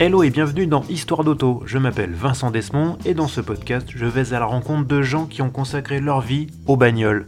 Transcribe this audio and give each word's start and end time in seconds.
Hello 0.00 0.22
et 0.22 0.30
bienvenue 0.30 0.68
dans 0.68 0.84
Histoire 0.88 1.24
d'auto. 1.24 1.60
Je 1.66 1.76
m'appelle 1.76 2.12
Vincent 2.12 2.52
Desmond 2.52 2.98
et 3.04 3.14
dans 3.14 3.26
ce 3.26 3.40
podcast, 3.40 3.88
je 3.92 4.06
vais 4.06 4.32
à 4.32 4.38
la 4.38 4.44
rencontre 4.44 4.86
de 4.86 5.02
gens 5.02 5.26
qui 5.26 5.42
ont 5.42 5.50
consacré 5.50 5.98
leur 5.98 6.20
vie 6.20 6.46
aux 6.68 6.76
bagnoles. 6.76 7.26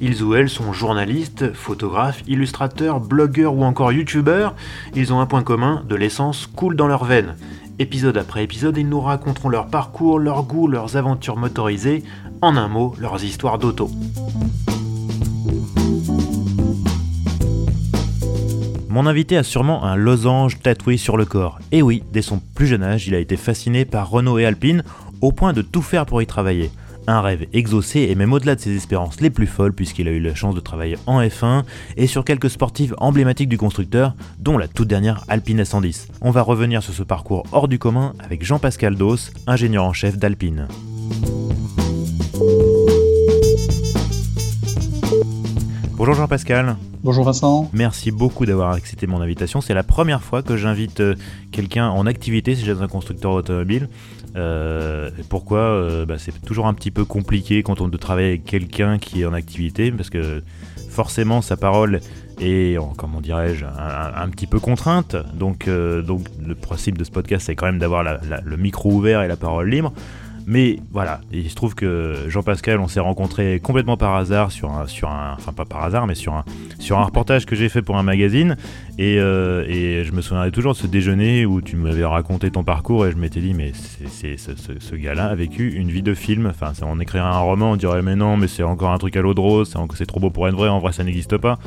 Ils 0.00 0.22
ou 0.22 0.34
elles 0.34 0.48
sont 0.48 0.72
journalistes, 0.72 1.52
photographes, 1.52 2.22
illustrateurs, 2.26 3.00
blogueurs 3.00 3.52
ou 3.52 3.64
encore 3.64 3.92
youtubeurs. 3.92 4.54
Ils 4.94 5.12
ont 5.12 5.20
un 5.20 5.26
point 5.26 5.42
commun, 5.42 5.84
de 5.86 5.94
l'essence 5.94 6.46
coule 6.46 6.74
dans 6.74 6.88
leurs 6.88 7.04
veines. 7.04 7.36
Épisode 7.78 8.16
après 8.16 8.44
épisode, 8.44 8.78
ils 8.78 8.88
nous 8.88 9.02
raconteront 9.02 9.50
leur 9.50 9.66
parcours, 9.66 10.18
leurs 10.18 10.44
goûts, 10.44 10.68
leurs 10.68 10.96
aventures 10.96 11.36
motorisées, 11.36 12.02
en 12.40 12.56
un 12.56 12.68
mot, 12.68 12.94
leurs 12.98 13.22
histoires 13.24 13.58
d'auto. 13.58 13.90
Mon 18.96 19.04
invité 19.04 19.36
a 19.36 19.42
sûrement 19.42 19.84
un 19.84 19.94
losange 19.94 20.58
tatoué 20.60 20.96
sur 20.96 21.18
le 21.18 21.26
corps. 21.26 21.58
Et 21.70 21.82
oui, 21.82 22.02
dès 22.14 22.22
son 22.22 22.40
plus 22.54 22.66
jeune 22.66 22.82
âge, 22.82 23.06
il 23.06 23.14
a 23.14 23.18
été 23.18 23.36
fasciné 23.36 23.84
par 23.84 24.08
Renault 24.08 24.38
et 24.38 24.46
Alpine, 24.46 24.84
au 25.20 25.32
point 25.32 25.52
de 25.52 25.60
tout 25.60 25.82
faire 25.82 26.06
pour 26.06 26.22
y 26.22 26.26
travailler. 26.26 26.70
Un 27.06 27.20
rêve 27.20 27.46
exaucé 27.52 28.08
et 28.08 28.14
même 28.14 28.32
au-delà 28.32 28.54
de 28.54 28.60
ses 28.62 28.74
espérances 28.74 29.20
les 29.20 29.28
plus 29.28 29.46
folles 29.46 29.74
puisqu'il 29.74 30.08
a 30.08 30.12
eu 30.12 30.18
la 30.18 30.34
chance 30.34 30.54
de 30.54 30.60
travailler 30.60 30.96
en 31.04 31.20
F1 31.20 31.64
et 31.98 32.06
sur 32.06 32.24
quelques 32.24 32.48
sportives 32.48 32.94
emblématiques 32.96 33.50
du 33.50 33.58
constructeur, 33.58 34.14
dont 34.38 34.56
la 34.56 34.66
toute 34.66 34.88
dernière 34.88 35.22
Alpine 35.28 35.60
S110. 35.60 36.06
On 36.22 36.30
va 36.30 36.40
revenir 36.40 36.82
sur 36.82 36.94
ce 36.94 37.02
parcours 37.02 37.44
hors 37.52 37.68
du 37.68 37.78
commun 37.78 38.14
avec 38.18 38.46
Jean-Pascal 38.46 38.94
Dos, 38.94 39.30
ingénieur 39.46 39.84
en 39.84 39.92
chef 39.92 40.16
d'Alpine. 40.16 40.68
Bonjour 45.98 46.14
Jean-Pascal. 46.14 46.76
Bonjour 47.06 47.24
Vincent. 47.24 47.70
Merci 47.72 48.10
beaucoup 48.10 48.46
d'avoir 48.46 48.72
accepté 48.72 49.06
mon 49.06 49.20
invitation. 49.20 49.60
C'est 49.60 49.74
la 49.74 49.84
première 49.84 50.24
fois 50.24 50.42
que 50.42 50.56
j'invite 50.56 50.98
euh, 50.98 51.14
quelqu'un 51.52 51.88
en 51.88 52.04
activité 52.04 52.56
chez 52.56 52.68
un 52.72 52.88
constructeur 52.88 53.30
automobile. 53.30 53.88
Euh, 54.34 55.08
pourquoi 55.28 55.60
euh, 55.60 56.04
bah, 56.04 56.16
C'est 56.18 56.32
toujours 56.44 56.66
un 56.66 56.74
petit 56.74 56.90
peu 56.90 57.04
compliqué 57.04 57.62
quand 57.62 57.80
on 57.80 57.86
doit 57.86 58.00
travailler 58.00 58.30
avec 58.30 58.44
quelqu'un 58.44 58.98
qui 58.98 59.22
est 59.22 59.24
en 59.24 59.34
activité 59.34 59.92
parce 59.92 60.10
que 60.10 60.42
forcément 60.90 61.42
sa 61.42 61.56
parole 61.56 62.00
est, 62.40 62.76
comment 62.96 63.20
dirais-je, 63.20 63.64
un, 63.66 64.28
petit 64.30 64.48
peu 64.48 64.58
contrainte. 64.58 65.14
Donc, 65.32 65.68
donc 65.68 66.26
le 66.44 66.56
principe 66.56 66.98
de 66.98 67.04
ce 67.04 67.12
podcast, 67.12 67.46
c'est 67.46 67.54
quand 67.54 67.66
même 67.66 67.78
d'avoir 67.78 68.02
le 68.02 68.56
micro 68.56 68.90
ouvert 68.90 69.22
et 69.22 69.28
la 69.28 69.36
parole 69.36 69.70
libre. 69.70 69.92
Mais 70.48 70.78
voilà, 70.92 71.20
il 71.32 71.50
se 71.50 71.56
trouve 71.56 71.74
que 71.74 72.26
Jean-Pascal, 72.28 72.78
on 72.78 72.86
s'est 72.86 73.00
rencontré 73.00 73.58
complètement 73.58 73.96
par 73.96 74.14
hasard 74.14 74.52
sur 74.52 74.70
un, 74.70 74.86
sur 74.86 75.10
un, 75.10 75.34
enfin 75.36 75.52
pas 75.52 75.64
par 75.64 75.82
hasard, 75.82 76.06
mais 76.06 76.14
sur 76.14 76.34
un, 76.34 76.44
reportage 77.02 77.46
que 77.46 77.56
j'ai 77.56 77.68
fait 77.68 77.82
pour 77.82 77.96
un 77.96 78.04
magazine. 78.04 78.56
Et, 78.96 79.18
euh, 79.18 79.64
et 79.66 80.04
je 80.04 80.12
me 80.12 80.20
souviendrai 80.20 80.52
toujours 80.52 80.74
de 80.74 80.78
ce 80.78 80.86
déjeuner 80.86 81.46
où 81.46 81.60
tu 81.60 81.74
m'avais 81.74 82.04
raconté 82.04 82.52
ton 82.52 82.62
parcours 82.62 83.06
et 83.06 83.10
je 83.10 83.16
m'étais 83.16 83.40
dit, 83.40 83.54
mais 83.54 83.72
c'est, 83.74 84.36
ce, 84.36 84.52
ce, 84.78 84.94
gars-là 84.94 85.26
a 85.26 85.34
vécu 85.34 85.72
une 85.72 85.90
vie 85.90 86.02
de 86.02 86.14
film. 86.14 86.46
Enfin, 86.46 86.72
on 86.82 87.00
écrirait 87.00 87.24
un 87.24 87.40
roman, 87.40 87.72
on 87.72 87.76
dirait, 87.76 88.02
mais 88.02 88.14
non, 88.14 88.36
mais 88.36 88.46
c'est 88.46 88.62
encore 88.62 88.92
un 88.92 88.98
truc 88.98 89.16
à 89.16 89.22
l'eau 89.22 89.34
de 89.34 89.40
rose, 89.40 89.74
c'est 89.94 90.06
trop 90.06 90.20
beau 90.20 90.30
pour 90.30 90.46
être 90.46 90.54
vrai, 90.54 90.68
en 90.68 90.78
vrai 90.78 90.92
ça 90.92 91.02
n'existe 91.02 91.36
pas. 91.38 91.58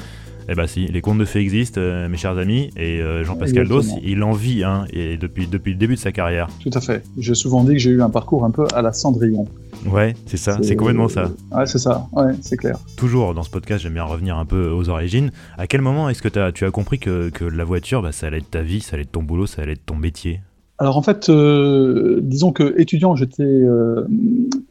Eh 0.51 0.55
bien 0.55 0.65
si, 0.65 0.87
les 0.87 1.01
contes 1.01 1.19
de 1.19 1.25
fées 1.25 1.41
existent, 1.41 1.79
euh, 1.79 2.09
mes 2.09 2.17
chers 2.17 2.35
amis, 2.39 2.71
et 2.75 3.01
euh, 3.01 3.23
Jean-Pascal 3.23 3.67
Dos, 3.67 3.83
il 4.03 4.23
en 4.23 4.31
vit, 4.31 4.63
hein, 4.63 4.85
et 4.91 5.15
depuis, 5.15 5.45
depuis 5.45 5.73
le 5.73 5.77
début 5.77 5.93
de 5.93 5.99
sa 5.99 6.11
carrière. 6.11 6.47
Tout 6.59 6.71
à 6.73 6.81
fait. 6.81 7.03
J'ai 7.19 7.35
souvent 7.35 7.63
dit 7.63 7.73
que 7.73 7.77
j'ai 7.77 7.91
eu 7.91 8.01
un 8.01 8.09
parcours 8.09 8.43
un 8.43 8.49
peu 8.49 8.65
à 8.73 8.81
la 8.81 8.91
Cendrillon. 8.91 9.47
Ouais, 9.85 10.15
c'est 10.25 10.37
ça, 10.37 10.57
c'est 10.63 10.75
complètement 10.75 11.07
ça. 11.07 11.29
Ouais, 11.51 11.67
c'est 11.67 11.77
ça, 11.77 12.07
ouais, 12.13 12.33
c'est 12.41 12.57
clair. 12.57 12.79
Toujours 12.97 13.35
dans 13.35 13.43
ce 13.43 13.51
podcast, 13.51 13.83
j'aime 13.83 13.93
bien 13.93 14.03
revenir 14.03 14.37
un 14.37 14.45
peu 14.45 14.69
aux 14.69 14.89
origines. 14.89 15.31
À 15.59 15.67
quel 15.67 15.81
moment 15.81 16.09
est-ce 16.09 16.23
que 16.23 16.39
as, 16.39 16.51
tu 16.51 16.65
as 16.65 16.71
compris 16.71 16.97
que, 16.97 17.29
que 17.29 17.45
la 17.45 17.63
voiture, 17.63 18.01
bah, 18.01 18.11
ça 18.11 18.25
allait 18.25 18.39
être 18.39 18.49
ta 18.49 18.63
vie, 18.63 18.81
ça 18.81 18.95
allait 18.95 19.03
être 19.03 19.11
ton 19.11 19.21
boulot, 19.21 19.45
ça 19.45 19.61
allait 19.61 19.73
être 19.73 19.85
ton 19.85 19.97
métier? 19.97 20.41
Alors 20.81 20.95
en 20.95 21.01
fait, 21.01 21.27
euh, 21.27 22.21
disons 22.23 22.53
que 22.53 22.73
étudiant, 22.79 23.13
j'étais 23.13 23.43
euh, 23.43 24.07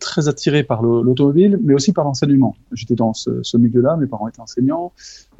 très 0.00 0.26
attiré 0.26 0.62
par 0.62 0.82
l'automobile, 0.82 1.60
mais 1.62 1.74
aussi 1.74 1.92
par 1.92 2.04
l'enseignement. 2.04 2.56
J'étais 2.72 2.94
dans 2.94 3.12
ce, 3.12 3.56
milieu-là, 3.58 3.98
mes 3.98 4.06
parents 4.06 4.26
étaient 4.26 4.40
enseignants, 4.40 4.92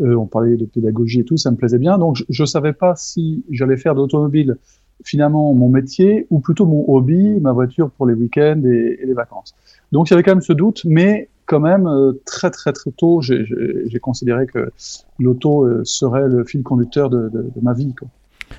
euh, 0.02 0.14
on 0.14 0.26
parlait 0.26 0.56
de 0.56 0.66
pédagogie 0.66 1.20
et 1.20 1.24
tout, 1.24 1.38
ça 1.38 1.50
me 1.50 1.56
plaisait 1.56 1.78
bien. 1.78 1.96
Donc 1.96 2.22
je 2.28 2.42
ne 2.42 2.46
savais 2.46 2.74
pas 2.74 2.96
si 2.96 3.44
j'allais 3.50 3.78
faire 3.78 3.94
de 3.94 4.00
l'automobile 4.00 4.58
finalement 5.04 5.54
mon 5.54 5.70
métier 5.70 6.26
ou 6.28 6.40
plutôt 6.40 6.66
mon 6.66 6.84
hobby, 6.86 7.40
ma 7.40 7.52
voiture 7.52 7.90
pour 7.90 8.06
les 8.06 8.12
week-ends 8.12 8.60
et, 8.64 9.00
les 9.02 9.14
vacances. 9.14 9.54
Donc 9.92 10.10
il 10.10 10.12
y 10.12 10.14
avait 10.14 10.22
quand 10.22 10.32
même 10.32 10.42
ce 10.42 10.52
doute, 10.52 10.82
mais 10.84 11.30
quand 11.46 11.60
même 11.60 11.88
très 12.26 12.50
très 12.50 12.74
très 12.74 12.90
tôt, 12.90 13.22
j'ai 13.22 14.00
considéré 14.02 14.46
que 14.46 14.70
l'auto 15.18 15.66
serait 15.84 16.28
le 16.28 16.44
fil 16.44 16.62
conducteur 16.62 17.08
de, 17.08 17.30
de, 17.30 17.40
de 17.40 17.60
ma 17.62 17.72
vie. 17.72 17.94
Quoi. 17.94 18.08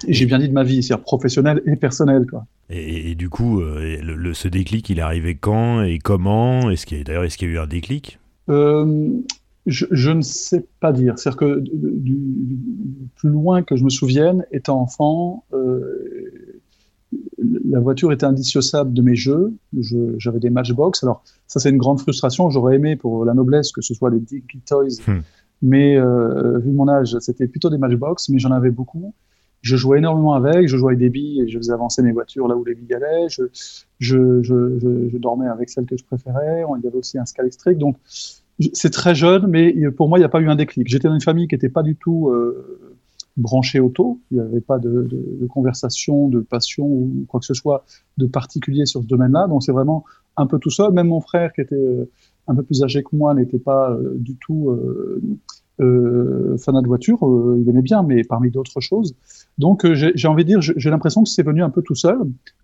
J'ai 0.07 0.25
bien 0.25 0.39
dit 0.39 0.47
de 0.47 0.53
ma 0.53 0.63
vie, 0.63 0.81
c'est-à-dire 0.81 1.03
professionnelle 1.03 1.61
et 1.66 1.75
personnelle. 1.75 2.25
Quoi. 2.29 2.45
Et, 2.69 3.16
du 3.16 3.29
coup, 3.29 3.61
euh, 3.61 3.97
le, 4.01 4.33
ce 4.33 4.47
déclic, 4.47 4.89
il 4.89 5.00
est 5.00 5.03
arrivé 5.03 5.35
quand 5.35 5.81
et 5.81 5.97
comment? 5.97 6.69
Est-ce 6.69 6.85
qu'il 6.85 7.03
D'ailleurs, 7.03 7.23
est-ce 7.23 7.38
qu'il 7.38 7.47
y 7.47 7.51
a 7.51 7.55
eu 7.55 7.59
un 7.59 7.67
déclic? 7.67 8.19
Euh, 8.49 9.09
je, 9.66 10.11
ne 10.11 10.22
sais 10.22 10.66
pas 10.79 10.94
dire. 10.94 11.17
C'est-à-dire 11.17 11.38
que 11.38 11.59
du, 11.59 12.17
plus 13.16 13.29
loin 13.29 13.63
que 13.63 13.75
je 13.75 13.83
me 13.83 13.89
souvienne, 13.89 14.45
étant 14.51 14.79
enfant, 14.81 15.45
euh, 15.53 15.81
la 17.67 17.79
voiture 17.79 18.11
était 18.11 18.25
indissociable 18.25 18.94
de 18.94 19.01
mes 19.01 19.16
jeux. 19.16 19.53
J'avais 20.17 20.39
des 20.39 20.51
Matchbox. 20.51 21.03
Alors, 21.03 21.23
ça, 21.47 21.59
c'est 21.59 21.72
une 21.72 21.78
grande 21.78 21.99
frustration. 21.99 22.51
J'aurais 22.51 22.75
aimé 22.75 22.95
pour 22.95 23.25
la 23.25 23.33
noblesse 23.33 23.72
que 23.72 23.81
ce 23.81 23.95
soit 23.95 24.11
des 24.11 24.19
Dicky 24.19 24.59
Toys. 24.59 25.01
Hmm. 25.07 25.22
Mais 25.63 25.97
vu 25.97 26.72
mon 26.72 26.88
âge, 26.88 27.17
c'était 27.19 27.47
plutôt 27.47 27.69
des 27.69 27.79
Matchbox, 27.79 28.29
mais 28.29 28.39
j'en 28.39 28.51
avais 28.51 28.72
beaucoup 28.72 29.13
je 29.62 29.75
jouais 29.75 29.97
énormément 29.97 30.34
avec, 30.34 30.68
je 30.68 30.78
jouais 30.78 30.92
avec 30.92 31.00
des 31.00 31.09
billes 31.09 31.42
et 31.42 31.47
je 31.47 31.58
faisais 31.58 31.74
avancer 31.74 32.02
mes 32.02 32.12
voitures 32.12 32.47
là 32.47 32.56
où 32.56 32.64
les 32.64 32.75
billes 32.75 32.94
allaient. 32.94 33.28
Je, 33.30 33.44
je, 34.00 34.42
je, 34.42 34.80
je, 35.12 35.18
dormais 35.18 35.47
avec 35.47 35.70
celle 35.70 35.86
que 35.86 35.97
je 35.97 36.03
préférais. 36.03 36.64
Il 36.78 36.84
y 36.84 36.88
avait 36.88 36.97
aussi 36.97 37.18
un 37.18 37.25
Scalextric. 37.25 37.78
Donc, 37.78 37.97
c'est 38.74 38.90
très 38.90 39.16
jeune, 39.16 39.47
mais 39.47 39.74
pour 39.92 40.09
moi, 40.09 40.18
il 40.18 40.22
n'y 40.22 40.25
a 40.25 40.30
pas 40.30 40.40
eu 40.40 40.50
un 40.50 40.56
déclic. 40.56 40.88
J'étais 40.88 41.08
dans 41.08 41.14
une 41.14 41.22
famille 41.22 41.47
qui 41.47 41.56
n'était 41.56 41.70
pas 41.70 41.84
du 41.84 41.96
tout 41.96 42.30
euh, 42.30 42.96
branchée 43.38 43.80
auto. 43.80 44.20
Il 44.31 44.38
n'y 44.38 44.44
avait 44.44 44.62
pas 44.62 44.80
de, 44.80 44.90
de, 44.90 45.38
de, 45.42 45.47
conversation, 45.47 46.30
de 46.30 46.40
passion 46.40 46.86
ou 46.86 47.26
quoi 47.28 47.40
que 47.40 47.46
ce 47.46 47.53
soit 47.53 47.86
de 48.18 48.28
particulier 48.28 48.86
sur 48.86 49.02
ce 49.02 49.08
domaine-là. 49.08 49.47
Donc, 49.47 49.64
c'est 49.64 49.72
vraiment 49.72 50.06
un 50.38 50.47
peu 50.47 50.59
tout 50.59 50.70
seul. 50.70 50.91
Même 50.94 51.08
mon 51.08 51.22
frère, 51.22 51.53
qui 51.53 51.62
était 51.62 51.76
euh, 51.76 52.09
un 52.47 52.56
peu 52.56 52.64
plus 52.64 52.84
âgé 52.84 53.03
que 53.03 53.16
moi, 53.16 53.34
n'était 53.34 53.59
pas 53.59 53.91
euh, 53.91 54.16
du 54.18 54.36
tout 54.36 54.70
euh, 54.70 55.22
euh, 55.79 56.57
fanat 56.57 56.81
de 56.81 56.88
voiture, 56.88 57.25
euh, 57.25 57.57
il 57.62 57.69
aimait 57.69 57.81
bien, 57.81 58.03
mais 58.03 58.23
parmi 58.23 58.51
d'autres 58.51 58.79
choses. 58.79 59.16
Donc 59.57 59.85
euh, 59.85 59.94
j'ai 59.94 60.28
envie 60.28 60.44
de 60.44 60.50
dire, 60.50 60.62
j'ai 60.62 60.90
l'impression 60.90 61.23
que 61.23 61.29
c'est 61.29 61.44
venu 61.44 61.63
un 61.63 61.69
peu 61.69 61.81
tout 61.81 61.95
seul. 61.95 62.17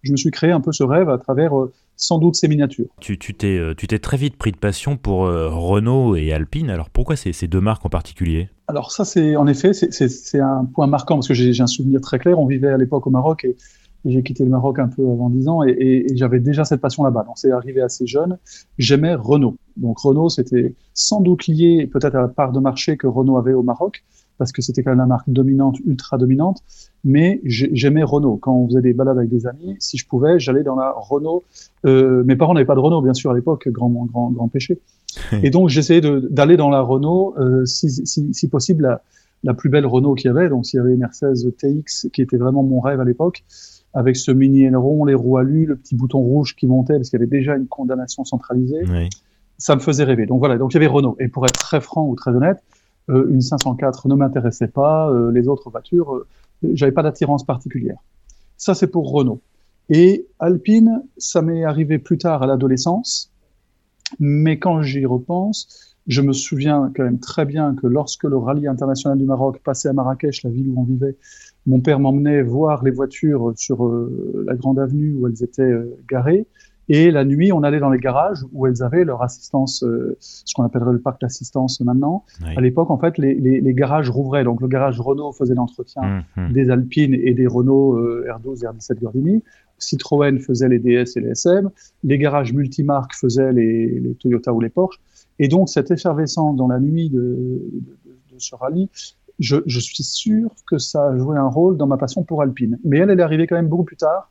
Je 0.03 0.12
me 0.12 0.18
suis 0.18 0.31
créé 0.31 0.52
un 0.52 0.62
peu 0.62 0.72
ce 0.72 0.84
rêve 0.84 1.09
à 1.09 1.18
travers 1.18 1.52
sans 1.98 2.20
doute 2.20 2.36
ces 2.36 2.48
miniatures. 2.48 2.88
Tu 3.00 3.18
t'es 3.18 3.59
tu 3.78 3.88
t'es 3.88 4.00
très 4.00 4.18
vite 4.18 4.38
pris 4.38 4.52
de 4.52 4.58
passion 4.58 4.98
pour 4.98 5.22
Renault 5.22 6.16
et 6.16 6.31
Alpine. 6.34 6.70
Alors 6.70 6.90
pourquoi 6.90 7.16
ces, 7.16 7.34
ces 7.34 7.48
deux 7.48 7.62
marques 7.62 7.86
en 7.86 7.90
particulier? 7.90 8.50
Alors 8.68 8.92
ça 8.92 9.06
c'est 9.06 9.36
en 9.36 9.47
effet 9.47 9.74
c'est 9.74 10.40
un 10.40 10.66
point 10.66 10.88
marquant 10.88 11.16
parce 11.16 11.28
que 11.28 11.34
j'ai 11.34 11.62
un 11.62 11.68
souvenir 11.68 12.02
très 12.02 12.20
clair. 12.20 12.40
On 12.40 12.47
vivait 12.47 12.70
à 12.70 12.78
l'époque 12.78 13.08
au 13.08 13.12
Maroc 13.12 13.46
et 13.46 13.56
j'ai 14.06 14.24
quitté 14.24 14.44
le 14.44 14.50
Maroc 14.50 14.80
un 14.80 14.88
peu 14.88 15.02
avant 15.02 15.30
10 15.30 15.48
ans 15.48 15.64
et, 15.64 15.72
et, 15.78 16.16
j'avais 16.16 16.40
déjà 16.40 16.64
cette 16.64 16.82
passion 16.82 17.04
là-bas. 17.04 17.24
Donc 17.24 17.38
c'est 17.38 17.52
arrivé 17.52 17.82
assez 17.82 18.06
jeune. 18.06 18.38
J'aimais 18.78 19.16
Renault. 19.16 19.58
Donc 19.78 19.98
Renault, 20.00 20.30
c'était 20.30 20.76
sans 20.94 21.22
doute 21.22 21.48
lié 21.48 21.90
peut-être 21.92 22.16
à 22.16 22.22
la 22.22 22.28
part 22.28 22.52
de 22.52 22.60
marché 22.60 22.98
que 22.98 23.08
Renault 23.08 23.38
avait 23.38 23.54
au 23.54 23.64
Maroc, 23.64 24.04
parce 24.38 24.52
que 24.52 24.62
c'était 24.62 24.84
quand 24.84 24.92
même 24.92 25.00
la 25.00 25.06
marque 25.06 25.30
dominante, 25.30 25.78
ultra 25.86 26.18
dominante. 26.18 26.62
Mais 27.04 27.41
j'aimais 27.44 28.03
Renault. 28.03 28.38
Quand 28.38 28.53
on 28.53 28.68
faisait 28.68 28.82
des 28.82 28.94
balades 28.94 29.18
avec 29.18 29.29
des 29.29 29.47
amis, 29.47 29.76
si 29.79 29.97
je 29.97 30.08
pouvais, 30.08 30.40
j'allais 30.40 30.64
dans 30.64 30.76
la 30.76 30.94
Renault. 30.96 31.44
Euh, 31.85 32.24
mes 32.26 32.35
parents 32.35 32.53
n'avaient 32.53 32.66
pas 32.66 32.76
de 32.76 32.79
Renault, 32.79 33.02
bien 33.02 33.14
sûr, 33.14 33.32
à 33.32 33.35
l'époque, 33.35 33.68
grand, 33.70 33.90
grand, 33.90 34.32
grand 34.32 34.47
péché. 34.47 34.79
et 35.44 35.50
donc 35.50 35.70
j'essayais 35.70 36.02
d'aller 36.02 36.58
dans 36.58 36.70
la 36.70 36.82
Renault, 36.82 37.35
euh, 37.40 37.66
si, 37.66 37.90
si, 37.90 38.34
si, 38.34 38.50
possible, 38.50 38.84
la, 38.84 39.02
la 39.44 39.53
plus 39.53 39.70
belle 39.70 39.85
Renault 39.85 40.16
qu'il 40.16 40.28
y 40.28 40.32
avait. 40.32 40.50
Donc 40.50 40.66
s'il 40.66 40.78
y 40.78 40.82
avait 40.82 40.96
Mercedes 40.96 41.52
TX, 41.58 42.09
qui 42.12 42.22
était 42.22 42.38
vraiment 42.38 42.64
mon 42.64 42.79
rêve 42.79 43.00
à 43.00 43.06
l'époque 43.06 43.44
avec 43.96 44.18
ce 44.18 44.30
mini 44.32 44.66
aileron, 44.66 45.06
les 45.06 45.16
roues 45.16 45.38
alu, 45.38 45.66
le 45.66 45.78
petit 45.78 45.96
bouton 45.96 46.20
rouge 46.20 46.56
qui 46.56 46.68
montait 46.68 46.96
parce 46.96 47.09
qu'il 47.09 47.18
y 47.18 47.24
avait 47.24 47.30
déjà 47.30 47.56
une 47.56 47.68
condamnation 47.68 48.26
centralisée. 48.26 48.84
Ça 49.58 49.76
me 49.76 49.80
faisait 49.80 50.03
rêver. 50.03 50.26
Donc 50.26 50.40
voilà, 50.40 50.58
donc 50.58 50.74
il 50.74 50.76
y 50.76 50.78
avait 50.78 50.88
Renault. 50.88 51.16
Et 51.20 51.30
pour 51.30 51.46
être 51.46 51.58
très 51.58 51.80
franc 51.80 52.06
ou 52.06 52.16
très 52.16 52.32
honnête, 52.32 52.62
euh, 53.09 53.26
une 53.30 53.40
504 53.40 54.09
ne 54.09 54.16
m'intéressait 54.16 54.68
pas. 54.68 55.09
Euh, 55.09 55.32
les 55.32 55.47
autres 55.47 55.70
voitures, 55.70 56.14
euh, 56.14 56.28
j'avais 56.74 56.92
pas 56.92 57.03
d'attirance 57.03 57.46
particulière. 57.46 57.97
Ça 58.58 58.76
c'est 58.76 58.88
pour 58.88 59.09
Renault. 59.12 59.40
Et 59.90 60.28
Alpine, 60.40 61.03
ça 61.18 61.41
m'est 61.41 61.64
arrivé 61.64 61.98
plus 61.98 62.18
tard 62.18 62.44
à 62.44 62.48
l'adolescence. 62.48 63.32
Mais 64.20 64.59
quand 64.59 64.82
j'y 64.82 65.06
repense, 65.06 65.96
je 66.08 66.22
me 66.22 66.34
souviens 66.34 66.91
quand 66.96 67.03
même 67.03 67.20
très 67.20 67.46
bien 67.46 67.76
que 67.76 67.88
lorsque 67.88 68.26
le 68.26 68.38
rallye 68.38 68.68
international 68.68 69.18
du 69.18 69.24
Maroc 69.26 69.59
passait 69.64 69.88
à 69.88 69.94
Marrakech, 69.94 70.44
la 70.44 70.50
ville 70.50 70.70
où 70.70 70.82
on 70.82 70.84
vivait, 70.84 71.16
mon 71.66 71.79
père 71.79 72.00
m'emmenait 72.00 72.41
voir 72.41 72.84
les 72.84 72.91
voitures 72.91 73.53
sur 73.56 73.85
euh, 73.85 74.46
la 74.47 74.56
grande 74.56 74.79
avenue 74.79 75.16
où 75.17 75.28
elles 75.28 75.44
étaient 75.44 75.62
euh, 75.64 75.97
garées. 76.09 76.46
Et 76.88 77.09
la 77.09 77.26
nuit, 77.26 77.52
on 77.52 77.64
allait 77.64 77.79
dans 77.79 77.90
les 77.90 78.00
garages 78.00 78.40
où 78.53 78.67
elles 78.67 78.84
avaient 78.84 79.06
leur 79.06 79.23
assistance, 79.23 79.84
euh, 79.84 80.16
ce 80.20 80.53
qu'on 80.53 80.64
appellerait 80.64 80.94
le 80.94 81.00
parc 81.00 81.20
d'assistance 81.22 81.82
maintenant. 81.82 82.26
À 82.56 82.62
l'époque, 82.62 82.91
en 82.91 82.97
fait, 82.97 83.17
les, 83.17 83.34
les, 83.34 83.59
les, 83.59 83.73
garages 83.73 84.09
rouvraient. 84.09 84.44
Donc, 84.44 84.62
le 84.62 84.67
garage 84.67 85.00
Renault 85.00 85.32
faisait 85.32 85.56
l'entretien 85.56 86.23
mmh. 86.35 86.52
des 86.53 86.70
Alpines 86.70 87.16
et 87.16 87.34
des 87.34 87.47
Renault 87.47 87.96
euh, 87.96 88.28
R12 88.29 88.64
et 88.64 88.67
R17 88.67 89.00
Gordini. 89.00 89.44
Citroën 89.79 90.40
faisait 90.40 90.70
les 90.70 90.79
DS 90.79 91.17
et 91.17 91.22
les 91.22 91.29
SM. 91.29 91.70
Les 92.03 92.17
garages 92.20 92.53
multimarques 92.53 93.16
faisaient 93.16 93.52
les, 93.52 94.00
les 94.00 94.14
Toyota 94.16 94.53
ou 94.53 94.62
les 94.62 94.70
Porsche. 94.70 95.00
Et 95.40 95.47
donc, 95.47 95.70
cette 95.70 95.90
effervescence 95.90 96.56
dans 96.56 96.67
la 96.67 96.79
nuit 96.79 97.09
de, 97.09 97.20
de, 97.20 98.34
de 98.34 98.38
ce 98.38 98.56
rallye, 98.56 98.90
je, 99.40 99.58
je, 99.66 99.79
suis 99.79 100.03
sûr 100.03 100.49
que 100.67 100.78
ça 100.78 101.09
a 101.09 101.17
joué 101.17 101.37
un 101.37 101.47
rôle 101.47 101.78
dans 101.78 101.87
ma 101.87 101.97
passion 101.97 102.23
pour 102.23 102.41
Alpine. 102.41 102.79
Mais 102.84 102.99
elle, 102.99 103.09
elle 103.09 103.20
est 103.20 103.23
arrivée 103.23 103.47
quand 103.47 103.55
même 103.55 103.67
beaucoup 103.67 103.84
plus 103.84 103.97
tard 103.97 104.29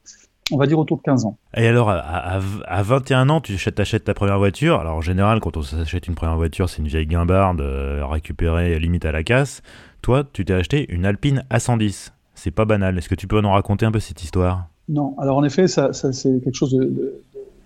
on 0.53 0.57
va 0.57 0.67
dire 0.67 0.79
autour 0.79 0.99
de 0.99 1.03
15 1.03 1.25
ans. 1.25 1.39
Et 1.57 1.67
alors, 1.67 1.91
à, 1.91 2.39
21 2.83 3.29
ans, 3.31 3.41
tu 3.41 3.57
achètes, 3.77 4.05
ta 4.05 4.15
première 4.15 4.39
voiture. 4.39 4.81
Alors, 4.81 4.97
en 4.97 5.01
général, 5.01 5.41
quand 5.41 5.57
on 5.57 5.63
s'achète 5.63 6.07
une 6.07 6.15
première 6.15 6.37
voiture, 6.37 6.69
c'est 6.69 6.79
une 6.79 6.89
vieille 6.89 7.07
guimbarde 7.07 7.61
euh, 7.61 8.05
récupérée 8.07 8.79
limite 8.79 9.05
à 9.05 9.13
la 9.13 9.23
casse. 9.23 9.63
Toi, 10.03 10.25
tu 10.33 10.45
t'es 10.45 10.53
acheté 10.53 10.87
une 10.93 11.07
Alpine 11.07 11.45
A110. 11.51 12.11
C'est 12.35 12.51
pas 12.51 12.65
banal. 12.65 12.99
Est-ce 12.99 13.09
que 13.09 13.15
tu 13.15 13.27
peux 13.27 13.41
nous 13.41 13.51
raconter 13.51 13.87
un 13.87 13.93
peu 13.93 14.01
cette 14.01 14.23
histoire? 14.23 14.69
Non. 14.89 15.15
Alors, 15.19 15.39
en 15.39 15.45
effet, 15.45 15.67
ça, 15.67 15.93
c'est 15.93 16.43
quelque 16.43 16.55
chose 16.55 16.77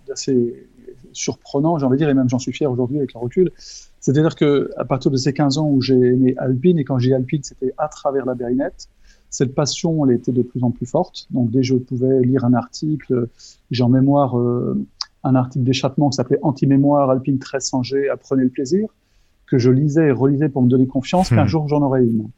d'assez 0.06 0.55
surprenant, 1.12 1.79
j'ai 1.79 1.87
envie 1.87 1.94
de 1.94 1.99
dire, 1.99 2.08
et 2.08 2.14
même 2.14 2.29
j'en 2.29 2.38
suis 2.38 2.52
fier 2.52 2.70
aujourd'hui 2.70 2.99
avec 2.99 3.12
le 3.14 3.20
recul. 3.20 3.50
C'est-à-dire 4.08 4.37
que 4.37 4.70
à 4.78 4.87
partir 4.87 5.10
de 5.10 5.19
ces 5.19 5.34
15 5.34 5.58
ans 5.58 5.69
où 5.69 5.82
j'ai 5.82 5.93
aimé 5.93 6.34
Alpine, 6.38 6.78
et 6.78 6.84
quand 6.84 6.99
j'ai 6.99 7.12
Alpine, 7.12 7.43
c'était 7.43 7.75
à 7.76 7.88
travers 7.88 8.25
la 8.25 8.34
Berlinette, 8.34 8.88
cette 9.28 9.55
passion, 9.55 10.06
elle 10.06 10.16
était 10.16 10.32
de 10.32 10.40
plus 10.40 10.64
en 10.64 10.70
plus 10.70 10.87
forte. 10.87 11.26
Donc 11.31 11.50
dès 11.50 11.58
que 11.58 11.66
je 11.66 11.75
pouvais 11.75 12.22
lire 12.22 12.46
un 12.46 12.55
article, 12.55 13.28
j'ai 13.70 13.82
en 13.82 13.90
mémoire 13.90 14.38
euh, 14.38 14.82
un 15.25 15.34
article 15.34 15.62
d'échappement 15.62 16.08
qui 16.08 16.16
s'appelait 16.16 16.38
Anti-mémoire 16.40 17.10
Alpine 17.10 17.37
1300G, 17.37 18.08
apprenez 18.10 18.44
le 18.44 18.49
plaisir, 18.49 18.88
que 19.46 19.58
je 19.58 19.70
lisais 19.70 20.06
et 20.06 20.12
relisais 20.12 20.49
pour 20.49 20.62
me 20.62 20.70
donner 20.70 20.87
confiance 20.87 21.28
qu'un 21.28 21.44
hmm. 21.44 21.49
jour 21.49 21.69
j'en 21.69 21.82
aurais 21.82 22.02
une. 22.02 22.31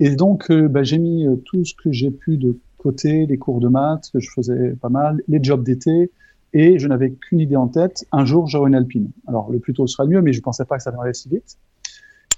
Et 0.00 0.16
donc 0.16 0.50
euh, 0.50 0.66
bah, 0.66 0.82
j'ai 0.82 0.98
mis 0.98 1.28
euh, 1.28 1.36
tout 1.44 1.64
ce 1.64 1.74
que 1.74 1.92
j'ai 1.92 2.10
pu 2.10 2.38
de 2.38 2.58
côté, 2.76 3.24
les 3.26 3.38
cours 3.38 3.60
de 3.60 3.68
maths 3.68 4.10
que 4.12 4.18
je 4.18 4.32
faisais 4.32 4.70
pas 4.70 4.88
mal, 4.88 5.22
les 5.28 5.38
jobs 5.40 5.62
d'été, 5.62 6.10
et 6.52 6.78
je 6.78 6.88
n'avais 6.88 7.10
qu'une 7.10 7.40
idée 7.40 7.56
en 7.56 7.68
tête, 7.68 8.06
un 8.12 8.24
jour 8.24 8.46
j'aurai 8.46 8.68
une 8.68 8.74
Alpine. 8.74 9.10
Alors 9.26 9.50
le 9.50 9.58
plus 9.58 9.74
tôt 9.74 9.86
sera 9.86 10.04
le 10.04 10.10
mieux, 10.10 10.22
mais 10.22 10.32
je 10.32 10.40
pensais 10.40 10.64
pas 10.64 10.76
que 10.76 10.82
ça 10.82 10.90
viendrait 10.90 11.14
si 11.14 11.28
vite. 11.28 11.58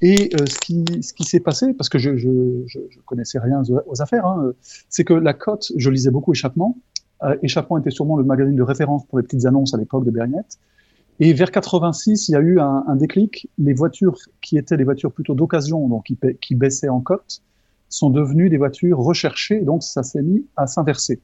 Et 0.03 0.31
euh, 0.35 0.47
ce 0.47 0.59
qui, 0.59 0.85
ce 1.03 1.13
qui 1.13 1.25
s'est 1.25 1.41
passé, 1.41 1.75
parce 1.75 1.89
que 1.89 1.99
je, 1.99 2.17
je, 2.17 2.29
je, 2.67 2.99
connaissais 3.05 3.39
rien 3.39 3.63
aux, 3.87 4.01
affaires, 4.01 4.27
hein, 4.27 4.53
c'est 4.89 5.05
que 5.05 5.13
la 5.13 5.35
cote, 5.35 5.73
je 5.77 5.91
lisais 5.91 6.11
beaucoup 6.11 6.33
Échappement. 6.33 6.79
Euh, 7.23 7.37
Échappement 7.43 7.77
était 7.77 7.91
sûrement 7.91 8.17
le 8.17 8.25
magazine 8.25 8.57
de 8.57 8.63
référence 8.63 9.05
pour 9.07 9.19
les 9.19 9.25
petites 9.25 9.45
annonces 9.45 9.75
à 9.75 9.77
l'époque 9.77 10.07
de 10.07 10.11
Berniette. 10.11 10.59
Et 11.23 11.35
vers 11.35 11.51
86, 11.51 12.29
il 12.29 12.33
y 12.33 12.35
a 12.35 12.41
eu 12.41 12.61
un, 12.61 12.85
un, 12.87 12.97
déclic. 12.97 13.51
Les 13.59 13.75
voitures 13.75 14.17
qui 14.41 14.57
étaient 14.57 14.79
des 14.79 14.85
voitures 14.85 15.13
plutôt 15.13 15.35
d'occasion, 15.35 15.87
donc 15.87 16.11
qui, 16.41 16.55
baissaient 16.55 16.89
en 16.89 17.01
cote, 17.01 17.43
sont 17.91 18.09
devenues 18.09 18.49
des 18.49 18.57
voitures 18.57 18.99
recherchées. 18.99 19.61
donc 19.61 19.83
ça 19.83 20.03
s'est 20.03 20.23
mis 20.23 20.47
à 20.57 20.67
s'inverser. 20.67 21.21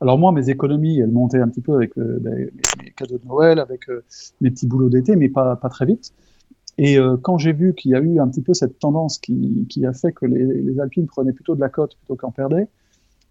Alors 0.00 0.18
moi, 0.18 0.32
mes 0.32 0.50
économies, 0.50 1.00
elles 1.00 1.10
montaient 1.10 1.38
un 1.38 1.48
petit 1.48 1.60
peu 1.60 1.74
avec 1.74 1.96
euh, 1.98 2.18
ben, 2.20 2.50
mes, 2.82 2.90
cadeaux 2.90 3.18
de 3.18 3.26
Noël, 3.26 3.58
avec 3.58 3.88
euh, 3.88 4.04
mes 4.40 4.50
petits 4.50 4.66
boulots 4.66 4.88
d'été, 4.88 5.16
mais 5.16 5.28
pas, 5.28 5.56
pas 5.56 5.68
très 5.68 5.86
vite. 5.86 6.12
Et 6.76 6.98
euh, 6.98 7.16
quand 7.16 7.38
j'ai 7.38 7.52
vu 7.52 7.74
qu'il 7.74 7.92
y 7.92 7.94
a 7.94 8.00
eu 8.00 8.18
un 8.18 8.28
petit 8.28 8.42
peu 8.42 8.52
cette 8.52 8.78
tendance 8.78 9.18
qui, 9.18 9.66
qui 9.68 9.86
a 9.86 9.92
fait 9.92 10.12
que 10.12 10.26
les, 10.26 10.80
Alpines 10.80 11.06
prenaient 11.06 11.32
plutôt 11.32 11.54
de 11.54 11.60
la 11.60 11.68
cote 11.68 11.96
plutôt 11.96 12.16
qu'en 12.16 12.32
perdaient, 12.32 12.68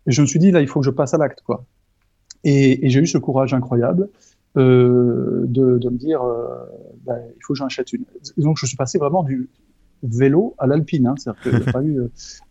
je 0.08 0.22
me 0.22 0.28
suis 0.28 0.40
dit 0.40 0.52
là 0.52 0.62
il 0.62 0.68
faut 0.68 0.80
que 0.80 0.86
je 0.86 0.92
passe 0.92 1.14
à 1.14 1.18
l'acte 1.18 1.42
quoi. 1.42 1.66
Et, 2.46 2.90
j'ai 2.90 3.02
eu 3.02 3.08
ce 3.08 3.18
courage 3.18 3.54
incroyable 3.54 4.10
de, 4.56 5.46
de, 5.48 5.90
me 5.90 5.98
dire 5.98 6.22
bah, 7.06 7.18
il 7.36 7.42
faut 7.42 7.54
que 7.54 7.60
j'en 7.60 7.66
achète 7.66 7.92
une. 7.92 8.06
Donc 8.38 8.58
je 8.58 8.66
suis 8.66 8.78
passé 8.78 8.98
vraiment 8.98 9.24
du 9.24 9.50
vélo 10.04 10.56
à 10.58 10.68
l'Alpine, 10.68 11.08
hein, 11.08 11.16
c'est-à-dire 11.18 11.42
qu'il 11.42 11.52
n'y 11.52 11.68
a 11.68 11.72
pas 11.72 11.84
eu 11.84 11.98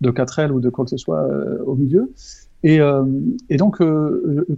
de 0.00 0.10
4L 0.10 0.50
ou 0.50 0.60
de 0.60 0.68
quoi 0.68 0.84
que 0.84 0.90
ce 0.90 0.98
soit 0.98 1.26
au 1.64 1.74
milieu. 1.74 2.12
Et, 2.64 2.80
euh, 2.80 3.04
et 3.48 3.56
donc 3.56 3.82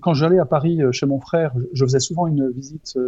quand 0.00 0.14
j'allais 0.14 0.38
à 0.38 0.44
Paris 0.44 0.80
chez 0.92 1.06
mon 1.06 1.20
frère, 1.20 1.54
je 1.72 1.84
faisais 1.84 2.00
souvent 2.00 2.26
une 2.26 2.50
visite 2.50 2.98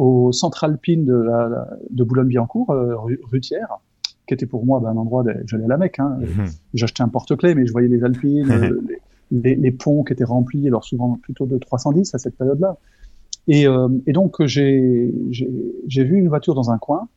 au 0.00 0.32
centre 0.32 0.64
alpine 0.64 1.04
de, 1.04 1.14
la, 1.14 1.68
de 1.90 2.04
Boulogne-Billancourt, 2.04 2.70
euh, 2.70 2.94
Rutière, 3.30 3.80
qui 4.26 4.32
était 4.32 4.46
pour 4.46 4.64
moi 4.64 4.80
ben, 4.80 4.88
un 4.88 4.96
endroit, 4.96 5.22
j'allais 5.44 5.64
à 5.64 5.68
la 5.68 5.76
Mecque, 5.76 5.98
hein, 5.98 6.18
mhm. 6.20 6.46
j'achetais 6.72 7.02
un 7.02 7.08
porte-clés, 7.08 7.54
mais 7.54 7.66
je 7.66 7.72
voyais 7.72 7.88
les 7.88 8.02
Alpines, 8.02 8.50
euh, 8.50 8.80
les, 9.30 9.56
les, 9.56 9.70
ponts 9.70 10.02
qui 10.02 10.14
étaient 10.14 10.24
remplis, 10.24 10.66
alors 10.66 10.84
souvent 10.84 11.18
plutôt 11.20 11.44
de 11.44 11.58
310 11.58 12.14
à 12.14 12.18
cette 12.18 12.34
période-là. 12.36 12.78
Et, 13.46 13.66
euh, 13.66 13.88
et 14.06 14.12
donc 14.12 14.42
j'ai, 14.46 15.12
j'ai, 15.30 16.04
vu 16.04 16.16
une 16.16 16.28
voiture 16.28 16.54
dans 16.54 16.70
un 16.70 16.78
coin, 16.78 17.08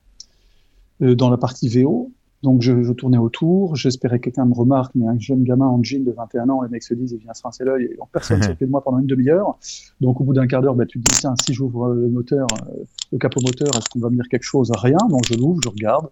euh, 1.01 1.15
dans 1.15 1.29
la 1.29 1.37
partie 1.37 1.69
VO, 1.69 2.11
donc 2.43 2.61
je, 2.61 2.83
je 2.83 2.93
tournais 2.93 3.17
autour, 3.17 3.75
j'espérais 3.75 4.19
que 4.19 4.25
quelqu'un 4.25 4.45
me 4.45 4.53
remarque, 4.53 4.93
mais 4.95 5.07
un 5.07 5.17
jeune 5.17 5.43
gamin 5.43 5.65
en 5.65 5.81
jean 5.81 6.03
de 6.03 6.11
21 6.11 6.49
ans, 6.49 6.61
les 6.61 6.69
mecs 6.69 6.83
se 6.83 6.93
disent, 6.93 7.13
il 7.13 7.19
vient 7.19 7.33
se 7.33 7.41
rincer 7.41 7.63
l'œil, 7.63 7.85
et 7.85 7.97
personne 8.11 8.39
ne 8.39 8.43
s'occupe 8.43 8.67
de 8.67 8.71
moi 8.71 8.83
pendant 8.83 8.99
une 8.99 9.07
demi-heure. 9.07 9.57
Donc 10.01 10.21
au 10.21 10.23
bout 10.23 10.33
d'un 10.33 10.45
quart 10.45 10.61
d'heure, 10.61 10.75
bah, 10.75 10.85
tu 10.85 10.99
te 11.01 11.09
dis, 11.09 11.19
tiens, 11.19 11.33
si 11.43 11.53
j'ouvre 11.53 11.93
le 11.93 12.09
moteur, 12.09 12.47
euh, 12.67 12.83
le 13.11 13.17
capot 13.17 13.39
moteur, 13.41 13.69
est-ce 13.69 13.89
qu'on 13.89 13.99
va 13.99 14.09
me 14.09 14.15
dire 14.15 14.27
quelque 14.29 14.43
chose? 14.43 14.71
Rien, 14.75 14.97
donc 15.09 15.21
je 15.27 15.35
l'ouvre, 15.35 15.61
je 15.63 15.69
regarde, 15.69 16.09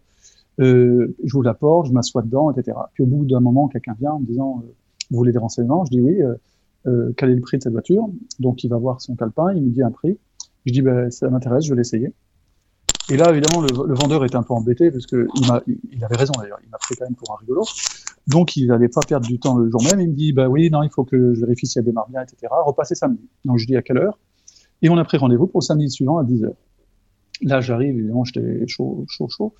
euh, 0.59 1.15
j'ouvre 1.23 1.43
la 1.43 1.53
porte, 1.53 1.87
je 1.87 1.91
m'assois 1.91 2.21
dedans, 2.21 2.51
etc. 2.51 2.77
Puis 2.93 3.03
au 3.03 3.07
bout 3.07 3.25
d'un 3.25 3.39
moment, 3.39 3.67
quelqu'un 3.67 3.95
vient 3.99 4.13
en 4.13 4.19
me 4.19 4.25
disant, 4.25 4.63
euh, 4.63 4.71
vous 5.11 5.17
voulez 5.17 5.31
des 5.31 5.37
renseignements? 5.37 5.85
Je 5.85 5.91
dis 5.91 6.01
oui, 6.01 6.21
euh, 6.21 6.35
euh, 6.87 7.13
quel 7.15 7.29
est 7.29 7.35
le 7.35 7.41
prix 7.41 7.57
de 7.57 7.63
cette 7.63 7.73
voiture? 7.73 8.09
Donc 8.39 8.63
il 8.63 8.69
va 8.69 8.77
voir 8.77 9.01
son 9.01 9.15
calepin, 9.15 9.53
il 9.53 9.63
me 9.63 9.69
dit 9.69 9.83
un 9.83 9.91
prix. 9.91 10.17
Je 10.65 10.73
dis, 10.73 10.81
bah, 10.81 11.09
ça 11.11 11.29
m'intéresse, 11.29 11.65
je 11.65 11.71
vais 11.71 11.77
l'essayer. 11.77 12.13
Et 13.09 13.17
là, 13.17 13.29
évidemment, 13.29 13.61
le, 13.61 13.93
vendeur 13.93 14.23
était 14.23 14.35
un 14.35 14.43
peu 14.43 14.53
embêté 14.53 14.91
parce 14.91 15.05
que 15.05 15.27
il, 15.91 16.03
avait 16.03 16.15
raison 16.15 16.33
d'ailleurs. 16.37 16.59
Il 16.63 16.69
m'a 16.69 16.77
pris 16.77 16.95
quand 16.95 17.05
même 17.05 17.15
pour 17.15 17.33
un 17.33 17.37
rigolo. 17.37 17.63
Donc, 18.27 18.55
il 18.55 18.67
n'allait 18.67 18.87
pas 18.87 19.01
perdre 19.01 19.27
du 19.27 19.39
temps 19.39 19.57
le 19.57 19.69
jour 19.69 19.83
même. 19.83 19.99
Il 19.99 20.09
me 20.09 20.13
dit, 20.13 20.33
bah 20.33 20.47
oui, 20.47 20.69
non, 20.69 20.83
il 20.83 20.89
faut 20.89 21.03
que 21.03 21.33
je 21.33 21.41
vérifie 21.41 21.67
si 21.67 21.79
elle 21.79 21.85
démarre 21.85 22.07
bien, 22.09 22.21
etc. 22.21 22.51
Repasser 22.65 22.95
samedi. 22.95 23.27
Donc, 23.43 23.57
je 23.57 23.65
dis 23.65 23.75
à 23.75 23.81
quelle 23.81 23.97
heure? 23.97 24.17
Et 24.81 24.89
on 24.89 24.97
a 24.97 25.03
pris 25.03 25.17
rendez-vous 25.17 25.47
pour 25.47 25.63
samedi 25.63 25.89
suivant 25.89 26.17
à 26.17 26.23
10 26.23 26.43
heures. 26.45 26.55
Là, 27.41 27.59
j'arrive, 27.59 27.97
évidemment, 27.97 28.23
j'étais 28.23 28.65
chaud, 28.67 29.05
chaud, 29.07 29.27
chaud. 29.27 29.53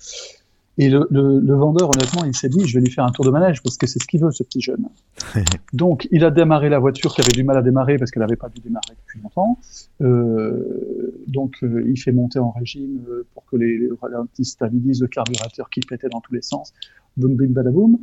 Et 0.78 0.88
le, 0.88 1.06
le, 1.10 1.38
le, 1.40 1.54
vendeur, 1.54 1.90
honnêtement, 1.94 2.24
il 2.24 2.34
s'est 2.34 2.48
dit, 2.48 2.66
je 2.66 2.78
vais 2.78 2.84
lui 2.84 2.90
faire 2.90 3.04
un 3.04 3.10
tour 3.10 3.26
de 3.26 3.30
manège 3.30 3.62
parce 3.62 3.76
que 3.76 3.86
c'est 3.86 4.02
ce 4.02 4.06
qu'il 4.06 4.20
veut, 4.22 4.30
ce 4.30 4.42
petit 4.42 4.62
jeune. 4.62 4.88
Donc, 5.74 6.08
il 6.10 6.24
a 6.24 6.30
démarré 6.30 6.70
la 6.70 6.78
voiture 6.78 7.14
qui 7.14 7.20
avait 7.20 7.32
du 7.32 7.44
mal 7.44 7.58
à 7.58 7.62
démarrer 7.62 7.98
parce 7.98 8.10
qu'elle 8.10 8.22
n'avait 8.22 8.36
pas 8.36 8.48
dû 8.48 8.62
démarrer 8.62 8.94
depuis 8.98 9.20
longtemps. 9.20 9.58
Euh, 10.00 11.22
donc, 11.26 11.62
euh, 11.62 11.84
il 11.86 11.98
fait 11.98 12.12
monter 12.12 12.38
en 12.38 12.50
régime 12.50 13.04
euh, 13.08 13.26
pour 13.34 13.44
que 13.44 13.56
les, 13.56 13.78
les 13.78 13.88
ralentis 14.00 14.46
stabilisent 14.46 15.02
le 15.02 15.08
carburateur 15.08 15.68
qui 15.68 15.80
pétait 15.80 16.08
dans 16.08 16.20
tous 16.20 16.32
les 16.32 16.42
sens. 16.42 16.72
Boum, 17.18 17.36
bim, 17.36 17.48
badaboum. 17.48 17.98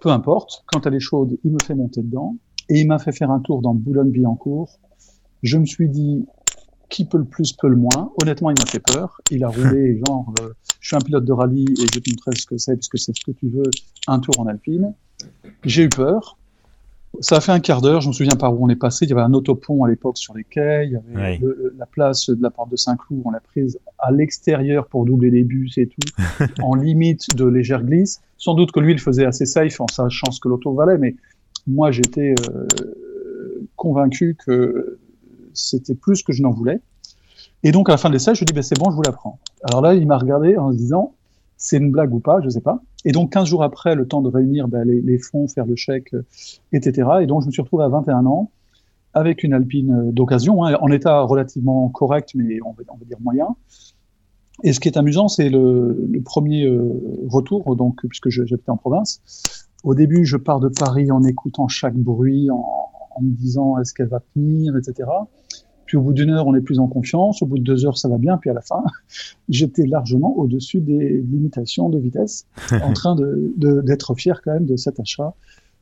Peu 0.00 0.08
importe. 0.08 0.64
Quand 0.66 0.86
elle 0.86 0.94
est 0.94 1.00
chaude, 1.00 1.36
il 1.44 1.52
me 1.52 1.58
fait 1.62 1.74
monter 1.74 2.00
dedans. 2.02 2.36
Et 2.70 2.80
il 2.80 2.86
m'a 2.86 2.98
fait 2.98 3.12
faire 3.12 3.30
un 3.30 3.40
tour 3.40 3.60
dans 3.60 3.74
Boulogne-Billancourt. 3.74 4.78
Je 5.42 5.58
me 5.58 5.66
suis 5.66 5.88
dit, 5.88 6.26
qui 6.88 7.04
peut 7.04 7.18
le 7.18 7.24
plus, 7.24 7.52
peut 7.52 7.68
le 7.68 7.76
moins. 7.76 8.12
Honnêtement, 8.22 8.50
il 8.50 8.58
m'a 8.58 8.66
fait 8.66 8.80
peur. 8.80 9.20
Il 9.30 9.44
a 9.44 9.48
roulé 9.48 10.00
genre, 10.06 10.32
euh, 10.40 10.50
je 10.80 10.88
suis 10.88 10.96
un 10.96 11.00
pilote 11.00 11.24
de 11.24 11.32
rallye 11.32 11.64
et 11.64 11.86
je 11.94 12.00
te 12.00 12.10
montrerai 12.10 12.36
ce 12.36 12.46
que 12.46 12.58
c'est, 12.58 12.76
puisque 12.76 12.98
c'est 12.98 13.16
ce 13.16 13.24
que 13.24 13.32
tu 13.32 13.48
veux, 13.48 13.70
un 14.06 14.18
tour 14.18 14.38
en 14.38 14.46
Alpine. 14.46 14.94
J'ai 15.64 15.84
eu 15.84 15.88
peur. 15.88 16.36
Ça 17.20 17.36
a 17.36 17.40
fait 17.40 17.52
un 17.52 17.60
quart 17.60 17.80
d'heure, 17.80 18.02
je 18.02 18.08
me 18.08 18.12
souviens 18.12 18.36
par 18.36 18.52
où 18.52 18.62
on 18.62 18.68
est 18.68 18.76
passé. 18.76 19.06
Il 19.06 19.08
y 19.08 19.12
avait 19.12 19.22
un 19.22 19.32
autopont 19.32 19.84
à 19.84 19.88
l'époque 19.88 20.18
sur 20.18 20.34
les 20.34 20.44
quais, 20.44 20.86
il 20.86 20.92
y 20.92 20.96
avait 20.96 21.40
la 21.78 21.86
place 21.86 22.28
de 22.28 22.42
la 22.42 22.50
porte 22.50 22.70
de 22.70 22.76
Saint-Cloud, 22.76 23.22
on 23.24 23.30
l'a 23.30 23.40
prise 23.40 23.78
à 23.98 24.10
l'extérieur 24.10 24.86
pour 24.86 25.06
doubler 25.06 25.30
les 25.30 25.42
bus 25.42 25.78
et 25.78 25.86
tout, 25.86 26.44
en 26.62 26.74
limite 26.74 27.34
de 27.34 27.46
légère 27.46 27.82
glisse. 27.82 28.20
Sans 28.36 28.52
doute 28.52 28.70
que 28.70 28.80
lui, 28.80 28.92
il 28.92 29.00
faisait 29.00 29.24
assez 29.24 29.46
safe 29.46 29.80
en 29.80 29.88
sachant 29.88 30.30
ce 30.30 30.40
que 30.40 30.48
l'auto 30.48 30.74
valait, 30.74 30.98
mais 30.98 31.16
moi, 31.66 31.90
j'étais 31.90 32.34
euh, 32.50 32.66
convaincu 33.76 34.36
que 34.44 34.98
c'était 35.56 35.94
plus 35.94 36.22
que 36.22 36.32
je 36.32 36.42
n'en 36.42 36.50
voulais. 36.50 36.80
Et 37.62 37.72
donc, 37.72 37.88
à 37.88 37.92
la 37.92 37.98
fin 37.98 38.08
de 38.08 38.14
l'essai, 38.14 38.34
je 38.34 38.40
lui 38.40 38.46
dis, 38.46 38.52
ben, 38.52 38.62
c'est 38.62 38.78
bon, 38.78 38.90
je 38.90 38.96
vous 38.96 39.02
la 39.02 39.12
prends. 39.12 39.38
Alors 39.64 39.80
là, 39.80 39.94
il 39.94 40.06
m'a 40.06 40.18
regardé 40.18 40.56
en 40.56 40.72
se 40.72 40.76
disant, 40.76 41.14
c'est 41.56 41.78
une 41.78 41.90
blague 41.90 42.12
ou 42.14 42.20
pas, 42.20 42.40
je 42.40 42.48
sais 42.48 42.60
pas. 42.60 42.80
Et 43.04 43.12
donc, 43.12 43.32
15 43.32 43.48
jours 43.48 43.62
après, 43.62 43.94
le 43.94 44.06
temps 44.06 44.20
de 44.20 44.28
réunir 44.28 44.68
ben, 44.68 44.84
les, 44.84 45.18
fonds, 45.18 45.48
faire 45.48 45.66
le 45.66 45.76
chèque, 45.76 46.14
etc. 46.72 47.08
Et 47.22 47.26
donc, 47.26 47.42
je 47.42 47.46
me 47.46 47.52
suis 47.52 47.62
retrouvé 47.62 47.84
à 47.84 47.88
21 47.88 48.26
ans 48.26 48.50
avec 49.14 49.42
une 49.42 49.54
Alpine 49.54 50.10
d'occasion, 50.12 50.64
hein, 50.64 50.76
en 50.80 50.90
état 50.90 51.22
relativement 51.22 51.88
correct, 51.88 52.32
mais 52.34 52.58
on 52.64 52.72
va, 52.72 52.84
dire 53.06 53.18
moyen. 53.20 53.48
Et 54.62 54.72
ce 54.74 54.80
qui 54.80 54.88
est 54.88 54.98
amusant, 54.98 55.28
c'est 55.28 55.48
le, 55.48 56.20
premier 56.24 56.66
euh, 56.66 56.92
retour, 57.26 57.76
donc 57.76 58.06
puisque 58.06 58.28
j'habitais 58.28 58.70
en 58.70 58.76
province. 58.76 59.68
Au 59.84 59.94
début, 59.94 60.26
je 60.26 60.36
pars 60.36 60.60
de 60.60 60.68
Paris 60.68 61.10
en 61.10 61.22
écoutant 61.24 61.68
chaque 61.68 61.96
bruit, 61.96 62.50
en 62.50 63.22
me 63.22 63.30
disant 63.30 63.78
est-ce 63.78 63.94
qu'elle 63.94 64.08
va 64.08 64.20
tenir, 64.34 64.76
etc. 64.76 65.08
Puis 65.86 65.96
au 65.96 66.02
bout 66.02 66.12
d'une 66.12 66.30
heure, 66.30 66.46
on 66.46 66.54
est 66.54 66.60
plus 66.60 66.78
en 66.78 66.88
confiance. 66.88 67.42
Au 67.42 67.46
bout 67.46 67.58
de 67.58 67.64
deux 67.64 67.86
heures, 67.86 67.96
ça 67.96 68.08
va 68.08 68.18
bien. 68.18 68.36
Puis 68.38 68.50
à 68.50 68.54
la 68.54 68.60
fin, 68.60 68.84
j'étais 69.48 69.86
largement 69.86 70.36
au-dessus 70.36 70.80
des 70.80 71.22
limitations 71.22 71.88
de 71.88 71.98
vitesse, 71.98 72.46
en 72.82 72.92
train 72.92 73.14
de, 73.14 73.52
d'être 73.56 74.14
fier 74.14 74.40
quand 74.42 74.52
même 74.52 74.66
de 74.66 74.76
cet 74.76 75.00
achat, 75.00 75.34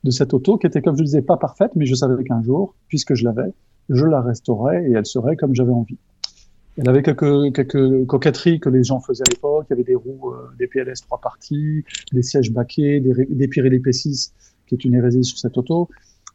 de 0.05 0.11
cette 0.11 0.35
auto 0.35 0.59
qui 0.59 0.67
était, 0.67 0.83
comme 0.83 0.97
je 0.97 1.01
le 1.01 1.07
disais, 1.07 1.23
pas 1.23 1.37
parfaite, 1.37 1.73
mais 1.77 1.87
je 1.87 1.95
savais 1.95 2.23
qu'un 2.25 2.43
jour, 2.43 2.75
puisque 2.89 3.15
je 3.15 3.25
l'avais, 3.25 3.53
je 3.89 4.05
la 4.05 4.21
restaurais 4.21 4.85
et 4.89 4.93
elle 4.93 5.07
serait 5.07 5.37
comme 5.37 5.55
j'avais 5.55 5.73
envie. 5.73 5.99
Elle 6.77 6.89
avait 6.89 7.03
quelques, 7.03 7.55
quelques 7.55 8.07
coquetteries 8.07 8.59
que 8.59 8.69
les 8.69 8.83
gens 8.83 8.99
faisaient 8.99 9.23
à 9.23 9.31
l'époque. 9.31 9.67
Il 9.71 9.73
y 9.73 9.75
avait 9.75 9.85
des 9.85 9.95
roues, 9.95 10.33
euh, 10.33 10.49
des 10.59 10.67
PLS 10.67 11.03
trois 11.03 11.21
parties, 11.21 11.85
des 12.13 12.23
sièges 12.23 12.53
baquets, 12.53 12.99
des, 12.99 13.27
des 13.31 13.49
Pirelli 13.49 13.79
P6, 13.79 14.33
qui 14.67 14.75
est 14.75 14.85
une 14.85 14.95
hérésie 14.95 15.23
sur 15.23 15.39
cette 15.39 15.57
auto. 15.57 15.89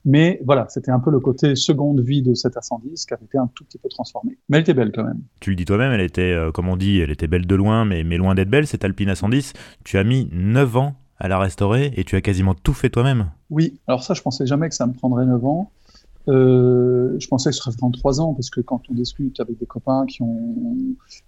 Mais 0.05 0.41
voilà, 0.45 0.65
c'était 0.69 0.91
un 0.91 0.99
peu 0.99 1.11
le 1.11 1.19
côté 1.19 1.55
seconde 1.55 2.01
vie 2.01 2.21
de 2.21 2.33
cette 2.33 2.55
A110 2.55 3.05
qui 3.05 3.13
avait 3.13 3.25
été 3.25 3.37
un 3.37 3.49
tout 3.53 3.65
petit 3.65 3.77
peu 3.77 3.89
transformée. 3.89 4.37
Mais 4.47 4.57
elle 4.57 4.61
était 4.61 4.73
belle 4.73 4.91
quand 4.93 5.03
même. 5.03 5.21
Tu 5.39 5.49
le 5.49 5.55
dis 5.55 5.65
toi-même, 5.65 5.91
elle 5.91 6.01
était, 6.01 6.33
euh, 6.33 6.51
comme 6.51 6.69
on 6.69 6.77
dit, 6.77 6.99
elle 6.99 7.11
était 7.11 7.27
belle 7.27 7.45
de 7.45 7.55
loin, 7.55 7.85
mais, 7.85 8.03
mais 8.03 8.17
loin 8.17 8.35
d'être 8.35 8.49
belle, 8.49 8.67
cette 8.67 8.85
Alpine 8.85 9.09
A110. 9.09 9.53
Tu 9.83 9.97
as 9.97 10.03
mis 10.03 10.29
9 10.31 10.77
ans 10.77 10.95
à 11.17 11.27
la 11.27 11.37
restaurer 11.37 11.91
et 11.97 12.05
tu 12.05 12.15
as 12.15 12.21
quasiment 12.21 12.55
tout 12.55 12.73
fait 12.73 12.89
toi-même. 12.89 13.31
Oui, 13.49 13.79
alors 13.87 14.03
ça, 14.03 14.13
je 14.13 14.21
pensais 14.21 14.45
jamais 14.45 14.69
que 14.69 14.75
ça 14.75 14.87
me 14.87 14.93
prendrait 14.93 15.25
9 15.25 15.45
ans. 15.45 15.71
Euh, 16.29 17.15
je 17.19 17.27
pensais 17.27 17.49
que 17.49 17.55
ce 17.55 17.61
serait 17.61 17.71
vraiment 17.71 17.91
3 17.91 18.21
ans, 18.21 18.33
parce 18.33 18.49
que 18.49 18.61
quand 18.61 18.81
on 18.89 18.93
discute 18.93 19.39
avec 19.41 19.57
des 19.57 19.65
copains 19.65 20.05
qui 20.05 20.21
ont, 20.21 20.55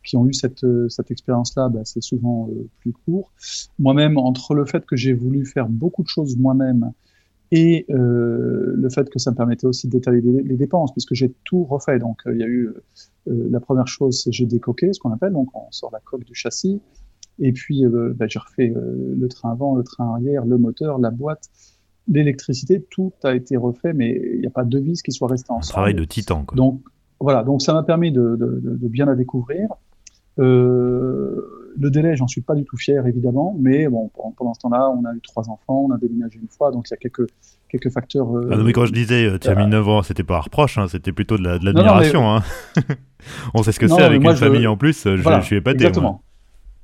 qui 0.05 0.15
ont 0.15 0.25
eu 0.27 0.33
cette, 0.33 0.65
cette 0.89 1.11
expérience-là, 1.11 1.67
bah, 1.67 1.81
c'est 1.83 2.01
souvent 2.01 2.49
euh, 2.51 2.69
plus 2.79 2.93
court. 2.93 3.31
Moi-même, 3.79 4.17
entre 4.17 4.53
le 4.53 4.65
fait 4.65 4.85
que 4.85 4.95
j'ai 4.95 5.13
voulu 5.13 5.45
faire 5.45 5.67
beaucoup 5.67 6.03
de 6.03 6.07
choses 6.07 6.37
moi-même 6.37 6.93
et 7.51 7.85
euh, 7.89 8.73
le 8.75 8.89
fait 8.89 9.09
que 9.09 9.19
ça 9.19 9.31
me 9.31 9.35
permettait 9.35 9.67
aussi 9.67 9.87
d'étaler 9.87 10.21
les, 10.21 10.57
dépenses, 10.57 10.91
puisque 10.93 11.13
j'ai 11.13 11.33
tout 11.43 11.63
refait. 11.65 11.99
Donc, 11.99 12.21
il 12.25 12.37
y 12.37 12.43
a 12.43 12.47
eu 12.47 12.69
la 13.27 13.59
première 13.59 13.87
chose, 13.87 14.21
c'est 14.23 14.31
j'ai 14.31 14.45
décoqué, 14.45 14.93
ce 14.93 14.99
qu'on 14.99 15.11
appelle, 15.11 15.33
donc 15.33 15.49
on 15.53 15.69
sort 15.71 15.89
la 15.91 15.99
coque 15.99 16.23
du 16.23 16.33
châssis, 16.33 16.81
et 17.39 17.51
puis 17.51 17.83
bah, 18.15 18.25
j'ai 18.27 18.39
refait 18.39 18.73
le 18.75 19.27
train 19.27 19.51
avant, 19.51 19.75
le 19.75 19.83
train 19.83 20.13
arrière, 20.13 20.45
le 20.45 20.57
moteur, 20.57 20.97
la 20.97 21.11
boîte, 21.11 21.49
l'électricité, 22.07 22.81
tout 22.89 23.13
a 23.23 23.35
été 23.35 23.57
refait, 23.57 23.93
mais 23.93 24.19
il 24.33 24.41
n'y 24.41 24.47
a 24.47 24.51
pas 24.51 24.63
de 24.63 24.79
vis 24.79 25.01
qui 25.01 25.11
soit 25.11 25.27
resté 25.27 25.51
ensemble. 25.51 25.71
Un 25.71 25.73
travail 25.73 25.95
de 25.95 26.03
titan. 26.05 26.45
Quoi. 26.45 26.55
Donc 26.55 26.81
voilà, 27.19 27.43
donc 27.43 27.61
ça 27.61 27.73
m'a 27.73 27.83
permis 27.83 28.11
de, 28.11 28.35
de, 28.35 28.59
de, 28.63 28.87
bien 28.87 29.05
la 29.05 29.15
découvrir. 29.15 29.67
Euh, 30.39 31.73
le 31.77 31.89
délai, 31.89 32.15
j'en 32.15 32.27
suis 32.27 32.41
pas 32.41 32.55
du 32.55 32.63
tout 32.65 32.77
fier 32.77 33.05
évidemment, 33.07 33.55
mais 33.59 33.87
bon, 33.87 34.09
pendant, 34.37 34.53
ce 34.53 34.59
temps-là, 34.59 34.89
on 34.89 35.05
a 35.05 35.13
eu 35.13 35.21
trois 35.21 35.49
enfants, 35.49 35.85
on 35.89 35.91
a 35.91 35.97
déménagé 35.97 36.39
une 36.41 36.47
fois, 36.47 36.71
donc 36.71 36.87
il 36.89 36.91
y 36.91 36.93
a 36.93 36.97
quelques 36.97 37.27
quelques 37.69 37.89
facteurs. 37.89 38.35
Euh, 38.35 38.49
ah 38.51 38.57
non, 38.57 38.63
mais 38.65 38.73
quand 38.73 38.85
je 38.85 38.91
disais 38.91 39.25
euh, 39.25 39.37
tu 39.39 39.47
as 39.47 39.55
mis 39.55 39.67
9 39.67 39.87
ans, 39.87 40.03
c'était 40.03 40.23
pas 40.23 40.37
un 40.37 40.41
reproche, 40.41 40.77
hein, 40.77 40.87
c'était 40.89 41.13
plutôt 41.13 41.37
de 41.37 41.43
l'admiration. 41.43 42.29
Hein. 42.29 42.43
on 43.53 43.63
sait 43.63 43.71
ce 43.71 43.79
que 43.79 43.87
c'est 43.87 44.01
avec 44.01 44.21
une 44.21 44.35
famille 44.35 44.67
en 44.67 44.77
plus. 44.77 45.03
Je, 45.05 45.17
je 45.17 45.41
suis 45.41 45.57
épaté. 45.57 45.77
Exactement 45.77 46.21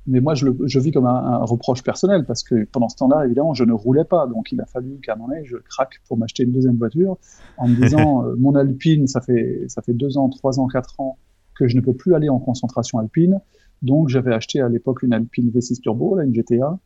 mais 0.07 0.21
moi, 0.21 0.33
je, 0.33 0.45
le, 0.45 0.57
je 0.65 0.79
vis 0.79 0.91
comme 0.91 1.05
un, 1.05 1.09
un, 1.15 1.43
reproche 1.43 1.83
personnel 1.83 2.23
parce 2.25 2.41
que 2.41 2.65
pendant 2.71 2.87
ce 2.87 2.95
temps-là, 2.95 3.25
évidemment, 3.25 3.53
je 3.53 3.65
ne 3.65 3.73
roulais 3.73 4.05
pas. 4.05 4.25
Donc, 4.25 4.51
il 4.51 4.61
a 4.61 4.65
fallu 4.65 4.99
qu'à 5.03 5.13
un 5.13 5.15
moment 5.17 5.29
donné, 5.29 5.43
je 5.45 5.57
craque 5.57 6.01
pour 6.07 6.17
m'acheter 6.17 6.43
une 6.43 6.53
deuxième 6.53 6.77
voiture 6.77 7.17
en 7.57 7.67
me 7.67 7.75
disant, 7.75 8.23
euh, 8.25 8.35
mon 8.39 8.55
Alpine, 8.55 9.05
ça 9.07 9.21
fait, 9.21 9.65
ça 9.67 9.81
fait 9.81 9.93
deux 9.93 10.17
ans, 10.17 10.29
trois 10.29 10.59
ans, 10.59 10.67
quatre 10.67 10.99
ans 10.99 11.17
que 11.57 11.67
je 11.67 11.75
ne 11.75 11.81
peux 11.81 11.93
plus 11.93 12.13
aller 12.15 12.29
en 12.29 12.39
concentration 12.39 12.99
alpine. 12.99 13.39
Donc, 13.81 14.09
j'avais 14.09 14.33
acheté 14.33 14.59
à 14.61 14.69
l'époque 14.69 15.03
une 15.03 15.13
Alpine 15.13 15.49
V6 15.49 15.81
Turbo, 15.81 16.15
là, 16.15 16.23
une 16.23 16.33
GTA, 16.33 16.79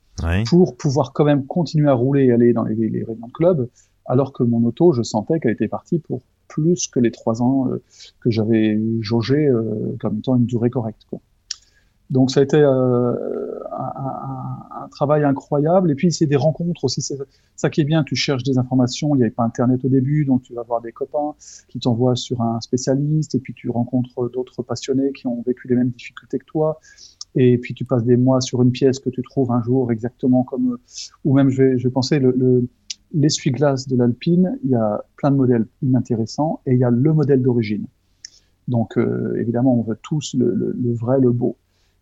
pour 0.49 0.75
pouvoir 0.75 1.13
quand 1.13 1.23
même 1.23 1.45
continuer 1.45 1.89
à 1.89 1.93
rouler 1.93 2.25
et 2.25 2.31
aller 2.31 2.53
dans 2.53 2.63
les, 2.63 2.75
les 2.75 3.03
réunions 3.03 3.27
de 3.27 3.31
club, 3.31 3.69
alors 4.05 4.33
que 4.33 4.43
mon 4.43 4.63
auto, 4.65 4.91
je 4.91 5.03
sentais 5.03 5.39
qu'elle 5.39 5.53
était 5.53 5.67
partie 5.67 5.99
pour 5.99 6.21
plus 6.47 6.87
que 6.87 6.99
les 6.99 7.11
trois 7.11 7.41
ans 7.41 7.69
euh, 7.69 7.81
que 8.19 8.29
j'avais 8.29 8.77
jaugé 8.99 9.47
euh, 9.47 9.95
comme 9.99 10.17
étant 10.17 10.35
une 10.35 10.45
durée 10.45 10.69
correcte. 10.69 11.03
Quoi. 11.09 11.21
Donc 12.11 12.29
ça 12.29 12.41
a 12.41 12.43
été 12.43 12.57
euh, 12.57 13.13
un, 13.71 14.83
un, 14.83 14.87
travail 14.89 15.23
incroyable. 15.23 15.91
Et 15.91 15.95
puis 15.95 16.11
c'est 16.11 16.25
des 16.25 16.35
rencontres 16.35 16.83
aussi. 16.83 17.01
C'est 17.01 17.17
ça 17.55 17.69
qui 17.69 17.81
est 17.81 17.85
bien. 17.85 18.03
Tu 18.03 18.15
cherches 18.15 18.43
des 18.43 18.57
informations. 18.57 19.15
Il 19.15 19.19
n'y 19.19 19.23
avait 19.23 19.31
pas 19.31 19.43
Internet 19.43 19.83
au 19.85 19.89
début, 19.89 20.25
donc 20.25 20.43
tu 20.43 20.53
vas 20.53 20.63
voir 20.63 20.81
des 20.81 20.91
copains 20.91 21.33
qui 21.69 21.79
t'envoient 21.79 22.17
sur 22.17 22.41
un 22.41 22.59
spécialiste. 22.59 23.35
Et 23.35 23.39
puis 23.39 23.53
tu 23.53 23.69
rencontres 23.69 24.29
d'autres 24.29 24.61
passionnés 24.61 25.13
qui 25.13 25.25
ont 25.27 25.41
vécu 25.47 25.69
les 25.69 25.75
mêmes 25.75 25.91
difficultés 25.91 26.37
que 26.37 26.45
toi. 26.45 26.81
Et 27.35 27.57
puis 27.57 27.73
tu 27.73 27.85
passes 27.85 28.03
des 28.03 28.17
mois 28.17 28.41
sur 28.41 28.61
une 28.61 28.71
pièce 28.71 28.99
que 28.99 29.09
tu 29.09 29.21
trouves 29.21 29.51
un 29.51 29.63
jour 29.63 29.89
exactement 29.89 30.43
comme. 30.43 30.77
Ou 31.23 31.33
même 31.33 31.49
je 31.49 31.63
vais, 31.63 31.77
je 31.79 31.87
vais 31.87 31.93
penser 31.93 32.19
le, 32.19 32.33
le 32.37 32.67
l'essuie-glace 33.13 33.87
de 33.87 33.95
l'Alpine. 33.95 34.59
Il 34.65 34.71
y 34.71 34.75
a 34.75 35.01
plein 35.15 35.31
de 35.31 35.37
modèles 35.37 35.65
inintéressants 35.81 36.59
et 36.65 36.73
il 36.73 36.79
y 36.79 36.83
a 36.83 36.89
le 36.89 37.13
modèle 37.13 37.41
d'origine. 37.41 37.85
Donc 38.67 38.97
euh, 38.97 39.37
évidemment, 39.39 39.79
on 39.79 39.81
veut 39.81 39.97
tous 40.01 40.35
le, 40.37 40.53
le, 40.53 40.75
le 40.77 40.93
vrai, 40.93 41.19
le 41.21 41.31
beau. 41.31 41.55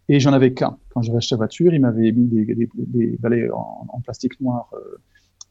Et 0.10 0.20
j'en 0.20 0.34
avais 0.34 0.54
qu'un. 0.54 0.78
Quand 0.90 1.04
j'avais 1.04 1.20
acheté 1.20 1.36
la 1.36 1.38
voiture, 1.38 1.72
il 1.72 1.80
m'avait 1.80 2.12
mis 2.12 2.26
des, 2.26 2.68
des, 2.76 3.18
balais 3.20 3.48
en, 3.52 4.02
plastique 4.04 4.42
noir 4.42 4.68
euh, 4.74 4.98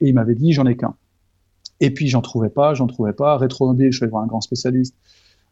et 0.00 0.08
il 0.08 0.14
m'avait 0.14 0.34
dit 0.34 0.52
j'en 0.52 0.66
ai 0.66 0.76
qu'un. 0.76 0.96
Et 1.80 1.94
puis 1.94 2.08
j'en 2.08 2.22
trouvais 2.22 2.50
pas, 2.50 2.74
j'en 2.74 2.88
trouvais 2.88 3.12
pas. 3.12 3.36
Rétromobile, 3.36 3.92
je 3.92 3.98
suis 3.98 4.04
allé 4.04 4.10
voir 4.10 4.24
un 4.24 4.26
grand 4.26 4.40
spécialiste 4.40 4.96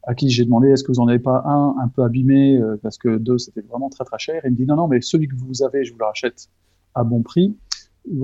à 0.03 0.15
qui 0.15 0.29
j'ai 0.29 0.45
demandé 0.45 0.69
est-ce 0.69 0.83
que 0.83 0.91
vous 0.91 0.99
en 0.99 1.07
avez 1.07 1.21
pas 1.21 1.43
un 1.47 1.77
un 1.81 1.89
peu 1.89 2.03
abîmé 2.03 2.57
euh, 2.57 2.77
parce 2.83 2.99
que 2.99 3.17
deux 3.17 3.39
c'était 3.39 3.61
vraiment 3.61 3.91
très 3.91 4.05
très 4.05 4.19
cher. 4.19 4.45
Et 4.45 4.49
il 4.49 4.53
me 4.53 4.57
dit 4.57 4.67
non 4.67 4.75
non 4.75 4.89
mais 4.89 5.01
celui 5.01 5.29
que 5.29 5.37
vous 5.37 5.63
avez 5.63 5.85
je 5.85 5.93
vous 5.93 5.99
le 6.01 6.05
rachète 6.05 6.49
à 6.97 7.05
bon 7.05 7.23
prix. 7.23 7.57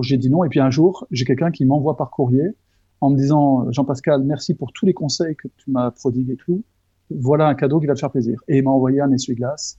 J'ai 0.03 0.17
dit 0.17 0.31
non 0.31 0.43
et 0.43 0.49
puis 0.49 0.59
un 0.59 0.71
jour 0.71 1.07
j'ai 1.13 1.25
quelqu'un 1.25 1.53
qui 1.53 1.65
m'envoie 1.65 1.97
par 1.97 2.11
courrier 2.11 2.57
en 3.01 3.11
me 3.11 3.17
disant 3.17 3.71
Jean-Pascal 3.71 4.25
merci 4.25 4.55
pour 4.55 4.73
tous 4.73 4.87
les 4.87 4.95
conseils 4.95 5.37
que 5.37 5.47
tu 5.59 5.71
m'as 5.71 5.93
prodigués 5.93 6.37
tout. 6.37 6.65
Voilà 7.11 7.47
un 7.47 7.55
cadeau 7.55 7.79
qui 7.79 7.87
va 7.87 7.95
te 7.95 8.01
faire 8.01 8.11
plaisir. 8.11 8.41
Et 8.49 8.59
il 8.59 8.65
m'a 8.65 8.71
envoyé 8.71 9.01
un 9.01 9.13
essuie-glace 9.13 9.79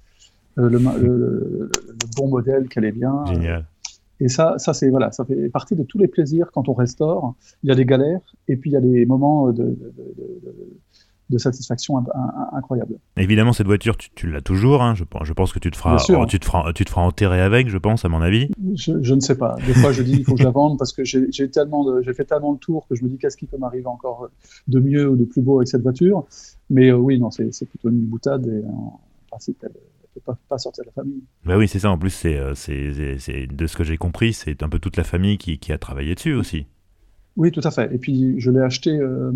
euh, 0.57 0.69
le, 0.69 0.77
le, 0.77 1.69
bon 2.17 2.27
modèle 2.27 2.67
qu'elle 2.67 2.85
est 2.85 2.91
bien. 2.91 3.25
Génial. 3.25 3.65
Et 4.19 4.29
ça, 4.29 4.55
ça 4.57 4.73
c'est 4.73 4.89
voilà, 4.89 5.11
ça 5.11 5.25
fait 5.25 5.49
partie 5.49 5.75
de 5.75 5.83
tous 5.83 5.97
les 5.97 6.07
plaisirs 6.07 6.51
quand 6.53 6.69
on 6.69 6.73
restaure. 6.73 7.35
Il 7.63 7.69
y 7.69 7.71
a 7.71 7.75
des 7.75 7.85
galères 7.85 8.21
et 8.47 8.55
puis 8.55 8.69
il 8.69 8.73
y 8.73 8.77
a 8.77 8.81
des 8.81 9.05
moments 9.05 9.51
de, 9.51 9.63
de, 9.63 9.73
de, 9.73 10.79
de 11.29 11.37
satisfaction 11.37 12.03
incroyable. 12.53 12.95
Évidemment, 13.17 13.53
cette 13.53 13.65
voiture, 13.67 13.97
tu, 13.97 14.09
tu 14.15 14.29
l'as 14.29 14.41
toujours. 14.41 14.81
Hein. 14.81 14.93
Je, 14.95 15.03
je, 15.23 15.33
pense 15.33 15.51
que 15.51 15.59
tu 15.59 15.71
te, 15.71 15.77
feras, 15.77 15.97
tu, 16.27 16.39
te 16.39 16.45
feras, 16.45 16.71
tu 16.73 16.85
te 16.85 16.89
feras 16.89 17.01
enterrer 17.01 17.41
avec, 17.41 17.69
je 17.69 17.77
pense, 17.77 18.05
à 18.05 18.09
mon 18.09 18.21
avis. 18.21 18.49
Je, 18.75 19.01
je 19.01 19.13
ne 19.13 19.19
sais 19.19 19.35
pas. 19.35 19.55
Des 19.65 19.73
fois, 19.73 19.91
je 19.91 20.03
dis 20.03 20.13
il 20.13 20.23
faut 20.23 20.33
que 20.33 20.39
je 20.39 20.45
la 20.45 20.51
vende 20.51 20.77
parce 20.77 20.93
que 20.93 21.03
j'ai 21.03 21.49
tellement, 21.49 22.01
j'ai 22.01 22.13
fait 22.13 22.25
tellement 22.25 22.53
de 22.53 22.59
tours 22.59 22.87
que 22.87 22.95
je 22.95 23.03
me 23.03 23.09
dis 23.09 23.17
qu'est-ce 23.17 23.37
qui 23.37 23.47
peut 23.47 23.57
m'arriver 23.57 23.87
encore 23.87 24.29
de 24.67 24.79
mieux 24.79 25.09
ou 25.09 25.15
de 25.15 25.25
plus 25.25 25.41
beau 25.41 25.57
avec 25.57 25.67
cette 25.67 25.81
voiture? 25.81 26.25
Mais 26.69 26.89
euh, 26.89 26.97
oui, 26.97 27.19
non, 27.19 27.31
c'est 27.31 27.65
plutôt 27.65 27.89
une 27.89 28.05
boutade 28.05 28.47
et 28.47 28.65
en 28.67 28.99
principe, 29.29 29.57
elle, 29.63 29.71
pas, 30.19 30.37
pas, 30.49 30.57
sortir 30.57 30.83
de 30.83 30.89
la 30.89 30.93
famille. 30.93 31.23
Bah 31.45 31.57
oui, 31.57 31.67
c'est 31.67 31.79
ça. 31.79 31.91
En 31.91 31.97
plus, 31.97 32.09
c'est, 32.09 32.37
euh, 32.37 32.53
c'est, 32.55 33.47
de 33.47 33.67
ce 33.67 33.75
que 33.75 33.83
j'ai 33.83 33.97
compris, 33.97 34.33
c'est 34.33 34.63
un 34.63 34.69
peu 34.69 34.79
toute 34.79 34.97
la 34.97 35.03
famille 35.03 35.37
qui, 35.37 35.59
qui, 35.59 35.71
a 35.71 35.77
travaillé 35.77 36.15
dessus 36.15 36.33
aussi. 36.33 36.65
Oui, 37.35 37.51
tout 37.51 37.61
à 37.63 37.71
fait. 37.71 37.93
Et 37.93 37.97
puis, 37.97 38.39
je 38.39 38.51
l'ai 38.51 38.61
acheté 38.61 38.91
euh, 38.91 39.31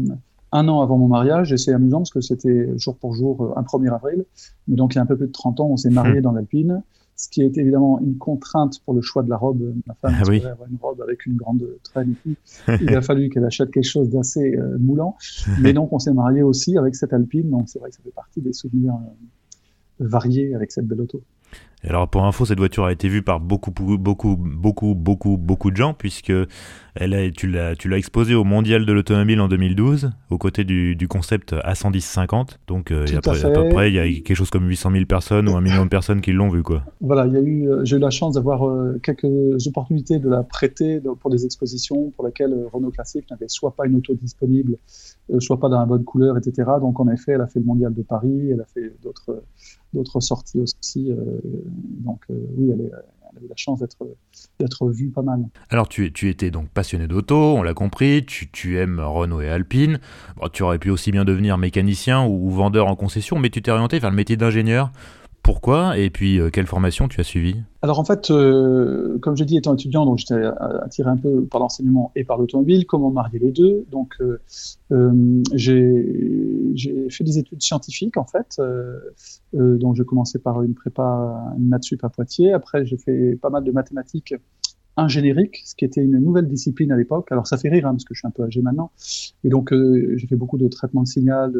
un 0.51 0.67
an 0.67 0.81
avant 0.81 0.98
mon 0.98 1.07
mariage 1.07 1.51
et 1.51 1.57
c'est 1.57 1.74
amusant 1.74 2.00
parce 2.00 2.12
que 2.12 2.22
c'était 2.22 2.77
jour 2.77 2.96
pour 2.98 3.13
jour 3.13 3.43
euh, 3.43 3.60
un 3.60 3.63
1er 3.63 3.93
avril. 3.93 4.25
Mais 4.67 4.75
donc, 4.75 4.93
il 4.93 4.98
y 4.98 5.00
a 5.00 5.01
un 5.01 5.07
peu 5.07 5.17
plus 5.17 5.27
de 5.27 5.31
30 5.31 5.60
ans, 5.60 5.67
on 5.67 5.77
s'est 5.77 5.89
marié 5.89 6.19
mmh. 6.19 6.24
dans 6.24 6.31
l'Alpine. 6.31 6.84
Ce 7.15 7.29
qui 7.29 7.41
est 7.41 7.57
évidemment 7.57 8.00
une 8.00 8.19
contrainte 8.19 8.79
pour 8.86 8.93
le 8.93 9.01
choix 9.01 9.24
de 9.24 9.29
la 9.29 9.38
robe. 9.38 9.74
Ma 9.88 9.96
femme 9.96 10.13
ah 10.19 10.24
oui. 10.27 10.46
avoir 10.46 10.69
une 10.69 10.77
robe 10.79 11.01
avec 11.01 11.25
une 11.25 11.36
grande 11.36 11.67
traîne 11.81 12.12
et 12.12 12.15
tout. 12.29 12.36
Il 12.79 12.96
a 12.96 13.01
fallu 13.01 13.29
qu'elle 13.29 13.46
achète 13.46 13.72
quelque 13.72 13.89
chose 13.89 14.12
d'assez 14.12 14.55
euh, 14.55 14.77
moulant. 14.79 15.17
Mais 15.60 15.74
donc, 15.74 15.91
on 15.93 15.98
s'est 15.98 16.13
marié 16.13 16.43
aussi 16.43 16.77
avec 16.77 16.96
cette 16.96 17.13
Alpine. 17.13 17.50
Donc, 17.50 17.69
c'est 17.69 17.79
vrai 17.79 17.89
que 17.89 17.96
ça 17.96 18.03
fait 18.03 18.13
partie 18.13 18.41
des 18.41 18.53
souvenirs 18.53 18.93
varié 20.00 20.56
avec 20.56 20.72
cette 20.72 20.86
belle 20.86 21.01
auto. 21.01 21.22
Alors 21.84 22.07
pour 22.10 22.25
info, 22.25 22.43
cette 22.46 22.57
voiture 22.57 22.86
a 22.86 22.91
été 22.91 23.07
vue 23.07 23.22
par 23.22 23.39
beaucoup, 23.39 23.72
beaucoup, 23.72 24.36
beaucoup, 24.36 24.96
beaucoup, 24.96 25.38
beaucoup 25.38 25.69
de 25.72 25.75
gens 25.75 25.93
puisque 25.93 26.34
elle 26.96 27.13
a, 27.13 27.29
tu 27.29 27.48
l'as, 27.48 27.75
tu 27.75 27.88
l'as 27.88 27.98
exposée 27.98 28.34
au 28.34 28.43
Mondial 28.43 28.86
de 28.86 28.91
l'automobile 28.91 29.39
en 29.39 29.48
2012 29.48 30.10
aux 30.31 30.38
côtés 30.39 30.63
du, 30.63 30.96
du 30.96 31.07
concept 31.07 31.53
A110-50. 31.53 32.57
Donc 32.67 32.89
euh, 32.89 33.05
à, 33.15 33.22
peu, 33.22 33.29
à, 33.29 33.50
peu 33.51 33.69
près, 33.69 33.91
il 33.91 33.93
y 33.93 34.00
a 34.00 34.05
quelque 34.05 34.34
chose 34.34 34.50
comme 34.50 34.67
800 34.67 34.91
000 34.91 35.05
personnes 35.05 35.48
ou 35.48 35.55
un 35.55 35.62
million 35.62 35.84
de 35.84 35.89
personnes 35.89 36.22
qui 36.22 36.31
l'ont 36.31 36.50
vue 36.50 36.63
quoi. 36.63 36.84
Voilà, 37.00 37.27
eu, 37.27 37.69
euh, 37.69 37.86
j'ai 37.86 37.98
eu 37.98 38.00
la 38.00 38.10
chance 38.10 38.34
d'avoir 38.34 38.67
euh, 38.67 39.00
quelques 39.03 39.67
opportunités 39.67 40.17
de 40.17 40.29
la 40.29 40.41
prêter 40.41 41.00
pour 41.19 41.29
des 41.29 41.46
expositions 41.46 42.10
pour 42.15 42.25
lesquelles 42.25 42.55
Renault 42.74 42.91
Classique 42.91 43.29
n'avait 43.29 43.50
soit 43.50 43.75
pas 43.75 43.86
une 43.86 43.98
auto 43.98 44.15
disponible, 44.15 44.77
soit 45.38 45.60
pas 45.60 45.69
dans 45.69 45.79
la 45.79 45.86
bonne 45.86 46.03
couleur, 46.03 46.38
etc. 46.38 46.69
Donc 46.81 47.00
en 47.00 47.07
effet, 47.10 47.34
elle 47.34 47.41
a 47.41 47.48
fait 47.48 47.60
le 47.60 47.65
Mondial 47.65 47.93
de 47.93 48.01
Paris, 48.01 48.50
elle 48.51 48.62
a 48.62 48.65
fait 48.65 48.91
d'autres 49.03 49.43
d'autres 49.93 50.19
sorties 50.19 50.60
aussi. 50.60 51.12
Euh, 51.12 51.39
donc 51.67 52.21
euh, 52.29 52.33
oui, 52.57 52.71
elle, 52.71 52.91
a 52.93 53.43
eu 53.43 53.47
la 53.47 53.55
chance 53.55 53.79
d'être 54.59 54.89
vue 54.89 55.09
pas 55.09 55.21
mal. 55.21 55.45
Alors 55.69 55.88
tu, 55.89 56.05
étais 56.05 56.51
donc 56.51 56.69
passionné 56.69 57.07
d'auto, 57.07 57.36
on 57.36 57.62
l'a 57.62 57.74
compris, 57.74 58.25
tu, 58.25 58.77
aimes 58.77 59.00
Renault 59.00 59.41
et 59.41 59.50
Alpine. 59.50 60.00
Tu 60.53 60.63
aurais 60.63 60.79
pu 60.79 60.89
aussi 60.89 61.12
bien 61.12 61.25
devenir 61.25 61.57
mécanicien 61.57 62.24
ou, 62.24 62.47
ou 62.47 62.50
vendeur 62.50 62.88
en 62.88 62.95
concession, 62.95 63.38
mais 63.38 63.50
tu 63.50 63.62
t'es 63.62 63.71
orienté 63.71 64.00
vers 64.00 64.09
le 64.09 64.15
métier 64.15 64.38
d'ingénieur. 64.38 64.91
Pourquoi 65.48 65.98
Et 65.98 66.10
puis, 66.10 66.42
euh, 66.42 66.50
quelle 66.50 66.66
formation 66.66 67.08
tu 67.08 67.22
as 67.22 67.24
suivi 67.24 67.56
Alors, 67.82 68.00
en 68.00 68.04
fait, 68.04 68.32
euh, 68.32 69.18
comme 69.20 69.38
je 69.38 69.46
dis, 69.46 69.56
étant 69.56 69.75
étudiant, 69.75 70.06
donc 70.06 70.18
j'étais 70.18 70.44
attiré 70.82 71.10
un 71.10 71.16
peu 71.16 71.46
par 71.46 71.62
l'enseignement 71.62 72.12
et 72.18 72.25
par 72.25 72.38
l'automobile. 72.38 72.86
Comment 72.86 73.12
marier 73.12 73.39
les 73.39 73.54
deux 73.54 73.86
Donc, 73.89 74.18
euh, 74.20 74.42
j'ai 75.54 77.08
fait 77.10 77.24
des 77.24 77.38
études 77.38 77.62
scientifiques, 77.62 78.18
en 78.18 78.25
fait. 78.25 78.62
Donc, 79.54 79.96
j'ai 79.96 80.04
commencé 80.04 80.38
par 80.38 80.63
une 80.63 80.74
prépa, 80.74 81.54
une 81.58 81.70
maths 81.70 81.86
sup 81.86 82.04
à 82.04 82.10
Poitiers. 82.10 82.51
Après, 82.51 82.86
j'ai 82.86 82.98
fait 82.98 83.38
pas 83.42 83.50
mal 83.50 83.63
de 83.63 83.72
mathématiques 83.72 84.36
un 84.98 85.08
générique, 85.08 85.62
ce 85.63 85.75
qui 85.75 85.86
était 85.86 86.04
une 86.04 86.18
nouvelle 86.18 86.48
discipline 86.48 86.92
à 86.92 86.98
l'époque. 86.98 87.32
Alors 87.32 87.46
ça 87.46 87.58
fait 87.58 87.70
rire, 87.70 87.86
hein, 87.86 87.92
parce 87.92 88.04
que 88.04 88.16
je 88.16 88.20
suis 88.20 88.27
un 88.27 88.32
peu 88.32 88.44
âgé 88.44 88.62
maintenant. 88.62 88.92
Et 89.44 89.50
donc 89.50 89.72
euh, 89.72 90.13
j'ai 90.18 90.27
fait 90.27 90.36
beaucoup 90.36 90.58
de 90.58 90.68
traitement 90.68 91.04
de 91.04 91.08
signal 91.08 91.54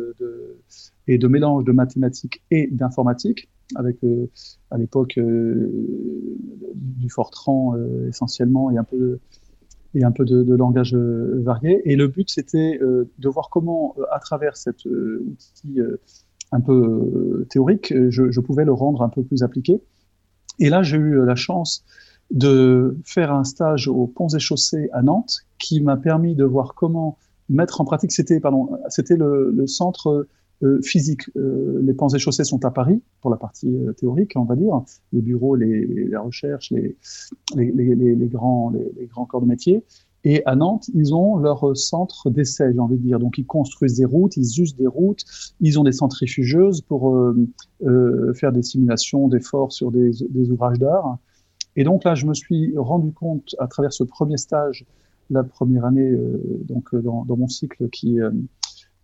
et 1.08 1.18
de 1.20 1.28
mélange 1.28 1.64
de 1.64 1.72
mathématiques 1.72 2.42
et 2.50 2.68
d'informatique, 2.72 3.48
avec 3.76 4.04
euh, 4.04 4.28
à 4.72 4.78
l'époque 4.78 5.20
euh, 5.20 5.72
du 6.74 7.10
Fortran 7.10 7.76
essentiellement 8.10 8.72
et 8.72 8.78
un 8.78 8.84
peu 8.84 8.98
de, 8.98 9.20
et 9.94 10.04
un 10.04 10.12
peu 10.12 10.26
de, 10.26 10.56
langage 10.56 10.96
varié. 10.96 11.82
Et 11.86 11.96
le 11.96 12.08
but 12.08 12.30
c'était 12.32 12.80
de 12.80 13.30
voir 13.30 13.50
comment, 13.52 13.96
à 14.12 14.20
travers 14.20 14.58
cet 14.58 14.86
outil 14.86 15.80
un 16.52 16.62
peu 16.62 17.46
théorique, 17.52 17.94
je, 18.10 18.40
pouvais 18.40 18.66
le 18.66 18.74
rendre 18.74 19.04
un 19.04 19.10
peu 19.10 19.24
plus 19.24 19.44
appliqué. 19.44 19.80
Et 20.60 20.70
là, 20.70 20.82
j'ai 20.82 20.98
eu 20.98 21.24
la 21.24 21.36
chance 21.36 21.86
de 22.32 22.98
faire 23.06 23.34
un 23.34 23.44
stage 23.44 23.88
aux 23.88 24.08
Ponts 24.08 24.28
et 24.30 24.40
Chaussées 24.40 24.90
à 24.94 25.02
Nantes, 25.02 25.42
qui 25.60 25.82
m'a 25.82 25.98
permis 25.98 26.36
de 26.36 26.44
voir 26.44 26.74
comment 26.76 27.18
mettre 27.50 27.82
en 27.82 27.86
pratique. 27.86 28.12
C'était 28.12 28.40
pardon, 28.40 28.70
c'était 28.90 29.16
le, 29.16 29.52
le, 29.56 29.68
centre 29.68 30.28
euh, 30.64 30.82
physique. 30.82 31.30
Euh, 31.38 31.80
les 31.82 31.94
Ponts 31.94 32.10
et 32.10 32.20
Chaussées 32.20 32.44
sont 32.44 32.66
à 32.66 32.72
Paris 32.72 33.02
pour 33.22 33.32
la 33.32 33.38
partie 33.38 33.74
euh, 33.74 33.94
théorique, 33.94 34.34
on 34.36 34.44
va 34.44 34.56
dire, 34.56 34.82
les 35.14 35.22
bureaux, 35.22 35.56
les, 35.56 35.86
les 35.86 36.18
recherches, 36.18 36.72
les, 36.72 36.98
les, 37.56 37.96
les 37.96 38.28
grands, 38.28 38.72
les, 38.72 39.06
grands 39.06 39.26
corps 39.26 39.42
de 39.42 39.48
métier. 39.48 39.84
Et 40.24 40.44
à 40.46 40.56
Nantes, 40.56 40.90
ils 40.94 41.14
ont 41.14 41.38
leur 41.38 41.78
centre 41.78 42.30
d'essai, 42.30 42.74
j'ai 42.74 42.80
envie 42.80 42.98
de 42.98 43.02
dire. 43.02 43.18
Donc, 43.18 43.38
ils 43.38 43.46
construisent 43.46 43.96
des 43.96 44.06
routes, 44.06 44.36
ils 44.36 44.62
usent 44.62 44.76
des 44.76 44.88
routes, 44.88 45.24
ils 45.62 45.80
ont 45.80 45.86
des 45.86 45.94
centrifugeuses 45.94 46.82
pour 46.82 47.16
euh, 47.16 47.48
euh, 47.86 48.34
faire 48.34 48.52
des 48.52 48.64
simulations 48.64 49.30
d'efforts 49.30 49.72
sur 49.72 49.90
des, 49.90 50.12
des 50.30 50.52
ouvrages 50.52 50.80
d'art. 50.80 51.18
Et 51.78 51.84
donc 51.84 52.04
là, 52.04 52.16
je 52.16 52.26
me 52.26 52.34
suis 52.34 52.74
rendu 52.76 53.14
compte 53.14 53.56
à 53.60 53.68
travers 53.68 53.94
ce 53.94 54.04
premier 54.04 54.38
stage, 54.38 54.84
la 55.30 55.44
première 55.44 55.86
année, 55.86 56.10
euh, 56.10 56.42
donc 56.68 56.94
euh, 56.94 57.02
dans, 57.02 57.38
mon 57.38 57.48
cycle, 57.48 57.88
qui 57.90 58.20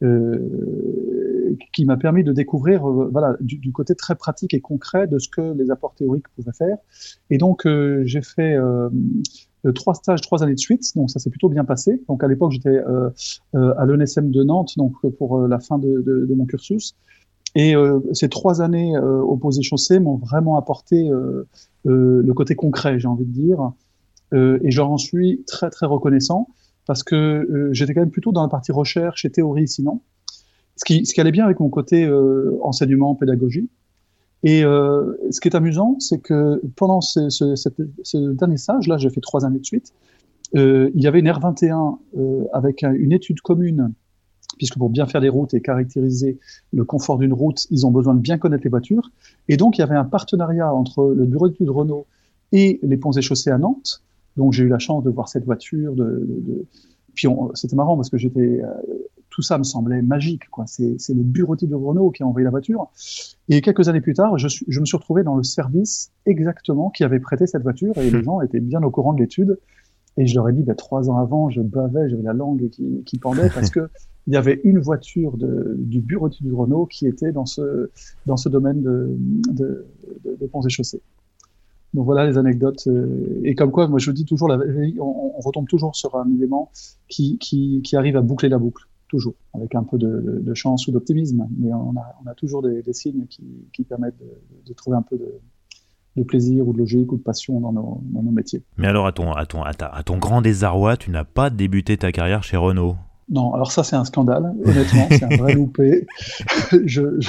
euh, 0.01 1.56
qui 1.72 1.86
m'a 1.86 1.96
permis 1.96 2.24
de 2.24 2.34
découvrir, 2.34 2.86
voilà, 2.86 3.38
du, 3.39 3.72
côté 3.72 3.96
très 3.96 4.15
pratique 4.15 4.53
et 4.53 4.60
concret 4.60 5.08
de 5.08 5.18
ce 5.18 5.30
que 5.30 5.53
les 5.53 5.72
apports 5.72 5.94
théoriques 5.94 6.27
pouvaient 6.36 6.51
faire. 6.51 6.77
Et 7.30 7.38
donc 7.38 7.65
j'ai 8.03 8.22
fait 8.22 8.58
trois 9.75 9.94
stages, 9.94 10.20
trois 10.20 10.44
années 10.44 10.56
de 10.56 10.60
suite, 10.60 10.94
donc 10.96 11.10
ça 11.10 11.20
s'est 11.20 11.30
plutôt 11.30 11.48
bien 11.48 11.63
passé. 11.63 12.01
Donc 12.10 12.22
à 12.22 12.27
l'époque, 12.27 12.51
j'étais 12.51 12.82
à 13.53 13.86
l'ENSM 13.86 14.30
de 14.30 14.44
Nantes, 14.44 14.74
donc 14.75 14.94
pour 15.18 15.48
la 15.48 15.60
fin 15.60 15.77
de, 15.77 16.01
de, 16.01 16.34
mon 16.34 16.46
cursus. 16.46 16.98
Et 17.55 17.75
euh, 17.75 18.00
ces 18.13 18.29
trois 18.29 18.62
années 18.62 18.98
opposées 18.98 19.62
chaussées 19.62 20.00
m'ont 20.00 20.17
vraiment 20.17 20.57
apporté 20.57 21.10
euh, 21.86 22.22
le 22.25 22.33
côté 22.33 22.55
concret, 22.55 23.00
j'ai 23.00 23.07
envie 23.07 23.25
de 23.25 23.31
dire. 23.31 23.72
Euh, 24.33 24.60
et 24.63 24.72
j'en 24.72 24.98
suis 24.98 25.43
très 25.45 25.69
très 25.69 25.86
reconnaissant 25.86 26.48
parce 26.88 27.03
que 27.03 27.15
euh, 27.15 27.69
j'étais 27.72 27.93
quand 27.93 28.01
même 28.01 28.10
plutôt 28.10 28.31
dans 28.31 28.41
la 28.41 28.48
partie 28.50 28.72
recherche 28.72 29.25
et 29.25 29.29
théorie 29.29 29.67
sinon. 29.67 30.01
Ce 30.75 30.86
qui, 30.86 31.05
ce 31.05 31.13
qui 31.13 31.22
allait 31.22 31.31
bien 31.31 31.45
avec 31.45 31.60
mon 31.60 31.69
côté 31.69 32.12
enseignement, 32.63 33.13
pédagogie. 33.13 33.69
Et 34.43 34.63
euh, 34.63 35.13
ce 35.31 35.39
qui 35.39 35.48
est 35.48 35.55
amusant, 35.55 35.95
c'est 36.00 36.19
que 36.19 36.62
pendant 36.75 37.00
ce, 37.00 37.29
ce, 37.29 37.55
ce 37.55 38.17
dernier 38.33 38.57
stage, 38.57 38.88
là, 38.88 38.98
j'ai 38.98 39.10
fait 39.10 39.22
trois 39.22 39.45
années 39.45 39.60
de 39.60 39.65
suite, 39.65 39.93
euh, 40.55 40.91
il 40.95 41.01
y 41.01 41.07
avait 41.07 41.19
une 41.19 41.29
R21 41.29 41.98
euh, 42.17 42.43
avec 42.51 42.83
une 42.83 43.13
étude 43.13 43.39
commune, 43.41 43.93
puisque 44.57 44.77
pour 44.77 44.89
bien 44.89 45.05
faire 45.05 45.22
des 45.22 45.29
routes 45.29 45.53
et 45.53 45.62
caractériser 45.62 46.38
le 46.72 46.83
confort 46.86 47.17
d'une 47.17 47.33
route, 47.33 47.67
ils 47.72 47.86
ont 47.86 47.91
besoin 47.91 48.13
de 48.13 48.19
bien 48.19 48.38
connaître 48.38 48.63
les 48.63 48.69
voitures. 48.69 49.12
Et 49.48 49.57
donc, 49.57 49.77
il 49.77 49.81
y 49.81 49.83
avait 49.83 49.95
un 49.95 50.05
partenariat 50.05 50.74
entre 50.74 51.13
le 51.15 51.25
bureau 51.25 51.50
d'études 51.50 51.69
Renault 51.69 52.05
et 52.51 52.79
les 52.83 52.98
ponts 52.98 53.12
et 53.12 53.22
chaussées 53.22 53.51
à 53.51 53.57
Nantes. 53.57 54.03
Donc, 54.38 54.53
j'ai 54.53 54.63
eu 54.63 54.67
la 54.67 54.79
chance 54.79 55.03
de 55.03 55.10
voir 55.10 55.27
cette 55.27 55.45
voiture. 55.45 55.95
De, 55.95 56.03
de, 56.03 56.51
de... 56.51 56.65
Puis, 57.13 57.27
c'était 57.53 57.75
marrant 57.75 57.95
parce 57.95 58.10
que 58.10 58.17
j'étais, 58.17 58.62
euh, 58.62 58.67
tout 59.29 59.41
ça 59.41 59.57
me 59.57 59.63
semblait 59.63 60.01
magique. 60.01 60.50
Quoi. 60.50 60.65
C'est, 60.67 60.95
c'est 61.00 61.13
le 61.13 61.24
bureau 61.24 61.55
d'études 61.55 61.74
Renault 61.74 62.12
qui 62.12 62.24
a 62.24 62.27
envoyé 62.27 62.44
la 62.44 62.51
voiture. 62.51 62.87
Et 63.50 63.61
quelques 63.61 63.89
années 63.89 64.01
plus 64.01 64.13
tard, 64.13 64.37
je, 64.37 64.48
suis, 64.48 64.66
je 64.70 64.79
me 64.79 64.85
suis 64.85 64.98
retrouvé 64.98 65.24
dans 65.24 65.35
le 65.35 65.44
service 65.44 66.11
exactement 66.25 66.89
qui 66.89 67.03
avait 67.03 67.20
prêté 67.20 67.48
cette 67.48 67.63
voiture 67.63 67.98
et 67.98 68.09
les 68.09 68.24
gens 68.24 68.42
étaient 68.42 68.59
bien 68.59 68.81
au 68.83 68.92
courant 68.92 69.13
de 69.13 69.20
l'étude. 69.20 69.57
Et 70.18 70.28
je 70.28 70.36
leur 70.36 70.48
ai 70.50 70.54
dit, 70.54 70.64
bah, 70.64 70.76
trois 70.76 71.10
ans 71.10 71.18
avant, 71.18 71.50
je 71.50 71.62
bavais, 71.62 72.10
j'avais 72.10 72.22
la 72.22 72.34
langue 72.34 72.70
qui, 72.70 73.04
qui 73.06 73.18
pendait 73.18 73.50
parce 73.50 73.70
que 73.70 73.90
il 74.28 74.34
y 74.34 74.38
avait 74.38 74.62
une 74.64 74.80
voiture 74.80 75.38
de, 75.38 75.76
du 75.78 76.02
bureau 76.02 76.30
du 76.30 76.54
Renault 76.54 76.86
qui 76.86 77.08
était 77.08 77.32
dans 77.32 77.46
ce, 77.46 77.90
dans 78.26 78.38
ce 78.38 78.48
domaine 78.50 78.82
de, 78.82 79.16
de, 79.52 79.86
de, 80.24 80.38
de 80.40 80.48
ponts 80.48 80.62
et 80.62 80.70
chaussées. 80.70 81.02
Donc 81.94 82.06
voilà 82.06 82.26
les 82.26 82.38
anecdotes. 82.38 82.88
Euh, 82.88 83.42
et 83.44 83.56
comme 83.56 83.72
quoi, 83.72 83.88
moi 83.88 84.00
je 84.00 84.12
dis 84.12 84.26
toujours, 84.26 84.48
la, 84.48 84.58
on, 85.00 85.34
on 85.36 85.40
retombe 85.42 85.68
toujours 85.68 85.96
sur 85.96 86.16
un 86.16 86.30
élément 86.34 86.72
qui, 87.08 87.38
qui, 87.38 87.82
qui, 87.84 87.96
arrive 87.96 88.18
à 88.18 88.22
boucler 88.22 88.50
la 88.50 88.58
boucle, 88.58 88.88
toujours, 89.08 89.36
avec 89.54 89.76
un 89.76 89.84
peu 89.84 89.98
de, 89.98 90.40
de 90.42 90.54
chance 90.54 90.88
ou 90.88 90.92
d'optimisme. 90.92 91.48
Mais 91.58 91.72
on 91.74 91.92
a, 91.92 92.16
on 92.24 92.30
a 92.30 92.34
toujours 92.34 92.64
des, 92.64 92.82
des 92.82 92.94
signes 92.94 93.26
qui, 93.28 93.44
qui 93.74 93.84
permettent 93.84 94.20
de, 94.20 94.32
de, 94.66 94.74
trouver 94.74 94.98
un 94.98 95.04
peu 95.04 95.18
de, 95.18 95.40
de 96.16 96.24
plaisir 96.24 96.68
ou 96.68 96.74
de 96.74 96.78
logique 96.78 97.12
ou 97.12 97.18
de 97.18 97.24
passion 97.24 97.60
dans 97.60 97.72
nos, 97.72 98.02
dans 98.04 98.22
nos 98.22 98.32
métiers. 98.32 98.64
Mais 98.78 98.88
alors, 98.88 99.08
à 99.08 99.12
ton, 99.12 99.32
à, 99.32 99.46
ton, 99.46 99.64
à, 99.64 99.74
ta, 99.74 99.88
à 99.88 100.04
ton 100.04 100.18
grand 100.18 100.42
désarroi, 100.42 100.98
tu 100.98 101.12
n'as 101.12 101.24
pas 101.24 101.50
débuté 101.50 101.98
ta 101.98 102.12
carrière 102.12 102.44
chez 102.44 102.58
Renault? 102.58 102.96
Non, 103.30 103.54
alors 103.54 103.72
ça 103.72 103.84
c'est 103.84 103.96
un 103.96 104.04
scandale, 104.04 104.54
honnêtement, 104.66 105.08
c'est 105.10 105.24
un 105.24 105.38
vrai 105.38 105.54
loupé. 105.56 106.06
je, 106.72 107.20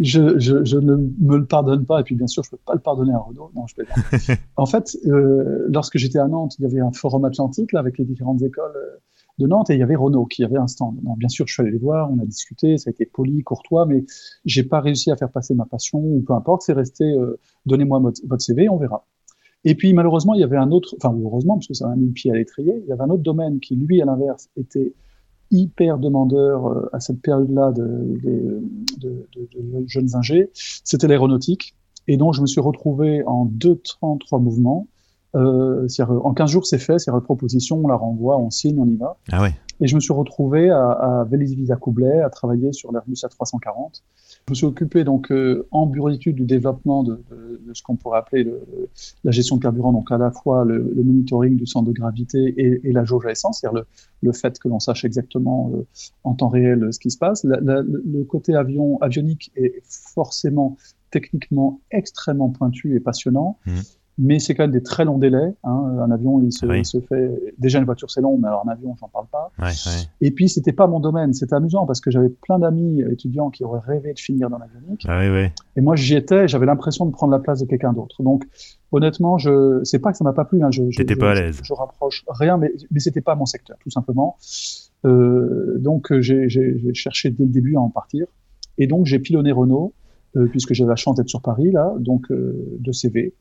je, 0.00 0.38
je, 0.38 0.64
je, 0.64 0.78
ne 0.78 0.96
me 0.96 1.36
le 1.36 1.44
pardonne 1.44 1.84
pas, 1.84 2.00
et 2.00 2.02
puis 2.02 2.14
bien 2.14 2.26
sûr 2.26 2.42
je 2.42 2.50
peux 2.50 2.58
pas 2.64 2.72
le 2.72 2.80
pardonner 2.80 3.12
à 3.12 3.18
Renault. 3.18 3.50
Non, 3.54 3.66
je 3.66 3.74
peux 3.74 3.84
pas. 3.84 4.34
en 4.56 4.66
fait, 4.66 4.96
euh, 5.06 5.66
lorsque 5.68 5.98
j'étais 5.98 6.18
à 6.18 6.26
Nantes, 6.26 6.56
il 6.58 6.62
y 6.62 6.66
avait 6.66 6.80
un 6.80 6.92
forum 6.92 7.24
atlantique 7.26 7.72
là, 7.72 7.80
avec 7.80 7.98
les 7.98 8.04
différentes 8.04 8.42
écoles 8.42 8.72
euh, 8.74 8.98
de 9.38 9.46
Nantes, 9.46 9.70
et 9.70 9.74
il 9.74 9.80
y 9.80 9.82
avait 9.82 9.96
Renault 9.96 10.26
qui 10.26 10.44
avait 10.44 10.58
un 10.58 10.66
stand. 10.66 10.98
Bien 11.16 11.28
sûr, 11.28 11.46
je 11.46 11.52
suis 11.52 11.62
allé 11.62 11.70
les 11.70 11.78
voir, 11.78 12.10
on 12.10 12.18
a 12.18 12.24
discuté, 12.24 12.76
ça 12.78 12.90
a 12.90 12.92
été 12.92 13.06
poli, 13.06 13.42
courtois, 13.42 13.86
mais 13.86 14.04
j'ai 14.44 14.64
pas 14.64 14.80
réussi 14.80 15.10
à 15.10 15.16
faire 15.16 15.30
passer 15.30 15.54
ma 15.54 15.64
passion, 15.64 15.98
ou 15.98 16.22
peu 16.26 16.34
importe, 16.34 16.62
c'est 16.62 16.72
resté, 16.72 17.04
euh, 17.04 17.38
donnez-moi 17.66 18.00
votre 18.00 18.42
CV, 18.42 18.68
on 18.68 18.76
verra. 18.76 19.06
Et 19.64 19.74
puis 19.74 19.92
malheureusement, 19.92 20.34
il 20.34 20.40
y 20.40 20.44
avait 20.44 20.56
un 20.56 20.70
autre, 20.70 20.94
enfin 20.96 21.16
heureusement, 21.20 21.54
parce 21.54 21.66
que 21.66 21.74
ça 21.74 21.88
m'a 21.88 21.96
mis 21.96 22.06
le 22.06 22.12
pied 22.12 22.30
à 22.30 22.34
l'étrier, 22.34 22.80
il 22.82 22.88
y 22.88 22.92
avait 22.92 23.02
un 23.02 23.10
autre 23.10 23.22
domaine 23.22 23.60
qui, 23.60 23.76
lui, 23.76 24.00
à 24.00 24.04
l'inverse, 24.04 24.48
était 24.56 24.94
hyper 25.50 25.98
demandeur 25.98 26.66
euh, 26.66 26.88
à 26.92 27.00
cette 27.00 27.20
période-là 27.20 27.72
de, 27.72 27.82
de, 28.22 28.62
de, 28.98 29.26
de, 29.34 29.86
jeunes 29.86 30.14
ingés, 30.14 30.50
c'était 30.52 31.08
l'aéronautique. 31.08 31.74
Et 32.06 32.16
donc, 32.16 32.34
je 32.34 32.40
me 32.40 32.46
suis 32.46 32.60
retrouvé 32.60 33.22
en 33.26 33.44
deux 33.44 33.76
temps, 33.76 34.16
trois 34.16 34.38
mouvements. 34.38 34.88
Euh, 35.34 35.86
en 35.98 36.32
15 36.32 36.50
jours, 36.50 36.66
c'est 36.66 36.78
fait, 36.78 36.98
c'est 36.98 37.10
la 37.10 37.20
proposition, 37.20 37.80
on 37.84 37.88
la 37.88 37.96
renvoie, 37.96 38.38
on 38.38 38.50
signe, 38.50 38.78
on 38.80 38.86
y 38.86 38.96
va. 38.96 39.16
Ah 39.30 39.42
ouais. 39.42 39.54
Et 39.80 39.86
je 39.86 39.94
me 39.94 40.00
suis 40.00 40.12
retrouvé 40.12 40.70
à, 40.70 40.90
à 40.90 41.24
Vélizy-Villacoublay 41.24 42.20
à 42.20 42.30
travailler 42.30 42.72
sur 42.72 42.90
l'Airbus 42.90 43.14
A340. 43.22 44.02
Je 44.46 44.52
me 44.52 44.54
suis 44.54 44.66
occupé 44.66 45.04
donc 45.04 45.30
euh, 45.30 45.68
en 45.70 45.86
bureau 45.86 46.10
d'études 46.10 46.34
du 46.34 46.46
développement 46.46 47.04
de, 47.04 47.22
de, 47.30 47.60
de 47.64 47.74
ce 47.74 47.82
qu'on 47.82 47.94
pourrait 47.94 48.18
appeler 48.18 48.44
le, 48.44 48.60
la 49.22 49.30
gestion 49.30 49.56
de 49.56 49.62
carburant, 49.62 49.92
donc 49.92 50.10
à 50.10 50.18
la 50.18 50.32
fois 50.32 50.64
le, 50.64 50.92
le 50.96 51.02
monitoring 51.04 51.56
du 51.56 51.66
centre 51.66 51.86
de 51.86 51.92
gravité 51.92 52.54
et, 52.56 52.80
et 52.82 52.92
la 52.92 53.04
jauge 53.04 53.26
à 53.26 53.30
essence, 53.30 53.60
c'est-à-dire 53.60 53.82
le, 53.82 53.86
le, 54.22 54.32
fait 54.32 54.58
que 54.58 54.68
l'on 54.68 54.80
sache 54.80 55.04
exactement 55.04 55.70
euh, 55.74 55.86
en 56.24 56.34
temps 56.34 56.48
réel 56.48 56.88
ce 56.92 56.98
qui 56.98 57.10
se 57.10 57.18
passe. 57.18 57.44
La, 57.44 57.60
la, 57.60 57.82
le 57.82 58.24
côté 58.24 58.56
avion 58.56 58.98
avionique 59.00 59.52
est 59.54 59.82
forcément 59.84 60.76
techniquement 61.10 61.80
extrêmement 61.92 62.48
pointu 62.48 62.96
et 62.96 63.00
passionnant. 63.00 63.58
Mmh 63.66 63.72
mais 64.18 64.40
c'est 64.40 64.54
quand 64.54 64.64
même 64.64 64.72
des 64.72 64.82
très 64.82 65.04
longs 65.04 65.18
délais. 65.18 65.54
Hein. 65.62 65.96
Un 66.00 66.10
avion, 66.10 66.42
il 66.42 66.52
se, 66.52 66.66
oui. 66.66 66.80
il 66.80 66.84
se, 66.84 67.00
fait. 67.00 67.54
Déjà, 67.58 67.78
une 67.78 67.84
voiture, 67.84 68.10
c'est 68.10 68.20
long, 68.20 68.36
mais 68.36 68.48
alors 68.48 68.64
un 68.66 68.70
avion, 68.70 68.96
j'en 69.00 69.08
parle 69.08 69.26
pas. 69.30 69.50
Et 70.20 70.32
puis, 70.32 70.48
c'était 70.48 70.72
pas 70.72 70.86
mon 70.86 70.98
domaine. 70.98 71.32
C'était 71.32 71.54
amusant 71.54 71.86
parce 71.86 72.00
que 72.00 72.10
j'avais 72.10 72.28
plein 72.28 72.58
d'amis 72.58 73.02
étudiants 73.10 73.50
qui 73.50 73.64
auraient 73.64 73.80
rêvé 73.80 74.12
de 74.12 74.18
finir 74.18 74.50
dans 74.50 74.58
l'avionique. 74.58 75.06
Ah, 75.08 75.20
oui, 75.20 75.48
et 75.76 75.80
moi, 75.80 75.94
j'y 75.94 76.16
étais. 76.16 76.48
J'avais 76.48 76.66
l'impression 76.66 77.06
de 77.06 77.12
prendre 77.12 77.32
la 77.32 77.38
place 77.38 77.60
de 77.60 77.66
quelqu'un 77.66 77.92
d'autre. 77.92 78.22
Donc, 78.22 78.44
honnêtement, 78.90 79.38
je 79.38 79.80
c'est 79.84 80.00
pas 80.00 80.10
que 80.10 80.18
ça 80.18 80.24
m'a 80.24 80.32
pas 80.32 80.44
plu. 80.44 80.62
Hein. 80.62 80.70
Je, 80.72 80.82
T'étais 80.96 81.16
pas 81.16 81.30
à 81.30 81.34
l'aise. 81.34 81.58
Je, 81.62 81.64
je, 81.64 81.72
rapproche 81.72 82.24
rien, 82.28 82.56
mais 82.56 82.72
mais 82.90 83.00
c'était 83.00 83.20
pas 83.20 83.36
mon 83.36 83.46
secteur, 83.46 83.76
tout 83.80 83.90
simplement. 83.90 84.36
Euh, 85.04 85.78
donc, 85.78 86.12
j'ai 86.18 86.48
cherché 86.92 87.30
dès 87.30 87.44
le 87.44 87.50
début 87.50 87.76
à 87.76 87.80
en 87.80 87.90
partir. 87.90 88.26
Et 88.78 88.88
donc, 88.88 89.06
j'ai 89.06 89.20
pilonné 89.20 89.52
Renault. 89.52 89.92
Euh, 90.36 90.46
puisque 90.46 90.74
j'avais 90.74 90.90
la 90.90 90.96
chance 90.96 91.16
d'être 91.16 91.28
sur 91.28 91.40
Paris 91.40 91.70
là, 91.70 91.94
donc 91.98 92.30
euh, 92.30 92.76
de 92.80 92.92
CV, 92.92 93.32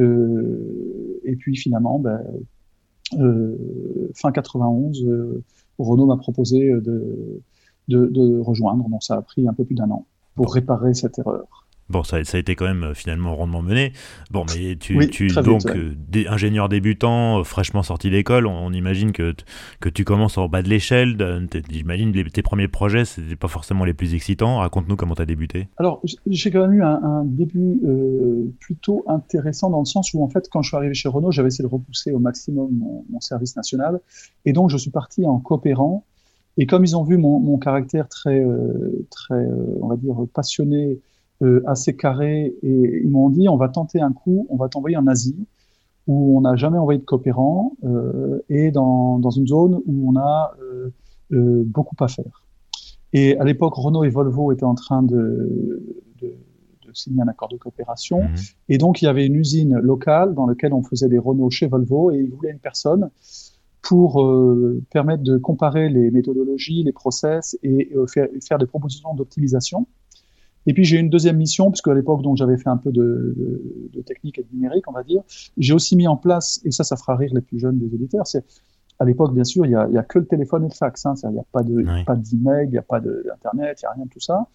et 0.00 1.36
puis 1.36 1.56
finalement, 1.56 1.98
ben, 1.98 2.20
euh, 3.18 4.10
fin 4.14 4.32
91, 4.32 5.04
euh, 5.04 5.42
Renault 5.78 6.06
m'a 6.06 6.16
proposé 6.16 6.70
de, 6.70 7.40
de, 7.88 8.06
de, 8.06 8.38
rejoindre. 8.38 8.88
Donc 8.88 9.02
ça 9.02 9.16
a 9.16 9.22
pris 9.22 9.48
un 9.48 9.52
peu 9.52 9.64
plus 9.64 9.74
d'un 9.74 9.90
an 9.90 10.06
pour 10.34 10.54
réparer 10.54 10.94
cette 10.94 11.18
erreur. 11.18 11.66
Bon, 11.90 12.04
ça, 12.04 12.22
ça, 12.22 12.36
a 12.36 12.40
été 12.40 12.54
quand 12.54 12.66
même 12.66 12.84
euh, 12.84 12.94
finalement 12.94 13.34
rondement 13.34 13.62
mené. 13.62 13.92
Bon, 14.30 14.46
mais 14.54 14.76
tu, 14.76 15.08
tu 15.08 15.26
donc 15.26 15.66
euh, 15.66 15.96
ingénieur 16.28 16.68
débutant, 16.68 17.40
euh, 17.40 17.42
fraîchement 17.42 17.82
sorti 17.82 18.10
d'école, 18.10 18.46
on, 18.46 18.72
imagine 18.72 19.10
que, 19.10 19.34
que 19.80 19.88
tu 19.88 20.04
commences 20.04 20.38
en 20.38 20.48
bas 20.48 20.62
de 20.62 20.68
l'échelle. 20.68 21.16
J'imagine 21.68 22.12
tes 22.12 22.42
premiers 22.42 22.68
projets, 22.68 23.04
c'était 23.04 23.34
pas 23.34 23.48
forcément 23.48 23.84
les 23.84 23.92
plus 23.92 24.14
excitants. 24.14 24.58
Raconte-nous 24.58 24.94
comment 24.94 25.16
tu 25.16 25.22
as 25.22 25.26
débuté. 25.26 25.66
Alors, 25.78 26.00
j'ai 26.28 26.52
quand 26.52 26.60
même 26.60 26.74
eu 26.74 26.82
un, 26.84 27.24
début 27.24 27.80
plutôt 28.60 29.04
intéressant 29.08 29.68
dans 29.68 29.80
le 29.80 29.84
sens 29.84 30.14
où, 30.14 30.22
en 30.22 30.28
fait, 30.28 30.48
quand 30.48 30.62
je 30.62 30.68
suis 30.68 30.76
arrivé 30.76 30.94
chez 30.94 31.08
Renault, 31.08 31.32
j'avais 31.32 31.48
essayé 31.48 31.64
de 31.64 31.72
repousser 31.72 32.12
au 32.12 32.20
maximum 32.20 32.68
mon, 32.70 33.04
mon, 33.10 33.20
service 33.20 33.56
national. 33.56 34.00
Et 34.44 34.52
donc, 34.52 34.70
je 34.70 34.76
suis 34.76 34.90
parti 34.90 35.26
en 35.26 35.40
coopérant. 35.40 36.04
Et 36.56 36.66
comme 36.66 36.84
ils 36.84 36.96
ont 36.96 37.02
vu 37.02 37.16
mon, 37.16 37.40
mon 37.40 37.58
caractère 37.58 38.08
très, 38.08 38.44
très 39.10 39.44
on 39.80 39.88
va 39.88 39.96
dire, 39.96 40.14
passionné, 40.32 41.00
euh, 41.42 41.62
assez 41.66 41.96
carré 41.96 42.54
et 42.62 43.00
ils 43.02 43.10
m'ont 43.10 43.30
dit 43.30 43.48
on 43.48 43.56
va 43.56 43.68
tenter 43.68 44.00
un 44.00 44.12
coup, 44.12 44.46
on 44.50 44.56
va 44.56 44.68
t'envoyer 44.68 44.96
en 44.96 45.06
Asie 45.06 45.46
où 46.06 46.36
on 46.36 46.40
n'a 46.40 46.56
jamais 46.56 46.78
envoyé 46.78 46.98
de 46.98 47.04
coopérants 47.04 47.76
euh, 47.84 48.40
et 48.48 48.70
dans, 48.70 49.18
dans, 49.18 49.30
une 49.30 49.46
zone 49.46 49.80
où 49.86 50.10
on 50.10 50.16
a 50.16 50.54
euh, 50.60 50.90
euh, 51.32 51.62
beaucoup 51.64 51.96
à 52.00 52.08
faire. 52.08 52.44
Et 53.12 53.38
à 53.38 53.44
l'époque, 53.44 53.74
Renault 53.74 54.04
et 54.04 54.08
Volvo 54.08 54.50
étaient 54.52 54.64
en 54.64 54.74
train 54.74 55.02
de, 55.02 56.04
de, 56.20 56.34
de 56.86 56.94
signer 56.94 57.22
un 57.22 57.28
accord 57.28 57.48
de 57.48 57.56
coopération. 57.56 58.22
Mmh. 58.22 58.34
Et 58.70 58.78
donc, 58.78 59.02
il 59.02 59.04
y 59.04 59.08
avait 59.08 59.26
une 59.26 59.36
usine 59.36 59.76
locale 59.78 60.34
dans 60.34 60.46
laquelle 60.46 60.72
on 60.72 60.82
faisait 60.82 61.08
des 61.08 61.18
Renault 61.18 61.50
chez 61.50 61.66
Volvo 61.66 62.10
et 62.10 62.18
ils 62.18 62.30
voulaient 62.30 62.52
une 62.52 62.58
personne 62.58 63.10
pour 63.82 64.22
euh, 64.22 64.82
permettre 64.90 65.22
de 65.22 65.38
comparer 65.38 65.88
les 65.88 66.10
méthodologies, 66.10 66.82
les 66.82 66.92
process 66.92 67.56
et 67.62 67.92
faire, 68.12 68.28
faire 68.46 68.58
des 68.58 68.66
propositions 68.66 69.14
d'optimisation. 69.14 69.86
Et 70.66 70.74
puis 70.74 70.84
j'ai 70.84 70.98
une 70.98 71.08
deuxième 71.08 71.36
mission, 71.36 71.70
puisque 71.70 71.88
à 71.88 71.94
l'époque 71.94 72.22
donc 72.22 72.36
j'avais 72.36 72.58
fait 72.58 72.68
un 72.68 72.76
peu 72.76 72.92
de, 72.92 73.34
de, 73.36 73.90
de, 73.92 74.02
technique 74.02 74.38
et 74.38 74.42
de 74.42 74.48
numérique, 74.52 74.88
on 74.88 74.92
va 74.92 75.02
dire. 75.02 75.22
J'ai 75.56 75.72
aussi 75.72 75.96
mis 75.96 76.06
en 76.06 76.16
place, 76.16 76.60
et 76.64 76.70
ça, 76.70 76.84
ça 76.84 76.96
fera 76.96 77.16
rire 77.16 77.30
les 77.34 77.40
plus 77.40 77.58
jeunes 77.58 77.78
des 77.78 77.92
auditeurs, 77.94 78.26
c'est 78.26 78.44
à 79.00 79.06
l'époque, 79.06 79.32
bien 79.32 79.44
sûr, 79.44 79.64
il 79.64 79.72
y 79.72 79.74
a, 79.74 80.02
que 80.02 80.18
le 80.18 80.26
téléphone 80.26 80.64
et 80.64 80.68
le 80.68 80.74
fax. 80.74 81.06
Hein, 81.06 81.14
il 81.24 81.30
n'y 81.30 81.38
a 81.38 81.44
pas 81.50 81.62
de, 81.62 81.74
oui. 81.74 82.04
pas 82.04 82.16
d'email, 82.16 82.66
il 82.66 82.72
n'y 82.72 82.78
a 82.78 82.82
pas 82.82 83.00
d'internet, 83.00 83.80
il 83.80 83.84
n'y 83.84 83.88
a 83.88 83.92
rien 83.92 84.04
de 84.04 84.10
tout 84.10 84.20
ça. 84.20 84.46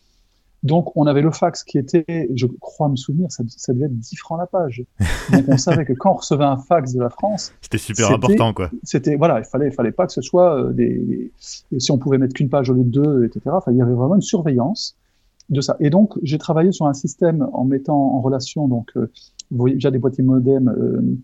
Donc 0.61 0.95
on 0.95 1.05
avait 1.05 1.21
le 1.21 1.31
fax 1.31 1.63
qui 1.63 1.77
était, 1.77 2.29
je 2.33 2.47
crois 2.47 2.89
me 2.89 2.95
souvenir, 2.95 3.31
ça, 3.31 3.43
ça 3.47 3.73
devait 3.73 3.85
être 3.85 3.99
10 3.99 4.15
francs 4.15 4.39
la 4.39 4.47
page. 4.47 4.83
Donc 5.31 5.45
on 5.47 5.57
savait 5.57 5.85
que 5.85 5.93
quand 5.93 6.11
on 6.11 6.15
recevait 6.15 6.43
un 6.43 6.57
fax 6.57 6.93
de 6.93 7.01
la 7.01 7.09
France, 7.09 7.53
c'était 7.61 7.77
super 7.77 8.11
important 8.11 8.51
quoi. 8.51 8.71
C'était 8.81 9.15
voilà, 9.15 9.39
il 9.39 9.45
fallait, 9.45 9.67
il 9.67 9.73
fallait 9.73 9.91
pas 9.91 10.07
que 10.07 10.13
ce 10.13 10.21
soit 10.21 10.59
euh, 10.59 10.73
des, 10.73 10.97
des 10.97 11.79
si 11.79 11.91
on 11.91 11.99
pouvait 11.99 12.17
mettre 12.17 12.33
qu'une 12.33 12.49
page 12.49 12.71
au 12.71 12.73
lieu 12.73 12.83
de 12.83 12.89
deux, 12.89 13.25
etc. 13.25 13.41
Enfin, 13.51 13.71
il 13.73 13.77
y 13.77 13.81
avait 13.81 13.93
vraiment 13.93 14.15
une 14.15 14.21
surveillance 14.21 14.95
de 15.49 15.61
ça. 15.61 15.77
Et 15.79 15.89
donc, 15.89 16.13
j'ai 16.23 16.37
travaillé 16.37 16.71
sur 16.71 16.87
un 16.87 16.93
système 16.93 17.47
en 17.53 17.65
mettant 17.65 18.15
en 18.15 18.21
relation, 18.21 18.67
donc, 18.67 18.91
euh, 18.97 19.11
via 19.51 19.91
des 19.91 19.99
boîtiers 19.99 20.23
modem, 20.23 20.69
euh, 20.69 21.17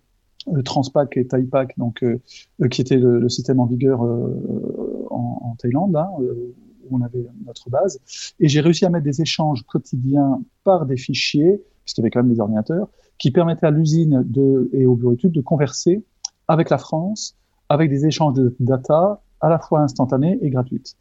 euh, 0.48 0.62
Transpac 0.64 1.18
et 1.18 1.28
Taipac, 1.28 1.78
donc, 1.78 2.04
euh, 2.04 2.20
euh, 2.62 2.68
qui 2.68 2.82
était 2.82 2.98
le, 2.98 3.20
le, 3.20 3.30
système 3.30 3.60
en 3.60 3.66
vigueur 3.66 4.02
en, 4.02 5.40
en, 5.42 5.56
Thaïlande, 5.58 5.94
là, 5.94 6.12
où 6.20 6.98
on 6.98 7.02
avait 7.02 7.26
notre 7.46 7.70
base. 7.70 8.00
Et 8.40 8.48
j'ai 8.48 8.62
réussi 8.62 8.86
à 8.86 8.90
mettre 8.90 9.06
des 9.06 9.22
échanges 9.22 9.64
quotidiens 9.64 10.42
par 10.64 10.86
des 10.86 10.98
fichiers, 10.98 11.62
puisqu'il 11.84 12.02
y 12.02 12.04
avait 12.04 12.12
quand 12.12 12.24
même 12.24 12.34
des 12.34 12.40
ordinateurs, 12.40 12.90
qui 13.18 13.32
permettaient 13.32 13.68
à 13.68 13.72
l'usine 13.72 14.26
et 14.74 14.86
au 14.86 14.96
bureau 14.96 15.12
d'études 15.12 15.32
de 15.32 15.42
converser 15.42 16.04
avec 16.48 16.70
la 16.70 16.78
France, 16.78 17.36
avec 17.70 17.90
des 17.90 18.06
échanges 18.06 18.34
de 18.34 18.56
data 18.60 19.22
à 19.42 19.50
la 19.50 19.60
fois 19.60 19.82
instantanés 19.82 20.40
et 20.42 20.50
gratuites. 20.50 20.96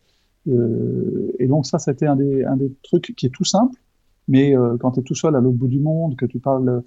Euh, 0.49 1.33
et 1.39 1.47
donc 1.47 1.67
ça, 1.67 1.79
c'était 1.79 2.07
un 2.07 2.17
des, 2.17 2.45
un 2.45 2.57
des 2.57 2.73
trucs 2.83 3.15
qui 3.17 3.27
est 3.27 3.31
tout 3.31 3.45
simple, 3.45 3.79
mais 4.29 4.57
euh, 4.57 4.77
quand 4.79 4.93
tu 4.93 5.01
es 5.01 5.03
tout 5.03 5.15
seul 5.15 5.37
à 5.37 5.41
l'autre 5.41 5.57
bout 5.57 5.69
du 5.69 5.81
monde, 5.81 6.17
que 6.17 6.27
tu 6.27 6.39
parles 6.39 6.83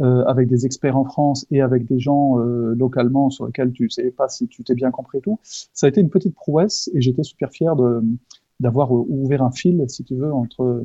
euh, 0.00 0.24
avec 0.24 0.48
des 0.48 0.66
experts 0.66 0.96
en 0.96 1.04
France 1.04 1.46
et 1.50 1.60
avec 1.60 1.86
des 1.86 1.98
gens 1.98 2.36
localement 2.36 3.30
sur 3.30 3.46
lesquels 3.46 3.72
tu 3.72 3.90
sais 3.90 4.10
pas 4.10 4.28
si 4.28 4.48
tu 4.48 4.64
t'es 4.64 4.74
bien 4.74 4.90
compris 4.90 5.18
et 5.18 5.22
tout, 5.22 5.38
ça 5.42 5.86
a 5.86 5.88
été 5.88 6.00
une 6.00 6.10
petite 6.10 6.34
prouesse 6.34 6.90
et 6.94 7.00
j'étais 7.00 7.22
super 7.22 7.50
fier 7.50 7.74
d'avoir 8.60 8.92
ouvert 8.92 9.42
un 9.42 9.50
fil, 9.50 9.84
si 9.88 10.04
tu 10.04 10.14
veux, 10.14 10.32
entre 10.32 10.84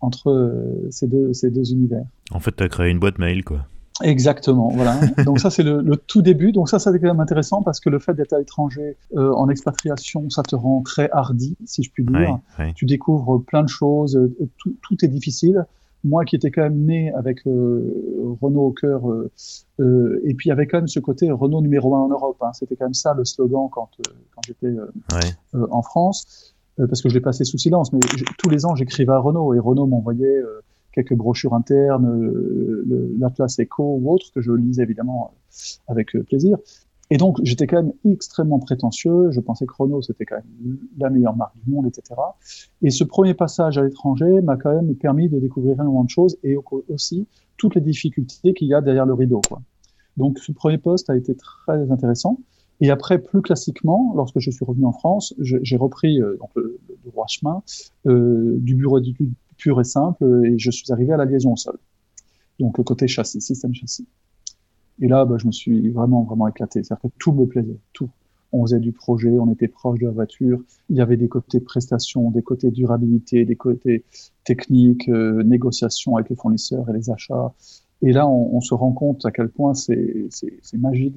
entre 0.00 0.86
ces 0.90 1.08
deux 1.08 1.32
ces 1.32 1.50
deux 1.50 1.72
univers. 1.72 2.04
En 2.30 2.40
fait, 2.40 2.54
tu 2.54 2.62
as 2.62 2.68
créé 2.68 2.90
une 2.90 2.98
boîte 2.98 3.18
mail, 3.18 3.44
quoi. 3.44 3.66
Exactement, 4.02 4.68
voilà. 4.68 4.98
Donc 5.24 5.40
ça 5.40 5.50
c'est 5.50 5.62
le, 5.62 5.80
le, 5.80 5.96
tout 5.96 6.22
début. 6.22 6.52
Donc 6.52 6.68
ça, 6.68 6.78
c'est 6.78 6.90
quand 6.98 7.06
même 7.06 7.20
intéressant 7.20 7.62
parce 7.62 7.80
que 7.80 7.88
le 7.88 7.98
fait 7.98 8.14
d'être 8.14 8.32
à 8.32 8.38
l'étranger 8.38 8.96
euh, 9.16 9.32
en 9.32 9.48
expatriation, 9.48 10.28
ça 10.30 10.42
te 10.42 10.54
rend 10.54 10.82
très 10.82 11.08
hardi, 11.12 11.56
si 11.64 11.82
je 11.82 11.90
puis 11.90 12.04
dire. 12.04 12.38
Oui, 12.58 12.64
oui. 12.66 12.74
Tu 12.74 12.84
découvres 12.84 13.42
plein 13.42 13.62
de 13.62 13.68
choses, 13.68 14.16
euh, 14.16 14.34
tout, 14.58 14.76
tout, 14.82 15.04
est 15.04 15.08
difficile. 15.08 15.66
Moi 16.04 16.24
qui 16.24 16.36
étais 16.36 16.50
quand 16.50 16.62
même 16.62 16.84
né 16.84 17.12
avec 17.14 17.46
euh, 17.46 18.36
Renault 18.40 18.66
au 18.66 18.72
cœur, 18.72 19.10
euh, 19.10 19.30
euh, 19.80 20.20
et 20.24 20.34
puis 20.34 20.50
avec 20.50 20.70
quand 20.70 20.78
même 20.78 20.88
ce 20.88 21.00
côté 21.00 21.30
Renault 21.30 21.62
numéro 21.62 21.94
un 21.96 22.00
en 22.00 22.08
Europe. 22.08 22.36
Hein. 22.42 22.52
C'était 22.52 22.76
quand 22.76 22.84
même 22.84 22.94
ça 22.94 23.14
le 23.14 23.24
slogan 23.24 23.68
quand, 23.72 23.88
quand 24.34 24.40
j'étais 24.46 24.68
oui. 24.68 25.62
en 25.70 25.82
France, 25.82 26.54
parce 26.76 27.00
que 27.02 27.08
je 27.08 27.14
l'ai 27.14 27.20
passé 27.20 27.44
sous 27.44 27.58
silence. 27.58 27.92
Mais 27.92 28.00
tous 28.38 28.50
les 28.50 28.66
ans, 28.66 28.76
j'écrivais 28.76 29.12
à 29.12 29.18
Renault 29.18 29.54
et 29.54 29.58
Renault 29.58 29.86
m'envoyait 29.86 30.42
quelques 30.96 31.14
brochures 31.14 31.54
internes, 31.54 32.06
euh, 32.06 33.14
l'Atlas 33.18 33.58
Echo 33.58 33.98
ou 34.00 34.12
autre, 34.12 34.26
que 34.34 34.40
je 34.40 34.50
lisais 34.52 34.82
évidemment 34.82 35.30
euh, 35.30 35.92
avec 35.92 36.16
euh, 36.16 36.22
plaisir. 36.22 36.58
Et 37.10 37.18
donc, 37.18 37.38
j'étais 37.44 37.68
quand 37.68 37.76
même 37.76 37.92
extrêmement 38.04 38.58
prétentieux. 38.58 39.30
Je 39.30 39.38
pensais 39.38 39.64
que 39.66 39.72
Renault, 39.78 40.02
c'était 40.02 40.24
quand 40.24 40.36
même 40.36 40.78
la 40.98 41.08
meilleure 41.08 41.36
marque 41.36 41.54
du 41.64 41.70
monde, 41.70 41.86
etc. 41.86 42.20
Et 42.82 42.90
ce 42.90 43.04
premier 43.04 43.34
passage 43.34 43.78
à 43.78 43.84
l'étranger 43.84 44.40
m'a 44.40 44.56
quand 44.56 44.74
même 44.74 44.92
permis 44.96 45.28
de 45.28 45.38
découvrir 45.38 45.74
énormément 45.74 46.02
de 46.02 46.10
choses 46.10 46.36
et 46.42 46.56
aussi 46.88 47.28
toutes 47.58 47.76
les 47.76 47.80
difficultés 47.80 48.54
qu'il 48.54 48.66
y 48.66 48.74
a 48.74 48.80
derrière 48.80 49.06
le 49.06 49.14
rideau. 49.14 49.40
Donc, 50.16 50.40
ce 50.40 50.50
premier 50.50 50.78
poste 50.78 51.08
a 51.08 51.16
été 51.16 51.36
très 51.36 51.92
intéressant. 51.92 52.40
Et 52.80 52.90
après, 52.90 53.18
plus 53.20 53.40
classiquement, 53.40 54.12
lorsque 54.16 54.40
je 54.40 54.50
suis 54.50 54.64
revenu 54.64 54.86
en 54.86 54.92
France, 54.92 55.32
j'ai 55.38 55.76
repris 55.76 56.18
donc, 56.18 56.50
le, 56.56 56.80
droit 57.04 57.26
chemin 57.28 57.62
du 58.04 58.74
bureau 58.74 58.98
d'études 58.98 59.32
pur 59.56 59.80
et 59.80 59.84
simple, 59.84 60.24
et 60.44 60.58
je 60.58 60.70
suis 60.70 60.92
arrivé 60.92 61.12
à 61.12 61.16
la 61.16 61.24
liaison 61.24 61.52
au 61.52 61.56
sol. 61.56 61.78
Donc 62.58 62.78
le 62.78 62.84
côté 62.84 63.06
châssis, 63.06 63.40
système 63.40 63.74
châssis. 63.74 64.06
Et 65.00 65.08
là, 65.08 65.24
bah, 65.24 65.36
je 65.38 65.46
me 65.46 65.52
suis 65.52 65.90
vraiment, 65.90 66.22
vraiment 66.22 66.48
éclaté. 66.48 66.82
C'est-à-dire 66.82 67.10
que 67.10 67.16
tout 67.18 67.32
me 67.32 67.46
plaisait, 67.46 67.78
tout. 67.92 68.08
On 68.52 68.62
faisait 68.62 68.78
du 68.78 68.92
projet, 68.92 69.30
on 69.30 69.52
était 69.52 69.68
proche 69.68 69.98
de 69.98 70.06
la 70.06 70.12
voiture. 70.12 70.62
Il 70.88 70.96
y 70.96 71.00
avait 71.00 71.16
des 71.16 71.28
côtés 71.28 71.60
prestations, 71.60 72.30
des 72.30 72.42
côtés 72.42 72.70
durabilité, 72.70 73.44
des 73.44 73.56
côtés 73.56 74.04
techniques, 74.44 75.08
euh, 75.08 75.42
négociations 75.42 76.16
avec 76.16 76.30
les 76.30 76.36
fournisseurs 76.36 76.88
et 76.88 76.92
les 76.92 77.10
achats. 77.10 77.52
Et 78.02 78.12
là, 78.12 78.28
on, 78.28 78.60
se 78.60 78.74
rend 78.74 78.92
compte 78.92 79.24
à 79.24 79.30
quel 79.30 79.48
point 79.48 79.74
c'est 79.74 80.28
magique 80.74 81.16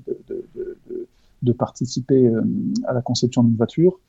de 1.42 1.52
participer 1.52 2.28
euh, 2.28 2.42
à 2.86 2.94
la 2.94 3.02
conception 3.02 3.44
d'une 3.44 3.56
voiture 3.56 4.00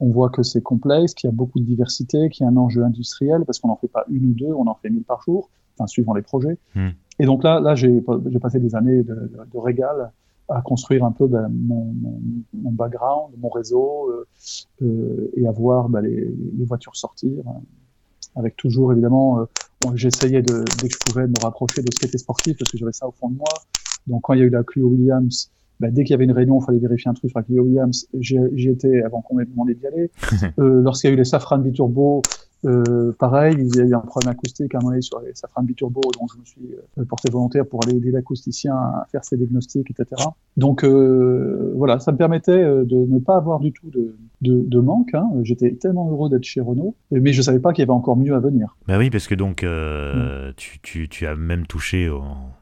on 0.00 0.10
voit 0.10 0.30
que 0.30 0.42
c'est 0.42 0.62
complexe, 0.62 1.14
qu'il 1.14 1.28
y 1.28 1.32
a 1.32 1.34
beaucoup 1.34 1.58
de 1.58 1.64
diversité, 1.64 2.28
qu'il 2.28 2.44
y 2.44 2.46
a 2.46 2.50
un 2.50 2.56
enjeu 2.56 2.84
industriel, 2.84 3.44
parce 3.44 3.58
qu'on 3.58 3.68
n'en 3.68 3.76
fait 3.76 3.88
pas 3.88 4.04
une 4.10 4.26
ou 4.26 4.32
deux, 4.32 4.52
on 4.52 4.66
en 4.66 4.74
fait 4.74 4.90
mille 4.90 5.04
par 5.04 5.22
jour, 5.22 5.50
enfin, 5.76 5.86
suivant 5.86 6.14
les 6.14 6.22
projets. 6.22 6.56
Mm. 6.74 6.88
Et 7.18 7.26
donc 7.26 7.42
là, 7.42 7.60
là 7.60 7.74
j'ai 7.74 8.00
passé 8.40 8.60
des 8.60 8.74
années 8.74 9.02
de, 9.02 9.14
de, 9.14 9.38
de, 9.52 9.58
régal 9.58 10.12
à 10.48 10.62
construire 10.62 11.04
un 11.04 11.12
peu 11.12 11.26
ben, 11.26 11.48
mon, 11.50 11.92
mon, 12.00 12.20
mon, 12.54 12.70
background, 12.70 13.34
mon 13.38 13.48
réseau, 13.48 14.10
euh, 14.10 14.26
euh, 14.82 15.30
et 15.36 15.46
à 15.46 15.50
voir 15.50 15.88
ben, 15.88 16.00
les, 16.00 16.32
les, 16.56 16.64
voitures 16.64 16.96
sortir, 16.96 17.40
euh, 17.46 17.50
avec 18.36 18.56
toujours, 18.56 18.92
évidemment, 18.92 19.40
euh, 19.40 19.44
j'essayais 19.94 20.42
de, 20.42 20.64
dès 20.80 20.88
que 20.88 20.94
je 20.94 20.98
pouvais 21.04 21.26
me 21.26 21.34
rapprocher 21.42 21.82
de 21.82 21.88
ce 21.92 21.98
qui 21.98 22.06
était 22.06 22.18
sportif, 22.18 22.56
parce 22.56 22.70
que 22.70 22.78
j'avais 22.78 22.92
ça 22.92 23.06
au 23.06 23.12
fond 23.12 23.28
de 23.28 23.36
moi. 23.36 23.48
Donc 24.06 24.22
quand 24.22 24.32
il 24.34 24.40
y 24.40 24.42
a 24.42 24.46
eu 24.46 24.50
la 24.50 24.62
Clio 24.62 24.86
Williams, 24.86 25.50
bah, 25.80 25.88
dès 25.90 26.04
qu'il 26.04 26.12
y 26.12 26.14
avait 26.14 26.24
une 26.24 26.32
réunion, 26.32 26.60
il 26.60 26.64
fallait 26.64 26.78
vérifier 26.78 27.10
un 27.10 27.14
truc 27.14 27.32
la 27.34 27.42
Clio 27.42 27.62
Williams. 27.62 28.06
J'y 28.20 28.68
étais 28.68 29.02
avant 29.02 29.22
qu'on 29.22 29.36
m'ait 29.36 29.44
demandé 29.44 29.74
d'y 29.74 29.86
aller. 29.86 30.10
euh, 30.58 30.82
Lorsqu'il 30.82 31.08
y 31.08 31.10
a 31.10 31.14
eu 31.14 31.16
les 31.16 31.24
Safran 31.24 31.58
biturbo, 31.58 32.22
euh, 32.64 33.12
pareil, 33.18 33.54
il 33.56 33.76
y 33.76 33.80
a 33.80 33.84
eu 33.84 33.94
un 33.94 34.00
problème 34.00 34.32
acoustique 34.32 34.74
à 34.74 34.78
un 34.78 34.80
moment 34.80 34.90
donné 34.90 35.02
sur 35.02 35.20
les 35.20 35.32
Safran 35.34 35.62
biturbo, 35.62 36.00
donc 36.18 36.30
je 36.34 36.40
me 36.40 36.44
suis 36.44 36.74
euh, 36.98 37.04
porté 37.04 37.30
volontaire 37.30 37.64
pour 37.64 37.84
aller 37.84 37.96
aider 37.96 38.10
l'acousticien 38.10 38.74
à 38.74 39.06
faire 39.12 39.24
ses 39.24 39.36
diagnostics, 39.36 39.88
etc. 39.90 40.22
Donc 40.56 40.82
euh, 40.82 41.72
voilà, 41.76 42.00
ça 42.00 42.10
me 42.10 42.16
permettait 42.16 42.50
euh, 42.52 42.84
de 42.84 42.96
ne 42.96 43.20
pas 43.20 43.36
avoir 43.36 43.60
du 43.60 43.72
tout 43.72 43.90
de, 43.90 44.16
de, 44.40 44.64
de 44.66 44.80
manque. 44.80 45.14
Hein. 45.14 45.28
J'étais 45.42 45.72
tellement 45.74 46.10
heureux 46.10 46.28
d'être 46.28 46.44
chez 46.44 46.60
Renault, 46.60 46.96
mais 47.12 47.32
je 47.32 47.42
savais 47.42 47.60
pas 47.60 47.72
qu'il 47.72 47.82
y 47.82 47.84
avait 47.84 47.92
encore 47.92 48.16
mieux 48.16 48.34
à 48.34 48.40
venir. 48.40 48.76
Bah 48.88 48.98
oui, 48.98 49.08
parce 49.08 49.28
que 49.28 49.36
donc 49.36 49.62
euh, 49.62 50.50
mmh. 50.50 50.54
tu, 50.56 50.80
tu, 50.80 51.08
tu 51.08 51.26
as 51.26 51.36
même 51.36 51.66
touché 51.66 52.08
au 52.08 52.18
on 52.18 52.57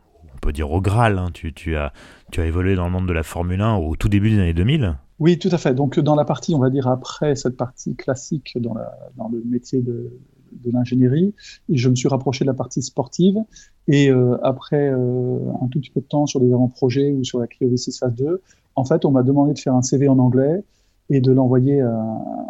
peut 0.47 0.53
dire 0.53 0.71
au 0.71 0.81
Graal. 0.81 1.19
Hein. 1.19 1.31
Tu, 1.33 1.77
as, 1.77 1.93
évolué 2.39 2.77
dans 2.77 2.85
le 2.85 2.91
monde 2.91 3.09
de 3.09 3.13
la 3.13 3.23
Formule 3.23 3.61
1 3.61 3.77
au 3.77 3.97
tout 3.97 4.09
début 4.09 4.31
des 4.31 4.39
années 4.39 4.55
2000. 4.55 4.97
Oui, 5.19 5.39
tout 5.39 5.49
à 5.51 5.59
fait. 5.59 5.75
Donc 5.75 5.99
dans 5.99 6.15
la 6.15 6.25
partie, 6.25 6.55
on 6.55 6.59
va 6.59 6.71
dire 6.71 6.87
après 6.87 7.35
cette 7.35 7.57
partie 7.57 7.97
classique 7.97 8.57
dans, 8.61 8.75
le 9.31 9.43
métier 9.45 9.83
de, 9.83 10.13
l'ingénierie, 10.73 11.35
je 11.69 11.89
me 11.89 11.95
suis 11.95 12.09
rapproché 12.09 12.45
de 12.45 12.51
la 12.51 12.55
partie 12.55 12.83
sportive. 12.83 13.39
Et 13.89 14.11
euh, 14.11 14.37
après 14.43 14.89
euh, 14.89 15.39
un 15.63 15.67
tout 15.69 15.81
petit 15.81 15.91
peu 15.91 16.01
de 16.01 16.07
temps 16.07 16.27
sur 16.27 16.41
des 16.41 16.53
avant-projets 16.53 17.13
ou 17.13 17.25
sur 17.25 17.41
la 17.41 17.47
Clio 17.47 17.69
V6 17.71 17.99
Phase 17.99 18.15
2, 18.15 18.41
en 18.77 18.85
fait, 18.85 19.05
on 19.05 19.11
m'a 19.11 19.23
demandé 19.23 19.53
de 19.55 19.59
faire 19.59 19.75
un 19.75 19.83
CV 19.83 20.09
en 20.09 20.19
anglais 20.19 20.63
et 21.09 21.21
de 21.21 21.33
l'envoyer 21.33 21.81
à, 21.81 21.91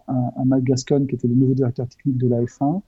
à, 0.09 0.45
Matt 0.45 0.65
Gascon, 0.65 1.07
qui 1.09 1.15
était 1.15 1.29
le 1.29 1.35
nouveau 1.35 1.55
directeur 1.55 1.87
technique 1.87 2.19
de 2.19 2.29
la 2.29 2.41
F1 2.41 2.81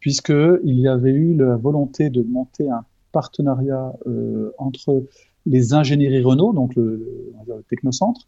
puisqu'il 0.00 0.80
y 0.80 0.88
avait 0.88 1.12
eu 1.12 1.36
la 1.36 1.54
volonté 1.54 2.10
de 2.10 2.24
monter 2.24 2.68
un 2.68 2.84
partenariat 3.12 3.92
euh, 4.06 4.52
entre 4.58 5.04
les 5.46 5.74
ingénieries 5.74 6.22
Renault, 6.22 6.52
donc 6.52 6.74
le, 6.74 7.34
technocentre, 7.68 8.26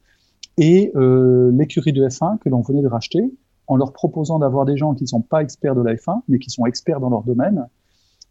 et 0.57 0.93
euh, 0.95 1.51
l'écurie 1.53 1.93
de 1.93 2.07
F1 2.07 2.39
que 2.39 2.49
l'on 2.49 2.61
venait 2.61 2.83
de 2.83 2.89
racheter, 2.89 3.33
en 3.67 3.77
leur 3.77 3.93
proposant 3.93 4.39
d'avoir 4.39 4.65
des 4.65 4.77
gens 4.77 4.95
qui 4.95 5.05
ne 5.05 5.09
sont 5.09 5.23
pas 5.23 5.43
experts 5.43 5.75
de 5.75 5.83
la 5.83 5.95
F1, 5.95 6.21
mais 6.29 6.39
qui 6.39 6.51
sont 6.51 6.67
experts 6.67 7.01
dans 7.01 7.11
leur 7.11 7.23
domaine. 7.23 7.67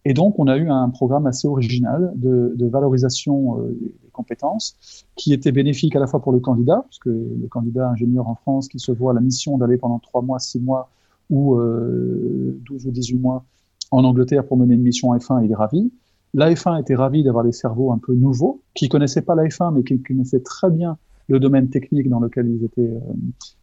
Et 0.05 0.13
donc, 0.13 0.37
on 0.37 0.47
a 0.47 0.57
eu 0.57 0.69
un 0.69 0.89
programme 0.89 1.27
assez 1.27 1.47
original 1.47 2.11
de, 2.15 2.67
valorisation 2.67 3.59
euh, 3.59 3.77
des 3.79 4.09
compétences, 4.11 5.05
qui 5.15 5.33
était 5.33 5.51
bénéfique 5.51 5.95
à 5.95 5.99
la 5.99 6.07
fois 6.07 6.21
pour 6.21 6.33
le 6.33 6.39
candidat, 6.39 6.81
parce 6.83 6.99
que 6.99 7.09
le 7.09 7.47
candidat 7.49 7.89
ingénieur 7.89 8.27
en 8.27 8.35
France 8.35 8.67
qui 8.67 8.79
se 8.79 8.91
voit 8.91 9.13
la 9.13 9.21
mission 9.21 9.57
d'aller 9.57 9.77
pendant 9.77 9.99
3 9.99 10.21
mois, 10.21 10.39
6 10.39 10.59
mois 10.59 10.89
ou 11.29 11.55
euh, 11.55 12.59
12 12.65 12.87
ou 12.87 12.91
18 12.91 13.17
mois 13.17 13.45
en 13.91 14.03
Angleterre 14.03 14.45
pour 14.45 14.57
mener 14.57 14.75
une 14.75 14.81
mission 14.81 15.15
F1, 15.15 15.45
il 15.45 15.51
est 15.51 15.55
ravi. 15.55 15.91
La 16.33 16.51
F1 16.51 16.81
était 16.81 16.95
ravi 16.95 17.23
d'avoir 17.23 17.43
des 17.43 17.51
cerveaux 17.51 17.91
un 17.91 17.99
peu 17.99 18.13
nouveaux, 18.15 18.61
qui 18.73 18.89
connaissaient 18.89 19.21
pas 19.21 19.35
la 19.35 19.43
F1, 19.43 19.73
mais 19.73 19.83
qui 19.83 20.01
connaissaient 20.01 20.41
très 20.41 20.71
bien 20.71 20.97
le 21.27 21.39
domaine 21.39 21.69
technique 21.69 22.09
dans 22.09 22.19
lequel 22.19 22.47
ils 22.47 22.65
étaient, 22.65 22.81
euh, 22.81 23.13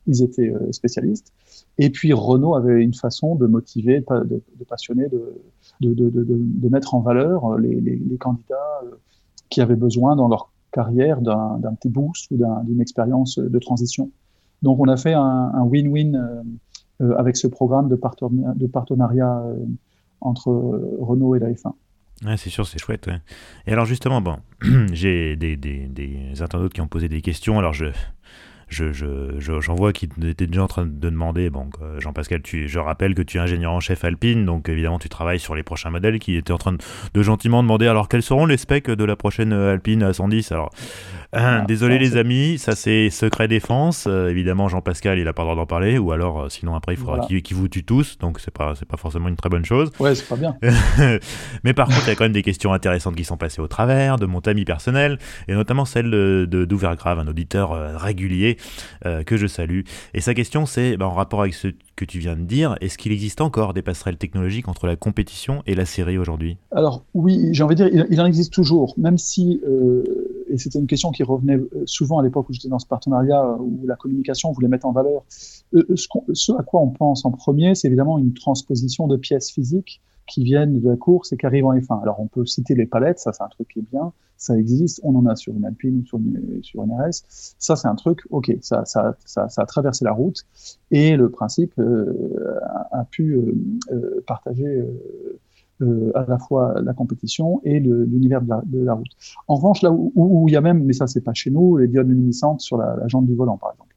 ils 0.07 0.23
étaient 0.23 0.51
euh, 0.51 0.73
spécialistes. 0.73 1.33
Et 1.79 1.91
puis 1.91 2.13
Renault 2.13 2.55
avait 2.55 2.83
une 2.83 2.95
façon 2.95 3.35
de 3.35 3.47
motiver, 3.47 4.01
de, 4.01 4.43
de 4.59 4.65
passionner, 4.65 5.09
de, 5.09 5.41
de, 5.81 5.93
de, 5.93 6.11
de, 6.11 6.69
mettre 6.69 6.95
en 6.95 7.01
valeur 7.01 7.59
les, 7.59 7.81
les, 7.81 8.17
candidats 8.19 8.81
euh, 8.85 8.91
qui 9.51 9.61
avaient 9.61 9.77
besoin 9.77 10.17
dans 10.17 10.29
leur 10.29 10.51
carrière 10.73 11.21
d'un 11.21 11.75
petit 11.75 11.89
boost 11.89 12.31
ou 12.31 12.39
d'une 12.65 12.81
expérience 12.81 13.39
de 13.39 13.59
transition. 13.59 14.11
Donc 14.63 14.79
on 14.79 14.89
a 14.89 14.97
fait 14.97 15.15
un 15.15 15.65
win-win 15.65 16.45
avec 17.01 17.37
ce 17.37 17.49
programme 17.49 17.89
de, 17.89 17.97
partenariat, 17.97 18.55
de 18.55 18.67
partenariat 18.69 19.43
entre 20.21 20.53
Renault 21.01 21.35
et 21.35 21.41
la 21.41 21.51
F1. 21.51 21.73
Ouais, 22.25 22.37
c'est 22.37 22.51
sûr, 22.51 22.67
c'est 22.67 22.79
chouette. 22.79 23.09
Et 23.67 23.73
alors 23.73 23.87
justement, 23.87 24.21
bon, 24.21 24.39
j'ai 24.93 25.37
des, 25.37 25.57
des, 25.57 25.87
des 25.87 26.43
internautes 26.43 26.73
qui 26.75 26.81
ont 26.81 26.89
posé 26.89 27.09
des 27.09 27.23
questions. 27.23 27.59
Alors 27.59 27.73
je, 27.73 27.87
je, 28.71 28.93
je, 28.93 29.61
j'en 29.61 29.75
vois 29.75 29.93
qui 29.93 30.09
étaient 30.25 30.47
déjà 30.47 30.63
en 30.63 30.69
train 30.69 30.87
de 30.87 30.93
demander, 30.93 31.51
bon, 31.51 31.69
Jean-Pascal, 31.99 32.43
tu, 32.43 32.69
je 32.69 32.79
rappelle 32.79 33.15
que 33.15 33.23
tu 33.23 33.37
es 33.39 33.41
ingénieur 33.41 33.73
en 33.73 33.81
chef 33.81 34.05
Alpine, 34.05 34.45
donc 34.47 34.69
évidemment 34.69 34.99
tu 34.99 35.09
travailles 35.09 35.41
sur 35.41 35.55
les 35.55 35.63
prochains 35.63 35.91
modèles, 35.91 36.19
qui 36.19 36.37
étaient 36.37 36.53
en 36.53 36.59
train 36.59 36.73
de, 36.73 37.23
gentiment 37.23 37.63
demander, 37.63 37.87
alors 37.87 38.09
quels 38.09 38.23
seront 38.23 38.47
les 38.47 38.57
specs 38.57 38.91
de 38.91 39.05
la 39.05 39.17
prochaine 39.17 39.53
Alpine 39.53 40.03
à 40.03 40.13
110 40.13 40.53
Alors, 40.53 40.71
ah, 41.33 41.61
désolé 41.61 41.99
les 41.99 42.17
amis, 42.17 42.59
ça 42.59 42.75
c'est 42.75 43.11
secret 43.11 43.49
défense, 43.49 44.07
euh, 44.09 44.29
évidemment 44.29 44.69
Jean-Pascal 44.69 45.19
il 45.19 45.29
a 45.29 45.33
pas 45.33 45.43
le 45.43 45.47
droit 45.47 45.57
d'en 45.57 45.67
parler, 45.67 45.99
ou 45.99 46.13
alors 46.13 46.43
euh, 46.43 46.49
sinon 46.49 46.75
après 46.75 46.95
il 46.95 46.97
faudra 46.97 47.27
qu'il, 47.27 47.57
vous 47.57 47.69
tue 47.69 47.85
tous, 47.85 48.19
donc 48.19 48.41
c'est 48.41 48.51
pas, 48.51 48.75
c'est 48.75 48.89
pas 48.89 48.97
forcément 48.97 49.29
une 49.29 49.37
très 49.37 49.49
bonne 49.49 49.65
chose. 49.65 49.91
Ouais, 50.01 50.15
c'est 50.15 50.29
pas 50.29 50.37
bien. 50.37 50.57
Mais 51.65 51.73
par 51.73 51.87
contre, 51.87 52.03
il 52.07 52.09
y 52.09 52.13
a 52.13 52.15
quand 52.15 52.25
même 52.25 52.33
des 52.33 52.43
questions 52.43 52.73
intéressantes 52.73 53.17
qui 53.17 53.25
sont 53.25 53.37
passées 53.37 53.61
au 53.61 53.69
travers, 53.69 54.17
de 54.17 54.27
mon 54.27 54.41
ami 54.41 54.65
personnel, 54.65 55.19
et 55.49 55.55
notamment 55.55 55.85
celle 55.85 56.11
de, 56.11 56.47
de 56.51 56.67
un 57.07 57.27
auditeur 57.27 57.73
euh, 57.73 57.97
régulier 57.97 58.57
euh, 59.07 59.23
que 59.23 59.37
je 59.37 59.47
salue. 59.47 59.81
Et 60.15 60.21
sa 60.21 60.35
question, 60.35 60.67
c'est 60.67 60.97
bah, 60.97 61.07
en 61.07 61.15
rapport 61.15 61.43
avec 61.43 61.55
ce 61.55 61.69
que 61.97 62.05
tu 62.05 62.19
viens 62.19 62.37
de 62.37 62.43
dire, 62.43 62.77
est-ce 62.81 62.99
qu'il 62.99 63.13
existe 63.13 63.41
encore 63.41 63.75
des 63.75 63.83
passerelles 63.83 64.17
technologiques 64.17 64.69
entre 64.69 64.87
la 64.87 64.97
compétition 64.97 65.63
et 65.67 65.75
la 65.75 65.85
série 65.85 66.19
aujourd'hui? 66.19 66.57
Alors 66.73 67.05
oui, 67.15 67.49
j'ai 67.53 67.63
envie 67.63 67.75
de 67.75 67.89
dire, 67.89 68.07
il, 68.11 68.21
en 68.21 68.27
existe 68.27 68.53
toujours, 68.53 68.95
même 68.97 69.19
si, 69.19 69.61
euh, 69.67 70.45
et 70.49 70.59
c'était 70.59 70.79
une 70.79 70.87
question 70.87 71.11
qui 71.11 71.23
revenait 71.23 71.57
euh, 71.57 71.83
souvent 71.87 72.19
à 72.19 72.23
l'époque 72.23 72.49
où 72.49 72.53
j'étais 72.53 72.69
dans 72.69 72.79
ce 72.79 72.87
partenariat, 72.87 73.57
où 73.61 73.87
la 73.87 73.97
communication 73.97 74.53
voulait 74.53 74.69
mettre 74.69 74.87
en 74.87 74.93
valeur. 74.93 75.23
ce, 75.29 76.53
à 76.59 76.63
quoi 76.63 76.81
on 76.81 76.89
pense 76.89 77.25
en 77.25 77.31
premier, 77.31 77.75
c'est 77.75 77.89
évidemment 77.89 78.19
une 78.19 78.33
transposition 78.33 79.07
de 79.07 79.17
pièces 79.17 79.51
physiques 79.51 80.01
qui 80.27 80.45
viennent 80.45 80.81
de 80.81 80.89
la 80.89 80.97
course 80.97 81.33
et 81.33 81.37
qui 81.37 81.45
arrivent 81.45 81.67
en 81.67 81.75
F1. 81.75 82.03
Alors 82.03 82.21
on 82.21 82.29
peut 82.29 82.47
citer 82.47 82.75
les 82.75 82.87
palettes, 82.87 83.19
ça 83.19 83.33
c'est 83.33 83.43
un 83.43 83.49
truc 83.49 83.69
qui 83.69 83.81
est 83.81 83.91
bien, 83.91 84.13
ça 84.41 84.59
existe, 84.59 85.01
on 85.05 85.15
en 85.17 85.27
a 85.27 85.37
sur 85.37 85.55
une 85.55 85.67
Alpine 85.67 85.99
ou 85.99 86.07
sur 86.07 86.19
une, 86.19 86.61
sur 86.63 86.83
une 86.83 86.93
RS. 86.93 87.23
Ça 87.59 87.77
c'est 87.77 87.89
un 87.89 87.95
truc, 87.95 88.23
ok, 88.31 88.51
ça, 88.63 88.87
ça, 88.87 89.15
ça, 89.27 89.47
a 89.55 89.67
traversé 89.67 90.03
la 90.07 90.13
route 90.13 90.47
et 90.91 91.15
le 91.15 91.29
principe 91.29 91.75
euh, 91.79 92.59
a, 92.91 93.05
pu 93.05 93.35
euh, 93.35 93.55
euh 93.93 94.25
partager 94.27 94.83
à 96.15 96.25
la 96.27 96.39
fois 96.39 96.81
la 96.83 96.95
compétition 96.95 97.61
et 97.65 97.81
l'univers 97.81 98.41
de 98.41 98.55
de 98.65 98.85
la, 98.85 98.95
route. 98.95 99.13
En 99.47 99.57
revanche, 99.57 99.83
là 99.83 99.93
où, 99.93 100.11
où, 100.15 100.49
il 100.49 100.53
y 100.53 100.57
a 100.57 100.63
même, 100.63 100.85
mais 100.85 100.95
ça 100.95 101.07
c'est 101.07 101.21
pas 101.21 101.35
chez 101.35 101.51
nous, 101.51 101.77
les 101.77 101.89
diodes 101.89 102.09
luminescentes 102.09 102.61
sur 102.63 102.79
la, 102.79 102.97
la 102.97 103.09
jambe 103.09 103.27
du 103.27 103.35
volant 103.35 103.59
par 103.59 103.73
exemple. 103.73 103.95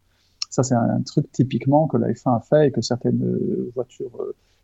Ça 0.49 0.63
c'est 0.63 0.75
un, 0.75 1.01
truc 1.03 1.31
typiquement 1.31 1.87
que 1.87 1.95
la 1.95 2.11
F1 2.11 2.35
a 2.35 2.39
fait 2.41 2.67
et 2.67 2.71
que 2.71 2.81
certaines 2.81 3.23
voitures 3.73 4.17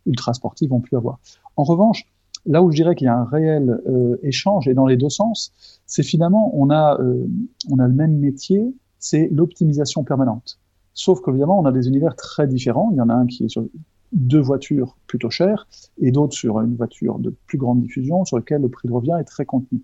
ultra 0.05 0.33
sportives 0.33 0.73
ont 0.73 0.81
pu 0.81 0.97
avoir. 0.97 1.19
En 1.55 1.63
revanche, 1.63 2.05
là 2.45 2.63
où 2.63 2.71
je 2.71 2.75
dirais 2.75 2.95
qu'il 2.95 3.05
y 3.05 3.09
a 3.09 3.17
un 3.17 3.25
réel 3.25 3.81
euh, 3.87 4.17
échange, 4.23 4.67
et 4.67 4.73
dans 4.73 4.85
les 4.85 4.97
deux 4.97 5.09
sens, 5.09 5.51
c'est 5.85 6.03
finalement, 6.03 6.51
on 6.55 6.69
a, 6.69 6.99
euh, 6.99 7.25
on 7.69 7.79
a 7.79 7.87
le 7.87 7.93
même 7.93 8.17
métier, 8.17 8.73
c'est 8.99 9.29
l'optimisation 9.31 10.03
permanente. 10.03 10.59
Sauf 10.93 11.21
qu'évidemment, 11.21 11.59
on 11.59 11.65
a 11.65 11.71
des 11.71 11.87
univers 11.87 12.15
très 12.15 12.47
différents. 12.47 12.89
Il 12.91 12.97
y 12.97 13.01
en 13.01 13.09
a 13.09 13.13
un 13.13 13.25
qui 13.25 13.45
est 13.45 13.49
sur 13.49 13.65
deux 14.11 14.41
voitures 14.41 14.97
plutôt 15.07 15.29
chères, 15.29 15.67
et 16.01 16.11
d'autres 16.11 16.33
sur 16.33 16.59
une 16.59 16.75
voiture 16.75 17.19
de 17.19 17.33
plus 17.47 17.57
grande 17.57 17.81
diffusion, 17.81 18.25
sur 18.25 18.37
lequel 18.37 18.61
le 18.61 18.69
prix 18.69 18.87
de 18.87 18.93
revient 18.93 19.15
est 19.19 19.25
très 19.25 19.45
contenu, 19.45 19.81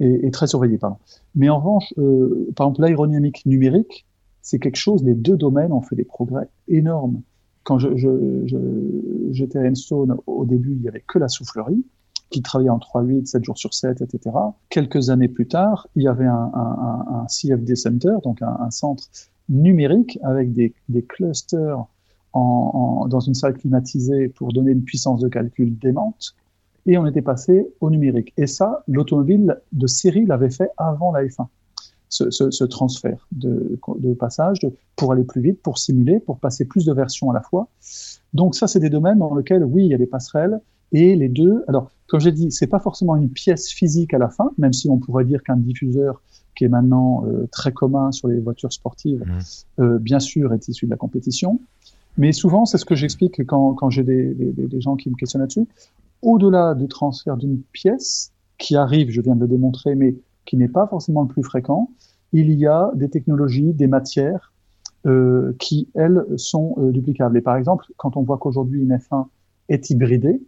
et, 0.00 0.26
et 0.26 0.30
très 0.30 0.46
surveillé. 0.46 0.78
Pardon. 0.78 0.96
Mais 1.34 1.48
en 1.48 1.58
revanche, 1.58 1.92
euh, 1.98 2.50
par 2.56 2.66
exemple, 2.66 2.80
l'aérodynamique 2.82 3.44
numérique, 3.46 4.06
c'est 4.40 4.58
quelque 4.58 4.76
chose, 4.76 5.04
les 5.04 5.14
deux 5.14 5.36
domaines 5.36 5.72
ont 5.72 5.82
fait 5.82 5.94
des 5.94 6.04
progrès 6.04 6.48
énormes 6.66 7.20
quand 7.64 7.78
j'étais 7.78 9.58
à 9.58 9.62
Enstone, 9.62 10.16
au 10.26 10.44
début, 10.44 10.72
il 10.72 10.80
n'y 10.80 10.88
avait 10.88 11.04
que 11.06 11.18
la 11.18 11.28
soufflerie, 11.28 11.84
qui 12.30 12.42
travaillait 12.42 12.70
en 12.70 12.78
3-8, 12.78 13.26
7 13.26 13.44
jours 13.44 13.58
sur 13.58 13.74
7, 13.74 14.00
etc. 14.00 14.34
Quelques 14.70 15.10
années 15.10 15.28
plus 15.28 15.46
tard, 15.46 15.86
il 15.94 16.02
y 16.02 16.08
avait 16.08 16.26
un, 16.26 17.26
CFD 17.28 17.76
Center, 17.76 18.14
donc 18.24 18.42
un, 18.42 18.70
centre 18.70 19.04
numérique 19.48 20.18
avec 20.22 20.52
des, 20.52 20.74
clusters 21.08 21.84
dans 22.34 23.20
une 23.20 23.34
salle 23.34 23.54
climatisée 23.54 24.28
pour 24.28 24.52
donner 24.52 24.72
une 24.72 24.82
puissance 24.82 25.20
de 25.20 25.28
calcul 25.28 25.78
démente. 25.78 26.34
Et 26.86 26.98
on 26.98 27.06
était 27.06 27.22
passé 27.22 27.68
au 27.80 27.90
numérique. 27.90 28.32
Et 28.36 28.48
ça, 28.48 28.82
l'automobile 28.88 29.60
de 29.70 29.86
série 29.86 30.26
l'avait 30.26 30.50
fait 30.50 30.70
avant 30.78 31.12
la 31.12 31.22
F1 31.24 31.46
ce, 32.12 32.64
transfert 32.64 33.26
de, 33.32 33.78
passage 34.18 34.58
pour 34.96 35.12
aller 35.12 35.24
plus 35.24 35.40
vite, 35.40 35.62
pour 35.62 35.78
simuler, 35.78 36.20
pour 36.20 36.38
passer 36.38 36.64
plus 36.64 36.84
de 36.84 36.92
versions 36.92 37.30
à 37.30 37.34
la 37.34 37.40
fois. 37.40 37.68
Donc 38.34 38.54
ça, 38.54 38.66
c'est 38.66 38.80
des 38.80 38.90
domaines 38.90 39.18
dans 39.18 39.34
lesquels, 39.34 39.64
oui, 39.64 39.84
il 39.84 39.90
y 39.90 39.94
a 39.94 39.98
des 39.98 40.06
passerelles. 40.06 40.60
Et 40.92 41.16
les 41.16 41.28
deux, 41.28 41.64
alors, 41.68 41.90
comme 42.06 42.20
j'ai 42.20 42.32
dit, 42.32 42.50
c'est 42.50 42.66
pas 42.66 42.78
forcément 42.78 43.16
une 43.16 43.30
pièce 43.30 43.70
physique 43.70 44.12
à 44.12 44.18
la 44.18 44.28
fin, 44.28 44.50
même 44.58 44.74
si 44.74 44.90
on 44.90 44.98
pourrait 44.98 45.24
dire 45.24 45.42
qu'un 45.42 45.56
diffuseur 45.56 46.20
qui 46.54 46.64
est 46.64 46.68
maintenant 46.68 47.24
euh, 47.26 47.48
très 47.50 47.72
commun 47.72 48.12
sur 48.12 48.28
les 48.28 48.38
voitures 48.38 48.72
sportives, 48.72 49.24
mmh. 49.24 49.82
euh, 49.82 49.98
bien 49.98 50.20
sûr, 50.20 50.52
est 50.52 50.68
issu 50.68 50.84
de 50.84 50.90
la 50.90 50.98
compétition. 50.98 51.60
Mais 52.18 52.32
souvent, 52.32 52.66
c'est 52.66 52.76
ce 52.76 52.84
que 52.84 52.94
j'explique 52.94 53.46
quand, 53.46 53.72
quand 53.72 53.88
j'ai 53.88 54.02
des, 54.02 54.34
des, 54.34 54.52
des, 54.52 54.80
gens 54.82 54.96
qui 54.96 55.08
me 55.08 55.14
questionnent 55.14 55.40
là-dessus. 55.40 55.66
Au-delà 56.20 56.74
du 56.74 56.88
transfert 56.88 57.38
d'une 57.38 57.62
pièce, 57.72 58.32
qui 58.62 58.76
arrive, 58.76 59.10
je 59.10 59.20
viens 59.20 59.34
de 59.34 59.40
le 59.40 59.48
démontrer, 59.48 59.94
mais 59.94 60.14
qui 60.44 60.56
n'est 60.56 60.68
pas 60.68 60.86
forcément 60.86 61.22
le 61.22 61.28
plus 61.28 61.42
fréquent, 61.42 61.90
il 62.32 62.50
y 62.52 62.66
a 62.66 62.90
des 62.94 63.10
technologies, 63.10 63.72
des 63.72 63.86
matières 63.86 64.52
euh, 65.06 65.54
qui, 65.58 65.88
elles, 65.94 66.24
sont 66.36 66.74
euh, 66.78 66.90
duplicables. 66.90 67.36
Et 67.36 67.40
par 67.40 67.56
exemple, 67.56 67.86
quand 67.96 68.16
on 68.16 68.22
voit 68.22 68.38
qu'aujourd'hui 68.38 68.82
une 68.82 68.96
F1 68.96 69.26
est 69.68 69.90
hybridée, 69.90 70.40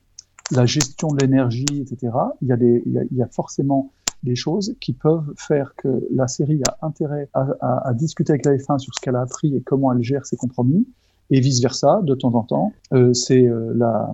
la 0.51 0.67
gestion 0.67 1.09
de 1.09 1.23
l'énergie, 1.23 1.67
etc., 1.73 2.13
il 2.43 3.09
y, 3.13 3.23
a 3.23 3.27
forcément 3.29 3.91
des 4.23 4.37
choses 4.37 4.75
qui 4.81 4.93
peuvent 4.93 5.33
faire 5.37 5.75
que 5.77 6.07
la 6.11 6.29
série 6.29 6.61
a 6.69 6.87
intérêt 6.87 7.29
à 7.33 7.93
discuter 7.95 8.33
avec 8.33 8.45
la 8.45 8.55
F1 8.57 8.79
sur 8.79 8.95
ce 8.95 9.01
qu'elle 9.01 9.17
a 9.17 9.23
appris 9.23 9.57
et 9.57 9.63
comment 9.63 9.93
elle 9.93 10.03
gère 10.03 10.27
ses 10.27 10.37
compromis, 10.37 10.87
et 11.31 11.41
vice-versa, 11.41 12.01
de 12.03 12.15
temps 12.15 12.35
en 12.35 12.43
temps, 12.43 12.73
euh, 12.93 13.13
c'est 13.15 13.47
euh, 13.47 13.73
la, 13.75 14.13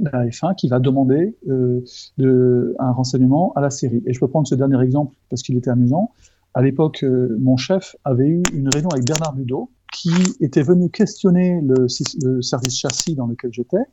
la, 0.00 0.26
F1 0.26 0.54
qui 0.54 0.68
va 0.68 0.78
demander 0.78 1.36
euh, 1.48 2.74
un 2.78 2.92
renseignement 2.92 3.52
à 3.54 3.60
la 3.60 3.70
série. 3.70 4.02
Et 4.06 4.12
je 4.12 4.20
peux 4.20 4.28
prendre 4.28 4.46
ce 4.46 4.54
dernier 4.54 4.80
exemple 4.82 5.16
parce 5.28 5.42
qu'il 5.42 5.56
était 5.56 5.70
amusant. 5.70 6.12
À 6.52 6.62
l'époque, 6.62 7.04
mon 7.38 7.56
chef 7.56 7.94
avait 8.04 8.26
eu 8.26 8.42
une 8.52 8.68
réunion 8.68 8.88
avec 8.90 9.06
Bernard 9.06 9.36
Ludo, 9.36 9.70
qui 9.92 10.10
était 10.40 10.62
venu 10.62 10.90
questionner 10.90 11.60
le 11.62 11.86
service 12.42 12.76
châssis 12.76 13.14
dans 13.14 13.26
lequel 13.26 13.52
j'étais 13.52 13.84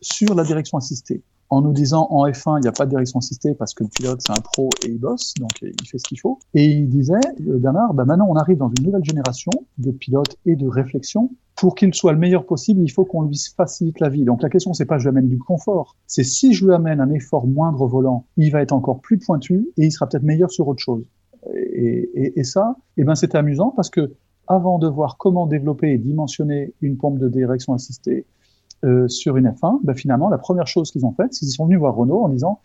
sur 0.00 0.34
la 0.34 0.44
direction 0.44 0.78
assistée 0.78 1.22
en 1.50 1.60
nous 1.62 1.72
disant 1.72 2.06
en 2.10 2.26
F1, 2.26 2.58
il 2.58 2.62
n'y 2.62 2.68
a 2.68 2.72
pas 2.72 2.84
de 2.84 2.90
direction 2.90 3.18
assistée 3.18 3.54
parce 3.54 3.74
que 3.74 3.84
le 3.84 3.90
pilote, 3.90 4.20
c'est 4.20 4.32
un 4.32 4.40
pro 4.40 4.70
et 4.84 4.90
il 4.90 4.98
bosse, 4.98 5.34
donc 5.38 5.50
il 5.62 5.86
fait 5.86 5.98
ce 5.98 6.04
qu'il 6.04 6.20
faut. 6.20 6.38
Et 6.54 6.64
il 6.64 6.88
disait, 6.88 7.20
Bernard, 7.40 7.94
bah 7.94 8.04
maintenant 8.04 8.26
on 8.28 8.36
arrive 8.36 8.58
dans 8.58 8.70
une 8.78 8.86
nouvelle 8.86 9.04
génération 9.04 9.52
de 9.78 9.90
pilotes 9.90 10.36
et 10.46 10.56
de 10.56 10.66
réflexion 10.66 11.30
pour 11.56 11.74
qu'il 11.74 11.94
soit 11.94 12.12
le 12.12 12.18
meilleur 12.18 12.46
possible, 12.46 12.82
il 12.82 12.90
faut 12.90 13.04
qu'on 13.04 13.22
lui 13.22 13.38
facilite 13.56 14.00
la 14.00 14.08
vie. 14.08 14.24
Donc 14.24 14.42
la 14.42 14.48
question, 14.48 14.72
c'est 14.74 14.86
pas 14.86 14.98
je 14.98 15.04
lui 15.04 15.10
amène 15.10 15.28
du 15.28 15.38
confort, 15.38 15.96
c'est 16.06 16.24
si 16.24 16.52
je 16.52 16.66
lui 16.66 16.74
amène 16.74 17.00
un 17.00 17.10
effort 17.10 17.46
moindre 17.46 17.86
volant, 17.86 18.26
il 18.36 18.50
va 18.50 18.60
être 18.60 18.72
encore 18.72 19.00
plus 19.00 19.18
pointu 19.18 19.68
et 19.76 19.86
il 19.86 19.92
sera 19.92 20.08
peut-être 20.08 20.24
meilleur 20.24 20.50
sur 20.50 20.66
autre 20.66 20.82
chose. 20.82 21.04
Et, 21.54 22.10
et, 22.14 22.40
et 22.40 22.44
ça, 22.44 22.76
eh 22.96 23.04
ben 23.04 23.14
c'était 23.14 23.38
amusant 23.38 23.72
parce 23.76 23.90
que 23.90 24.12
avant 24.46 24.78
de 24.78 24.88
voir 24.88 25.16
comment 25.16 25.46
développer 25.46 25.92
et 25.92 25.98
dimensionner 25.98 26.74
une 26.80 26.96
pompe 26.96 27.18
de 27.18 27.28
direction 27.28 27.72
assistée, 27.72 28.26
sur 29.08 29.36
une 29.36 29.48
F1, 29.48 29.80
ben 29.82 29.94
finalement, 29.94 30.28
la 30.28 30.38
première 30.38 30.66
chose 30.66 30.90
qu'ils 30.90 31.06
ont 31.06 31.12
faite, 31.12 31.32
c'est 31.32 31.40
qu'ils 31.40 31.54
sont 31.54 31.64
venus 31.64 31.78
voir 31.78 31.94
Renault 31.94 32.22
en 32.22 32.28
disant, 32.28 32.60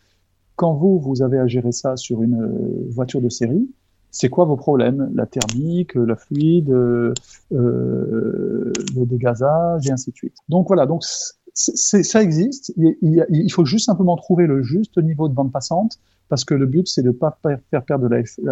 quand 0.56 0.74
vous, 0.74 1.00
vous 1.00 1.22
avez 1.22 1.40
à 1.40 1.48
gérer 1.48 1.72
ça 1.72 1.96
sur 1.96 2.22
une 2.22 2.88
voiture 2.90 3.22
de 3.22 3.30
série, 3.30 3.70
c'est 4.12 4.30
quoi 4.30 4.46
vos 4.46 4.56
problèmes? 4.56 5.12
La 5.14 5.26
thermique, 5.26 5.96
la 5.96 6.16
fluide, 6.16 6.72
euh, 6.72 7.14
le 7.52 9.06
dégazage 9.06 9.88
et 9.88 9.92
ainsi 9.92 10.12
de 10.12 10.16
suite. 10.16 10.36
Donc 10.50 10.68
voilà, 10.68 10.86
donc 10.86 11.04
ça 11.54 12.24
existe. 12.24 12.74
Il, 12.78 13.52
faut 13.52 13.66
juste 13.66 13.86
simplement 13.86 14.16
trouver 14.16 14.48
le 14.48 14.62
juste 14.62 14.98
niveau 14.98 15.28
de 15.28 15.34
bande 15.34 15.52
passante 15.52 16.00
parce 16.30 16.46
que 16.46 16.54
le 16.54 16.68
but, 16.68 16.88
c'est 16.88 17.02
de 17.02 17.08
ne 17.08 17.14
pas 17.14 17.38
faire 17.72 17.84
perdre 17.84 18.08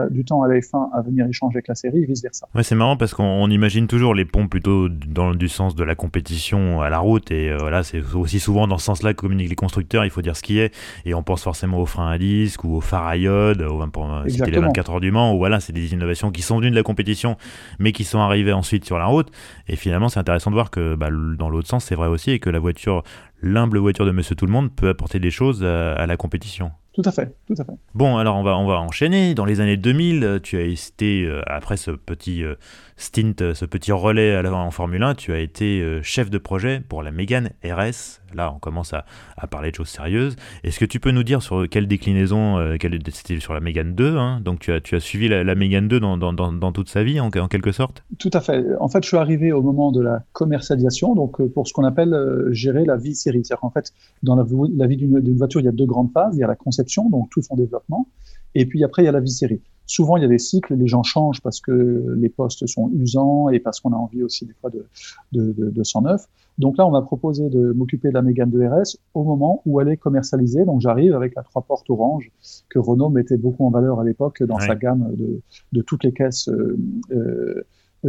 du 0.09 0.25
temps 0.25 0.41
à 0.41 0.47
la 0.47 0.55
F1 0.55 0.89
à 0.93 1.01
venir 1.01 1.27
échanger 1.27 1.57
avec 1.57 1.67
la 1.67 1.75
série 1.75 2.03
et 2.03 2.05
vice-versa. 2.05 2.47
Ouais, 2.55 2.63
c'est 2.63 2.75
marrant 2.75 2.97
parce 2.97 3.13
qu'on 3.13 3.49
imagine 3.49 3.87
toujours 3.87 4.15
les 4.15 4.25
ponts 4.25 4.47
plutôt 4.47 4.89
dans 4.89 5.33
du 5.35 5.47
sens 5.47 5.75
de 5.75 5.83
la 5.83 5.93
compétition 5.95 6.81
à 6.81 6.89
la 6.89 6.97
route, 6.97 7.29
et 7.31 7.51
euh, 7.51 7.57
voilà, 7.57 7.83
c'est 7.83 8.01
aussi 8.15 8.39
souvent 8.39 8.67
dans 8.67 8.79
ce 8.79 8.85
sens-là 8.85 9.13
que 9.13 9.19
communiquent 9.19 9.49
les 9.49 9.55
constructeurs, 9.55 10.05
il 10.05 10.11
faut 10.11 10.21
dire 10.21 10.35
ce 10.35 10.41
qui 10.41 10.59
est, 10.59 10.73
et 11.05 11.13
on 11.13 11.21
pense 11.21 11.43
forcément 11.43 11.79
aux 11.79 11.85
freins 11.85 12.09
à 12.09 12.17
disque 12.17 12.63
ou 12.63 12.75
aux 12.75 12.81
phares 12.81 13.05
à 13.05 13.15
iode, 13.17 13.63
pour 13.93 14.09
citer 14.27 14.51
les 14.51 14.59
24 14.59 14.91
heures 14.91 14.99
du 14.99 15.11
Mans, 15.11 15.35
où 15.35 15.37
voilà, 15.37 15.59
c'est 15.59 15.73
des 15.73 15.93
innovations 15.93 16.31
qui 16.31 16.41
sont 16.41 16.57
venues 16.57 16.71
de 16.71 16.75
la 16.75 16.83
compétition, 16.83 17.37
mais 17.77 17.91
qui 17.91 18.03
sont 18.03 18.19
arrivées 18.19 18.53
ensuite 18.53 18.85
sur 18.85 18.97
la 18.97 19.05
route, 19.05 19.31
et 19.67 19.75
finalement, 19.75 20.09
c'est 20.09 20.19
intéressant 20.19 20.49
de 20.49 20.55
voir 20.55 20.71
que 20.71 20.95
bah, 20.95 21.09
dans 21.37 21.49
l'autre 21.49 21.67
sens, 21.67 21.85
c'est 21.85 21.95
vrai 21.95 22.07
aussi, 22.07 22.31
et 22.31 22.39
que 22.39 22.49
la 22.49 22.59
voiture, 22.59 23.03
l'humble 23.41 23.77
voiture 23.77 24.05
de 24.05 24.11
Monsieur 24.11 24.35
Tout 24.35 24.47
le 24.47 24.51
Monde 24.51 24.71
peut 24.75 24.89
apporter 24.89 25.19
des 25.19 25.31
choses 25.31 25.63
à 25.63 26.07
la 26.07 26.17
compétition. 26.17 26.71
Tout 26.97 27.07
à 27.07 27.11
fait, 27.11 27.31
tout 27.45 27.53
à 27.59 27.63
fait. 27.63 27.73
Bon, 27.93 28.17
alors 28.17 28.37
on 28.37 28.43
va, 28.43 28.57
on 28.57 28.65
va 28.65 28.79
enchaîner. 28.79 29.35
Dans 29.35 29.45
les 29.45 29.59
années 29.59 29.77
2000, 29.77 30.39
tu 30.41 30.57
as 30.57 30.63
été, 30.63 31.25
euh, 31.25 31.43
après 31.45 31.77
ce 31.77 31.91
petit 31.91 32.43
euh, 32.43 32.55
stint, 32.97 33.33
euh, 33.41 33.53
ce 33.53 33.65
petit 33.65 33.91
relais 33.91 34.37
en 34.47 34.71
Formule 34.71 35.03
1, 35.03 35.15
tu 35.15 35.31
as 35.33 35.39
été 35.39 35.83
chef 36.01 36.29
de 36.29 36.37
projet 36.37 36.81
pour 36.87 37.03
la 37.03 37.11
Mégane 37.11 37.51
RS. 37.63 38.21
Là, 38.35 38.51
on 38.53 38.59
commence 38.59 38.93
à, 38.93 39.05
parler 39.49 39.71
de 39.71 39.75
choses 39.75 39.87
sérieuses. 39.87 40.35
Est-ce 40.63 40.79
que 40.79 40.85
tu 40.85 40.99
peux 40.99 41.11
nous 41.11 41.23
dire 41.23 41.41
sur 41.41 41.69
quelle 41.69 41.87
déclinaison, 41.87 42.75
c'était 43.13 43.39
sur 43.39 43.53
la 43.53 43.61
Mégane 43.61 43.93
2, 43.95 44.17
hein? 44.17 44.41
donc 44.43 44.69
tu 44.83 44.95
as, 44.95 44.99
suivi 44.99 45.29
la, 45.29 45.55
Mégane 45.55 45.87
2 45.87 45.99
dans, 45.99 46.71
toute 46.73 46.89
sa 46.89 47.03
vie, 47.03 47.19
en, 47.19 47.29
quelque 47.29 47.71
sorte? 47.71 48.03
Tout 48.19 48.31
à 48.33 48.41
fait. 48.41 48.65
En 48.79 48.89
fait, 48.89 49.03
je 49.03 49.07
suis 49.07 49.17
arrivé 49.17 49.53
au 49.53 49.61
moment 49.61 49.91
de 49.91 50.01
la 50.01 50.23
commercialisation, 50.33 51.15
donc 51.15 51.41
pour 51.53 51.67
ce 51.67 51.73
qu'on 51.73 51.85
appelle 51.85 52.13
gérer 52.51 52.83
la 52.83 52.97
vie 52.97 53.15
série. 53.15 53.45
C'est-à-dire 53.45 53.61
qu'en 53.61 53.71
fait, 53.71 53.93
dans 54.23 54.35
la, 54.35 54.45
la 54.75 54.87
vie 54.87 54.97
d'une 54.97 55.37
voiture, 55.37 55.61
il 55.61 55.65
y 55.65 55.69
a 55.69 55.73
deux 55.73 55.85
grandes 55.85 56.11
phases. 56.11 56.35
Il 56.35 56.39
y 56.39 56.43
a 56.43 56.47
la 56.47 56.55
conception 56.55 57.09
donc 57.09 57.29
tout 57.29 57.41
son 57.41 57.55
développement. 57.55 58.07
Et 58.55 58.65
puis 58.65 58.83
après, 58.83 59.03
il 59.03 59.05
y 59.05 59.09
a 59.09 59.11
la 59.11 59.19
vie 59.19 59.31
série. 59.31 59.61
Souvent, 59.87 60.17
il 60.17 60.21
y 60.21 60.25
a 60.25 60.29
des 60.29 60.37
cycles, 60.37 60.75
les 60.75 60.87
gens 60.87 61.01
changent 61.01 61.41
parce 61.41 61.61
que 61.61 62.13
les 62.17 62.29
postes 62.29 62.67
sont 62.67 62.91
usants 62.93 63.49
et 63.49 63.59
parce 63.59 63.79
qu'on 63.79 63.93
a 63.93 63.95
envie 63.95 64.21
aussi 64.21 64.45
des 64.45 64.53
fois 64.53 64.69
de, 64.69 64.85
de, 65.31 65.53
de, 65.53 65.83
109. 65.83 66.25
Donc 66.57 66.77
là, 66.77 66.85
on 66.85 66.91
m'a 66.91 67.01
proposé 67.01 67.49
de 67.49 67.71
m'occuper 67.71 68.09
de 68.09 68.13
la 68.13 68.21
Mégane 68.21 68.51
de 68.51 68.65
RS 68.65 68.97
au 69.13 69.23
moment 69.23 69.61
où 69.65 69.79
elle 69.79 69.87
est 69.87 69.97
commercialisée. 69.97 70.65
Donc 70.65 70.81
j'arrive 70.81 71.15
avec 71.15 71.35
la 71.35 71.43
trois 71.43 71.61
portes 71.61 71.89
orange 71.89 72.31
que 72.69 72.79
Renault 72.79 73.09
mettait 73.09 73.37
beaucoup 73.37 73.65
en 73.65 73.69
valeur 73.69 73.99
à 73.99 74.03
l'époque 74.03 74.43
dans 74.43 74.59
sa 74.59 74.75
gamme 74.75 75.15
de, 75.15 75.41
de, 75.71 75.81
toutes 75.81 76.03
les 76.03 76.11
caisses 76.11 76.49
euh, 76.49 76.77
euh, 77.11 77.63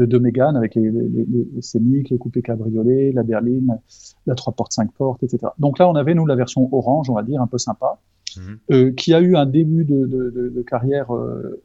de 0.06 0.18
Mégane 0.18 0.56
avec 0.56 0.74
les, 0.74 0.90
les, 0.90 1.08
les, 1.08 1.26
les 1.54 1.62
Scénic, 1.62 2.10
les 2.10 2.18
coupés 2.18 2.42
cabriolets, 2.42 3.12
la 3.12 3.22
berline, 3.22 3.78
la 4.26 4.34
trois 4.34 4.52
portes, 4.52 4.72
cinq 4.72 4.92
portes, 4.92 5.22
etc. 5.22 5.52
Donc 5.58 5.78
là, 5.78 5.88
on 5.88 5.94
avait, 5.94 6.14
nous, 6.14 6.26
la 6.26 6.36
version 6.36 6.68
orange, 6.72 7.08
on 7.08 7.14
va 7.14 7.22
dire, 7.22 7.40
un 7.40 7.46
peu 7.46 7.58
sympa. 7.58 7.98
Mhm. 8.36 8.58
Euh, 8.70 8.92
qui 8.92 9.14
a 9.14 9.20
eu 9.20 9.36
un 9.36 9.46
début 9.46 9.84
de, 9.84 10.06
de, 10.06 10.30
de, 10.54 10.62
carrière, 10.62 11.14
euh, 11.14 11.62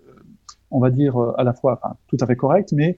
on 0.74 0.80
va 0.80 0.90
dire, 0.90 1.18
euh, 1.18 1.34
à 1.38 1.44
la 1.44 1.54
fois 1.54 1.80
tout 2.08 2.18
à 2.20 2.28
fait 2.28 2.36
correct, 2.36 2.74
mais 2.74 2.98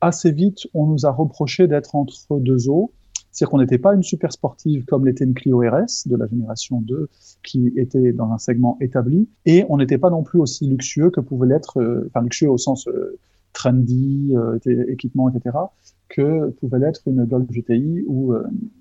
assez 0.00 0.32
vite, 0.32 0.66
on 0.74 0.86
nous 0.86 1.06
a 1.06 1.10
reproché 1.10 1.66
d'être 1.68 1.94
entre 1.94 2.38
deux 2.38 2.68
eaux. 2.68 2.92
C'est-à-dire 3.30 3.50
qu'on 3.50 3.58
n'était 3.58 3.78
pas 3.78 3.94
une 3.94 4.02
super 4.02 4.30
sportive 4.30 4.84
comme 4.84 5.06
l'était 5.06 5.24
une 5.24 5.32
Clio 5.32 5.60
RS 5.60 6.06
de 6.06 6.16
la 6.16 6.26
génération 6.26 6.82
2 6.82 7.08
qui 7.42 7.72
était 7.76 8.12
dans 8.12 8.30
un 8.30 8.36
segment 8.36 8.76
établi 8.82 9.26
et 9.46 9.64
on 9.70 9.78
n'était 9.78 9.96
pas 9.96 10.10
non 10.10 10.22
plus 10.22 10.38
aussi 10.38 10.66
luxueux 10.66 11.08
que 11.08 11.20
pouvait 11.20 11.46
l'être, 11.46 11.82
enfin 12.08 12.20
luxueux 12.20 12.50
au 12.50 12.58
sens 12.58 12.86
trendy, 13.54 14.34
équipement, 14.66 15.30
etc., 15.30 15.56
que 16.10 16.50
pouvait 16.60 16.78
l'être 16.78 17.00
une 17.06 17.24
Golf 17.24 17.48
GTI 17.50 18.04
ou 18.06 18.34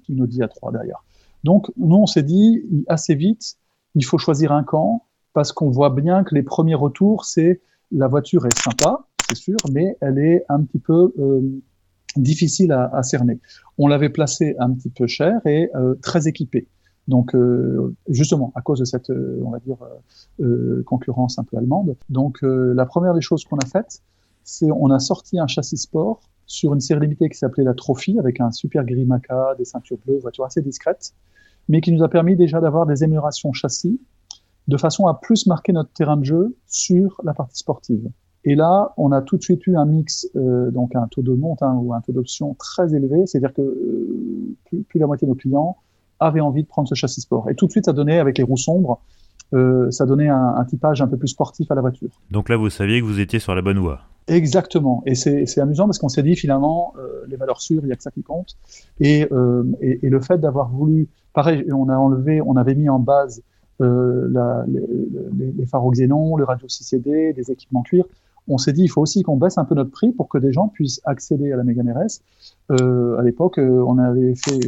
une 0.09 0.21
Audi 0.21 0.41
A3 0.41 0.73
derrière. 0.73 1.01
Donc 1.45 1.71
nous 1.77 1.95
on 1.95 2.05
s'est 2.05 2.23
dit 2.23 2.65
assez 2.87 3.15
vite, 3.15 3.55
il 3.95 4.03
faut 4.03 4.17
choisir 4.17 4.51
un 4.51 4.63
camp 4.63 5.05
parce 5.33 5.51
qu'on 5.51 5.69
voit 5.69 5.89
bien 5.89 6.23
que 6.23 6.35
les 6.35 6.43
premiers 6.43 6.75
retours, 6.75 7.25
c'est 7.25 7.61
la 7.91 8.07
voiture 8.07 8.45
est 8.45 8.57
sympa, 8.57 9.05
c'est 9.29 9.37
sûr, 9.37 9.57
mais 9.71 9.97
elle 10.01 10.19
est 10.19 10.45
un 10.49 10.61
petit 10.63 10.79
peu 10.79 11.13
euh, 11.19 11.41
difficile 12.15 12.71
à, 12.71 13.03
cerner. 13.03 13.39
On 13.77 13.87
l'avait 13.87 14.09
placée 14.09 14.55
un 14.59 14.71
petit 14.73 14.89
peu 14.89 15.07
cher 15.07 15.39
et 15.45 15.69
euh, 15.75 15.95
très 16.01 16.27
équipée. 16.27 16.67
Donc 17.07 17.33
euh, 17.33 17.95
justement 18.07 18.51
à 18.55 18.61
cause 18.61 18.79
de 18.79 18.85
cette, 18.85 19.09
on 19.09 19.49
va 19.49 19.59
dire, 19.59 19.77
concurrence 20.85 21.39
un 21.39 21.43
peu 21.43 21.57
allemande. 21.57 21.95
Donc 22.09 22.39
la 22.41 22.85
première 22.85 23.13
des 23.13 23.21
choses 23.21 23.43
qu'on 23.45 23.57
a 23.57 23.65
faites, 23.65 24.01
c'est 24.43 24.71
on 24.71 24.89
a 24.91 24.99
sorti 24.99 25.39
un 25.39 25.47
châssis 25.47 25.77
sport 25.77 26.21
sur 26.45 26.73
une 26.73 26.81
série 26.81 27.01
limitée 27.01 27.29
qui 27.29 27.37
s'appelait 27.37 27.63
la 27.63 27.73
Trophy 27.73 28.19
avec 28.19 28.39
un 28.41 28.51
super 28.51 28.83
gris 28.83 29.05
maca, 29.05 29.55
des 29.57 29.65
ceintures 29.65 29.97
bleues, 30.05 30.19
voiture 30.19 30.45
assez 30.45 30.61
discrète 30.61 31.13
mais 31.69 31.81
qui 31.81 31.91
nous 31.91 32.03
a 32.03 32.09
permis 32.09 32.35
déjà 32.35 32.59
d'avoir 32.59 32.85
des 32.85 33.03
améliorations 33.03 33.53
châssis 33.53 33.99
de 34.71 34.77
façon 34.77 35.05
à 35.07 35.13
plus 35.13 35.47
marquer 35.47 35.73
notre 35.73 35.91
terrain 35.91 36.17
de 36.17 36.23
jeu 36.23 36.55
sur 36.65 37.19
la 37.23 37.33
partie 37.33 37.57
sportive. 37.57 38.09
Et 38.45 38.55
là, 38.55 38.93
on 38.97 39.11
a 39.11 39.21
tout 39.21 39.37
de 39.37 39.43
suite 39.43 39.67
eu 39.67 39.75
un 39.75 39.85
mix, 39.85 40.27
euh, 40.35 40.71
donc 40.71 40.95
un 40.95 41.07
taux 41.07 41.21
de 41.21 41.33
monte 41.33 41.61
hein, 41.61 41.77
ou 41.79 41.93
un 41.93 42.01
taux 42.01 42.13
d'option 42.13 42.55
très 42.55 42.95
élevé, 42.95 43.27
c'est-à-dire 43.27 43.53
que 43.53 43.61
euh, 43.61 44.55
plus, 44.65 44.83
plus, 44.83 44.99
la 44.99 45.07
moitié 45.07 45.27
de 45.27 45.31
nos 45.31 45.35
clients 45.35 45.77
avaient 46.19 46.39
envie 46.39 46.63
de 46.63 46.67
prendre 46.67 46.87
ce 46.87 46.95
châssis 46.95 47.21
sport. 47.21 47.49
Et 47.49 47.55
tout 47.55 47.67
de 47.67 47.71
suite, 47.71 47.85
ça 47.85 47.93
donnait, 47.93 48.17
avec 48.17 48.37
les 48.37 48.43
roues 48.43 48.57
sombres, 48.57 49.01
euh, 49.53 49.91
ça 49.91 50.05
donnait 50.05 50.29
un, 50.29 50.55
un, 50.55 50.63
typage 50.63 51.01
un 51.01 51.07
peu 51.07 51.17
plus 51.17 51.27
sportif 51.27 51.69
à 51.69 51.75
la 51.75 51.81
voiture. 51.81 52.09
Donc 52.31 52.47
là, 52.47 52.55
vous 52.55 52.69
saviez 52.69 53.01
que 53.01 53.05
vous 53.05 53.19
étiez 53.19 53.39
sur 53.39 53.53
la 53.53 53.61
bonne 53.61 53.77
voie. 53.77 53.99
Exactement. 54.27 55.03
Et 55.05 55.15
c'est 55.15 55.59
amusant 55.59 55.85
parce 55.85 55.99
qu'on 55.99 56.09
s'est 56.09 56.23
dit 56.23 56.35
finalement, 56.35 56.93
les 57.27 57.35
valeurs 57.35 57.59
sûres, 57.59 57.81
il 57.83 57.87
n'y 57.87 57.91
a 57.91 57.95
que 57.95 58.03
ça 58.03 58.11
qui 58.11 58.21
compte. 58.21 58.55
Et, 58.99 59.27
et, 59.81 60.05
et 60.05 60.09
le 60.09 60.21
fait 60.21 60.37
d'avoir 60.37 60.69
voulu, 60.69 61.09
pareil, 61.33 61.65
on 61.73 61.89
a 61.89 61.97
enlevé, 61.97 62.39
on 62.39 62.55
avait 62.55 62.75
mis 62.75 62.87
en 62.87 62.99
base 62.99 63.41
la, 63.81 64.65
les, 64.67 65.51
les, 65.51 65.65
phares 65.65 65.89
xénon, 65.91 66.35
le 66.37 66.43
radio 66.43 66.67
6CD, 66.67 67.33
des 67.33 67.51
équipements 67.51 67.81
cuir. 67.81 68.05
On 68.47 68.57
s'est 68.57 68.73
dit, 68.73 68.83
il 68.83 68.87
faut 68.87 69.01
aussi 69.01 69.21
qu'on 69.23 69.37
baisse 69.37 69.57
un 69.57 69.65
peu 69.65 69.75
notre 69.75 69.91
prix 69.91 70.11
pour 70.11 70.27
que 70.27 70.37
des 70.37 70.51
gens 70.51 70.67
puissent 70.67 71.01
accéder 71.05 71.51
à 71.51 71.57
la 71.57 71.63
Mégane 71.63 71.91
RS. 71.91 72.21
Euh, 72.71 73.17
à 73.17 73.23
l'époque, 73.23 73.59
euh, 73.59 73.83
on 73.87 73.97
avait 73.97 74.33
fait 74.35 74.59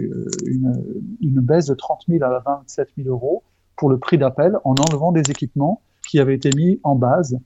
une 1.22 1.40
baisse 1.42 1.66
de 1.66 1.74
30 1.74 2.02
000 2.08 2.24
à 2.24 2.40
27 2.46 2.90
000 2.98 3.10
euros 3.10 3.44
pour 3.76 3.90
le 3.90 3.98
prix 3.98 4.18
d'appel 4.18 4.58
en 4.64 4.76
enlevant 4.76 5.12
des 5.12 5.30
équipements 5.30 5.82
qui 6.08 6.20
avaient 6.20 6.36
été 6.36 6.50
mis 6.56 6.80
en 6.84 6.96
base. 6.96 7.40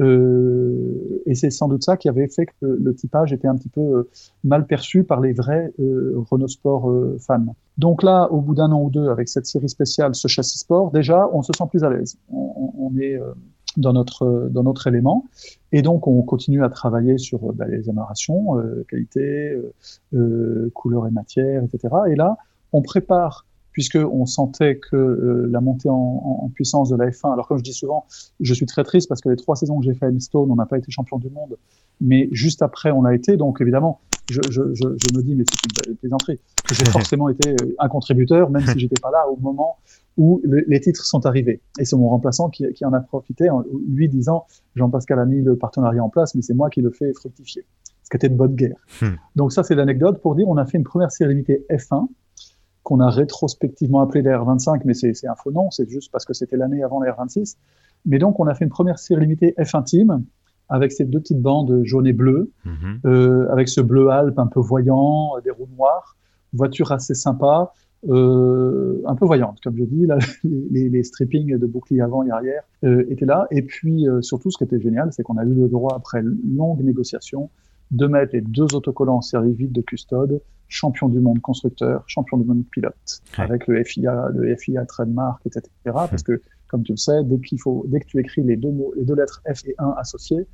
Euh, 0.00 1.22
et 1.26 1.34
c'est 1.34 1.50
sans 1.50 1.68
doute 1.68 1.84
ça 1.84 1.96
qui 1.96 2.08
avait 2.08 2.28
fait 2.28 2.46
que 2.46 2.52
le, 2.62 2.94
typage 2.94 3.32
était 3.32 3.46
un 3.46 3.56
petit 3.56 3.68
peu 3.68 3.80
euh, 3.80 4.08
mal 4.42 4.66
perçu 4.66 5.04
par 5.04 5.20
les 5.20 5.32
vrais 5.32 5.72
euh, 5.78 6.14
Renault 6.30 6.48
Sport 6.48 6.90
euh, 6.90 7.16
fans. 7.20 7.54
Donc 7.78 8.02
là, 8.02 8.30
au 8.30 8.40
bout 8.40 8.54
d'un 8.54 8.72
an 8.72 8.82
ou 8.82 8.90
deux, 8.90 9.08
avec 9.08 9.28
cette 9.28 9.46
série 9.46 9.68
spéciale, 9.68 10.14
ce 10.14 10.28
châssis 10.28 10.58
sport, 10.58 10.90
déjà, 10.90 11.28
on 11.32 11.42
se 11.42 11.52
sent 11.56 11.64
plus 11.70 11.84
à 11.84 11.90
l'aise. 11.90 12.16
On, 12.30 12.92
est 12.98 13.14
euh, 13.14 13.32
dans 13.76 13.92
notre 13.92 14.48
dans 14.50 14.62
notre 14.62 14.86
élément, 14.86 15.24
et 15.72 15.82
donc 15.82 16.06
on 16.06 16.22
continue 16.22 16.62
à 16.64 16.68
travailler 16.68 17.18
sur 17.18 17.52
bah, 17.52 17.66
les 17.66 17.88
améliorations, 17.88 18.62
qualité, 18.88 19.56
couleur 20.74 21.08
et 21.08 21.10
matière, 21.10 21.64
etc. 21.64 21.92
Et 22.08 22.14
là, 22.14 22.36
on 22.72 22.82
prépare 22.82 23.46
puisqu'on 23.74 24.24
sentait 24.24 24.76
que 24.76 24.96
euh, 24.96 25.48
la 25.50 25.60
montée 25.60 25.90
en, 25.90 25.94
en, 25.94 26.48
puissance 26.48 26.88
de 26.88 26.96
la 26.96 27.10
F1, 27.10 27.32
alors 27.32 27.46
comme 27.48 27.58
je 27.58 27.64
dis 27.64 27.74
souvent, 27.74 28.06
je 28.40 28.54
suis 28.54 28.66
très 28.66 28.84
triste 28.84 29.08
parce 29.08 29.20
que 29.20 29.28
les 29.28 29.36
trois 29.36 29.56
saisons 29.56 29.78
que 29.80 29.84
j'ai 29.84 29.94
fait 29.94 30.06
à 30.06 30.20
Stone, 30.20 30.50
on 30.50 30.54
n'a 30.54 30.64
pas 30.64 30.78
été 30.78 30.90
champion 30.90 31.18
du 31.18 31.28
monde, 31.28 31.58
mais 32.00 32.28
juste 32.30 32.62
après, 32.62 32.92
on 32.92 33.04
a 33.04 33.14
été, 33.14 33.36
donc 33.36 33.60
évidemment, 33.60 34.00
je, 34.30 34.40
je, 34.48 34.74
je, 34.74 34.84
je 34.96 35.16
me 35.16 35.22
dis, 35.22 35.34
mais 35.34 35.44
c'est 35.50 35.88
une 35.90 35.96
plaisanterie, 35.96 36.38
j'ai 36.72 36.84
forcément 36.90 37.28
été 37.28 37.50
euh, 37.50 37.74
un 37.80 37.88
contributeur, 37.88 38.48
même 38.48 38.64
si 38.64 38.78
j'étais 38.78 39.00
pas 39.00 39.10
là 39.10 39.28
au 39.28 39.36
moment 39.36 39.76
où 40.16 40.40
les 40.44 40.80
titres 40.80 41.04
sont 41.04 41.26
arrivés. 41.26 41.60
Et 41.80 41.84
c'est 41.84 41.96
mon 41.96 42.08
remplaçant 42.08 42.48
qui, 42.48 42.72
qui, 42.72 42.84
en 42.84 42.92
a 42.92 43.00
profité, 43.00 43.50
en 43.50 43.64
lui 43.88 44.08
disant, 44.08 44.46
Jean-Pascal 44.76 45.18
a 45.18 45.24
mis 45.24 45.42
le 45.42 45.56
partenariat 45.56 46.04
en 46.04 46.08
place, 46.08 46.36
mais 46.36 46.42
c'est 46.42 46.54
moi 46.54 46.70
qui 46.70 46.80
le 46.80 46.90
fais 46.90 47.12
fructifier. 47.12 47.64
Ce 48.04 48.10
qui 48.10 48.16
était 48.16 48.28
de 48.28 48.36
bonne 48.36 48.54
guerre. 48.54 48.76
Hmm. 49.02 49.16
Donc 49.34 49.52
ça, 49.52 49.64
c'est 49.64 49.74
l'anecdote 49.74 50.20
pour 50.22 50.36
dire, 50.36 50.46
on 50.46 50.56
a 50.56 50.66
fait 50.66 50.78
une 50.78 50.84
première 50.84 51.10
série 51.10 51.30
limitée 51.30 51.66
F1, 51.68 52.06
qu'on 52.84 53.00
a 53.00 53.10
rétrospectivement 53.10 54.00
appelé 54.00 54.22
la 54.22 54.38
R25, 54.38 54.82
mais 54.84 54.94
c'est 54.94 55.26
un 55.26 55.34
faux 55.34 55.50
nom, 55.50 55.70
c'est 55.70 55.88
juste 55.88 56.12
parce 56.12 56.24
que 56.24 56.32
c'était 56.32 56.56
l'année 56.56 56.82
avant 56.82 57.00
la 57.00 57.12
R26. 57.12 57.56
Mais 58.06 58.18
donc, 58.18 58.38
on 58.38 58.46
a 58.46 58.54
fait 58.54 58.64
une 58.64 58.70
première 58.70 58.98
série 58.98 59.22
limitée 59.22 59.54
F1 59.58 59.84
Team 59.84 60.22
avec 60.68 60.92
ces 60.92 61.04
deux 61.04 61.20
petites 61.20 61.40
bandes 61.40 61.82
jaune 61.84 62.06
et 62.06 62.12
bleu, 62.12 62.52
mhm. 62.64 63.00
euh, 63.06 63.48
avec 63.50 63.68
ce 63.68 63.80
bleu 63.80 64.10
alpe 64.10 64.38
un 64.38 64.46
peu 64.46 64.60
voyant, 64.60 65.32
des 65.42 65.50
roues 65.50 65.68
noires, 65.76 66.16
voiture 66.52 66.92
assez 66.92 67.14
sympa, 67.14 67.72
euh, 68.08 69.00
un 69.06 69.14
peu 69.14 69.24
voyante, 69.24 69.58
comme 69.62 69.76
je 69.76 69.84
dis. 69.84 70.06
Là, 70.06 70.18
les, 70.44 70.88
les, 70.88 71.02
strippings 71.02 71.56
de 71.56 71.66
bouclier 71.66 72.00
avant 72.00 72.22
et 72.22 72.30
arrière 72.30 72.62
euh, 72.84 73.04
étaient 73.08 73.26
là. 73.26 73.46
Et 73.50 73.62
puis, 73.62 74.08
euh, 74.08 74.20
surtout, 74.22 74.50
ce 74.50 74.58
qui 74.58 74.64
était 74.64 74.80
génial, 74.80 75.12
c'est 75.12 75.22
qu'on 75.22 75.38
a 75.38 75.44
eu 75.44 75.54
le 75.54 75.68
droit, 75.68 75.94
après 75.96 76.22
longue 76.22 76.82
négociation, 76.82 77.50
de 77.90 78.06
mettre 78.06 78.32
les 78.34 78.40
deux 78.40 78.74
autocollants 78.74 79.16
en 79.16 79.22
série 79.22 79.52
vide 79.52 79.72
de 79.72 79.80
custode, 79.80 80.40
champion 80.68 81.08
du 81.08 81.20
monde 81.20 81.40
constructeur, 81.40 82.02
champion 82.06 82.38
du 82.38 82.44
monde 82.44 82.64
pilote, 82.70 83.22
avec 83.38 83.66
le 83.66 83.82
FIA, 83.84 84.30
le 84.34 84.56
FIA 84.56 84.84
trademark, 84.86 85.44
etc. 85.46 85.68
Parce 85.84 86.22
que, 86.22 86.40
comme 86.68 86.82
tu 86.82 86.92
le 86.92 86.96
sais, 86.96 87.22
dès 87.24 87.38
qu'il 87.38 87.60
faut, 87.60 87.84
dès 87.88 88.00
que 88.00 88.06
tu 88.06 88.18
écris 88.18 88.42
les 88.42 88.56
deux 88.56 88.72
mots, 88.72 88.92
les 88.96 89.04
deux 89.04 89.14
lettres 89.14 89.42
F 89.52 89.64
et 89.66 89.74
1 89.78 89.94
associées, 89.98 90.46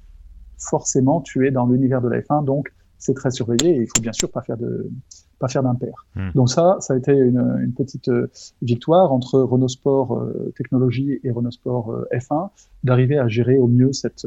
forcément, 0.59 1.21
tu 1.21 1.47
es 1.47 1.51
dans 1.51 1.67
l'univers 1.67 2.03
de 2.03 2.09
la 2.09 2.21
F1, 2.21 2.45
donc 2.45 2.73
c'est 2.99 3.15
très 3.15 3.31
surveillé 3.31 3.77
et 3.77 3.81
il 3.81 3.87
faut 3.87 4.03
bien 4.03 4.13
sûr 4.13 4.31
pas 4.31 4.43
faire 4.43 4.59
de, 4.59 4.91
pas 5.39 5.49
faire 5.49 5.63
d'impair. 5.63 6.07
Hmm. 6.15 6.31
Donc 6.35 6.51
ça, 6.51 6.77
ça 6.81 6.95
a 6.95 6.97
été 6.99 7.13
une, 7.13 7.41
une 7.63 7.73
petite 7.73 8.09
euh, 8.09 8.31
victoire 8.63 9.13
entre 9.13 9.41
Renault 9.41 9.69
Sport 9.69 10.19
euh, 10.19 10.53
Technologie 10.57 11.19
et 11.25 11.31
Renault 11.31 11.51
Sport 11.51 11.91
euh, 11.91 12.07
F1 12.13 12.51
d'arriver 12.85 13.19
à 13.19 13.27
gérer 13.27 13.59
au 13.59 13.67
mieux 13.67 13.93
cette 13.93 14.27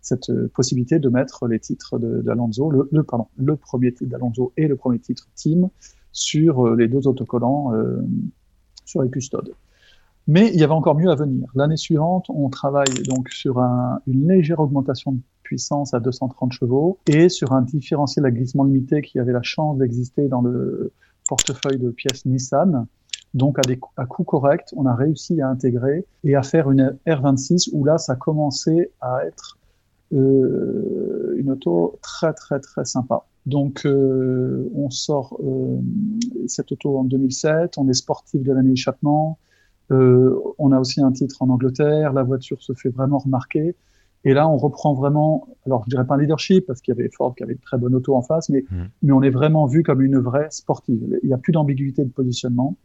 cette 0.00 0.32
possibilité 0.48 0.98
de 0.98 1.08
mettre 1.08 1.46
les 1.46 1.58
titres 1.58 1.98
d'Alonso, 1.98 2.70
le, 2.70 2.88
le, 2.90 3.02
pardon, 3.02 3.26
le 3.36 3.56
premier 3.56 3.92
titre 3.92 4.10
d'Alonso 4.10 4.52
et 4.56 4.66
le 4.66 4.76
premier 4.76 4.98
titre 4.98 5.28
Team 5.34 5.68
sur 6.12 6.74
les 6.74 6.88
deux 6.88 7.06
autocollants 7.06 7.72
sur 8.84 9.02
les 9.02 9.10
custodes. 9.10 9.54
Mais 10.26 10.50
il 10.52 10.60
y 10.60 10.64
avait 10.64 10.74
encore 10.74 10.96
mieux 10.96 11.10
à 11.10 11.14
venir. 11.14 11.50
L'année 11.54 11.76
suivante, 11.76 12.26
on 12.28 12.48
travaille 12.50 12.92
donc 13.08 13.28
sur 13.30 13.58
un, 13.58 14.00
une 14.06 14.28
légère 14.28 14.60
augmentation 14.60 15.12
de 15.12 15.20
puissance 15.42 15.94
à 15.94 16.00
230 16.00 16.52
chevaux 16.52 16.98
et 17.06 17.28
sur 17.28 17.52
un 17.52 17.62
différentiel 17.62 18.24
à 18.26 18.30
glissement 18.30 18.64
limité 18.64 19.02
qui 19.02 19.18
avait 19.18 19.32
la 19.32 19.42
chance 19.42 19.78
d'exister 19.78 20.28
dans 20.28 20.42
le 20.42 20.92
portefeuille 21.28 21.78
de 21.78 21.90
pièces 21.90 22.26
Nissan. 22.26 22.86
Donc 23.34 23.58
à, 23.58 23.62
des, 23.62 23.80
à 23.96 24.06
coût 24.06 24.24
correct, 24.24 24.72
on 24.76 24.86
a 24.86 24.94
réussi 24.94 25.40
à 25.40 25.48
intégrer 25.48 26.04
et 26.22 26.36
à 26.36 26.42
faire 26.42 26.70
une 26.70 26.96
R26 27.06 27.70
où 27.72 27.84
là, 27.84 27.98
ça 27.98 28.14
commençait 28.14 28.92
à 29.00 29.24
être 29.24 29.58
euh, 30.12 31.34
une 31.36 31.50
auto 31.50 31.98
très 32.02 32.32
très 32.32 32.60
très 32.60 32.84
sympa. 32.84 33.24
Donc 33.46 33.86
euh, 33.86 34.70
on 34.74 34.90
sort 34.90 35.38
euh, 35.42 35.78
cette 36.46 36.72
auto 36.72 36.98
en 36.98 37.04
2007, 37.04 37.78
on 37.78 37.88
est 37.88 37.94
sportif 37.94 38.42
de 38.42 38.52
l'année 38.52 38.72
échappement, 38.72 39.38
euh, 39.90 40.38
on 40.58 40.72
a 40.72 40.78
aussi 40.78 41.00
un 41.00 41.12
titre 41.12 41.42
en 41.42 41.48
Angleterre, 41.48 42.12
la 42.12 42.22
voiture 42.22 42.62
se 42.62 42.72
fait 42.74 42.90
vraiment 42.90 43.18
remarquer. 43.18 43.76
Et 44.24 44.34
là, 44.34 44.46
on 44.46 44.58
reprend 44.58 44.92
vraiment, 44.92 45.48
alors 45.64 45.84
je 45.86 45.90
dirais 45.90 46.06
pas 46.06 46.14
un 46.14 46.18
leadership 46.18 46.66
parce 46.66 46.82
qu'il 46.82 46.94
y 46.94 47.00
avait 47.00 47.08
Ford 47.08 47.34
qui 47.34 47.42
avait 47.42 47.54
une 47.54 47.58
très 47.60 47.78
bonne 47.78 47.94
auto 47.94 48.14
en 48.14 48.20
face, 48.20 48.50
mais, 48.50 48.64
mmh. 48.70 48.76
mais 49.02 49.12
on 49.12 49.22
est 49.22 49.30
vraiment 49.30 49.64
vu 49.64 49.82
comme 49.82 50.02
une 50.02 50.18
vraie 50.18 50.48
sportive. 50.50 51.18
Il 51.22 51.26
n'y 51.26 51.32
a 51.32 51.38
plus 51.38 51.52
d'ambiguïté 51.52 52.04
de 52.04 52.10
positionnement. 52.10 52.76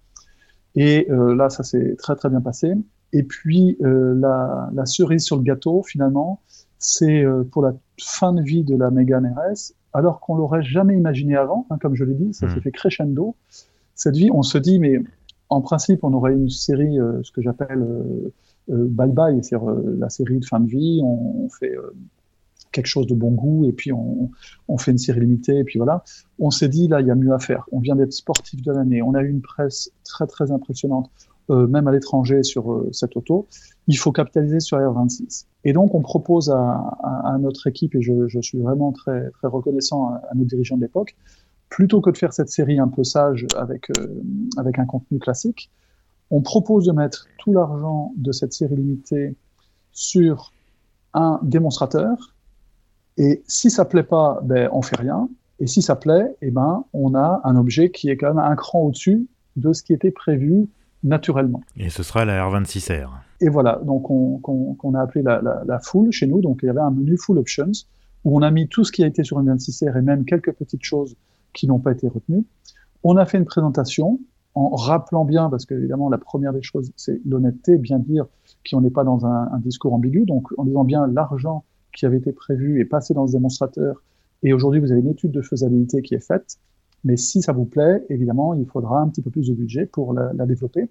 Et 0.75 1.07
euh, 1.09 1.35
là, 1.35 1.49
ça 1.49 1.63
s'est 1.63 1.95
très 1.97 2.15
très 2.15 2.29
bien 2.29 2.41
passé. 2.41 2.73
Et 3.11 3.23
puis 3.23 3.77
euh, 3.83 4.13
la, 4.15 4.69
la, 4.73 4.85
cerise 4.85 5.23
sur 5.23 5.37
le 5.37 5.43
gâteau, 5.43 5.83
finalement, 5.83 6.41
c'est 6.79 7.23
euh, 7.23 7.43
pour 7.43 7.61
la 7.61 7.73
fin 7.99 8.33
de 8.33 8.41
vie 8.41 8.63
de 8.63 8.75
la 8.75 8.91
Mégane 8.91 9.33
RS, 9.35 9.73
alors 9.93 10.19
qu'on 10.19 10.35
l'aurait 10.35 10.63
jamais 10.63 10.95
imaginé 10.95 11.35
avant, 11.35 11.65
hein, 11.69 11.77
comme 11.79 11.95
je 11.95 12.03
l'ai 12.03 12.15
dit, 12.15 12.33
ça 12.33 12.47
mmh. 12.47 12.49
s'est 12.49 12.61
fait 12.61 12.71
crescendo. 12.71 13.35
Cette 13.95 14.17
vie, 14.17 14.29
on 14.31 14.43
se 14.43 14.57
dit, 14.57 14.79
mais 14.79 14.99
en 15.49 15.61
principe, 15.61 16.03
on 16.03 16.13
aurait 16.13 16.33
une 16.33 16.49
série, 16.49 16.99
euh, 16.99 17.21
ce 17.23 17.31
que 17.31 17.41
j'appelle 17.41 17.81
euh, 17.81 18.33
euh, 18.69 18.87
bye 18.89 19.11
bye, 19.11 19.43
c'est-à-dire 19.43 19.69
la 19.97 20.09
série 20.09 20.39
de 20.39 20.45
fin 20.45 20.59
de 20.59 20.67
vie. 20.67 21.01
On, 21.03 21.47
fait 21.49 21.75
quelque 22.71 22.87
chose 22.87 23.07
de 23.07 23.13
bon 23.13 23.31
goût 23.31 23.65
et 23.65 23.71
puis 23.71 23.93
on, 23.93 24.31
on, 24.67 24.77
fait 24.77 24.91
une 24.91 24.97
série 24.97 25.21
limitée 25.21 25.59
et 25.59 25.63
puis 25.63 25.77
voilà. 25.77 26.03
On 26.39 26.49
s'est 26.49 26.67
dit 26.67 26.87
là, 26.87 26.99
il 26.99 27.07
y 27.07 27.11
a 27.11 27.15
mieux 27.15 27.33
à 27.33 27.39
faire. 27.39 27.65
On 27.71 27.79
vient 27.79 27.95
d'être 27.95 28.11
sportif 28.11 28.61
de 28.61 28.71
l'année. 28.71 29.01
On 29.01 29.13
a 29.13 29.21
eu 29.21 29.29
une 29.29 29.41
presse 29.41 29.91
très 30.03 30.27
très 30.27 30.51
impressionnante, 30.51 31.09
même 31.49 31.87
à 31.87 31.91
l'étranger 31.91 32.43
sur 32.43 32.85
cette 32.91 33.15
auto. 33.17 33.47
Il 33.87 33.97
faut 33.97 34.11
capitaliser 34.11 34.59
sur 34.59 34.77
R26. 34.77 35.45
Et 35.63 35.73
donc 35.73 35.93
on 35.93 36.01
propose 36.01 36.49
à, 36.49 36.57
à, 37.03 37.33
à 37.33 37.37
notre 37.37 37.67
équipe 37.67 37.95
et 37.95 38.01
je, 38.01 38.27
je, 38.27 38.39
suis 38.41 38.59
vraiment 38.59 38.91
très 38.91 39.29
très 39.31 39.47
reconnaissant 39.47 40.09
à, 40.09 40.21
à 40.29 40.35
nos 40.35 40.45
dirigeants 40.45 40.77
de 40.77 40.81
l'époque 40.81 41.15
plutôt 41.69 42.01
que 42.01 42.09
de 42.09 42.17
faire 42.17 42.33
cette 42.33 42.49
série 42.49 42.79
un 42.79 42.87
peu 42.87 43.03
sage 43.03 43.45
avec, 43.57 43.89
euh, 43.97 44.07
avec 44.57 44.79
un 44.79 44.85
contenu 44.85 45.19
classique, 45.19 45.69
on 46.31 46.41
propose 46.41 46.85
de 46.85 46.91
mettre 46.91 47.27
tout 47.37 47.53
l'argent 47.53 48.13
de 48.15 48.31
cette 48.31 48.53
série 48.53 48.75
limitée 48.75 49.35
sur 49.91 50.53
un 51.13 51.39
démonstrateur. 51.43 52.33
Et 53.17 53.43
si 53.47 53.69
ça 53.69 53.85
plaît 53.85 54.03
pas, 54.03 54.39
ben, 54.43 54.69
on 54.71 54.81
fait 54.81 54.97
rien. 54.97 55.29
Et 55.59 55.67
si 55.67 55.81
ça 55.81 55.95
plaît, 55.95 56.35
eh 56.41 56.51
ben, 56.51 56.85
on 56.93 57.15
a 57.15 57.41
un 57.43 57.55
objet 57.55 57.91
qui 57.91 58.09
est 58.09 58.17
quand 58.17 58.33
même 58.33 58.39
un 58.39 58.55
cran 58.55 58.81
au-dessus 58.81 59.27
de 59.55 59.71
ce 59.71 59.83
qui 59.83 59.93
était 59.93 60.11
prévu 60.11 60.67
naturellement. 61.05 61.61
Et 61.77 61.89
ce 61.89 62.03
sera 62.03 62.25
la 62.25 62.45
R26R. 62.49 63.09
Et 63.41 63.49
voilà, 63.49 63.79
donc 63.85 64.09
on, 64.09 64.39
qu'on, 64.39 64.93
a 64.93 65.01
appelé 65.01 65.23
la, 65.23 65.41
la, 65.41 65.63
la, 65.65 65.79
full 65.79 66.11
chez 66.11 66.27
nous. 66.27 66.41
Donc 66.41 66.59
il 66.63 66.65
y 66.65 66.69
avait 66.69 66.79
un 66.79 66.91
menu 66.91 67.17
full 67.17 67.37
options 67.37 67.71
où 68.23 68.37
on 68.37 68.41
a 68.41 68.51
mis 68.51 68.67
tout 68.67 68.83
ce 68.83 68.91
qui 68.91 69.03
a 69.03 69.07
été 69.07 69.23
sur 69.23 69.39
une 69.39 69.53
26R 69.53 69.97
et 69.97 70.01
même 70.01 70.25
quelques 70.25 70.51
petites 70.53 70.83
choses 70.83 71.15
qui 71.53 71.67
n'ont 71.67 71.79
pas 71.79 71.91
été 71.91 72.07
retenus. 72.07 72.43
On 73.03 73.17
a 73.17 73.25
fait 73.25 73.37
une 73.37 73.45
présentation 73.45 74.19
en 74.55 74.69
rappelant 74.69 75.25
bien, 75.25 75.49
parce 75.49 75.65
qu'évidemment, 75.65 76.09
la 76.09 76.17
première 76.17 76.53
des 76.53 76.61
choses, 76.61 76.91
c'est 76.95 77.19
l'honnêteté, 77.25 77.77
bien 77.77 77.99
dire 77.99 78.25
qu'on 78.69 78.79
n'est 78.79 78.89
pas 78.89 79.03
dans 79.03 79.25
un, 79.25 79.49
un, 79.51 79.59
discours 79.59 79.93
ambigu, 79.93 80.25
donc 80.25 80.47
en 80.57 80.63
disant 80.63 80.85
bien 80.85 81.07
l'argent 81.07 81.65
qui 81.93 82.05
avait 82.05 82.17
été 82.17 82.31
prévu 82.31 82.79
est 82.79 82.85
passé 82.85 83.13
dans 83.13 83.27
ce 83.27 83.33
démonstrateur, 83.33 84.01
et 84.43 84.53
aujourd'hui, 84.53 84.79
vous 84.79 84.91
avez 84.91 85.01
une 85.01 85.09
étude 85.09 85.31
de 85.31 85.41
faisabilité 85.41 86.01
qui 86.01 86.15
est 86.15 86.25
faite, 86.25 86.57
mais 87.05 87.17
si 87.17 87.41
ça 87.41 87.53
vous 87.53 87.65
plaît, 87.65 88.03
évidemment, 88.09 88.55
il 88.55 88.65
faudra 88.65 88.99
un 88.99 89.07
petit 89.07 89.21
peu 89.21 89.29
plus 89.29 89.47
de 89.47 89.53
budget 89.53 89.85
pour 89.85 90.11
la, 90.11 90.33
développer. 90.45 90.89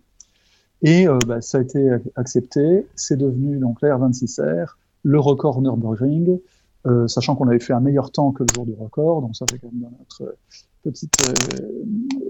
Et 0.82 1.08
euh, 1.08 1.18
bah, 1.26 1.40
ça 1.40 1.58
a 1.58 1.60
été 1.60 1.90
accepté, 2.14 2.86
c'est 2.94 3.16
devenu 3.16 3.58
donc 3.58 3.82
la 3.82 3.96
26 3.96 4.40
r 4.40 4.78
le 5.02 5.20
record 5.20 5.60
Nürburgring, 5.60 6.38
euh, 6.86 7.08
sachant 7.08 7.34
qu'on 7.34 7.48
avait 7.48 7.60
fait 7.60 7.72
un 7.72 7.80
meilleur 7.80 8.10
temps 8.10 8.32
que 8.32 8.42
le 8.42 8.48
jour 8.54 8.64
du 8.64 8.72
record, 8.72 9.20
donc 9.20 9.36
ça 9.36 9.44
fait 9.50 9.58
quand 9.58 9.70
même 9.72 9.90
notre 9.98 10.36
petite 10.82 11.14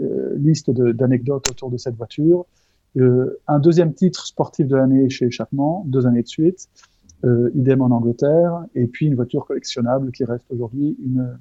euh, 0.03 0.35
liste 0.39 0.71
d'anecdotes 0.71 1.49
autour 1.51 1.71
de 1.71 1.77
cette 1.77 1.95
voiture. 1.95 2.47
Un 2.97 3.59
deuxième 3.59 3.93
titre 3.93 4.27
sportif 4.27 4.67
de 4.67 4.77
l'année 4.77 5.11
chez 5.11 5.31
Chapman, 5.31 5.85
deux 5.87 6.07
années 6.07 6.23
de 6.23 6.29
suite, 6.29 6.69
idem 7.25 7.83
en 7.83 7.91
Angleterre, 7.91 8.65
et 8.77 8.87
puis 8.87 9.07
une 9.07 9.17
voiture 9.17 9.47
collectionnable 9.47 10.13
qui 10.13 10.25
reste 10.25 10.47
aujourd'hui 10.51 10.97
une, 11.05 11.37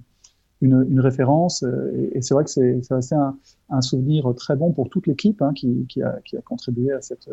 une, 0.64 1.00
référence. 1.00 1.64
et, 1.64 2.18
et 2.18 2.22
c'est 2.22 2.34
vrai 2.34 2.44
que 2.44 2.50
c'est 2.50 2.82
resté 2.90 3.16
un, 3.16 3.38
un, 3.70 3.82
souvenir 3.82 4.34
très 4.36 4.56
bon 4.56 4.72
pour 4.72 4.90
toute 4.90 5.08
l'équipe 5.08 5.42
hein, 5.42 5.54
qui, 5.54 6.02
a, 6.02 6.20
contribué 6.46 6.92
à 6.92 7.02
cette 7.02 7.30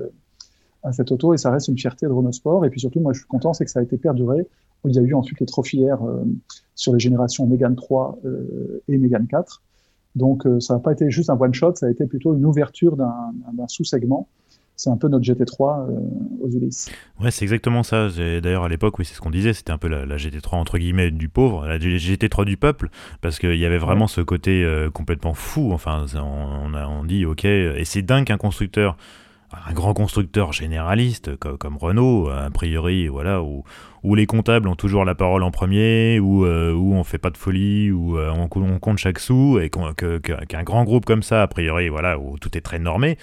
à 0.82 0.92
cette 0.92 1.12
auto 1.12 1.34
et 1.34 1.38
ça 1.38 1.50
reste 1.50 1.68
une 1.68 1.78
fierté 1.78 2.06
de 2.06 2.12
Renault 2.12 2.32
Sport. 2.32 2.64
Et 2.64 2.70
puis 2.70 2.80
surtout, 2.80 3.00
moi, 3.00 3.12
je 3.12 3.18
suis 3.18 3.28
content, 3.28 3.52
c'est 3.52 3.64
que 3.64 3.70
ça 3.70 3.80
a 3.80 3.82
été 3.82 3.96
perduré. 3.96 4.46
Il 4.86 4.94
y 4.94 4.98
a 4.98 5.02
eu 5.02 5.14
ensuite 5.14 5.40
les 5.40 5.46
trophières 5.46 6.02
euh, 6.02 6.24
sur 6.74 6.92
les 6.92 7.00
générations 7.00 7.46
Mégane 7.46 7.76
3 7.76 8.20
euh, 8.24 8.82
et 8.88 8.96
Mégane 8.96 9.26
4. 9.26 9.62
Donc, 10.16 10.46
euh, 10.46 10.58
ça 10.58 10.74
n'a 10.74 10.80
pas 10.80 10.92
été 10.92 11.10
juste 11.10 11.30
un 11.30 11.38
one-shot, 11.38 11.76
ça 11.76 11.86
a 11.86 11.90
été 11.90 12.06
plutôt 12.06 12.34
une 12.34 12.44
ouverture 12.46 12.96
d'un 12.96 13.68
sous-segment. 13.68 14.26
C'est 14.80 14.88
un 14.88 14.96
peu 14.96 15.08
notre 15.08 15.26
GT3 15.26 15.88
aux 16.40 16.50
Ulysses. 16.50 16.90
Ouais, 17.20 17.30
c'est 17.30 17.44
exactement 17.44 17.82
ça. 17.82 18.08
D'ailleurs, 18.08 18.64
à 18.64 18.68
l'époque, 18.70 18.98
oui, 18.98 19.04
c'est 19.04 19.14
ce 19.14 19.20
qu'on 19.20 19.30
disait, 19.30 19.52
c'était 19.52 19.72
un 19.72 19.78
peu 19.78 19.88
la, 19.88 20.06
la, 20.06 20.16
GT3 20.16 20.54
entre 20.54 20.78
guillemets 20.78 21.10
du 21.10 21.28
pauvre, 21.28 21.66
la 21.66 21.78
GT3 21.78 22.46
du 22.46 22.56
peuple, 22.56 22.88
parce 23.20 23.38
qu'il 23.38 23.56
y 23.56 23.66
avait 23.66 23.76
vraiment 23.76 24.06
ce 24.06 24.22
côté 24.22 24.66
complètement 24.94 25.34
fou. 25.34 25.72
Enfin, 25.72 26.06
on, 26.14 26.72
a, 26.72 26.86
on 26.86 27.04
dit, 27.04 27.26
ok, 27.26 27.44
et 27.44 27.82
c'est 27.84 28.00
dingue 28.00 28.24
qu'un 28.24 28.38
constructeur 28.38 28.96
un 29.66 29.72
grand 29.72 29.94
constructeur 29.94 30.52
généraliste 30.52 31.36
comme, 31.36 31.76
Renault, 31.76 32.28
a 32.28 32.50
priori, 32.50 33.08
voilà, 33.08 33.42
où, 33.42 33.64
où, 34.02 34.14
les 34.14 34.26
comptables 34.26 34.68
ont 34.68 34.76
toujours 34.76 35.04
la 35.04 35.14
parole 35.14 35.42
en 35.42 35.50
premier, 35.50 36.20
où, 36.20 36.44
euh, 36.44 36.72
où 36.72 36.94
on 36.94 37.04
fait 37.04 37.18
pas 37.18 37.30
de 37.30 37.36
folie, 37.36 37.90
où 37.90 38.16
euh, 38.16 38.30
on, 38.30 38.48
compte 38.78 38.98
chaque 38.98 39.18
sou, 39.18 39.58
et 39.58 39.70
qu'un 39.70 40.62
grand 40.62 40.84
groupe 40.84 41.04
comme 41.04 41.22
ça, 41.22 41.42
a 41.42 41.46
priori, 41.48 41.88
voilà, 41.88 42.18
où 42.18 42.38
tout 42.38 42.56
est 42.56 42.60
très 42.60 42.78
normé, 42.78 43.18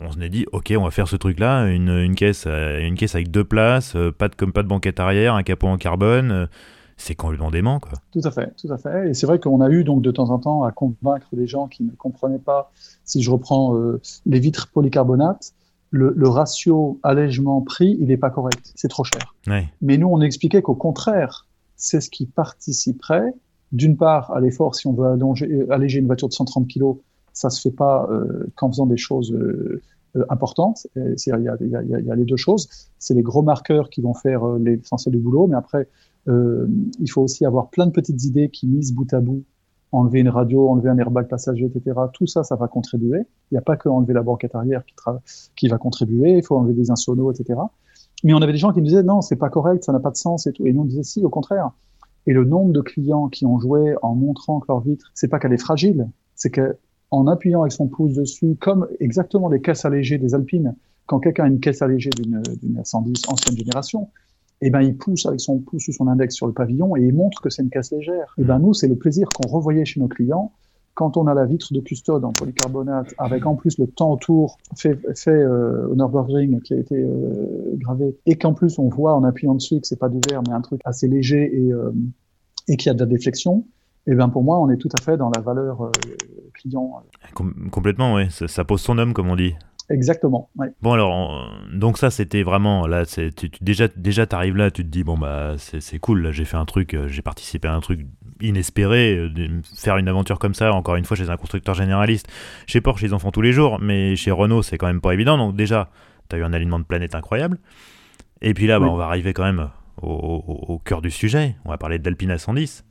on 0.00 0.12
se 0.12 0.18
dit, 0.18 0.46
ok, 0.52 0.72
on 0.76 0.84
va 0.84 0.90
faire 0.90 1.08
ce 1.08 1.16
truc-là, 1.16 1.66
une, 1.66 1.88
une, 1.88 2.14
caisse, 2.14 2.44
euh, 2.46 2.80
une 2.80 2.94
caisse 2.94 3.14
avec 3.14 3.30
deux 3.30 3.44
places, 3.44 3.96
pas 4.18 4.28
de, 4.28 4.34
comme 4.34 4.52
pas 4.52 4.62
de 4.62 4.68
banquette 4.68 5.00
arrière, 5.00 5.34
un 5.34 5.42
capot 5.42 5.68
en 5.68 5.76
carbone. 5.76 6.48
c'est 6.96 7.14
complètement 7.14 7.50
dément, 7.50 7.80
quoi. 7.80 7.92
Tout 8.12 8.20
à 8.24 8.30
fait, 8.30 8.54
tout 8.56 8.72
à 8.72 8.78
fait. 8.78 9.10
Et 9.10 9.14
c'est 9.14 9.26
vrai 9.26 9.38
qu'on 9.38 9.60
a 9.60 9.70
eu 9.70 9.84
donc 9.84 10.02
de 10.02 10.10
temps 10.10 10.30
en 10.30 10.38
temps 10.38 10.62
à 10.64 10.72
convaincre 10.72 11.28
des 11.32 11.46
gens 11.46 11.68
qui 11.68 11.84
ne 11.84 11.90
comprenaient 11.92 12.38
pas, 12.38 12.72
si 13.04 13.22
je 13.22 13.30
reprends 13.30 13.76
les 14.26 14.40
vitres 14.40 14.68
polycarbonate, 14.68 15.52
le, 15.90 16.28
ratio 16.28 16.98
allègement-prix, 17.02 17.96
il 18.00 18.08
n'est 18.08 18.16
pas 18.16 18.30
correct. 18.30 18.72
C'est 18.74 18.88
trop 18.88 19.04
cher. 19.04 19.34
Mais 19.80 19.96
nous, 19.96 20.08
on 20.08 20.20
expliquait 20.20 20.62
qu'au 20.62 20.74
contraire, 20.74 21.46
c'est 21.76 22.00
ce 22.00 22.10
qui 22.10 22.26
participerait, 22.26 23.32
d'une 23.72 23.96
part, 23.96 24.32
à 24.32 24.40
l'effort, 24.40 24.74
si 24.74 24.86
on 24.86 24.92
veut 24.92 25.06
allonger, 25.06 25.66
alléger 25.70 26.00
une 26.00 26.06
voiture 26.06 26.28
de 26.28 26.34
130 26.34 26.68
kg, 26.68 26.96
ça 27.38 27.50
se 27.50 27.60
fait 27.60 27.74
pas 27.74 28.08
euh, 28.10 28.48
qu'en 28.56 28.68
faisant 28.68 28.86
des 28.86 28.96
choses 28.96 29.32
euh, 29.32 29.80
euh, 30.16 30.24
importantes. 30.28 30.88
Il 30.96 31.14
y, 31.24 31.30
a, 31.30 31.38
y, 31.38 31.48
a, 31.48 31.82
y 31.82 32.10
a, 32.10 32.16
les 32.16 32.24
deux 32.24 32.36
choses. 32.36 32.68
C'est 32.98 33.14
les 33.14 33.22
gros 33.22 33.42
marqueurs 33.42 33.90
qui 33.90 34.00
vont 34.00 34.14
faire 34.14 34.44
l'essentiel 34.58 35.14
du 35.14 35.20
boulot, 35.20 35.46
mais 35.46 35.56
après, 35.56 35.88
il 36.26 37.10
faut 37.10 37.22
aussi 37.22 37.46
avoir 37.46 37.70
plein 37.70 37.86
de 37.86 37.92
petites 37.92 38.22
idées 38.24 38.50
qui, 38.50 38.66
misent 38.66 38.92
bout 38.92 39.10
à 39.14 39.20
bout, 39.20 39.44
enlever 39.92 40.20
une 40.20 40.28
radio, 40.28 40.68
enlever 40.68 40.90
un 40.90 40.98
airbag 40.98 41.26
passager, 41.28 41.64
etc. 41.64 41.96
Tout 42.12 42.26
ça, 42.26 42.42
ça 42.42 42.56
va 42.56 42.66
contribuer. 42.68 43.20
Il 43.50 43.54
n'y 43.54 43.58
a 43.58 43.62
pas 43.62 43.76
que 43.76 43.88
enlever 43.88 44.12
la 44.12 44.22
banquette 44.22 44.54
arrière 44.54 44.82
qui, 45.56 45.68
va 45.68 45.78
contribuer. 45.78 46.36
Il 46.38 46.42
faut 46.44 46.56
enlever 46.58 46.74
des 46.74 46.90
insonos, 46.90 47.32
etc. 47.32 47.60
Mais 48.24 48.34
on 48.34 48.42
avait 48.42 48.52
des 48.52 48.58
gens 48.58 48.72
qui 48.72 48.80
nous 48.80 48.86
disaient 48.86 49.04
non, 49.04 49.22
c'est 49.22 49.36
pas 49.36 49.48
correct, 49.48 49.84
ça 49.84 49.92
n'a 49.92 50.00
pas 50.00 50.10
de 50.10 50.16
sens 50.16 50.46
et. 50.48 50.52
Et 50.58 50.72
nous 50.72 50.82
on 50.82 50.86
disait 50.86 51.04
si, 51.04 51.24
au 51.24 51.30
contraire. 51.30 51.70
Et 52.26 52.32
le 52.32 52.44
nombre 52.44 52.72
de 52.72 52.82
clients 52.82 53.28
qui 53.28 53.46
ont 53.46 53.58
joué 53.58 53.94
en 54.02 54.14
montrant 54.14 54.60
que 54.60 54.66
leur 54.68 54.80
vitre, 54.80 55.10
c'est 55.14 55.28
pas 55.28 55.38
qu'elle 55.38 55.54
est 55.54 55.62
fragile, 55.62 56.10
c'est 56.34 56.50
qu'en 57.10 57.26
appuyant 57.26 57.62
avec 57.62 57.72
son 57.72 57.86
pouce 57.86 58.14
dessus, 58.14 58.56
comme 58.60 58.86
exactement 59.00 59.48
les 59.48 59.60
caisses 59.60 59.84
allégées 59.84 60.18
des 60.18 60.34
Alpines, 60.34 60.74
quand 61.06 61.20
quelqu'un 61.20 61.44
a 61.44 61.48
une 61.48 61.60
caisse 61.60 61.82
allégée 61.82 62.10
d'une 62.10 62.42
110 62.84 63.22
ancienne 63.28 63.56
génération, 63.56 64.08
eh 64.60 64.70
ben, 64.70 64.82
il 64.82 64.96
pousse 64.96 65.24
avec 65.26 65.40
son 65.40 65.58
pouce 65.58 65.88
ou 65.88 65.92
son 65.92 66.08
index 66.08 66.34
sur 66.34 66.46
le 66.46 66.52
pavillon 66.52 66.96
et 66.96 67.02
il 67.02 67.14
montre 67.14 67.40
que 67.40 67.48
c'est 67.48 67.62
une 67.62 67.70
caisse 67.70 67.92
légère. 67.92 68.34
Et 68.36 68.42
eh 68.42 68.44
ben, 68.44 68.58
nous, 68.58 68.74
c'est 68.74 68.88
le 68.88 68.96
plaisir 68.96 69.28
qu'on 69.28 69.48
revoyait 69.48 69.84
chez 69.84 70.00
nos 70.00 70.08
clients 70.08 70.52
quand 70.98 71.16
on 71.16 71.28
a 71.28 71.34
la 71.34 71.46
vitre 71.46 71.72
de 71.72 71.78
custode 71.78 72.24
en 72.24 72.32
polycarbonate, 72.32 73.14
avec 73.18 73.46
en 73.46 73.54
plus 73.54 73.78
le 73.78 73.86
temps 73.86 74.10
autour 74.10 74.58
fait, 74.76 74.98
fait 75.16 75.30
euh, 75.30 75.86
au 75.86 75.94
Nürburgring 75.94 76.60
qui 76.60 76.74
a 76.74 76.76
été 76.76 76.96
euh, 76.96 77.76
gravé, 77.76 78.16
et 78.26 78.34
qu'en 78.34 78.52
plus 78.52 78.80
on 78.80 78.88
voit 78.88 79.14
en 79.14 79.22
appuyant 79.22 79.54
dessus 79.54 79.80
que 79.80 79.86
c'est 79.86 80.00
pas 80.00 80.08
du 80.08 80.18
verre, 80.28 80.42
mais 80.48 80.54
un 80.54 80.60
truc 80.60 80.80
assez 80.84 81.06
léger 81.06 81.56
et, 81.56 81.72
euh, 81.72 81.92
et 82.66 82.76
qui 82.76 82.90
a 82.90 82.94
de 82.94 82.98
la 82.98 83.06
déflexion, 83.06 83.64
et 84.06 84.12
eh 84.12 84.14
bien 84.14 84.28
pour 84.28 84.42
moi, 84.42 84.58
on 84.58 84.70
est 84.70 84.78
tout 84.78 84.88
à 84.98 85.02
fait 85.02 85.16
dans 85.16 85.30
la 85.34 85.42
valeur 85.42 85.84
euh, 85.84 85.90
client. 86.54 87.02
complètement, 87.70 88.14
oui. 88.14 88.30
Ça, 88.30 88.64
pose 88.64 88.80
son 88.80 88.96
homme, 88.98 89.12
comme 89.12 89.28
on 89.28 89.36
dit. 89.36 89.54
Exactement. 89.90 90.50
Bon 90.82 90.92
alors, 90.92 91.50
donc 91.72 91.96
ça 91.96 92.10
c'était 92.10 92.42
vraiment 92.42 92.86
là, 92.86 93.06
tu, 93.06 93.32
tu, 93.32 93.50
déjà 93.62 93.88
déjà 93.88 94.26
t'arrives 94.26 94.54
là, 94.54 94.70
tu 94.70 94.84
te 94.84 94.88
dis 94.88 95.02
bon 95.02 95.16
bah 95.16 95.54
c'est 95.56 95.98
cool, 95.98 96.30
j'ai 96.30 96.44
fait 96.44 96.58
un 96.58 96.66
truc, 96.66 96.94
j'ai 97.06 97.22
participé 97.22 97.68
à 97.68 97.74
un 97.74 97.80
truc 97.80 98.06
inespéré, 98.40 99.16
euh, 99.16 99.28
de 99.28 99.48
faire 99.76 99.96
une 99.96 100.08
aventure 100.08 100.38
comme 100.38 100.54
ça, 100.54 100.72
encore 100.72 100.96
une 100.96 101.04
fois, 101.04 101.16
chez 101.16 101.30
un 101.30 101.36
constructeur 101.36 101.74
généraliste. 101.74 102.28
Chez 102.66 102.80
Porsche, 102.80 103.02
ils 103.02 103.14
en 103.14 103.18
font 103.18 103.30
tous 103.30 103.42
les 103.42 103.52
jours, 103.52 103.78
mais 103.80 104.16
chez 104.16 104.30
Renault, 104.30 104.62
c'est 104.62 104.78
quand 104.78 104.86
même 104.86 105.00
pas 105.00 105.14
évident. 105.14 105.38
Donc, 105.38 105.56
déjà, 105.56 105.90
tu 106.28 106.36
as 106.36 106.38
eu 106.38 106.44
un 106.44 106.52
alignement 106.52 106.78
de 106.78 106.84
planète 106.84 107.14
incroyable. 107.14 107.58
Et 108.40 108.54
puis 108.54 108.66
là, 108.66 108.78
bah, 108.78 108.86
on 108.86 108.96
va 108.96 109.06
arriver 109.06 109.32
quand 109.32 109.44
même 109.44 109.68
au, 110.00 110.80
cœur 110.84 111.02
du 111.02 111.10
sujet. 111.10 111.56
On 111.64 111.70
va 111.70 111.78
parler 111.78 111.98
de 111.98 112.04
l'Alpine 112.04 112.32
A110. 112.32 112.84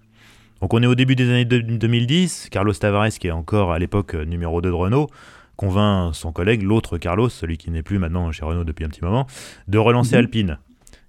Donc, 0.62 0.74
on 0.74 0.82
est 0.82 0.88
au 0.88 0.96
début 0.96 1.16
des 1.16 1.30
années 1.30 1.46
2010. 1.46 2.50
Carlos 2.52 2.74
Tavares, 2.74 3.10
qui 3.10 3.28
est 3.28 3.32
encore 3.32 3.72
à 3.72 3.80
l'époque 3.80 4.16
euh, 4.16 4.26
numéro 4.26 4.62
2 4.62 4.70
de 4.70 4.74
Renault, 4.74 5.08
convainc 5.56 6.16
son 6.16 6.32
collègue, 6.32 6.64
l'autre 6.64 6.98
Carlos, 6.98 7.30
celui 7.30 7.58
qui 7.58 7.72
n'est 7.72 7.84
plus 7.84 8.00
maintenant 8.00 8.32
chez 8.32 8.46
Renault 8.46 8.64
depuis 8.64 8.86
un 8.86 8.90
petit 8.90 9.04
moment, 9.04 9.28
de 9.68 9.78
relancer 9.78 10.16
mhm. 10.16 10.20
Alpine. 10.20 10.58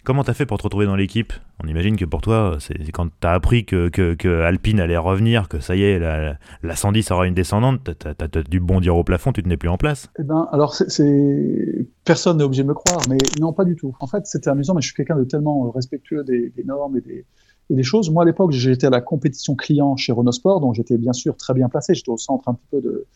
Comment 0.04 0.24
t'as 0.24 0.32
fait 0.32 0.46
pour 0.46 0.56
te 0.56 0.62
retrouver 0.62 0.86
dans 0.86 0.96
l'équipe? 0.96 1.34
On 1.62 1.68
imagine 1.68 1.96
que 1.96 2.06
pour 2.06 2.22
toi, 2.22 2.56
c'est 2.60 2.78
quand 2.92 3.08
t'as 3.20 3.34
appris 3.34 3.66
que, 3.66 3.90
que, 3.90 4.40
Alpine 4.40 4.80
allait 4.80 4.96
revenir, 4.96 5.48
que 5.48 5.60
ça 5.60 5.76
y 5.76 5.82
est, 5.82 5.98
la, 5.98 6.38
la 6.62 6.76
110 6.76 7.10
aura 7.10 7.26
une 7.26 7.34
descendante, 7.34 7.90
t'as 7.98 8.14
as, 8.18 8.42
dû 8.42 8.58
bondir 8.58 8.96
au 8.96 9.04
plafond, 9.04 9.32
tu 9.32 9.42
tenais 9.42 9.58
plus 9.58 9.68
en 9.68 9.76
place. 9.76 10.08
Eh 10.18 10.22
ben, 10.22 10.48
alors 10.50 10.74
c'est 10.74 11.86
personne 12.06 12.38
n'est 12.38 12.44
obligé 12.44 12.62
de 12.62 12.68
me 12.68 12.74
croire, 12.74 13.02
mais 13.10 13.18
non, 13.38 13.52
pas 13.52 13.66
du 13.66 13.76
tout. 13.76 13.94
En 14.00 14.06
fait, 14.06 14.26
c'était 14.26 14.48
amusant, 14.48 14.72
mais 14.74 14.80
je 14.80 14.86
suis 14.86 14.96
quelqu'un 14.96 15.16
de 15.16 15.24
tellement 15.24 15.70
respectueux 15.72 16.24
des, 16.24 16.52
normes 16.64 16.96
et 16.96 17.02
des, 17.02 17.26
et 17.70 17.74
des 17.74 17.82
choses. 17.82 18.10
Moi, 18.10 18.22
à 18.22 18.26
l'époque, 18.26 18.52
j'étais 18.52 18.86
à 18.86 18.90
la 18.90 19.00
compétition 19.00 19.54
client 19.54 19.96
chez 19.96 20.12
Renault 20.12 20.32
Sport, 20.32 20.60
donc 20.60 20.74
j'étais 20.74 20.96
bien 20.96 21.12
sûr 21.12 21.36
très 21.36 21.54
bien 21.54 21.68
placé. 21.68 21.94
J'étais 21.94 22.10
au 22.10 22.16
centre 22.16 22.48
un 22.48 22.54
petit 22.54 22.66
peu 22.70 22.80
de, 22.80 23.06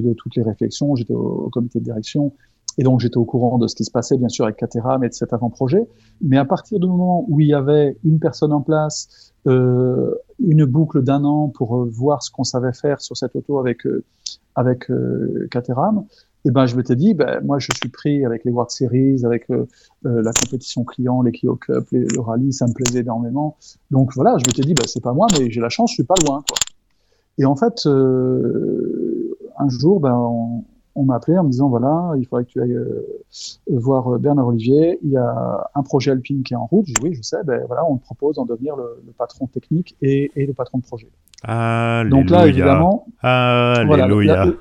de, 0.00 0.12
toutes 0.14 0.36
les 0.36 0.42
réflexions. 0.42 0.94
J'étais 0.96 1.14
au, 1.14 1.48
comité 1.52 1.80
de 1.80 1.84
direction. 1.84 2.32
Et 2.78 2.82
donc 2.82 3.00
j'étais 3.00 3.16
au 3.16 3.24
courant 3.24 3.58
de 3.58 3.66
ce 3.66 3.74
qui 3.74 3.84
se 3.84 3.90
passait, 3.90 4.16
bien 4.16 4.28
sûr, 4.28 4.44
avec 4.44 4.56
Caterham 4.56 5.02
et 5.04 5.08
de 5.08 5.14
cet 5.14 5.32
avant-projet. 5.32 5.86
Mais 6.22 6.38
à 6.38 6.44
partir 6.44 6.78
du 6.78 6.86
moment 6.86 7.26
où 7.28 7.40
il 7.40 7.48
y 7.48 7.54
avait 7.54 7.96
une 8.04 8.20
personne 8.20 8.52
en 8.52 8.60
place, 8.60 9.32
euh, 9.46 10.14
une 10.38 10.64
boucle 10.64 11.02
d'un 11.02 11.24
an 11.24 11.48
pour 11.48 11.76
euh, 11.76 11.88
voir 11.90 12.22
ce 12.22 12.30
qu'on 12.30 12.44
savait 12.44 12.72
faire 12.72 13.00
sur 13.00 13.16
cette 13.16 13.34
auto 13.36 13.58
avec 13.58 13.86
euh, 13.86 14.04
avec 14.54 14.90
euh, 14.90 15.48
Caterham, 15.50 16.04
et 16.42 16.48
eh 16.48 16.50
ben 16.52 16.64
je 16.64 16.74
m'étais 16.74 16.96
dit, 16.96 17.12
ben 17.12 17.40
moi 17.44 17.58
je 17.58 17.68
suis 17.78 17.90
pris 17.90 18.24
avec 18.24 18.44
les 18.44 18.50
World 18.50 18.70
Series, 18.70 19.26
avec 19.26 19.50
euh, 19.50 19.66
la 20.04 20.32
compétition 20.32 20.84
client, 20.84 21.20
les 21.20 21.32
Clio 21.32 21.56
Cup, 21.56 21.84
les, 21.92 22.06
le 22.06 22.20
rallye, 22.20 22.52
ça 22.52 22.66
me 22.66 22.72
plaisait 22.72 23.00
énormément. 23.00 23.56
Donc 23.90 24.14
voilà, 24.14 24.36
je 24.38 24.44
m'étais 24.46 24.62
dit, 24.62 24.72
ben 24.72 24.86
c'est 24.86 25.02
pas 25.02 25.12
moi, 25.12 25.26
mais 25.38 25.50
j'ai 25.50 25.60
la 25.60 25.68
chance, 25.68 25.90
je 25.90 25.96
suis 25.96 26.04
pas 26.04 26.14
loin. 26.26 26.42
Quoi. 26.48 26.56
Et 27.36 27.44
en 27.44 27.56
fait, 27.56 27.86
un 27.86 29.68
jour, 29.68 30.00
ben 30.00 30.14
on, 30.14 30.64
on 30.94 31.04
m'a 31.04 31.16
appelé 31.16 31.38
en 31.38 31.44
me 31.44 31.50
disant 31.50 31.68
voilà, 31.68 32.12
il 32.18 32.26
faudrait 32.26 32.44
que 32.44 32.50
tu 32.50 32.60
ailles 32.60 32.74
euh, 32.74 33.06
voir 33.68 34.14
euh, 34.14 34.18
Bernard 34.18 34.48
Olivier. 34.48 34.98
Il 35.02 35.10
y 35.10 35.16
a 35.16 35.70
un 35.74 35.82
projet 35.82 36.10
Alpine 36.10 36.42
qui 36.42 36.54
est 36.54 36.56
en 36.56 36.66
route. 36.66 36.86
Je 36.86 36.94
dis 36.94 37.00
oui, 37.02 37.14
je 37.14 37.22
sais. 37.22 37.42
Ben 37.44 37.62
voilà, 37.66 37.84
on 37.88 37.96
te 37.96 38.02
propose 38.02 38.36
d'en 38.36 38.44
devenir 38.44 38.76
le, 38.76 39.02
patron 39.16 39.46
technique 39.46 39.96
et, 40.02 40.30
le 40.36 40.52
patron 40.52 40.78
de 40.78 40.82
projet. 40.82 41.08
Donc 42.10 42.30
là, 42.30 42.46
évidemment, 42.46 43.06
Alléluia. 43.22 44.46
là, 44.46 44.52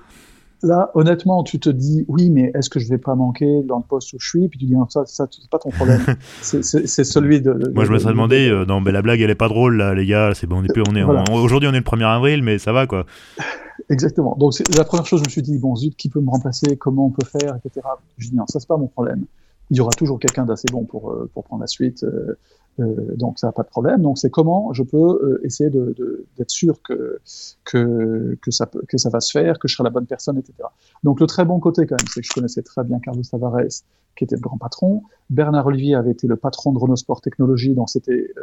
honnêtement, 0.93 1.43
tu 1.43 1.59
te 1.59 1.69
dis 1.69 2.05
oui, 2.07 2.29
mais 2.29 2.51
est-ce 2.55 2.69
que 2.69 2.79
je 2.79 2.87
vais 2.87 2.97
pas 2.97 3.15
manquer 3.15 3.61
dans 3.63 3.77
le 3.77 3.83
poste 3.83 4.13
où 4.13 4.17
je 4.19 4.27
suis? 4.27 4.47
Puis 4.47 4.59
tu 4.59 4.65
dis 4.65 4.75
non, 4.75 4.87
ça, 4.89 5.05
ça 5.05 5.27
c'est 5.29 5.49
pas 5.49 5.59
ton 5.59 5.69
problème. 5.69 6.01
c'est 6.41 6.63
celui 6.63 7.41
de. 7.41 7.71
Moi, 7.73 7.85
je 7.85 7.91
me 7.91 7.99
serais 7.99 8.13
demandé. 8.13 8.49
Euh, 8.49 8.65
non, 8.65 8.81
mais 8.81 8.91
la 8.91 9.01
blague, 9.01 9.21
elle 9.21 9.29
est 9.29 9.35
pas 9.35 9.49
drôle 9.49 9.77
là, 9.77 9.93
les 9.93 10.05
gars. 10.05 10.31
C'est 10.33 10.47
bon, 10.47 10.59
on 10.59 10.63
est 10.63 10.73
plus, 10.73 10.83
on 10.89 10.95
est. 10.95 11.03
Aujourd'hui, 11.03 11.69
on 11.69 11.73
est 11.73 11.77
le 11.77 11.83
1er 11.83 12.05
avril, 12.05 12.43
mais 12.43 12.57
ça 12.57 12.71
va 12.71 12.87
quoi. 12.87 13.05
Exactement. 13.89 14.35
Donc 14.39 14.53
la 14.75 14.83
première 14.83 15.05
chose, 15.05 15.21
je 15.21 15.25
me 15.25 15.29
suis 15.29 15.41
dit 15.41 15.57
bon 15.57 15.75
zut, 15.75 15.95
qui 15.95 16.09
peut 16.09 16.19
me 16.19 16.29
remplacer, 16.29 16.77
comment 16.77 17.07
on 17.07 17.09
peut 17.09 17.25
faire, 17.25 17.55
etc. 17.55 17.85
Je 18.17 18.29
dis 18.29 18.35
non, 18.35 18.45
ça 18.47 18.59
c'est 18.59 18.67
pas 18.67 18.77
mon 18.77 18.87
problème. 18.87 19.25
Il 19.71 19.77
y 19.77 19.81
aura 19.81 19.91
toujours 19.91 20.19
quelqu'un 20.19 20.45
d'assez 20.45 20.67
bon 20.71 20.85
pour 20.85 21.11
euh, 21.11 21.29
pour 21.33 21.43
prendre 21.43 21.61
la 21.61 21.67
suite. 21.67 22.03
Euh, 22.03 22.37
euh, 22.79 23.15
donc 23.15 23.39
ça 23.39 23.47
n'a 23.47 23.51
pas 23.53 23.63
de 23.63 23.67
problème. 23.67 24.01
Donc 24.01 24.17
c'est 24.17 24.29
comment 24.29 24.73
je 24.73 24.83
peux 24.83 25.39
essayer 25.43 25.69
d'être 25.69 26.49
sûr 26.49 26.81
que 26.81 27.19
que 27.65 28.37
que 28.41 28.51
ça 28.51 28.69
que 28.87 28.97
ça 28.97 29.09
va 29.09 29.19
se 29.19 29.31
faire, 29.31 29.59
que 29.59 29.67
je 29.67 29.75
serai 29.75 29.83
la 29.83 29.89
bonne 29.89 30.05
personne, 30.05 30.37
etc. 30.37 30.55
Donc 31.03 31.19
le 31.19 31.27
très 31.27 31.45
bon 31.45 31.59
côté 31.59 31.85
quand 31.85 31.97
même, 31.99 32.07
c'est 32.13 32.21
que 32.21 32.27
je 32.27 32.33
connaissais 32.33 32.61
très 32.61 32.83
bien 32.83 32.99
Carlos 32.99 33.21
Tavares, 33.29 33.83
qui 34.15 34.23
était 34.23 34.35
le 34.35 34.41
grand 34.41 34.57
patron. 34.57 35.03
Bernard 35.29 35.67
Olivier 35.67 35.95
avait 35.95 36.11
été 36.11 36.25
le 36.27 36.35
patron 36.35 36.71
de 36.71 36.79
Renault 36.79 36.95
Sport 36.95 37.21
Technologies, 37.21 37.75
donc 37.75 37.89
c'était 37.89 38.33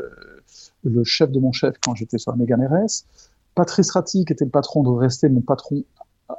le 0.85 1.05
chef 1.05 1.31
de 1.33 1.41
mon 1.41 1.53
chef 1.53 1.74
quand 1.83 1.95
j'étais 1.95 2.18
sur 2.18 2.31
la 2.31 2.37
Mégane 2.37 2.66
RS. 2.66 3.05
Patrice 3.55 3.91
Ratti, 3.91 4.27
qui 4.27 4.33
était 4.35 4.45
le 4.45 4.51
patron 4.51 4.83
de 4.83 4.91
rester 4.91 5.31
mon 5.31 5.41
patron 5.41 5.83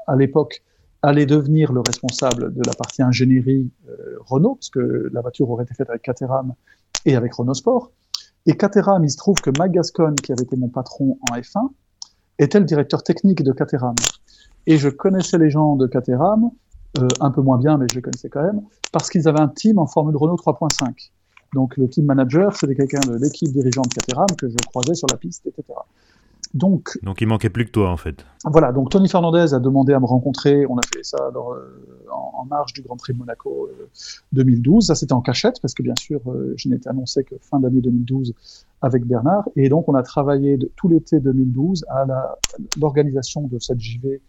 à 0.05 0.15
l'époque, 0.15 0.61
allait 1.01 1.25
devenir 1.25 1.71
le 1.71 1.81
responsable 1.81 2.53
de 2.53 2.61
la 2.65 2.73
partie 2.73 3.01
ingénierie 3.01 3.69
euh, 3.89 4.17
Renault, 4.25 4.55
parce 4.55 4.69
que 4.69 5.09
la 5.11 5.21
voiture 5.21 5.49
aurait 5.49 5.63
été 5.63 5.73
faite 5.73 5.89
avec 5.89 6.01
Caterham 6.01 6.53
et 7.05 7.15
avec 7.15 7.33
Renault 7.33 7.53
Sport. 7.53 7.91
Et 8.45 8.55
Caterham, 8.55 9.03
il 9.03 9.11
se 9.11 9.17
trouve 9.17 9.39
que 9.41 9.51
Mike 9.57 9.73
Gascon, 9.73 10.15
qui 10.15 10.31
avait 10.31 10.43
été 10.43 10.55
mon 10.55 10.69
patron 10.69 11.17
en 11.29 11.35
F1, 11.35 11.69
était 12.39 12.59
le 12.59 12.65
directeur 12.65 13.03
technique 13.03 13.43
de 13.43 13.51
Caterham. 13.51 13.95
Et 14.65 14.77
je 14.77 14.89
connaissais 14.89 15.37
les 15.37 15.49
gens 15.49 15.75
de 15.75 15.87
Caterham, 15.87 16.49
euh, 16.99 17.07
un 17.19 17.31
peu 17.31 17.41
moins 17.41 17.57
bien, 17.57 17.77
mais 17.77 17.85
je 17.89 17.95
les 17.95 18.01
connaissais 18.01 18.29
quand 18.29 18.43
même, 18.43 18.61
parce 18.91 19.09
qu'ils 19.09 19.27
avaient 19.27 19.41
un 19.41 19.47
team 19.47 19.79
en 19.79 19.87
Formule 19.87 20.15
Renault 20.15 20.35
3.5. 20.35 21.11
Donc 21.53 21.77
le 21.77 21.87
team 21.87 22.05
manager, 22.05 22.55
c'était 22.55 22.75
quelqu'un 22.75 22.99
de 23.07 23.15
l'équipe 23.17 23.51
dirigeante 23.51 23.93
Caterham 23.93 24.27
que 24.37 24.49
je 24.49 24.55
croisais 24.67 24.95
sur 24.95 25.07
la 25.09 25.17
piste, 25.17 25.45
etc. 25.47 25.63
Donc, 26.53 26.97
donc 27.03 27.21
il 27.21 27.27
manquait 27.27 27.49
plus 27.49 27.65
que 27.65 27.71
toi 27.71 27.89
en 27.89 27.97
fait. 27.97 28.25
Voilà, 28.45 28.71
donc 28.71 28.89
Tony 28.89 29.07
Fernandez 29.07 29.53
a 29.53 29.59
demandé 29.59 29.93
à 29.93 29.99
me 29.99 30.05
rencontrer. 30.05 30.65
On 30.67 30.77
a 30.77 30.81
fait 30.93 31.03
ça 31.03 31.17
euh, 31.17 32.11
en, 32.11 32.45
marge 32.45 32.73
du 32.73 32.81
Grand 32.81 32.95
Prix 32.95 33.13
de 33.13 33.17
Monaco 33.17 33.69
2012. 34.31 34.83
Euh, 34.83 34.87
ça 34.87 34.95
c'était 34.95 35.13
en 35.13 35.21
cachette 35.21 35.59
parce 35.61 35.73
que 35.73 35.83
bien 35.83 35.95
sûr 35.99 36.21
euh, 36.27 36.53
je 36.55 36.69
n'étais 36.69 36.89
annoncé 36.89 37.23
que 37.23 37.35
fin 37.41 37.59
d'année 37.59 37.81
2012 37.81 38.33
avec 38.81 39.05
Bernard. 39.05 39.47
Et 39.55 39.69
donc 39.69 39.89
on 39.89 39.95
a 39.95 40.03
travaillé 40.03 40.57
de, 40.57 40.71
tout 40.75 40.89
l'été 40.89 41.19
2012 41.19 41.85
à 41.89 42.05
l'organisation 42.79 43.47
de 43.47 43.59
cette 43.59 43.79
JV 43.79 44.21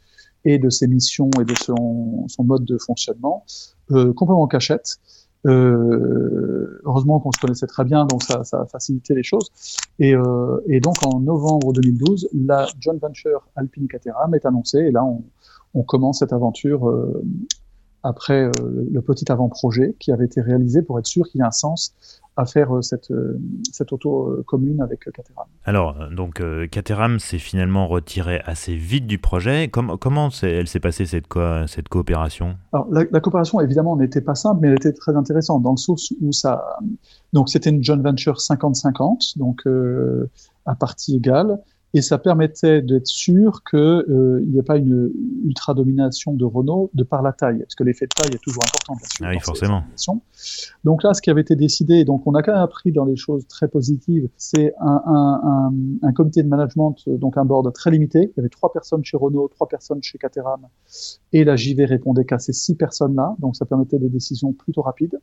et 0.44 0.58
de 0.58 0.70
ses 0.70 0.86
missions 0.86 1.30
et 1.40 1.44
de 1.44 1.54
son, 1.54 2.26
son 2.28 2.44
mode 2.44 2.64
de 2.64 2.78
fonctionnement 2.78 3.44
complètement 3.88 4.42
en 4.42 4.46
cachette. 4.46 4.98
Euh, 5.46 6.80
heureusement 6.84 7.20
qu'on 7.20 7.32
se 7.32 7.40
connaissait 7.40 7.66
très 7.66 7.84
bien, 7.84 8.04
donc 8.06 8.22
ça, 8.22 8.44
ça 8.44 8.62
a 8.62 8.66
facilité 8.66 9.14
les 9.14 9.22
choses. 9.22 9.50
Et, 9.98 10.14
euh, 10.14 10.60
et, 10.66 10.80
donc 10.80 10.96
en 11.06 11.20
novembre 11.20 11.72
2012, 11.72 12.28
la 12.34 12.66
joint 12.80 12.96
venture 13.00 13.46
Alpine 13.54 13.88
Caterham 13.88 14.34
est 14.34 14.44
annoncée, 14.46 14.78
et 14.78 14.90
là 14.90 15.04
on, 15.04 15.22
on 15.74 15.82
commence 15.82 16.20
cette 16.20 16.32
aventure 16.32 16.88
euh, 16.88 17.22
après 18.02 18.44
euh, 18.44 18.86
le 18.90 19.00
petit 19.02 19.30
avant-projet 19.30 19.94
qui 19.98 20.12
avait 20.12 20.24
été 20.24 20.40
réalisé 20.40 20.82
pour 20.82 20.98
être 20.98 21.06
sûr 21.06 21.26
qu'il 21.28 21.40
y 21.40 21.42
ait 21.42 21.46
un 21.46 21.50
sens 21.50 21.94
à 22.38 22.46
faire 22.46 22.74
euh, 22.74 22.82
cette, 22.82 23.10
euh, 23.10 23.38
cette 23.72 23.92
auto 23.92 24.42
commune 24.46 24.80
avec 24.80 25.00
Caterham. 25.12 25.46
Alors, 25.64 25.96
donc 26.10 26.42
Caterham 26.70 27.18
s'est 27.18 27.38
finalement 27.38 27.86
retiré 27.88 28.40
assez 28.46 28.74
vite 28.74 29.06
du 29.06 29.18
projet. 29.18 29.68
Comment, 29.68 29.96
comment 29.96 30.30
elle 30.42 30.68
s'est 30.68 30.80
passée 30.80 31.04
cette, 31.04 31.26
cette 31.66 31.88
coopération? 31.88 32.56
Alors, 32.72 32.88
la, 32.90 33.20
coopération, 33.20 33.60
évidemment, 33.60 33.96
n'était 33.96 34.20
pas 34.20 34.34
simple, 34.34 34.60
mais 34.62 34.68
elle 34.68 34.74
était 34.74 34.92
très 34.92 35.16
intéressante 35.16 35.62
dans 35.62 35.72
le 35.72 35.76
sens 35.76 36.12
où 36.20 36.32
ça. 36.32 36.78
Donc, 37.32 37.48
c'était 37.48 37.70
une 37.70 37.82
joint 37.82 38.00
venture 38.00 38.36
50-50, 38.36 39.38
donc 39.38 39.64
à 40.64 40.74
partie 40.74 41.16
égale 41.16 41.58
et 41.94 42.02
ça 42.02 42.18
permettait 42.18 42.82
d'être 42.82 43.06
sûr 43.06 43.62
qu'il 43.68 43.78
euh, 43.78 44.44
n'y 44.46 44.58
ait 44.58 44.62
pas 44.62 44.76
une 44.76 45.10
ultra 45.44 45.72
domination 45.72 46.34
de 46.34 46.44
Renault 46.44 46.90
de 46.92 47.02
par 47.02 47.22
la 47.22 47.32
taille, 47.32 47.60
parce 47.60 47.74
que 47.74 47.84
l'effet 47.84 48.06
de 48.06 48.10
taille 48.10 48.34
est 48.34 48.42
toujours 48.42 48.62
important. 48.62 48.94
Bien 48.94 49.08
sûr, 49.08 49.26
ah 49.26 49.30
oui, 49.30 49.40
forcément. 49.40 49.82
Donc 50.84 51.02
là, 51.02 51.14
ce 51.14 51.22
qui 51.22 51.30
avait 51.30 51.40
été 51.40 51.56
décidé, 51.56 52.04
donc 52.04 52.26
on 52.26 52.34
a 52.34 52.42
quand 52.42 52.52
même 52.52 52.60
appris 52.60 52.92
dans 52.92 53.04
les 53.04 53.16
choses 53.16 53.46
très 53.46 53.68
positives, 53.68 54.28
c'est 54.36 54.74
un, 54.80 55.02
un, 55.06 55.40
un, 55.44 56.08
un, 56.08 56.12
comité 56.12 56.42
de 56.42 56.48
management, 56.48 56.96
donc 57.06 57.38
un 57.38 57.44
board 57.44 57.72
très 57.72 57.90
limité. 57.90 58.30
Il 58.32 58.32
y 58.36 58.40
avait 58.40 58.48
trois 58.50 58.72
personnes 58.72 59.04
chez 59.04 59.16
Renault, 59.16 59.48
trois 59.48 59.68
personnes 59.68 60.02
chez 60.02 60.18
Caterham, 60.18 60.66
et 61.32 61.44
la 61.44 61.56
JV 61.56 61.86
répondait 61.86 62.24
qu'à 62.24 62.38
ces 62.38 62.52
six 62.52 62.74
personnes-là, 62.74 63.34
donc 63.38 63.56
ça 63.56 63.64
permettait 63.64 63.98
des 63.98 64.10
décisions 64.10 64.52
plutôt 64.52 64.82
rapides. 64.82 65.18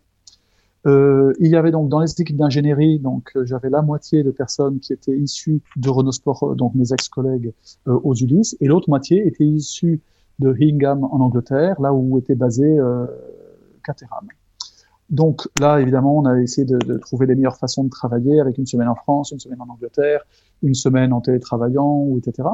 Euh, 0.86 1.34
il 1.40 1.48
y 1.48 1.56
avait 1.56 1.72
donc 1.72 1.90
dans 1.90 2.00
les 2.00 2.12
équipes 2.20 2.38
d'ingénierie, 2.38 3.00
donc 3.00 3.32
euh, 3.36 3.46
j'avais 3.46 3.70
la 3.70 3.82
moitié 3.82 4.24
de 4.24 4.32
personnes 4.32 4.80
qui 4.80 4.94
étaient 4.94 5.18
issues 5.18 5.62
de 5.76 5.90
Renault 5.90 6.12
Sport, 6.12 6.44
euh, 6.44 6.56
donc 6.56 6.76
mes 6.76 6.94
ex-collègues 6.94 7.54
euh, 7.88 8.00
aux 8.04 8.14
Ulysses, 8.14 8.56
et 8.62 8.68
l'autre 8.68 8.90
moitié 8.90 9.26
était 9.28 9.46
issue 9.46 10.02
de 10.40 10.56
Hingham 10.60 11.04
en 11.04 11.20
Angleterre, 11.22 11.80
là 11.82 11.94
où 11.94 12.18
était 12.20 12.36
basé 12.36 12.78
euh, 12.78 13.06
Caterham. 13.84 14.28
Donc 15.10 15.48
là, 15.60 15.80
évidemment, 15.80 16.18
on 16.18 16.26
a 16.26 16.40
essayé 16.42 16.66
de, 16.66 16.78
de, 16.78 16.98
trouver 16.98 17.28
les 17.28 17.36
meilleures 17.36 17.58
façons 17.58 17.84
de 17.84 17.90
travailler 17.90 18.40
avec 18.40 18.58
une 18.58 18.66
semaine 18.66 18.88
en 18.88 18.96
France, 18.96 19.32
une 19.32 19.40
semaine 19.40 19.62
en 19.62 19.72
Angleterre, 19.72 20.22
une 20.64 20.74
semaine 20.74 21.14
en 21.14 21.22
télétravaillant, 21.22 22.10
etc. 22.18 22.50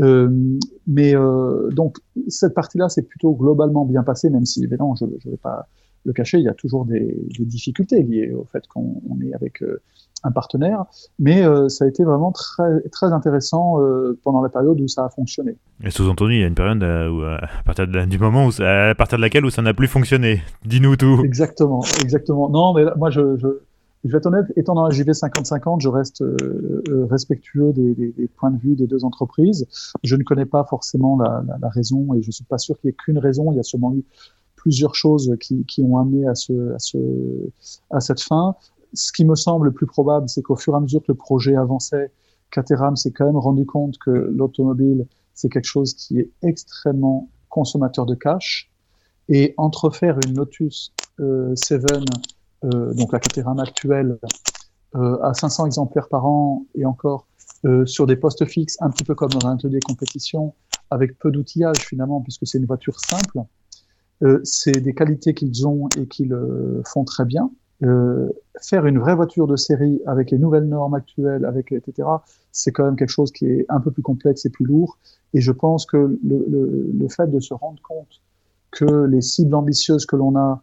Euh, 0.00 0.58
mais 0.86 1.14
euh, 1.14 1.68
donc 1.70 1.98
cette 2.28 2.54
partie-là, 2.54 2.88
c'est 2.88 3.02
plutôt 3.02 3.32
globalement 3.34 3.84
bien 3.84 4.02
passé, 4.02 4.30
même 4.30 4.46
si 4.46 4.64
évidemment, 4.64 4.94
je 4.94 5.04
ne 5.04 5.10
vais 5.10 5.36
pas 5.36 5.68
le 6.04 6.12
cacher, 6.12 6.38
il 6.38 6.44
y 6.44 6.48
a 6.48 6.54
toujours 6.54 6.84
des, 6.84 7.16
des 7.38 7.44
difficultés 7.44 8.02
liées 8.02 8.32
au 8.32 8.44
fait 8.50 8.66
qu'on 8.66 9.00
est 9.24 9.34
avec 9.34 9.62
euh, 9.62 9.80
un 10.24 10.30
partenaire, 10.30 10.84
mais 11.18 11.44
euh, 11.44 11.68
ça 11.68 11.84
a 11.84 11.88
été 11.88 12.04
vraiment 12.04 12.32
très, 12.32 12.80
très 12.90 13.12
intéressant 13.12 13.80
euh, 13.80 14.18
pendant 14.22 14.40
la 14.40 14.48
période 14.48 14.80
où 14.80 14.88
ça 14.88 15.04
a 15.04 15.08
fonctionné. 15.08 15.56
Et 15.82 15.90
sous-entendu, 15.90 16.34
il 16.34 16.40
y 16.40 16.44
a 16.44 16.46
une 16.46 16.54
période 16.54 16.82
où, 16.82 17.22
à 17.24 17.48
partir 17.64 17.86
de, 17.86 18.04
du 18.04 18.18
moment 18.18 18.46
où 18.46 18.52
ça, 18.52 18.90
à 18.90 18.94
partir 18.94 19.18
de 19.18 19.22
laquelle 19.22 19.44
où 19.44 19.50
ça 19.50 19.62
n'a 19.62 19.74
plus 19.74 19.88
fonctionné. 19.88 20.42
Dis-nous 20.64 20.96
tout. 20.96 21.20
Exactement, 21.24 21.84
exactement. 22.02 22.48
Non, 22.48 22.72
mais 22.74 22.84
moi, 22.96 23.10
je, 23.10 23.36
je, 23.36 23.48
je 24.04 24.10
vais 24.10 24.18
être 24.18 24.26
honnête, 24.26 24.46
étant 24.56 24.74
dans 24.74 24.84
la 24.84 24.90
JV 24.90 25.12
50-50, 25.12 25.80
je 25.80 25.88
reste 25.88 26.24
respectueux 27.10 27.72
des, 27.72 27.94
des, 27.94 28.12
des, 28.12 28.28
points 28.28 28.50
de 28.50 28.58
vue 28.58 28.76
des 28.76 28.86
deux 28.86 29.04
entreprises. 29.04 29.66
Je 30.04 30.14
ne 30.14 30.22
connais 30.22 30.46
pas 30.46 30.64
forcément 30.64 31.16
la, 31.16 31.42
la, 31.46 31.58
la 31.60 31.68
raison 31.68 32.14
et 32.14 32.22
je 32.22 32.30
suis 32.30 32.44
pas 32.44 32.58
sûr 32.58 32.78
qu'il 32.78 32.88
y 32.88 32.92
ait 32.92 32.96
qu'une 32.96 33.18
raison. 33.18 33.50
Il 33.52 33.56
y 33.56 33.60
a 33.60 33.64
sûrement 33.64 33.92
eu 33.94 34.04
plusieurs 34.62 34.94
choses 34.94 35.36
qui, 35.40 35.82
ont 35.82 35.98
amené 35.98 36.26
à, 36.26 36.34
ce, 36.34 36.74
à, 36.74 36.78
ce, 36.78 36.98
à 37.90 38.00
cette 38.00 38.20
fin. 38.20 38.54
Ce 38.94 39.12
qui 39.12 39.24
me 39.24 39.34
semble 39.34 39.66
le 39.66 39.72
plus 39.72 39.86
probable, 39.86 40.28
c'est 40.28 40.42
qu'au 40.42 40.56
fur 40.56 40.74
et 40.74 40.76
à 40.76 40.80
mesure 40.80 41.00
que 41.00 41.12
le 41.12 41.16
projet 41.16 41.56
avançait, 41.56 42.12
Caterham 42.50 42.96
s'est 42.96 43.10
quand 43.10 43.26
même 43.26 43.36
rendu 43.36 43.66
compte 43.66 43.98
que 43.98 44.10
l'automobile, 44.10 45.06
c'est 45.34 45.48
quelque 45.48 45.66
chose 45.66 45.94
qui 45.94 46.20
est 46.20 46.30
extrêmement 46.42 47.28
consommateur 47.48 48.06
de 48.06 48.14
cash. 48.14 48.70
Et 49.28 49.54
entre 49.56 49.90
faire 49.90 50.18
une 50.26 50.36
Lotus 50.36 50.92
euh, 51.18 51.54
7, 51.56 51.84
euh, 52.64 52.94
donc 52.94 53.12
la 53.12 53.18
Caterham 53.18 53.58
actuelle, 53.58 54.18
euh, 54.94 55.18
à 55.22 55.34
500 55.34 55.66
exemplaires 55.66 56.08
par 56.08 56.26
an 56.26 56.66
et 56.74 56.84
encore 56.84 57.26
euh, 57.64 57.86
sur 57.86 58.06
des 58.06 58.16
postes 58.16 58.44
fixes, 58.44 58.76
un 58.80 58.90
petit 58.90 59.04
peu 59.04 59.14
comme 59.14 59.30
dans 59.30 59.48
un 59.48 59.54
atelier 59.54 59.80
compétition, 59.80 60.54
avec 60.90 61.18
peu 61.18 61.30
d'outillage 61.30 61.78
finalement, 61.78 62.20
puisque 62.20 62.46
c'est 62.46 62.58
une 62.58 62.66
voiture 62.66 63.00
simple, 63.00 63.40
euh, 64.22 64.40
c'est 64.44 64.80
des 64.80 64.94
qualités 64.94 65.34
qu'ils 65.34 65.66
ont 65.66 65.88
et 65.98 66.06
qu'ils 66.06 66.32
euh, 66.32 66.82
font 66.84 67.04
très 67.04 67.24
bien. 67.24 67.50
Euh, 67.82 68.28
faire 68.60 68.86
une 68.86 68.98
vraie 68.98 69.16
voiture 69.16 69.48
de 69.48 69.56
série 69.56 70.00
avec 70.06 70.30
les 70.30 70.38
nouvelles 70.38 70.68
normes 70.68 70.94
actuelles, 70.94 71.44
avec 71.44 71.72
etc., 71.72 72.08
c'est 72.52 72.70
quand 72.70 72.84
même 72.84 72.96
quelque 72.96 73.10
chose 73.10 73.32
qui 73.32 73.46
est 73.46 73.66
un 73.68 73.80
peu 73.80 73.90
plus 73.90 74.02
complexe 74.02 74.46
et 74.46 74.50
plus 74.50 74.64
lourd. 74.64 74.98
Et 75.34 75.40
je 75.40 75.50
pense 75.50 75.86
que 75.86 76.18
le, 76.22 77.08
fait 77.08 77.28
de 77.28 77.40
se 77.40 77.54
rendre 77.54 77.80
compte 77.82 78.20
que 78.70 79.06
les 79.06 79.20
cibles 79.20 79.54
ambitieuses 79.54 80.06
que 80.06 80.14
l'on 80.14 80.36
a, 80.36 80.62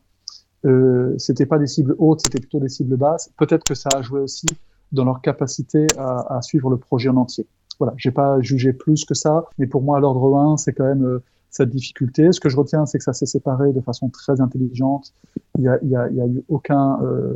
euh, 0.65 1.13
c'était 1.17 1.45
pas 1.45 1.57
des 1.57 1.67
cibles 1.67 1.95
hautes, 1.97 2.21
c'était 2.21 2.39
plutôt 2.39 2.59
des 2.59 2.69
cibles 2.69 2.95
basses. 2.95 3.29
Peut-être 3.37 3.65
que 3.65 3.75
ça 3.75 3.89
a 3.93 4.01
joué 4.01 4.21
aussi 4.21 4.47
dans 4.91 5.03
leur 5.03 5.21
capacité 5.21 5.87
à, 5.97 6.41
suivre 6.41 6.69
le 6.69 6.77
projet 6.77 7.09
en 7.09 7.17
entier. 7.17 7.45
Voilà, 7.79 7.93
j'ai 7.97 8.11
pas 8.11 8.39
jugé 8.41 8.71
plus 8.71 9.03
que 9.05 9.13
ça, 9.13 9.45
mais 9.57 9.67
pour 9.67 9.81
moi, 9.81 9.99
l'ordre 9.99 10.35
1, 10.37 10.57
c'est 10.57 10.73
quand 10.73 10.85
même 10.85 11.19
cette 11.49 11.69
difficulté. 11.69 12.31
Ce 12.31 12.39
que 12.39 12.49
je 12.49 12.57
retiens, 12.57 12.85
c'est 12.85 12.97
que 12.97 13.03
ça 13.03 13.13
s'est 13.13 13.25
séparé 13.25 13.73
de 13.73 13.81
façon 13.81 14.09
très 14.09 14.39
intelligente. 14.41 15.13
Il 15.57 15.63
y 15.63 15.95
a, 15.95 16.03
a, 16.03 16.27
eu 16.27 16.43
aucun, 16.47 17.01
euh, 17.01 17.33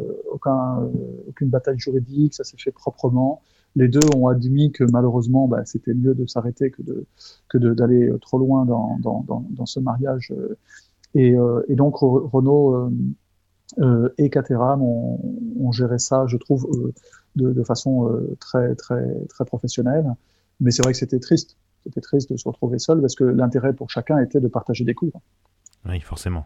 euh, 0.47 0.88
aucune 1.28 1.49
bataille 1.49 1.80
juridique, 1.80 2.34
ça 2.34 2.43
s'est 2.43 2.57
fait 2.57 2.72
proprement. 2.72 3.41
Les 3.76 3.88
deux 3.88 4.05
ont 4.16 4.28
admis 4.28 4.72
que 4.72 4.84
malheureusement, 4.84 5.47
bah, 5.47 5.66
c'était 5.66 5.95
mieux 5.95 6.14
de 6.14 6.28
s'arrêter 6.28 6.70
que 6.70 6.84
de 6.84 7.05
que 7.49 7.57
d'aller 7.57 8.11
trop 8.22 8.38
loin 8.38 8.66
dans, 8.66 8.99
dans, 8.99 9.26
dans, 9.49 9.66
ce 9.66 9.80
mariage. 9.80 10.32
Et, 11.16 11.36
euh, 11.36 11.61
donc 11.70 11.97
Renault 11.97 12.91
euh, 13.80 14.09
et 14.20 14.30
Caterham 14.30 14.84
ont, 14.84 15.20
ont, 15.59 15.72
géré 15.72 15.97
ça, 15.97 16.26
je 16.28 16.38
trouve, 16.38 16.93
de, 17.36 17.51
de 17.51 17.64
façon 17.64 18.11
très 18.39 18.76
très 18.76 19.26
très 19.26 19.45
professionnelle. 19.45 20.14
Mais 20.59 20.70
c'est 20.70 20.84
vrai 20.84 20.93
que 20.93 20.99
c'était 20.99 21.20
triste 21.20 21.57
c'était 21.84 22.01
triste 22.01 22.31
de 22.31 22.38
se 22.38 22.47
retrouver 22.47 22.79
seul 22.79 23.01
parce 23.01 23.15
que 23.15 23.23
l'intérêt 23.23 23.73
pour 23.73 23.89
chacun 23.89 24.19
était 24.19 24.39
de 24.39 24.47
partager 24.47 24.84
des 24.84 24.93
coûts. 24.93 25.11
Oui, 25.86 25.99
forcément. 25.99 26.45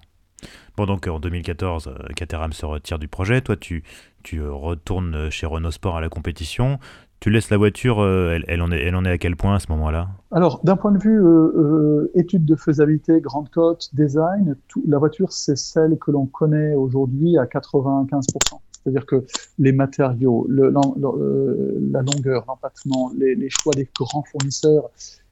Bon, 0.76 0.86
donc 0.86 1.08
en 1.08 1.20
2014, 1.20 1.92
Caterham 2.16 2.54
se 2.54 2.66
retire 2.66 3.00
du 3.00 3.08
projet. 3.08 3.42
Toi, 3.42 3.56
tu, 3.56 3.84
tu 4.24 4.46
retournes 4.48 5.30
chez 5.30 5.48
Renault 5.48 5.72
Sport 5.72 5.98
à 5.98 6.02
la 6.02 6.10
compétition. 6.10 6.80
Tu 7.20 7.32
laisses 7.32 7.50
la 7.50 7.58
voiture, 7.58 8.06
elle, 8.06 8.46
elle, 8.48 8.62
en, 8.62 8.72
est, 8.72 8.80
elle 8.80 8.96
en 8.96 9.04
est 9.04 9.10
à 9.10 9.18
quel 9.18 9.36
point 9.36 9.56
à 9.56 9.60
ce 9.60 9.72
moment-là? 9.72 10.10
Alors, 10.32 10.64
d'un 10.64 10.76
point 10.76 10.92
de 10.92 11.00
vue 11.00 11.20
euh, 11.20 11.26
euh, 11.26 12.12
étude 12.14 12.46
de 12.46 12.56
faisabilité, 12.56 13.20
grande 13.22 13.50
cote, 13.50 13.90
design, 13.94 14.56
tout, 14.68 14.84
la 14.88 15.00
voiture, 15.00 15.32
c'est 15.32 15.58
celle 15.58 15.98
que 15.98 16.12
l'on 16.12 16.28
connaît 16.28 16.76
aujourd'hui 16.76 17.40
à 17.40 17.46
95%. 17.46 18.60
C'est-à-dire 18.84 19.08
que 19.08 19.26
les 19.58 19.72
matériaux, 19.72 20.46
le, 20.48 20.70
le, 20.70 21.90
la 21.92 22.04
longueur, 22.04 22.46
l'empattement, 22.48 23.12
les, 23.18 23.34
les, 23.34 23.50
choix 23.50 23.74
des 23.74 23.90
grands 24.00 24.24
fournisseurs, 24.24 24.90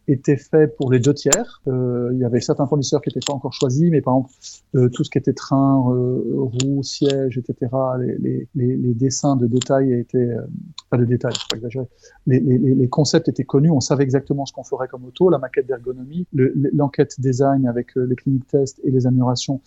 était 0.08 0.38
fait 0.38 0.76
pour 0.76 0.92
les 0.92 1.00
deux 1.00 1.14
tiers. 1.14 1.62
Euh, 1.68 2.10
il 2.14 2.20
y 2.20 2.26
avait 2.26 2.42
certains 2.42 2.68
fournisseurs 2.68 3.02
qui 3.02 3.10
n'étaient 3.10 3.26
pas 3.26 3.34
encore 3.34 3.54
choisis, 3.54 3.90
mais 3.90 4.02
par 4.02 4.16
exemple 4.16 4.34
euh, 4.76 4.90
tout 4.90 5.04
ce 5.04 5.10
qui 5.10 5.18
était 5.18 5.34
train, 5.34 5.86
euh, 5.92 6.22
roues, 6.36 6.84
sièges, 6.84 7.38
etc. 7.38 7.72
Les, 8.00 8.18
les, 8.18 8.48
les, 8.56 8.76
les, 8.76 8.94
dessins 8.94 9.36
de 9.36 9.48
détails 9.48 9.94
étaient 9.94 10.18
euh, 10.18 10.42
pas 10.90 10.98
de 10.98 11.06
détails, 11.06 11.34
pas 11.50 11.58
exagérer. 11.58 11.88
Les, 12.28 12.88
concepts 12.90 13.28
étaient 13.30 13.44
connus, 13.44 13.72
on 13.72 13.80
savait 13.80 14.04
exactement 14.04 14.46
ce 14.46 14.54
qu'on 14.54 14.64
ferait 14.64 14.88
comme 14.88 15.06
auto, 15.06 15.30
la 15.30 15.38
maquette 15.38 15.68
d'ergonomie, 15.68 16.28
l'enquête 16.34 17.20
design 17.20 17.68
avec 17.68 17.98
euh, 17.98 18.06
les 18.06 18.16
cliniques 18.16 18.48
tests 18.48 18.80
et 18.84 18.92
les 18.92 19.08
améliorations 19.08 19.62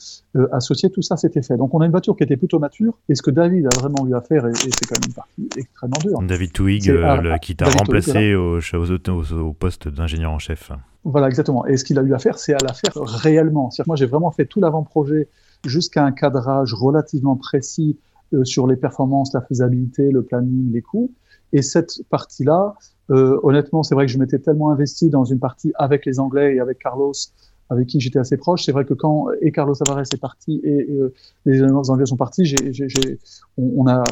associées, 0.52 0.90
tout 0.90 1.02
ça 1.02 1.16
c'était 1.16 1.42
fait. 1.42 1.56
Donc 1.56 1.74
on 1.74 1.80
a 1.80 1.86
une 1.86 1.90
voiture 1.90 2.16
qui 2.16 2.24
était 2.24 2.36
plutôt 2.36 2.58
mature. 2.58 2.98
Et 3.08 3.14
ce 3.14 3.22
que 3.22 3.30
David 3.30 3.66
a 3.66 3.78
vraiment 3.78 4.06
eu 4.06 4.14
à 4.14 4.20
faire, 4.20 4.46
et, 4.46 4.50
et 4.50 4.54
c'est 4.54 4.86
quand 4.86 4.98
même 5.00 5.08
une 5.08 5.14
partie 5.14 5.48
extrêmement 5.56 5.98
dure. 6.00 6.22
David 6.22 6.52
Twig, 6.52 6.92
qui 7.42 7.56
t'a 7.56 7.66
remplacé 7.66 8.34
au 8.34 8.60
poste 9.58 9.88
d'ingénieur 9.88 10.27
en 10.30 10.38
chef. 10.38 10.72
Voilà, 11.04 11.28
exactement. 11.28 11.64
Et 11.66 11.76
ce 11.76 11.84
qu'il 11.84 11.98
a 11.98 12.02
eu 12.02 12.12
à 12.14 12.18
faire, 12.18 12.38
c'est 12.38 12.54
à 12.54 12.58
la 12.62 12.74
faire 12.74 12.94
réellement. 13.02 13.70
Moi, 13.86 13.96
j'ai 13.96 14.06
vraiment 14.06 14.30
fait 14.30 14.46
tout 14.46 14.60
l'avant-projet 14.60 15.28
jusqu'à 15.64 16.04
un 16.04 16.12
cadrage 16.12 16.74
relativement 16.74 17.36
précis 17.36 17.98
euh, 18.34 18.44
sur 18.44 18.66
les 18.66 18.76
performances, 18.76 19.32
la 19.32 19.40
faisabilité, 19.40 20.10
le 20.10 20.22
planning, 20.22 20.72
les 20.72 20.82
coûts. 20.82 21.12
Et 21.52 21.62
cette 21.62 22.02
partie-là, 22.10 22.74
euh, 23.10 23.40
honnêtement, 23.42 23.82
c'est 23.82 23.94
vrai 23.94 24.06
que 24.06 24.12
je 24.12 24.18
m'étais 24.18 24.38
tellement 24.38 24.70
investi 24.70 25.08
dans 25.08 25.24
une 25.24 25.38
partie 25.38 25.72
avec 25.76 26.04
les 26.04 26.20
Anglais 26.20 26.56
et 26.56 26.60
avec 26.60 26.78
Carlos 26.78 27.12
avec 27.70 27.86
qui 27.86 28.00
j'étais 28.00 28.18
assez 28.18 28.36
proche. 28.36 28.64
C'est 28.64 28.72
vrai 28.72 28.84
que 28.84 28.94
quand 28.94 29.28
et 29.40 29.52
Carlos 29.52 29.74
Tavares 29.74 30.00
est 30.00 30.20
parti 30.20 30.60
et, 30.64 30.90
et 30.90 30.98
euh, 30.98 31.12
les 31.44 31.62
Anglais 31.62 32.06
sont 32.06 32.16
partis, 32.16 32.44
j'ai, 32.44 32.56
on, 33.56 33.72
on, 33.76 33.86
a, 33.86 34.02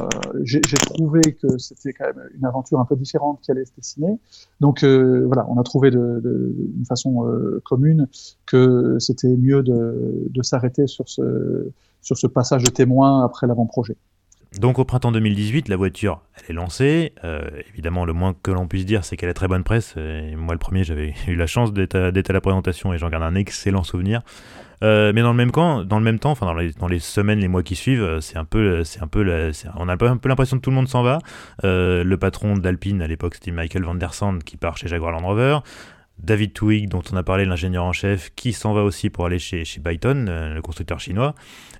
j'ai, 0.42 0.60
trouvé 0.60 1.20
que 1.40 1.58
c'était 1.58 1.92
quand 1.92 2.06
même 2.06 2.28
une 2.36 2.44
aventure 2.44 2.80
un 2.80 2.84
peu 2.84 2.96
différente 2.96 3.40
qui 3.42 3.50
allait 3.50 3.64
se 3.64 3.72
dessiner. 3.76 4.18
Donc 4.60 4.82
euh, 4.82 5.24
voilà, 5.26 5.46
on 5.48 5.58
a 5.58 5.62
trouvé 5.62 5.90
de, 5.90 6.20
de, 6.22 6.54
d'une 6.56 6.86
façon 6.86 7.26
euh, 7.26 7.60
commune 7.64 8.08
que 8.46 8.96
c'était 8.98 9.36
mieux 9.36 9.62
de, 9.62 10.28
de 10.28 10.42
s'arrêter 10.42 10.86
sur 10.86 11.08
ce, 11.08 11.70
sur 12.02 12.18
ce 12.18 12.26
passage 12.26 12.62
de 12.62 12.70
témoin 12.70 13.24
après 13.24 13.46
l'avant-projet. 13.46 13.96
Donc 14.60 14.78
au 14.78 14.84
printemps 14.84 15.12
2018, 15.12 15.68
la 15.68 15.76
voiture, 15.76 16.22
elle 16.36 16.44
est 16.50 16.52
lancée. 16.54 17.12
Euh, 17.24 17.42
évidemment, 17.72 18.04
le 18.04 18.12
moins 18.12 18.34
que 18.42 18.50
l'on 18.50 18.66
puisse 18.66 18.86
dire, 18.86 19.04
c'est 19.04 19.16
qu'elle 19.16 19.28
a 19.28 19.34
très 19.34 19.48
bonne 19.48 19.64
presse. 19.64 19.94
Et 19.96 20.34
moi, 20.34 20.54
le 20.54 20.58
premier, 20.58 20.82
j'avais 20.82 21.14
eu 21.28 21.34
la 21.34 21.46
chance 21.46 21.72
d'être 21.72 21.94
à, 21.94 22.06
à, 22.06 22.32
la 22.32 22.40
présentation 22.40 22.92
et 22.92 22.98
j'en 22.98 23.10
garde 23.10 23.22
un 23.24 23.34
excellent 23.34 23.84
souvenir. 23.84 24.22
Euh, 24.82 25.12
mais 25.14 25.22
dans 25.22 25.30
le 25.30 25.36
même 25.36 25.50
temps, 25.50 25.84
dans 25.84 25.98
le 25.98 26.04
même 26.04 26.18
temps, 26.18 26.30
enfin 26.30 26.46
dans 26.46 26.54
les, 26.54 26.72
dans 26.72 26.88
les 26.88 26.98
semaines, 26.98 27.38
les 27.38 27.48
mois 27.48 27.62
qui 27.62 27.76
suivent, 27.76 28.20
c'est 28.20 28.36
un 28.36 28.44
peu, 28.44 28.84
c'est 28.84 29.02
un 29.02 29.06
peu, 29.06 29.22
la, 29.22 29.50
on 29.76 29.88
a 29.88 29.92
un 29.92 29.96
peu 29.96 30.28
l'impression 30.28 30.58
que 30.58 30.62
tout 30.62 30.70
le 30.70 30.76
monde 30.76 30.88
s'en 30.88 31.02
va. 31.02 31.18
Euh, 31.64 32.04
le 32.04 32.16
patron 32.18 32.56
d'Alpine 32.56 33.00
à 33.00 33.06
l'époque, 33.06 33.34
c'était 33.34 33.52
Michael 33.52 33.84
Van 33.84 33.94
der 33.94 34.12
Sande 34.12 34.44
qui 34.44 34.56
part 34.56 34.76
chez 34.76 34.88
Jaguar 34.88 35.12
Land 35.12 35.26
Rover. 35.26 35.58
David 36.18 36.54
Twig, 36.54 36.88
dont 36.88 37.02
on 37.12 37.16
a 37.16 37.22
parlé, 37.22 37.44
l'ingénieur 37.44 37.84
en 37.84 37.92
chef, 37.92 38.30
qui 38.34 38.52
s'en 38.52 38.72
va 38.72 38.82
aussi 38.82 39.10
pour 39.10 39.26
aller 39.26 39.38
chez, 39.38 39.64
chez 39.64 39.80
Byton, 39.80 40.26
euh, 40.28 40.54
le 40.54 40.62
constructeur 40.62 40.98
chinois, 40.98 41.34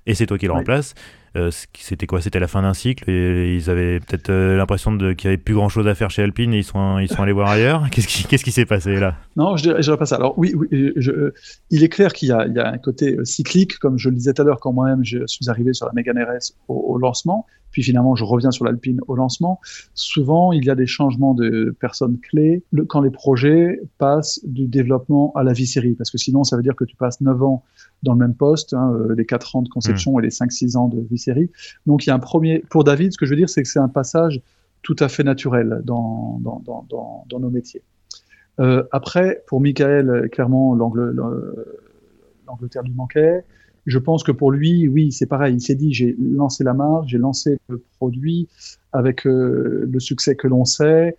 et 0.05 0.13
c'est 0.13 0.27
toi 0.27 0.37
qui 0.37 0.45
le 0.45 0.51
ouais. 0.51 0.59
remplaces. 0.59 0.93
Euh, 1.37 1.51
c'était 1.77 2.07
quoi? 2.07 2.21
C'était 2.21 2.39
la 2.39 2.47
fin 2.47 2.61
d'un 2.61 2.73
cycle 2.73 3.09
et 3.09 3.55
ils 3.55 3.69
avaient 3.69 3.99
peut-être 3.99 4.29
euh, 4.29 4.57
l'impression 4.57 4.97
qu'il 4.97 5.07
n'y 5.07 5.27
avait 5.27 5.37
plus 5.37 5.53
grand 5.53 5.69
chose 5.69 5.87
à 5.87 5.95
faire 5.95 6.09
chez 6.09 6.23
Alpine 6.23 6.53
et 6.53 6.57
ils 6.57 6.63
sont, 6.63 6.99
ils 6.99 7.07
sont 7.07 7.21
allés 7.21 7.31
voir 7.31 7.49
ailleurs? 7.49 7.89
Qu'est-ce 7.91 8.43
qui 8.43 8.51
s'est 8.51 8.65
passé 8.65 8.95
là? 8.95 9.15
Non, 9.35 9.55
je 9.55 9.69
je 9.77 9.81
dirais, 9.81 9.97
pas 9.97 10.05
ça. 10.05 10.15
Alors 10.15 10.37
oui, 10.37 10.53
je, 10.71 11.31
il 11.69 11.83
est 11.83 11.89
clair 11.89 12.13
qu'il 12.13 12.29
y, 12.29 12.31
y, 12.31 12.59
a 12.59 12.71
un 12.71 12.77
côté 12.77 13.17
cyclique, 13.23 13.77
comme 13.79 13.97
je 13.97 14.09
le 14.09 14.15
disais 14.15 14.33
tout 14.33 14.41
à 14.41 14.45
l'heure 14.45 14.59
quand 14.59 14.73
moi-même 14.73 15.03
je 15.03 15.19
suis 15.27 15.49
arrivé 15.49 15.73
sur 15.73 15.85
la 15.85 15.93
Mégane 15.93 16.19
RS 16.19 16.53
au, 16.67 16.97
lancement. 16.97 17.45
Puis 17.71 17.83
finalement 17.83 18.15
je 18.15 18.23
reviens 18.23 18.51
sur 18.51 18.65
l'Alpine 18.65 18.99
au 19.07 19.15
lancement. 19.15 19.59
Souvent, 19.93 20.51
il 20.51 20.65
y 20.65 20.69
a 20.69 20.75
des 20.75 20.87
changements 20.87 21.33
de 21.33 21.75
personnes 21.79 22.17
clés 22.19 22.63
quand 22.87 23.01
les 23.01 23.09
projets 23.09 23.81
passent 23.97 24.39
du 24.43 24.67
développement 24.67 25.31
à 25.35 25.43
la 25.43 25.53
vie 25.53 25.67
série, 25.67 25.93
parce 25.93 26.11
que 26.11 26.17
sinon 26.17 26.43
ça 26.43 26.55
veut 26.55 26.63
dire 26.63 26.75
que 26.75 26.85
tu 26.85 26.95
passes 26.95 27.21
9 27.21 27.43
ans 27.43 27.63
dans 28.03 28.13
le 28.13 28.19
même 28.19 28.35
poste, 28.35 28.73
hein, 28.73 28.93
euh, 28.93 29.15
les 29.15 29.25
4 29.25 29.55
ans 29.55 29.61
de 29.61 29.69
conception 29.69 30.15
mmh. 30.15 30.19
et 30.19 30.23
les 30.23 30.29
5-6 30.29 30.77
ans 30.77 30.87
de 30.87 31.01
vie 31.09 31.17
série. 31.17 31.49
Donc 31.85 32.05
il 32.05 32.09
y 32.09 32.11
a 32.11 32.15
un 32.15 32.19
premier, 32.19 32.59
pour 32.69 32.83
David, 32.83 33.13
ce 33.13 33.17
que 33.17 33.25
je 33.25 33.31
veux 33.31 33.37
dire, 33.37 33.49
c'est 33.49 33.63
que 33.63 33.69
c'est 33.69 33.79
un 33.79 33.89
passage 33.89 34.41
tout 34.81 34.95
à 34.99 35.09
fait 35.09 35.23
naturel 35.23 35.81
dans, 35.83 36.39
dans, 36.41 36.61
dans, 36.65 36.85
dans, 36.89 37.25
dans 37.29 37.39
nos 37.39 37.49
métiers. 37.49 37.83
Euh, 38.59 38.83
après, 38.91 39.43
pour 39.47 39.61
Michael, 39.61 40.29
clairement, 40.31 40.75
l'Angleterre 40.75 42.83
lui 42.83 42.93
manquait. 42.93 43.43
Je 43.87 43.97
pense 43.99 44.23
que 44.23 44.33
pour 44.33 44.51
lui, 44.51 44.87
oui, 44.89 45.13
c'est 45.13 45.25
pareil. 45.25 45.55
Il 45.55 45.61
s'est 45.61 45.75
dit, 45.75 45.93
j'ai 45.93 46.15
lancé 46.19 46.63
la 46.65 46.73
marque, 46.73 47.07
j'ai 47.07 47.17
lancé 47.17 47.57
le 47.69 47.81
produit 47.97 48.49
avec 48.91 49.25
euh, 49.25 49.87
le 49.89 49.99
succès 49.99 50.35
que 50.35 50.47
l'on 50.47 50.65
sait. 50.65 51.17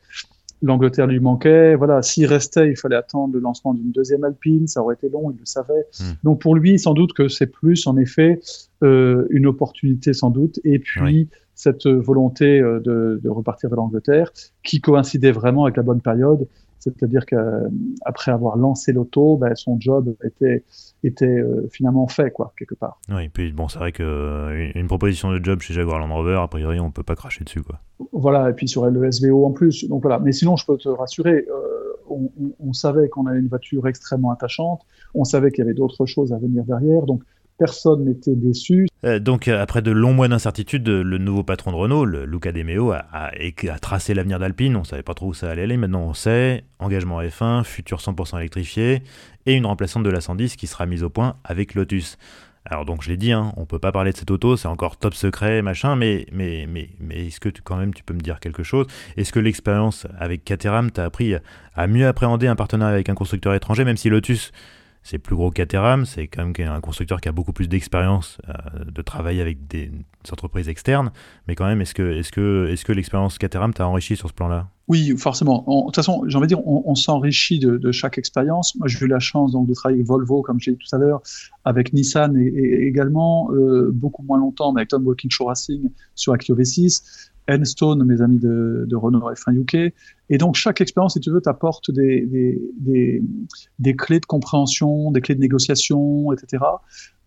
L'Angleterre 0.61 1.07
lui 1.07 1.19
manquait. 1.19 1.75
Voilà, 1.77 2.03
s'il 2.03 2.27
restait, 2.27 2.69
il 2.69 2.77
fallait 2.77 2.97
attendre 2.97 3.33
le 3.33 3.41
lancement 3.41 3.73
d'une 3.73 3.91
deuxième 3.91 4.23
Alpine. 4.23 4.67
Ça 4.69 4.83
aurait 4.83 4.97
été 4.97 5.09
long, 5.09 5.31
il 5.31 5.39
le 5.39 5.47
savait. 5.47 5.87
Hmm. 5.99 6.13
Donc 6.25 6.43
pour 6.43 6.55
lui, 6.55 6.79
sans 6.79 6.93
doute 6.93 7.15
que 7.15 7.29
c'est 7.29 7.47
plus, 7.47 7.87
en 7.87 7.97
effet, 7.97 8.41
euh, 8.83 9.27
une 9.31 9.47
opportunité, 9.47 10.13
sans 10.13 10.31
doute. 10.31 10.61
Et 10.65 10.79
puis 10.79 11.29
cette 11.55 11.87
volonté 11.87 12.61
euh, 12.61 12.81
de, 12.81 13.19
de 13.23 13.29
repartir 13.31 13.71
vers 13.71 13.79
l'Angleterre, 13.79 14.31
qui 14.63 14.81
coïncidait 14.81 15.33
vraiment 15.33 15.65
avec 15.65 15.79
la 15.79 15.83
bonne 15.83 16.03
période 16.03 16.47
c'est-à-dire 16.97 17.27
qu'après 17.27 18.31
avoir 18.31 18.57
lancé 18.57 18.93
l'auto, 18.93 19.37
ben, 19.37 19.55
son 19.55 19.79
job 19.81 20.15
était, 20.25 20.65
était 21.05 21.27
euh, 21.27 21.69
finalement 21.71 22.07
fait, 22.09 22.31
quoi, 22.31 22.53
quelque 22.59 22.75
part. 22.75 23.01
Oui, 23.11 23.29
puis 23.29 23.53
bon, 23.53 23.69
c'est 23.69 23.79
vrai 23.79 23.93
qu'une 23.93 24.07
euh, 24.07 24.71
une 24.75 24.87
proposition 24.87 25.33
de 25.33 25.45
job 25.45 25.61
chez 25.61 25.75
Jaguar 25.75 25.99
Land 25.99 26.15
Rover, 26.15 26.41
a 26.43 26.49
priori, 26.49 26.81
on 26.81 26.91
peut 26.91 27.03
pas 27.03 27.17
cracher 27.17 27.45
dessus, 27.45 27.63
quoi. 27.63 27.81
Voilà, 28.13 28.51
et 28.51 28.53
puis 28.53 28.69
sur 28.69 28.87
le 28.87 29.13
SVO 29.13 29.45
en 29.45 29.53
plus. 29.53 29.89
Donc 29.89 30.03
voilà. 30.03 30.19
Mais 30.19 30.33
sinon, 30.33 30.57
je 30.57 30.65
peux 30.67 30.77
te 30.77 30.89
rassurer, 30.89 31.47
euh, 31.49 31.97
on, 32.09 32.31
on, 32.61 32.73
savait 32.73 33.09
qu'on 33.09 33.27
avait 33.27 33.39
une 33.39 33.49
voiture 33.49 33.87
extrêmement 33.87 34.31
attachante, 34.31 34.83
on 35.15 35.25
savait 35.25 35.51
qu'il 35.51 35.65
y 35.65 35.67
avait 35.67 35.75
d'autres 35.75 36.07
choses 36.07 36.33
à 36.33 36.39
venir 36.39 36.65
derrière, 36.65 37.03
donc 37.03 37.23
personne 37.59 38.05
n'était 38.05 38.35
déçu. 38.35 38.89
Euh, 39.05 39.19
donc, 39.19 39.49
euh, 39.49 39.61
après 39.61 39.83
de 39.83 39.91
longs 39.91 40.13
mois 40.13 40.29
d'incertitude, 40.29 40.89
le 40.89 41.19
nouveau 41.19 41.43
patron 41.43 41.73
de 41.73 41.77
Renault, 41.77 42.05
Luca 42.05 42.53
De 42.53 42.63
Meo, 42.63 42.93
a, 42.93 43.31
tracé 43.81 44.15
l'avenir 44.15 44.39
d'Alpine. 44.39 44.77
On 44.77 44.81
ne 44.81 44.85
savait 44.85 45.03
pas 45.03 45.15
trop 45.15 45.27
où 45.27 45.35
ça 45.35 45.51
allait 45.51 45.63
aller. 45.63 45.77
Maintenant, 45.77 46.03
on 46.03 46.15
sait. 46.15 46.65
Engagement 46.79 47.21
F1, 47.21 47.65
futur 47.65 47.99
100% 47.99 48.39
électrifié 48.39 49.03
et 49.47 49.55
une 49.55 49.67
remplaçante 49.67 50.05
de 50.05 50.11
la 50.11 50.21
110 50.21 50.57
qui 50.57 50.67
sera 50.67 50.87
mise 50.87 51.03
au 51.03 51.11
point 51.11 51.37
avec 51.45 51.75
Lotus. 51.75 52.19
Alors 52.71 52.85
donc 52.85 53.03
je 53.03 53.09
l'ai 53.09 53.17
dit, 53.17 53.33
hein, 53.33 53.53
on 53.57 53.65
peut 53.65 53.79
pas 53.79 53.93
parler 53.93 54.13
de 54.13 54.17
cette 54.17 54.31
auto, 54.31 54.59
c'est 54.59 54.69
encore 54.69 54.99
top 54.99 55.15
secret, 55.15 55.63
machin, 55.63 55.97
mais, 55.97 56.27
mais, 56.33 56.67
mais, 56.69 56.91
mais 57.01 57.29
est-ce 57.29 57.41
que 57.41 57.49
quand 57.65 57.77
même 57.77 57.95
tu 57.95 58.05
peux 58.05 58.13
me 58.13 58.21
dire 58.21 58.41
quelque 58.41 58.63
chose? 58.63 58.87
Est-ce 59.17 59.33
que 59.33 59.41
l'expérience 59.41 60.07
avec 60.19 60.45
Caterham 60.45 60.91
t'a 60.91 61.05
appris 61.05 61.35
à 61.75 61.87
mieux 61.87 62.07
appréhender 62.07 62.47
un 62.47 62.57
partenariat 62.57 62.95
avec 62.95 63.09
un 63.09 63.15
constructeur 63.15 63.55
étranger, 63.55 63.85
même 63.85 63.97
si 63.97 64.11
Lotus 64.11 64.53
c'est 65.03 65.19
plus 65.19 65.37
gros 65.37 65.51
qu'Ateram, 65.51 66.05
c'est 66.05 66.27
quand 66.27 66.45
même 66.45 66.69
un 66.69 66.81
constructeur 66.81 67.21
qui 67.21 67.29
a 67.29 67.33
beaucoup 67.33 67.53
plus 67.53 67.69
d'expérience 67.69 68.39
euh, 68.49 68.85
de 68.85 69.03
travailler 69.03 69.41
avec 69.41 69.67
des, 69.67 69.91
entreprises 70.31 70.69
externes, 70.69 71.11
mais 71.47 71.55
quand 71.55 71.65
même, 71.65 71.81
est-ce 71.81 71.95
que, 71.95 72.03
est 72.03 72.31
que, 72.31 72.69
est 72.71 72.85
que 72.85 72.93
l'expérience 72.93 73.39
Caterham 73.39 73.73
t'a 73.73 73.89
enrichi 73.89 74.15
sur 74.15 74.29
ce 74.29 74.35
plan-là? 74.35 74.69
Oui, 74.89 75.15
forcément. 75.17 75.65
de 75.67 75.87
toute 75.87 75.97
façon, 75.97 76.25
j'ai 76.27 76.37
envie 76.37 76.47
de 76.47 76.55
dire, 76.55 76.67
on, 76.67 76.95
s'enrichit 76.95 77.59
de, 77.59 77.93
chaque 77.93 78.19
expérience. 78.19 78.75
Moi, 78.77 78.89
j'ai 78.89 79.05
eu 79.05 79.09
la 79.09 79.21
chance 79.21 79.53
donc, 79.53 79.67
de 79.69 79.75
travailler 79.75 80.01
avec 80.01 80.07
Volvo, 80.07 80.43
comme 80.43 80.61
j'ai 80.61 80.73
dit 80.73 80.79
tout 80.79 80.97
à 80.97 80.99
l'heure, 80.99 81.23
avec 81.65 81.93
Nissan 81.93 82.37
et, 82.37 82.87
également, 82.87 83.51
euh, 83.53 83.91
beaucoup 83.93 84.23
moins 84.23 84.39
longtemps, 84.39 84.73
mais 84.73 84.81
avec 84.81 84.89
Tom 84.89 85.07
Walkinshaw 85.07 85.47
Racing 85.47 85.91
sur 86.15 86.33
Actio 86.33 86.57
V6. 86.57 87.28
Enstone, 87.49 88.05
mes 88.05 88.21
amis 88.21 88.39
de, 88.39 88.85
de 88.87 88.97
Renault 88.97 89.31
F1 89.33 89.55
UK. 89.55 89.95
Et 90.31 90.39
donc, 90.39 90.55
chaque 90.55 90.81
expérience, 90.81 91.15
si 91.15 91.21
tu 91.21 91.31
veux, 91.31 91.41
t'apporte 91.41 91.91
des, 91.91 92.27
des, 92.27 93.23
des, 93.79 93.97
clés 93.97 94.21
de 94.21 94.27
compréhension, 94.27 95.11
des 95.11 95.21
clés 95.21 95.35
de 95.35 95.41
négociation, 95.41 96.33
etc. 96.33 96.65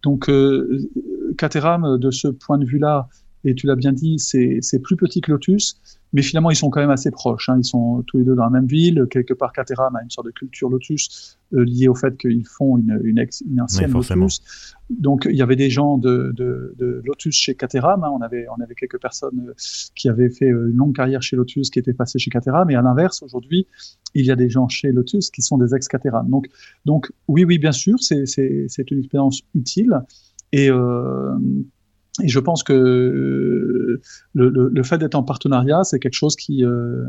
Donc, 0.03 0.29
euh, 0.29 0.89
Caterham, 1.37 1.97
de 1.97 2.11
ce 2.11 2.27
point 2.27 2.57
de 2.57 2.65
vue-là, 2.65 3.07
et 3.43 3.55
tu 3.55 3.67
l'as 3.67 3.75
bien 3.75 3.91
dit, 3.91 4.17
c'est 4.19 4.79
plus 4.83 4.95
petit 4.95 5.21
que 5.21 5.31
Lotus, 5.31 5.81
mais 6.13 6.21
finalement 6.21 6.51
ils 6.51 6.55
sont 6.55 6.69
quand 6.69 6.81
même 6.81 6.91
assez 6.91 7.09
proches. 7.09 7.49
Hein. 7.49 7.57
Ils 7.59 7.65
sont 7.65 8.03
tous 8.05 8.17
les 8.17 8.23
deux 8.23 8.35
dans 8.35 8.43
la 8.43 8.49
même 8.49 8.67
ville. 8.67 9.07
Quelque 9.09 9.33
part, 9.33 9.53
Caterham 9.53 9.95
a 9.95 10.03
une 10.03 10.09
sorte 10.09 10.27
de 10.27 10.31
culture 10.31 10.69
Lotus 10.69 11.39
euh, 11.53 11.63
liée 11.63 11.87
au 11.87 11.95
fait 11.95 12.17
qu'ils 12.17 12.45
font 12.45 12.77
une, 12.77 12.99
une, 13.03 13.17
ex, 13.17 13.41
une 13.41 13.61
ancienne 13.61 13.91
Lotus. 13.91 14.41
Donc 14.89 15.27
il 15.29 15.35
y 15.35 15.41
avait 15.41 15.55
des 15.55 15.69
gens 15.69 15.97
de, 15.97 16.33
de, 16.35 16.75
de 16.77 17.01
Lotus 17.05 17.35
chez 17.35 17.55
Caterham. 17.55 18.03
Hein. 18.03 18.11
On 18.13 18.21
avait 18.21 18.45
on 18.55 18.61
avait 18.61 18.75
quelques 18.75 18.99
personnes 18.99 19.47
euh, 19.47 19.53
qui 19.95 20.09
avaient 20.09 20.29
fait 20.29 20.51
euh, 20.51 20.69
une 20.69 20.77
longue 20.77 20.95
carrière 20.95 21.21
chez 21.21 21.35
Lotus 21.35 21.69
qui 21.69 21.79
étaient 21.79 21.93
passées 21.93 22.19
chez 22.19 22.29
Caterham. 22.29 22.69
Et 22.69 22.75
à 22.75 22.81
l'inverse, 22.81 23.23
aujourd'hui, 23.23 23.67
il 24.13 24.25
y 24.25 24.31
a 24.31 24.35
des 24.35 24.49
gens 24.49 24.67
chez 24.67 24.91
Lotus 24.91 25.31
qui 25.31 25.41
sont 25.41 25.57
des 25.57 25.73
ex 25.73 25.87
Caterham. 25.87 26.29
Donc 26.29 26.47
donc 26.85 27.11
oui 27.27 27.45
oui 27.45 27.57
bien 27.57 27.71
sûr, 27.71 27.95
c'est 28.01 28.25
c'est 28.25 28.91
une 28.91 28.99
expérience 28.99 29.41
utile 29.55 30.01
et 30.51 30.69
euh, 30.69 31.37
et 32.19 32.27
je 32.27 32.39
pense 32.39 32.63
que 32.63 32.73
euh, 32.73 34.01
le, 34.33 34.83
fait 34.83 34.97
d'être 34.97 35.15
en 35.15 35.23
partenariat, 35.23 35.83
c'est 35.83 35.99
quelque 35.99 36.13
chose 36.13 36.35
qui 36.35 36.65
euh, 36.65 37.05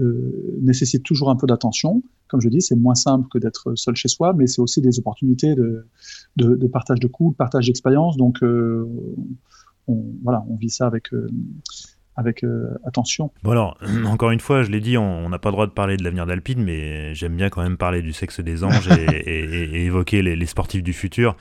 euh, 0.00 0.58
nécessite 0.62 1.02
toujours 1.02 1.30
un 1.30 1.36
peu 1.36 1.46
d'attention. 1.46 2.02
Comme 2.28 2.40
je 2.40 2.48
dis, 2.48 2.60
c'est 2.60 2.76
moins 2.76 2.94
simple 2.94 3.26
que 3.32 3.38
d'être 3.38 3.74
seul 3.74 3.96
chez 3.96 4.08
soi, 4.08 4.34
mais 4.34 4.46
c'est 4.46 4.60
aussi 4.60 4.80
des 4.80 4.98
opportunités 4.98 5.54
de, 5.56 6.66
partage 6.68 7.00
de 7.00 7.08
coûts, 7.08 7.32
de 7.32 7.36
partage 7.36 7.66
d'expérience. 7.66 8.16
Donc, 8.16 8.38
on, 8.42 10.04
voilà, 10.22 10.44
on 10.48 10.56
vit 10.56 10.70
ça 10.70 10.86
avec 10.86 11.08
avec 12.14 12.44
attention. 12.84 13.30
Bon 13.44 13.52
alors, 13.52 13.78
encore 14.06 14.30
une 14.30 14.40
fois, 14.40 14.62
je 14.62 14.70
l'ai 14.70 14.80
dit, 14.80 14.98
on 14.98 15.28
n'a 15.28 15.38
pas 15.38 15.48
le 15.48 15.52
droit 15.52 15.66
de 15.66 15.72
parler 15.72 15.96
de 15.96 16.04
l'avenir 16.04 16.26
d'Alpine, 16.26 16.62
mais 16.62 17.14
j'aime 17.14 17.36
bien 17.36 17.48
quand 17.48 17.62
même 17.62 17.76
parler 17.76 18.02
du 18.02 18.12
sexe 18.12 18.40
des 18.40 18.64
anges 18.64 18.88
et, 18.90 19.86
évoquer 19.86 20.22
les, 20.22 20.46
sportifs 20.46 20.82
du 20.82 20.92
futur. 20.92 21.36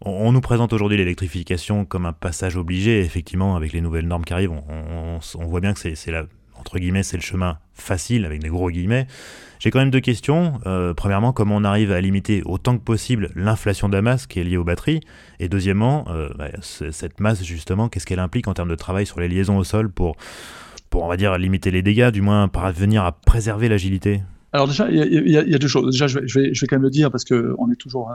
On, 0.00 0.30
nous 0.30 0.40
présente 0.40 0.72
aujourd'hui 0.72 0.96
l'électrification 0.96 1.84
comme 1.84 2.06
un 2.06 2.12
passage 2.12 2.56
obligé. 2.56 3.00
effectivement, 3.00 3.56
avec 3.56 3.72
les 3.72 3.80
nouvelles 3.80 4.06
normes 4.06 4.24
qui 4.24 4.32
arrivent, 4.32 4.52
on, 4.52 5.46
voit 5.46 5.60
bien 5.60 5.74
que 5.74 5.80
c'est 5.80 5.94
entre 6.58 6.78
guillemets, 6.78 7.02
c'est 7.02 7.16
le 7.16 7.22
chemin 7.22 7.58
facile, 7.72 8.24
avec 8.24 8.40
des 8.40 8.48
gros 8.48 8.70
guillemets. 8.70 9.06
J'ai 9.60 9.70
quand 9.70 9.78
même 9.78 9.90
deux 9.90 10.00
questions. 10.00 10.60
Euh, 10.66 10.92
premièrement, 10.94 11.32
comment 11.32 11.56
on 11.56 11.64
arrive 11.64 11.92
à 11.92 12.00
limiter 12.00 12.42
autant 12.44 12.76
que 12.76 12.82
possible 12.82 13.30
l'inflation 13.34 13.88
de 13.88 13.94
la 13.94 14.02
masse 14.02 14.26
qui 14.26 14.40
est 14.40 14.44
liée 14.44 14.56
aux 14.56 14.64
batteries? 14.64 15.00
Et 15.40 15.48
deuxièmement, 15.48 16.04
euh, 16.08 16.28
bah, 16.36 16.48
cette 16.60 17.20
masse, 17.20 17.42
justement, 17.44 17.88
qu'est-ce 17.88 18.06
qu'elle 18.06 18.18
implique 18.18 18.48
en 18.48 18.54
termes 18.54 18.68
de 18.68 18.74
travail 18.74 19.06
sur 19.06 19.20
les 19.20 19.28
liaisons 19.28 19.56
au 19.56 19.64
sol 19.64 19.90
pour, 19.90 20.16
pour, 20.90 21.04
on 21.04 21.08
va 21.08 21.16
dire, 21.16 21.38
limiter 21.38 21.70
les 21.70 21.82
dégâts, 21.82 22.10
du 22.10 22.22
moins 22.22 22.48
parvenir 22.48 23.04
à 23.04 23.12
préserver 23.12 23.68
l'agilité? 23.68 24.22
Alors 24.52 24.66
déjà, 24.66 24.88
il 24.90 25.28
y, 25.28 25.36
a 25.36 25.58
deux 25.58 25.68
choses. 25.68 25.92
Déjà, 25.92 26.06
je 26.06 26.18
vais, 26.18 26.52
quand 26.66 26.76
même 26.76 26.82
le 26.82 26.90
dire 26.90 27.10
parce 27.10 27.24
qu'on 27.24 27.70
est 27.70 27.76
toujours 27.76 28.10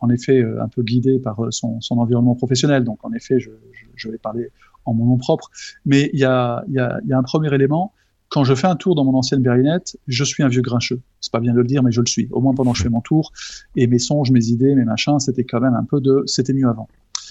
en 0.00 0.10
effet 0.10 0.42
euh, 0.42 0.62
un 0.62 0.68
peu 0.68 0.82
guidé 0.82 1.18
par 1.18 1.44
euh, 1.44 1.50
son, 1.50 1.80
son, 1.80 1.98
environnement 1.98 2.34
professionnel. 2.34 2.84
Donc 2.84 3.04
en 3.04 3.12
effet, 3.12 3.40
je, 3.40 3.50
je, 3.94 4.08
vais 4.08 4.18
parler 4.18 4.50
en 4.84 4.94
mon 4.94 5.06
nom 5.06 5.16
propre. 5.16 5.50
Mais 5.84 6.10
il 6.12 6.20
y 6.20 6.24
a, 6.24 6.64
y, 6.68 6.78
a, 6.78 6.98
y 7.06 7.12
a, 7.12 7.18
un 7.18 7.22
premier 7.22 7.52
élément. 7.54 7.92
Quand 8.28 8.44
je 8.44 8.54
fais 8.54 8.66
un 8.66 8.76
tour 8.76 8.94
dans 8.94 9.04
mon 9.04 9.14
ancienne 9.14 9.40
berlinette, 9.40 9.96
je 10.08 10.24
suis 10.24 10.42
un 10.42 10.48
vieux 10.48 10.62
grincheux. 10.62 11.00
C'est 11.20 11.32
pas 11.32 11.40
bien 11.40 11.52
de 11.52 11.58
le 11.58 11.64
dire, 11.64 11.82
mais 11.82 11.92
je 11.92 12.00
le 12.00 12.06
suis. 12.06 12.28
Au 12.32 12.40
moins 12.40 12.54
pendant 12.54 12.72
que 12.72 12.78
je 12.78 12.82
fais 12.82 12.88
mon 12.88 13.00
tour. 13.00 13.32
Et 13.76 13.86
mes 13.86 13.98
songes, 13.98 14.30
mes 14.30 14.46
idées, 14.46 14.74
mes 14.74 14.84
machins, 14.84 15.18
c'était 15.20 15.44
quand 15.44 15.60
même 15.60 15.74
un 15.74 15.84
peu 15.84 16.00
de 16.00 16.22
c'était 16.26 16.52
mieux 16.52 16.68
avant. 16.68 16.88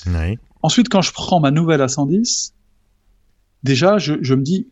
Oui. 0.07 0.37
Ensuite, 0.61 0.89
quand 0.89 1.01
je 1.01 1.11
prends 1.11 1.39
ma 1.39 1.51
nouvelle 1.51 1.81
A110, 1.81 2.53
déjà, 3.63 3.97
je, 3.97 4.15
je 4.21 4.35
me 4.35 4.41
dis 4.41 4.67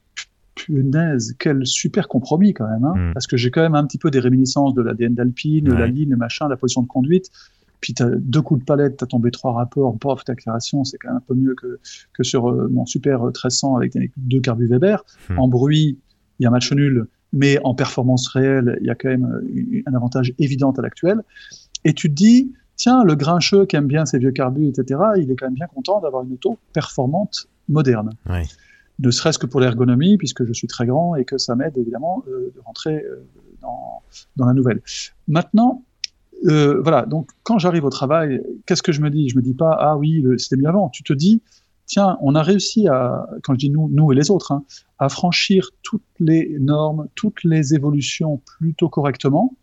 punaise, 0.55 1.35
quel 1.39 1.65
super 1.65 2.07
compromis 2.07 2.53
quand 2.53 2.67
même, 2.67 2.85
hein, 2.85 2.93
mm. 2.95 3.13
parce 3.13 3.25
que 3.25 3.37
j'ai 3.37 3.49
quand 3.49 3.61
même 3.61 3.75
un 3.75 3.85
petit 3.85 3.97
peu 3.97 4.11
des 4.11 4.19
réminiscences 4.19 4.75
de 4.75 4.83
l'ADN 4.83 5.15
d'Alpine, 5.15 5.65
de 5.65 5.73
la 5.73 5.87
ligne, 5.87 6.11
le 6.11 6.15
machin, 6.15 6.47
la 6.47 6.57
position 6.57 6.83
de 6.83 6.87
conduite 6.87 7.31
puis 7.83 7.93
tu 7.93 8.01
as 8.01 8.09
deux 8.09 8.41
coups 8.41 8.61
de 8.61 8.65
palette, 8.65 8.95
tu 8.95 9.03
as 9.03 9.07
tombé 9.07 9.29
trois 9.29 9.51
rapports, 9.51 9.97
pof, 9.99 10.23
ta 10.23 10.35
claration, 10.35 10.85
c'est 10.85 10.97
quand 10.97 11.09
même 11.09 11.17
un 11.17 11.23
peu 11.27 11.33
mieux 11.33 11.53
que, 11.53 11.81
que 12.13 12.23
sur 12.23 12.49
euh, 12.49 12.69
mon 12.71 12.85
Super 12.85 13.21
1300 13.25 13.75
avec 13.75 13.93
deux 14.15 14.39
carbu 14.39 14.67
Weber. 14.67 15.03
Hmm. 15.29 15.37
En 15.37 15.47
bruit, 15.49 15.99
il 16.39 16.43
y 16.43 16.45
a 16.45 16.49
un 16.49 16.51
match 16.53 16.71
nul, 16.71 17.07
mais 17.33 17.59
en 17.65 17.75
performance 17.75 18.29
réelle, 18.29 18.77
il 18.79 18.87
y 18.87 18.89
a 18.89 18.95
quand 18.95 19.09
même 19.09 19.25
euh, 19.25 19.81
un 19.85 19.93
avantage 19.95 20.33
évident 20.39 20.71
à 20.71 20.81
l'actuel. 20.81 21.23
Et 21.83 21.93
tu 21.93 22.07
te 22.07 22.13
dis, 22.13 22.53
tiens, 22.77 23.03
le 23.03 23.15
grincheux 23.15 23.65
qui 23.65 23.75
aime 23.75 23.87
bien 23.87 24.05
ses 24.05 24.17
vieux 24.17 24.31
carbus, 24.31 24.69
etc., 24.69 25.01
il 25.17 25.29
est 25.29 25.35
quand 25.35 25.47
même 25.47 25.55
bien 25.55 25.67
content 25.67 25.99
d'avoir 25.99 26.23
une 26.23 26.31
auto 26.31 26.57
performante, 26.71 27.49
moderne. 27.67 28.11
Oui. 28.29 28.43
Ne 28.99 29.11
serait-ce 29.11 29.39
que 29.39 29.45
pour 29.45 29.59
l'ergonomie, 29.59 30.17
puisque 30.17 30.45
je 30.45 30.53
suis 30.53 30.67
très 30.67 30.85
grand 30.85 31.17
et 31.17 31.25
que 31.25 31.37
ça 31.37 31.53
m'aide 31.57 31.77
évidemment 31.77 32.23
euh, 32.29 32.49
de 32.55 32.61
rentrer 32.61 33.03
dans, 33.61 34.01
dans 34.37 34.45
la 34.45 34.53
nouvelle. 34.53 34.81
Maintenant, 35.27 35.83
euh, 36.45 36.81
voilà, 36.81 37.05
donc 37.05 37.29
quand 37.43 37.57
j'arrive 37.57 37.85
au 37.85 37.89
travail, 37.89 38.41
qu'est-ce 38.65 38.83
que 38.83 38.91
je 38.91 39.01
me 39.01 39.09
dis? 39.09 39.29
Je 39.29 39.37
me 39.37 39.41
dis 39.41 39.53
pas 39.53 39.75
ah 39.79 39.97
oui, 39.97 40.23
c'était 40.37 40.57
mieux 40.57 40.67
avant. 40.67 40.89
Tu 40.89 41.03
te 41.03 41.13
dis 41.13 41.41
tiens, 41.85 42.17
on 42.21 42.35
a 42.35 42.41
réussi 42.41 42.87
à, 42.87 43.27
quand 43.43 43.53
je 43.53 43.59
dis 43.59 43.69
nous, 43.69 43.89
nous 43.91 44.11
et 44.11 44.15
les 44.15 44.31
autres, 44.31 44.51
hein, 44.51 44.63
à 44.99 45.09
franchir 45.09 45.69
toutes 45.81 46.01
les 46.19 46.57
normes, 46.59 47.07
toutes 47.15 47.43
les 47.43 47.73
évolutions 47.75 48.41
plutôt 48.45 48.89
correctement. 48.89 49.55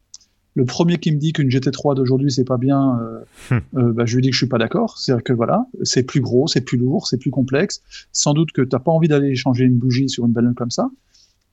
Le 0.55 0.64
premier 0.64 0.99
qui 0.99 1.12
me 1.12 1.16
dit 1.16 1.33
qu'une 1.33 1.49
GT3 1.49 1.95
d'aujourd'hui 1.95 2.31
c'est 2.31 2.45
pas 2.45 2.57
bien, 2.57 2.99
euh, 3.01 3.20
hmm. 3.51 3.78
euh, 3.78 3.93
bah, 3.93 4.05
je 4.05 4.16
lui 4.16 4.22
dis 4.22 4.31
que 4.31 4.35
je 4.35 4.39
suis 4.39 4.49
pas 4.49 4.59
d'accord. 4.59 4.99
C'est-à-dire 4.99 5.22
que 5.22 5.33
voilà, 5.33 5.66
c'est 5.83 6.03
plus 6.03 6.20
gros, 6.20 6.49
c'est 6.49 6.61
plus 6.61 6.76
lourd, 6.76 7.07
c'est 7.07 7.18
plus 7.18 7.31
complexe. 7.31 7.83
Sans 8.12 8.35
doute 8.35 8.53
que 8.53 8.62
t'as 8.62 8.81
pas 8.81 8.91
envie 8.91 9.09
d'aller 9.09 9.35
changer 9.35 9.64
une 9.64 9.78
bougie 9.78 10.09
sur 10.09 10.26
une 10.26 10.33
bagnole 10.33 10.55
comme 10.55 10.70
ça, 10.70 10.91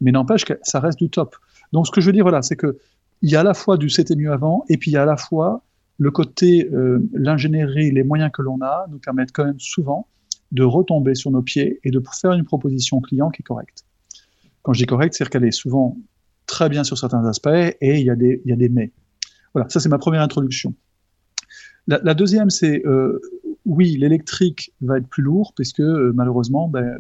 mais 0.02 0.12
n'empêche 0.12 0.46
que 0.46 0.54
ça 0.64 0.80
reste 0.80 1.00
du 1.00 1.10
top. 1.10 1.36
Donc 1.74 1.86
ce 1.88 1.92
que 1.92 2.02
je 2.02 2.08
veux 2.08 2.14
dire 2.14 2.24
voilà, 2.24 2.42
c'est 2.42 2.56
que 2.56 2.78
il 3.22 3.32
y 3.32 3.36
a 3.36 3.42
à 3.42 3.44
la 3.44 3.54
fois 3.54 3.78
du 3.78 3.90
c'était 3.90 4.16
mieux 4.16 4.32
avant, 4.32 4.66
et 4.70 4.78
puis 4.78 4.92
il 4.92 4.94
y 4.94 4.98
a 4.98 5.04
à 5.04 5.06
la 5.06 5.18
fois 5.18 5.64
le 5.98 6.12
côté 6.12 6.70
euh, 6.72 7.00
l'ingénierie, 7.14 7.92
les 7.92 8.04
moyens 8.04 8.32
que 8.32 8.42
l'on 8.42 8.62
a 8.62 8.86
nous 8.90 9.00
permettent 9.00 9.32
quand 9.32 9.46
même 9.46 9.60
souvent 9.60 10.08
de 10.52 10.64
retomber 10.64 11.16
sur 11.16 11.32
nos 11.32 11.42
pieds 11.42 11.80
et 11.84 11.92
de 11.92 12.02
faire 12.22 12.34
une 12.34 12.46
proposition 12.46 13.02
client 13.02 13.30
qui 13.30 13.42
est 13.42 13.44
correcte. 13.44 13.84
Quand 14.62 14.74
je 14.74 14.80
dis 14.80 14.86
correcte, 14.86 15.16
c'est-à-dire 15.16 15.32
qu'elle 15.32 15.46
est 15.46 15.52
souvent 15.52 15.98
très 16.46 16.70
bien 16.70 16.84
sur 16.84 16.98
certains 16.98 17.26
aspects 17.26 17.48
et 17.48 18.00
il 18.00 18.06
y 18.06 18.10
a 18.10 18.16
des, 18.16 18.42
il 18.46 18.50
y 18.50 18.54
a 18.54 18.56
des 18.56 18.70
mais. 18.70 18.92
Voilà, 19.54 19.68
ça 19.70 19.80
c'est 19.80 19.90
ma 19.90 19.98
première 19.98 20.22
introduction. 20.22 20.76
La, 21.88 22.00
la 22.04 22.14
deuxième, 22.14 22.50
c'est 22.50 22.86
euh, 22.86 23.20
oui, 23.68 23.98
l'électrique 23.98 24.74
va 24.80 24.98
être 24.98 25.08
plus 25.08 25.22
lourd 25.22 25.52
puisque 25.54 25.82
euh, 25.82 26.14
malheureusement, 26.16 26.70
ben, 26.70 26.98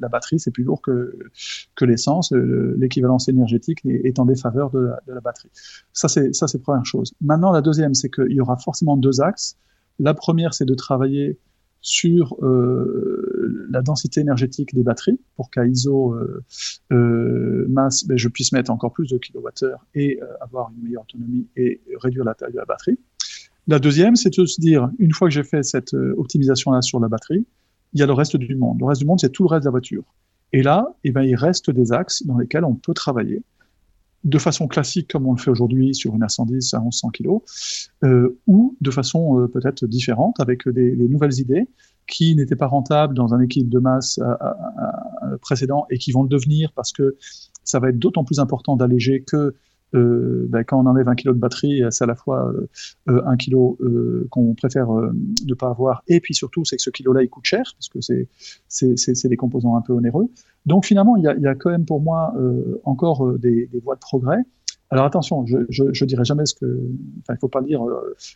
la 0.00 0.08
batterie 0.08 0.40
c'est 0.40 0.50
plus 0.50 0.64
lourd 0.64 0.80
que, 0.80 1.16
l'essence. 1.82 2.32
L'équivalence 2.32 3.28
énergétique 3.28 3.80
est, 3.84 4.18
en 4.18 4.24
défaveur 4.24 4.70
de 4.70 4.90
la, 5.06 5.20
batterie. 5.20 5.50
Ça 5.92 6.08
c'est 6.08 6.34
ça 6.34 6.48
c'est 6.48 6.58
première 6.58 6.86
chose. 6.86 7.12
Maintenant, 7.20 7.52
la 7.52 7.60
deuxième, 7.60 7.94
c'est 7.94 8.08
qu'il 8.08 8.32
y 8.32 8.40
aura 8.40 8.56
forcément 8.56 8.96
deux 8.96 9.20
axes. 9.20 9.56
La 9.98 10.14
première, 10.14 10.54
c'est 10.54 10.64
de 10.64 10.74
travailler 10.74 11.38
sur 11.80 12.36
euh, 12.42 13.66
la 13.70 13.82
densité 13.82 14.20
énergétique 14.20 14.74
des 14.74 14.82
batteries 14.82 15.20
pour 15.36 15.50
qu'à 15.50 15.66
ISO 15.66 16.14
euh, 16.14 16.42
euh, 16.92 17.66
masse, 17.68 18.06
ben, 18.06 18.18
je 18.18 18.28
puisse 18.28 18.52
mettre 18.52 18.70
encore 18.70 18.92
plus 18.92 19.08
de 19.08 19.18
kilowattheures 19.18 19.84
et 19.94 20.18
euh, 20.20 20.26
avoir 20.40 20.70
une 20.76 20.82
meilleure 20.82 21.02
autonomie 21.02 21.46
et 21.56 21.80
réduire 22.00 22.24
la 22.24 22.34
taille 22.34 22.52
de 22.52 22.58
la 22.58 22.64
batterie. 22.64 22.98
La 23.68 23.80
deuxième, 23.80 24.14
c'est 24.14 24.38
de 24.38 24.46
se 24.46 24.60
dire, 24.60 24.90
une 24.98 25.12
fois 25.12 25.28
que 25.28 25.34
j'ai 25.34 25.42
fait 25.42 25.62
cette 25.64 25.94
euh, 25.94 26.14
optimisation-là 26.18 26.82
sur 26.82 27.00
la 27.00 27.08
batterie, 27.08 27.44
il 27.92 28.00
y 28.00 28.02
a 28.02 28.06
le 28.06 28.12
reste 28.12 28.36
du 28.36 28.54
monde. 28.54 28.78
Le 28.78 28.86
reste 28.86 29.00
du 29.00 29.06
monde, 29.06 29.18
c'est 29.20 29.32
tout 29.32 29.42
le 29.42 29.48
reste 29.48 29.64
de 29.64 29.68
la 29.68 29.72
voiture. 29.72 30.04
Et 30.52 30.62
là, 30.62 30.86
eh 31.02 31.10
ben, 31.10 31.22
il 31.22 31.34
reste 31.34 31.70
des 31.70 31.92
axes 31.92 32.24
dans 32.24 32.38
lesquels 32.38 32.64
on 32.64 32.74
peut 32.74 32.94
travailler 32.94 33.42
de 34.22 34.38
façon 34.38 34.66
classique 34.66 35.10
comme 35.12 35.26
on 35.26 35.32
le 35.32 35.38
fait 35.38 35.50
aujourd'hui 35.50 35.94
sur 35.94 36.14
une 36.14 36.24
A110 36.24 36.74
à 36.74 36.80
1100 36.80 37.10
kg, 37.10 37.28
euh, 38.02 38.38
ou 38.46 38.76
de 38.80 38.90
façon 38.90 39.40
euh, 39.40 39.46
peut-être 39.46 39.86
différente 39.86 40.40
avec 40.40 40.68
des, 40.68 40.96
nouvelles 40.96 41.38
idées 41.38 41.68
qui 42.08 42.34
n'étaient 42.34 42.56
pas 42.56 42.66
rentables 42.66 43.14
dans 43.14 43.34
un 43.34 43.40
équilibre 43.40 43.70
de 43.70 43.78
masse 43.78 44.20
précédent 45.42 45.86
et 45.90 45.98
qui 45.98 46.12
vont 46.12 46.22
le 46.22 46.28
devenir 46.28 46.72
parce 46.72 46.92
que 46.92 47.16
ça 47.64 47.80
va 47.80 47.88
être 47.88 47.98
d'autant 47.98 48.24
plus 48.24 48.38
important 48.38 48.76
d'alléger 48.76 49.22
que 49.22 49.54
euh, 49.96 50.46
ben, 50.48 50.64
quand 50.64 50.80
on 50.80 50.86
enlève 50.86 51.08
un 51.08 51.14
kilo 51.14 51.32
de 51.32 51.38
batterie, 51.38 51.82
c'est 51.90 52.04
à 52.04 52.06
la 52.06 52.14
fois 52.14 52.48
euh, 52.48 52.68
euh 53.08 53.22
un 53.26 53.36
kilo 53.36 53.76
euh, 53.80 54.26
qu'on 54.30 54.54
préfère 54.54 54.92
euh, 54.94 55.12
ne 55.46 55.54
pas 55.54 55.68
avoir, 55.68 56.02
et 56.06 56.20
puis 56.20 56.34
surtout, 56.34 56.64
c'est 56.64 56.76
que 56.76 56.82
ce 56.82 56.90
kilo-là, 56.90 57.22
il 57.22 57.28
coûte 57.28 57.44
cher, 57.44 57.64
parce 57.76 57.88
que 57.88 58.00
c'est, 58.68 59.28
des 59.28 59.36
composants 59.36 59.76
un 59.76 59.82
peu 59.82 59.92
onéreux. 59.92 60.28
Donc 60.66 60.84
finalement, 60.84 61.16
il 61.16 61.24
y 61.24 61.46
a, 61.46 61.54
quand 61.54 61.70
même 61.70 61.84
pour 61.84 62.00
moi 62.00 62.34
encore 62.84 63.38
des, 63.38 63.68
voies 63.82 63.94
de 63.94 64.00
progrès. 64.00 64.38
Alors 64.90 65.04
attention, 65.04 65.44
je, 65.46 65.58
je, 65.68 65.84
je 65.92 66.04
dirais 66.04 66.24
jamais 66.24 66.46
ce 66.46 66.54
que, 66.54 66.80
enfin, 67.20 67.34
il 67.34 67.38
faut 67.40 67.48
pas 67.48 67.62
dire 67.62 67.80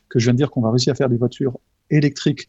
que 0.09 0.19
je 0.19 0.25
viens 0.25 0.33
de 0.33 0.37
dire 0.37 0.51
qu'on 0.51 0.61
va 0.61 0.71
réussir 0.71 0.93
à 0.93 0.97
faire 0.97 1.09
des 1.09 1.17
voitures 1.17 1.59
électriques 1.91 2.49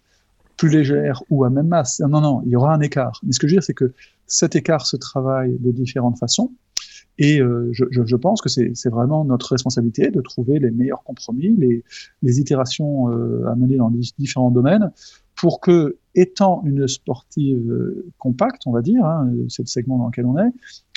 plus 0.57 0.69
légères 0.69 1.23
ou 1.29 1.43
à 1.43 1.49
même 1.49 1.67
masse. 1.67 1.99
Non, 2.01 2.21
non, 2.21 2.41
il 2.45 2.51
y 2.51 2.55
aura 2.55 2.73
un 2.73 2.79
écart. 2.81 3.19
Mais 3.23 3.31
ce 3.31 3.39
que 3.39 3.47
je 3.47 3.53
veux 3.53 3.57
dire, 3.57 3.63
c'est 3.63 3.73
que 3.73 3.93
cet 4.27 4.55
écart 4.55 4.85
se 4.85 4.95
travaille 4.95 5.57
de 5.59 5.71
différentes 5.71 6.19
façons. 6.19 6.51
Et 7.17 7.39
euh, 7.39 7.69
je, 7.71 7.85
je, 7.91 8.15
pense 8.15 8.41
que 8.41 8.49
c'est 8.49 8.89
vraiment 8.89 9.23
notre 9.25 9.51
responsabilité 9.51 10.09
de 10.09 10.21
trouver 10.21 10.59
les 10.59 10.71
meilleurs 10.71 11.03
compromis, 11.03 11.55
les, 11.57 11.83
les 12.21 12.39
itérations 12.39 13.11
euh, 13.11 13.47
à 13.47 13.55
mener 13.55 13.77
dans 13.77 13.91
différents 14.17 14.51
domaines, 14.51 14.91
pour 15.35 15.59
que, 15.59 15.97
étant 16.15 16.63
une 16.65 16.87
sportive 16.87 17.69
euh, 17.69 18.05
compacte, 18.17 18.63
on 18.65 18.71
va 18.71 18.81
dire, 18.81 19.05
hein, 19.05 19.31
c'est 19.49 19.63
le 19.63 19.67
segment 19.67 19.97
dans 19.97 20.07
lequel 20.07 20.25
on 20.25 20.37
est, 20.37 20.51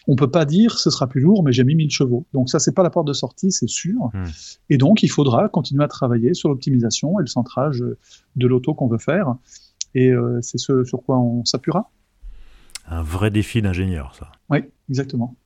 on 0.07 0.16
peut 0.16 0.30
pas 0.30 0.45
dire 0.45 0.78
ce 0.78 0.91
sera 0.91 1.07
plus 1.07 1.20
lourd, 1.20 1.43
mais 1.43 1.53
j'ai 1.53 1.64
mis 1.64 1.74
1000 1.74 1.91
chevaux. 1.91 2.26
Donc 2.32 2.51
ça, 2.51 2.59
c'est 2.59 2.72
pas 2.74 2.82
la 2.82 2.91
porte 2.91 3.07
de 3.07 3.12
sortie, 3.12 3.53
c'est 3.53 3.68
sûr. 3.68 4.11
Hmm. 4.12 4.24
Et 4.70 4.76
donc, 4.76 5.03
il 5.03 5.09
faudra 5.09 5.49
continuer 5.49 5.85
à 5.85 5.89
travailler 5.89 6.35
sur 6.35 6.49
l'optimisation 6.49 7.18
et 7.20 7.22
le 7.22 7.26
centrage 7.26 7.82
de 8.37 8.47
l'auto 8.47 8.74
qu'on 8.74 8.87
veut 8.87 8.99
faire. 8.99 9.37
Et 9.95 10.11
euh, 10.11 10.41
c'est 10.43 10.59
ce 10.59 10.85
sur 10.85 11.03
quoi 11.03 11.18
on 11.18 11.45
s'appuiera. 11.45 11.91
Un 12.87 13.03
vrai 13.03 13.30
défi 13.30 13.62
d'ingénieur, 13.62 14.14
ça. 14.14 14.30
Oui, 14.51 14.59
exactement. 14.91 15.37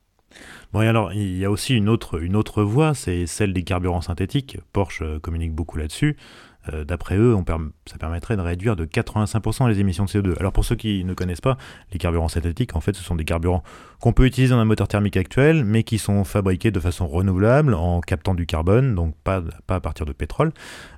Bon, 0.73 0.83
et 0.83 0.87
alors, 0.87 1.13
il 1.15 1.39
y 1.39 1.45
a 1.47 1.51
aussi 1.51 1.75
une 1.75 1.89
autre, 1.89 2.23
une 2.23 2.37
autre 2.37 2.63
voie, 2.63 2.95
c'est 2.95 3.27
celle 3.27 3.55
des 3.55 3.63
carburants 3.63 4.03
synthétiques. 4.03 4.59
Porsche 4.73 5.03
euh, 5.03 5.19
communique 5.19 5.55
beaucoup 5.55 5.79
là-dessus. 5.79 6.17
Euh, 6.75 6.85
d'après 6.85 7.17
eux, 7.17 7.35
ça 7.87 7.97
permettrait 7.97 8.37
de 8.37 8.43
réduire 8.43 8.77
de 8.77 8.85
85% 8.85 9.67
les 9.69 9.81
émissions 9.81 10.05
de 10.05 10.11
CO2. 10.11 10.39
Alors 10.39 10.53
pour 10.53 10.67
ceux 10.67 10.77
qui 10.77 11.05
ne 11.05 11.15
connaissent 11.15 11.41
pas, 11.41 11.57
les 11.93 11.99
carburants 11.99 12.29
synthétiques, 12.29 12.77
en 12.77 12.81
fait, 12.81 12.95
ce 12.95 13.03
sont 13.03 13.15
des 13.15 13.25
carburants 13.25 13.63
qu'on 14.01 14.13
peut 14.13 14.27
utiliser 14.27 14.53
dans 14.53 14.61
un 14.61 14.67
moteur 14.67 14.89
thermique 14.89 15.17
actuel, 15.17 15.65
mais 15.65 15.85
qui 15.85 15.97
sont 15.97 16.25
fabriqués 16.25 16.71
de 16.71 16.81
façon 16.81 17.07
renouvelable 17.07 17.73
en 17.73 18.03
captant 18.03 18.35
du 18.35 18.45
carbone, 18.45 18.95
donc 18.95 19.15
pas, 19.25 19.43
pas 19.67 19.77
à 19.77 19.81
partir 19.81 20.05
de 20.05 20.13
pétrole. 20.13 20.53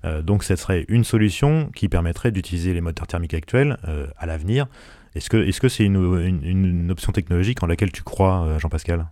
Euh, 0.05 0.23
donc 0.23 0.43
ce 0.43 0.57
serait 0.57 0.85
une 0.89 1.05
solution 1.05 1.71
qui 1.77 1.89
permettrait 1.89 2.33
d'utiliser 2.33 2.75
les 2.75 2.81
moteurs 2.81 3.07
thermiques 3.07 3.35
actuels 3.35 3.77
à 4.17 4.27
l'avenir. 4.27 4.67
Est-ce 5.15 5.31
que 5.31 5.69
c'est 5.69 5.85
-ce 5.85 5.85
une, 5.85 6.41
une, 6.43 6.91
option 6.91 7.13
technologique 7.13 7.63
en 7.63 7.67
laquelle 7.67 7.93
tu 7.93 8.03
crois, 8.03 8.59
Jean-Pascal? 8.59 9.07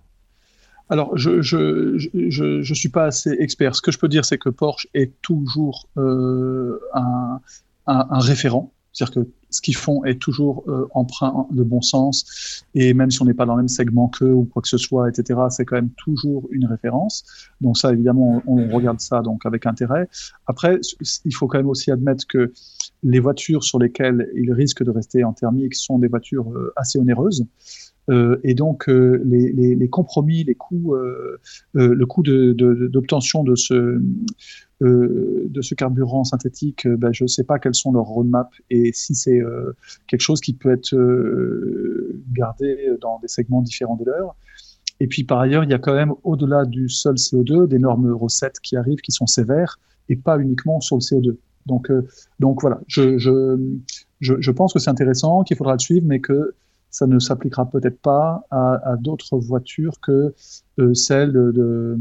Alors, 0.91 1.17
je 1.17 1.43
je, 1.43 1.99
je, 1.99 2.63
je, 2.63 2.75
suis 2.75 2.89
pas 2.89 3.05
assez 3.05 3.37
expert. 3.39 3.75
Ce 3.77 3.83
que 3.83 3.93
je 3.93 3.99
peux 3.99 4.09
dire, 4.09 4.25
c'est 4.25 4.39
que 4.39 4.49
Porsche 4.49 4.89
est 4.95 5.13
toujours 5.21 5.89
euh, 5.99 6.81
un, 6.95 7.41
un, 7.87 8.07
un, 8.11 8.19
référent. 8.19 8.73
C'est-à-dire 8.93 9.23
que 9.23 9.31
ce 9.51 9.61
qu'ils 9.61 9.77
font 9.77 10.05
est 10.05 10.19
toujours 10.19 10.65
euh, 10.69 10.89
emprunt 10.95 11.47
de 11.51 11.63
bon 11.63 11.81
sens. 11.81 12.65
Et 12.75 12.95
même 12.95 13.11
si 13.11 13.23
on 13.23 13.27
n'est 13.27 13.35
pas 13.35 13.47
dans 13.47 13.55
le 13.55 13.63
même 13.63 13.69
segment 13.69 14.09
qu'eux 14.09 14.33
ou 14.33 14.45
quoi 14.45 14.63
que 14.63 14.69
ce 14.69 14.79
soit, 14.79 15.09
etc., 15.09 15.41
c'est 15.51 15.65
quand 15.65 15.77
même 15.77 15.91
toujours 15.91 16.49
une 16.51 16.67
référence. 16.67 17.25
Donc 17.61 17.79
ça, 17.79 17.93
évidemment, 17.93 18.43
on, 18.47 18.59
on, 18.59 18.75
regarde 18.75 19.01
ça 19.01 19.23
donc 19.23 19.47
avec 19.47 19.67
intérêt. 19.67 20.09
Après, 20.47 20.81
il 21.25 21.35
faut 21.35 21.47
quand 21.47 21.59
même 21.59 21.69
aussi 21.69 21.91
admettre 21.91 22.27
que 22.27 22.53
les 23.03 23.21
voitures 23.21 23.63
sur 23.63 23.79
lesquelles 23.79 24.29
ils 24.35 24.53
risquent 24.53 24.83
de 24.83 24.91
rester 24.91 25.23
en 25.25 25.33
thermique 25.33 25.75
sont 25.75 25.99
des 25.99 26.09
voitures 26.09 26.51
euh, 26.51 26.73
assez 26.77 26.99
onéreuses. 26.99 27.47
Euh, 28.11 28.39
et 28.43 28.55
donc 28.55 28.89
euh, 28.89 29.23
les, 29.25 29.89
compromis, 29.89 30.45
les 30.45 30.55
coûts, 30.55 30.95
euh, 30.95 31.39
le 31.75 32.07
coût 32.07 32.23
d'obtention 32.23 33.45
de, 33.45 33.55
ce 33.55 34.01
de 34.81 35.61
ce 35.61 35.75
carburant 35.75 36.23
synthétique, 36.23 36.87
ben, 36.87 37.13
je 37.13 37.25
ne 37.25 37.29
sais 37.29 37.43
pas 37.43 37.59
quels 37.59 37.75
sont 37.75 37.93
leurs 37.93 38.05
roadmaps 38.05 38.57
et 38.71 38.93
si 38.93 39.15
c'est 39.17 39.41
quelque 40.07 40.21
chose 40.21 40.41
qui 40.41 40.55
peut 40.55 40.71
être 40.71 40.95
gardé 42.33 42.91
dans 43.01 43.19
des 43.19 43.29
segments 43.29 43.61
différents 43.61 43.97
de 43.97 44.05
l'heure. 44.05 44.37
Et 45.01 45.09
puis 45.09 45.25
par 45.25 45.41
ailleurs, 45.41 45.65
il 45.65 45.71
y 45.71 45.75
a 45.75 45.79
quand 45.79 45.95
même 45.95 46.15
au-delà 46.23 46.65
du 46.65 46.89
seul 46.89 47.15
CO2 47.15 47.67
des 47.67 47.79
normes 47.79 48.17
7 48.29 48.61
qui 48.61 48.77
arrivent, 48.77 49.01
qui 49.01 49.13
sont 49.13 49.27
sévères 49.27 49.81
et 50.09 50.17
pas 50.17 50.39
uniquement 50.39 50.81
sur 50.81 50.97
le 50.97 51.01
CO2. 51.01 51.37
Donc, 51.67 51.91
donc 52.39 52.61
voilà, 52.63 52.81
je, 52.87 53.19
je, 53.19 53.59
je 54.21 54.51
pense 54.53 54.73
que 54.73 54.79
c'est 54.79 54.91
intéressant, 54.91 55.43
qu'il 55.43 55.57
faudra 55.57 55.73
le 55.73 55.81
suivre, 55.81 56.07
mais 56.07 56.21
que 56.21 56.55
ça 56.91 57.07
ne 57.07 57.19
s'appliquera 57.19 57.69
peut-être 57.71 58.01
pas 58.01 58.47
à, 58.51 58.81
à 58.93 58.97
d'autres 58.97 59.39
voitures 59.39 60.01
que 60.01 60.35
euh, 60.79 60.95
celles 60.95 61.33
de, 61.33 61.53
de, 61.53 61.99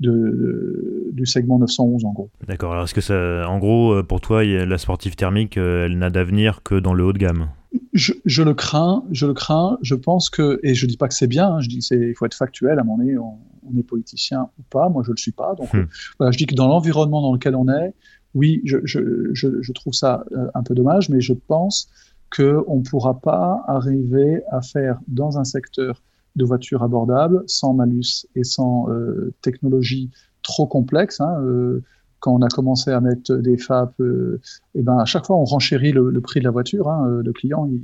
de, 0.00 1.10
du 1.12 1.26
segment 1.26 1.58
911 1.58 2.04
en 2.04 2.12
gros. 2.12 2.30
D'accord. 2.46 2.72
Alors 2.72 2.84
est-ce 2.84 2.94
que 2.94 3.00
ça, 3.00 3.48
en 3.48 3.58
gros, 3.58 3.92
euh, 3.92 4.02
pour 4.02 4.20
toi, 4.20 4.44
la 4.44 4.78
sportive 4.78 5.16
thermique, 5.16 5.58
euh, 5.58 5.86
elle 5.86 5.98
n'a 5.98 6.10
d'avenir 6.10 6.62
que 6.62 6.74
dans 6.74 6.94
le 6.94 7.04
haut 7.04 7.12
de 7.12 7.18
gamme? 7.18 7.48
Je, 7.92 8.12
je, 8.24 8.42
le 8.42 8.54
crains, 8.54 9.04
je 9.10 9.26
le 9.26 9.34
crains. 9.34 9.78
Je 9.82 9.94
pense 9.94 10.30
que, 10.30 10.60
et 10.62 10.74
je 10.74 10.86
dis 10.86 10.96
pas 10.96 11.08
que 11.08 11.14
c'est 11.14 11.26
bien, 11.26 11.54
hein, 11.54 11.60
je 11.60 11.68
dis 11.68 11.82
c'est, 11.82 11.98
il 11.98 12.14
faut 12.14 12.24
être 12.26 12.34
factuel. 12.34 12.78
À 12.78 12.82
un 12.82 12.84
moment 12.84 12.98
donné, 12.98 13.18
on, 13.18 13.38
on, 13.68 13.78
est 13.78 13.82
politicien 13.82 14.48
ou 14.58 14.62
pas. 14.70 14.88
Moi, 14.88 15.02
je 15.04 15.10
le 15.10 15.16
suis 15.16 15.32
pas. 15.32 15.54
Donc, 15.56 15.72
hmm. 15.74 15.86
voilà, 16.18 16.30
je 16.30 16.38
dis 16.38 16.46
que 16.46 16.54
dans 16.54 16.68
l'environnement 16.68 17.20
dans 17.20 17.32
lequel 17.32 17.56
on 17.56 17.68
est, 17.68 17.92
oui, 18.34 18.62
je, 18.64 18.78
je, 18.84 19.30
je, 19.32 19.48
je 19.60 19.72
trouve 19.72 19.92
ça 19.92 20.24
un 20.54 20.62
peu 20.62 20.74
dommage, 20.74 21.08
mais 21.08 21.20
je 21.20 21.32
pense 21.32 21.88
qu'on 22.34 22.78
ne 22.78 22.82
pourra 22.82 23.20
pas 23.20 23.64
arriver 23.66 24.42
à 24.50 24.60
faire 24.60 24.98
dans 25.08 25.38
un 25.38 25.44
secteur 25.44 26.02
de 26.36 26.44
voitures 26.44 26.82
abordables 26.82 27.44
sans 27.46 27.74
malus 27.74 28.26
et 28.34 28.44
sans 28.44 28.90
euh, 28.90 29.32
technologie 29.40 30.10
trop 30.42 30.66
complexe. 30.66 31.20
Hein, 31.20 31.40
euh, 31.40 31.82
quand 32.20 32.32
on 32.32 32.42
a 32.42 32.48
commencé 32.48 32.90
à 32.90 33.00
mettre 33.00 33.34
des 33.34 33.58
FAP, 33.58 34.00
euh, 34.00 34.40
et 34.74 34.82
ben 34.82 34.98
à 34.98 35.04
chaque 35.04 35.26
fois 35.26 35.36
on 35.36 35.44
renchérit 35.44 35.92
le, 35.92 36.10
le 36.10 36.20
prix 36.20 36.40
de 36.40 36.44
la 36.44 36.50
voiture. 36.50 36.88
Hein, 36.88 37.06
euh, 37.08 37.22
le 37.22 37.32
client 37.32 37.68
il, 37.68 37.82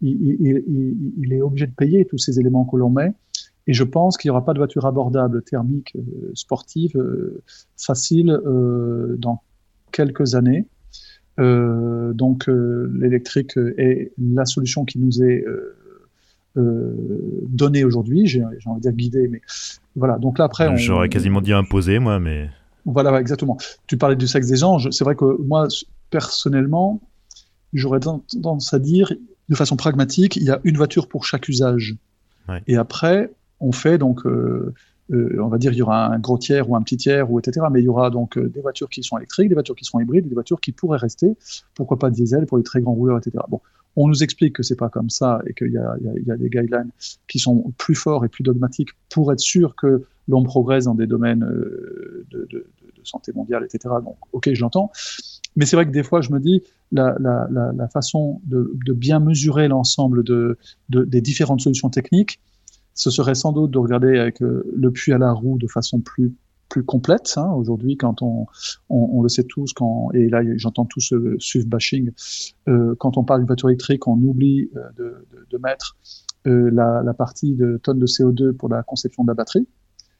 il, 0.00 1.32
est 1.32 1.42
obligé 1.42 1.66
de 1.66 1.74
payer 1.74 2.04
tous 2.04 2.18
ces 2.18 2.40
éléments 2.40 2.64
que 2.64 2.76
l'on 2.76 2.90
met. 2.90 3.12
Et 3.66 3.72
je 3.72 3.84
pense 3.84 4.16
qu'il 4.16 4.28
n'y 4.28 4.30
aura 4.30 4.44
pas 4.44 4.54
de 4.54 4.58
voiture 4.58 4.86
abordable, 4.86 5.42
thermique, 5.42 5.94
sportive, 6.34 6.96
facile 7.76 8.40
dans 9.18 9.42
quelques 9.92 10.36
années. 10.36 10.66
Euh, 11.38 12.12
donc 12.12 12.48
euh, 12.48 12.90
l'électrique 12.98 13.56
est 13.76 14.12
la 14.18 14.44
solution 14.44 14.84
qui 14.84 14.98
nous 14.98 15.22
est 15.22 15.44
euh, 16.56 17.44
donnée 17.48 17.84
aujourd'hui. 17.84 18.26
J'ai 18.26 18.42
envie 18.42 18.76
de 18.76 18.80
dire 18.80 18.92
guidée, 18.92 19.28
mais 19.28 19.40
voilà. 19.94 20.18
Donc 20.18 20.38
là 20.38 20.44
après, 20.44 20.76
j'aurais 20.76 21.08
quasiment 21.08 21.40
dit 21.40 21.52
imposée, 21.52 21.98
moi, 21.98 22.18
mais 22.18 22.50
Voilà, 22.84 23.20
exactement. 23.20 23.56
Tu 23.86 23.96
parlais 23.96 24.16
du 24.16 24.26
sexe 24.26 24.48
des 24.48 24.64
anges. 24.64 24.88
C'est 24.90 25.04
vrai 25.04 25.14
que 25.14 25.40
moi, 25.42 25.68
personnellement, 26.10 27.00
j'aurais 27.72 28.00
tendance 28.00 28.74
à 28.74 28.78
dire, 28.78 29.12
de 29.48 29.54
façon 29.54 29.76
pragmatique, 29.76 30.36
il 30.36 30.44
y 30.44 30.50
a 30.50 30.60
une 30.64 30.76
voiture 30.76 31.08
pour 31.08 31.24
chaque 31.24 31.48
usage. 31.48 31.96
Et 32.66 32.76
après, 32.76 33.30
on 33.60 33.72
fait 33.72 33.98
donc, 33.98 34.24
euh, 34.24 34.72
euh, 35.10 35.38
on 35.40 35.48
va 35.48 35.58
dire, 35.58 35.72
il 35.72 35.78
y 35.78 35.82
aura 35.82 36.06
un 36.06 36.18
gros 36.18 36.38
tiers 36.38 36.68
ou 36.68 36.76
un 36.76 36.82
petit 36.82 36.96
tiers, 36.96 37.30
ou 37.30 37.38
etc. 37.38 37.66
Mais 37.70 37.80
il 37.80 37.84
y 37.84 37.88
aura 37.88 38.10
donc 38.10 38.36
euh, 38.36 38.48
des 38.48 38.60
voitures 38.60 38.88
qui 38.88 39.02
sont 39.02 39.16
électriques, 39.16 39.48
des 39.48 39.54
voitures 39.54 39.74
qui 39.74 39.84
seront 39.84 40.00
hybrides, 40.00 40.28
des 40.28 40.34
voitures 40.34 40.60
qui 40.60 40.72
pourraient 40.72 40.98
rester, 40.98 41.36
pourquoi 41.74 41.98
pas 41.98 42.10
diesel 42.10 42.46
pour 42.46 42.58
les 42.58 42.64
très 42.64 42.80
grands 42.80 42.94
rouleurs, 42.94 43.18
etc. 43.18 43.38
Bon, 43.48 43.60
on 43.96 44.06
nous 44.06 44.22
explique 44.22 44.54
que 44.56 44.62
c'est 44.62 44.76
pas 44.76 44.90
comme 44.90 45.10
ça 45.10 45.40
et 45.46 45.54
qu'il 45.54 45.68
y, 45.68 46.26
y, 46.26 46.30
a 46.30 46.36
des 46.36 46.48
guidelines 46.48 46.90
qui 47.26 47.38
sont 47.38 47.72
plus 47.78 47.94
forts 47.94 48.24
et 48.24 48.28
plus 48.28 48.44
dogmatiques 48.44 48.90
pour 49.08 49.32
être 49.32 49.40
sûr 49.40 49.74
que 49.74 50.04
l'on 50.28 50.42
progresse 50.44 50.84
dans 50.84 50.94
des 50.94 51.06
domaines 51.06 51.40
de, 51.40 52.26
de, 52.30 52.46
de, 52.50 52.66
santé 53.04 53.32
mondiale, 53.32 53.64
etc. 53.64 53.94
Donc, 54.04 54.16
ok, 54.32 54.52
je 54.52 54.60
l'entends. 54.60 54.92
Mais 55.56 55.64
c'est 55.64 55.76
vrai 55.76 55.86
que 55.86 55.90
des 55.90 56.02
fois, 56.02 56.20
je 56.20 56.30
me 56.30 56.38
dis, 56.38 56.62
la, 56.92 57.16
la, 57.18 57.48
la, 57.50 57.88
façon 57.88 58.40
de, 58.44 58.72
de, 58.84 58.92
bien 58.92 59.18
mesurer 59.18 59.66
l'ensemble 59.66 60.22
de, 60.22 60.58
des 60.88 61.20
différentes 61.20 61.60
solutions 61.60 61.88
techniques, 61.90 62.38
ce 62.98 63.10
serait 63.10 63.36
sans 63.36 63.52
doute 63.52 63.70
de 63.70 63.78
regarder 63.78 64.18
avec 64.18 64.42
euh, 64.42 64.68
le 64.76 64.90
puits 64.90 65.12
à 65.12 65.18
la 65.18 65.32
roue 65.32 65.56
de 65.56 65.68
façon 65.68 66.00
plus 66.00 66.34
plus 66.68 66.84
complète. 66.84 67.32
Hein. 67.38 67.50
Aujourd'hui, 67.52 67.96
quand 67.96 68.20
on, 68.20 68.46
on, 68.90 69.22
le 69.22 69.30
sait 69.30 69.44
tous, 69.44 69.72
quand, 69.72 70.10
et 70.12 70.28
là 70.28 70.42
j'entends 70.56 70.84
tout 70.84 71.00
ce 71.00 71.36
SUV 71.38 71.64
bashing, 71.64 72.10
euh, 72.68 72.94
quand 72.98 73.16
on 73.16 73.24
parle 73.24 73.40
d'une 73.40 73.46
voiture 73.46 73.70
électrique, 73.70 74.06
on 74.06 74.20
oublie 74.22 74.68
euh, 74.76 74.80
de, 74.98 75.26
de, 75.48 75.58
mettre 75.58 75.96
la, 76.44 77.02
la, 77.02 77.14
partie 77.14 77.54
de 77.54 77.78
tonnes 77.82 77.98
de 77.98 78.06
CO2 78.06 78.52
pour 78.52 78.68
la 78.68 78.82
conception 78.82 79.22
de 79.22 79.28
la 79.28 79.34
batterie, 79.34 79.66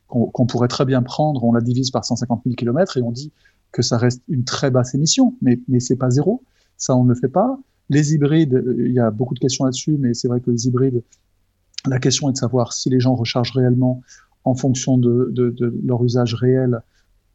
qu'on 0.07 0.47
pourrait 0.47 0.69
très 0.69 0.87
bien 0.87 1.03
prendre, 1.03 1.45
on 1.45 1.53
la 1.53 1.61
divise 1.61 1.91
par 1.91 2.07
150 2.07 2.43
000 2.45 2.55
km 2.55 2.97
et 2.97 3.03
on 3.03 3.13
dit 3.13 3.31
que 3.71 3.83
ça 3.83 3.99
reste 3.99 4.23
une 4.29 4.45
très 4.45 4.71
basse 4.71 4.95
émission, 4.95 5.37
mais, 5.43 5.61
mais 5.69 5.81
c'est 5.81 5.97
pas 5.97 6.09
zéro. 6.09 6.43
Ça, 6.79 6.97
on 6.97 7.05
ne 7.05 7.11
le 7.11 7.15
fait 7.15 7.29
pas. 7.29 7.59
Les 7.91 8.15
hybrides, 8.15 8.65
il 8.79 8.93
y 8.93 9.01
a 9.01 9.11
beaucoup 9.11 9.35
de 9.35 9.39
questions 9.39 9.67
là-dessus, 9.67 9.97
mais 9.99 10.15
c'est 10.15 10.29
vrai 10.29 10.41
que 10.41 10.51
les 10.51 10.67
hybrides, 10.67 11.03
la 11.87 11.99
question 11.99 12.29
est 12.29 12.33
de 12.33 12.39
savoir 12.39 12.73
si 12.73 12.91
les 12.91 13.01
gens 13.01 13.15
rechargent 13.15 13.53
réellement 13.53 14.03
en 14.45 14.55
fonction 14.55 14.99
de, 14.99 15.29
de, 15.33 15.51
de 15.51 15.75
leur 15.85 16.05
usage 16.05 16.35
réel. 16.35 16.81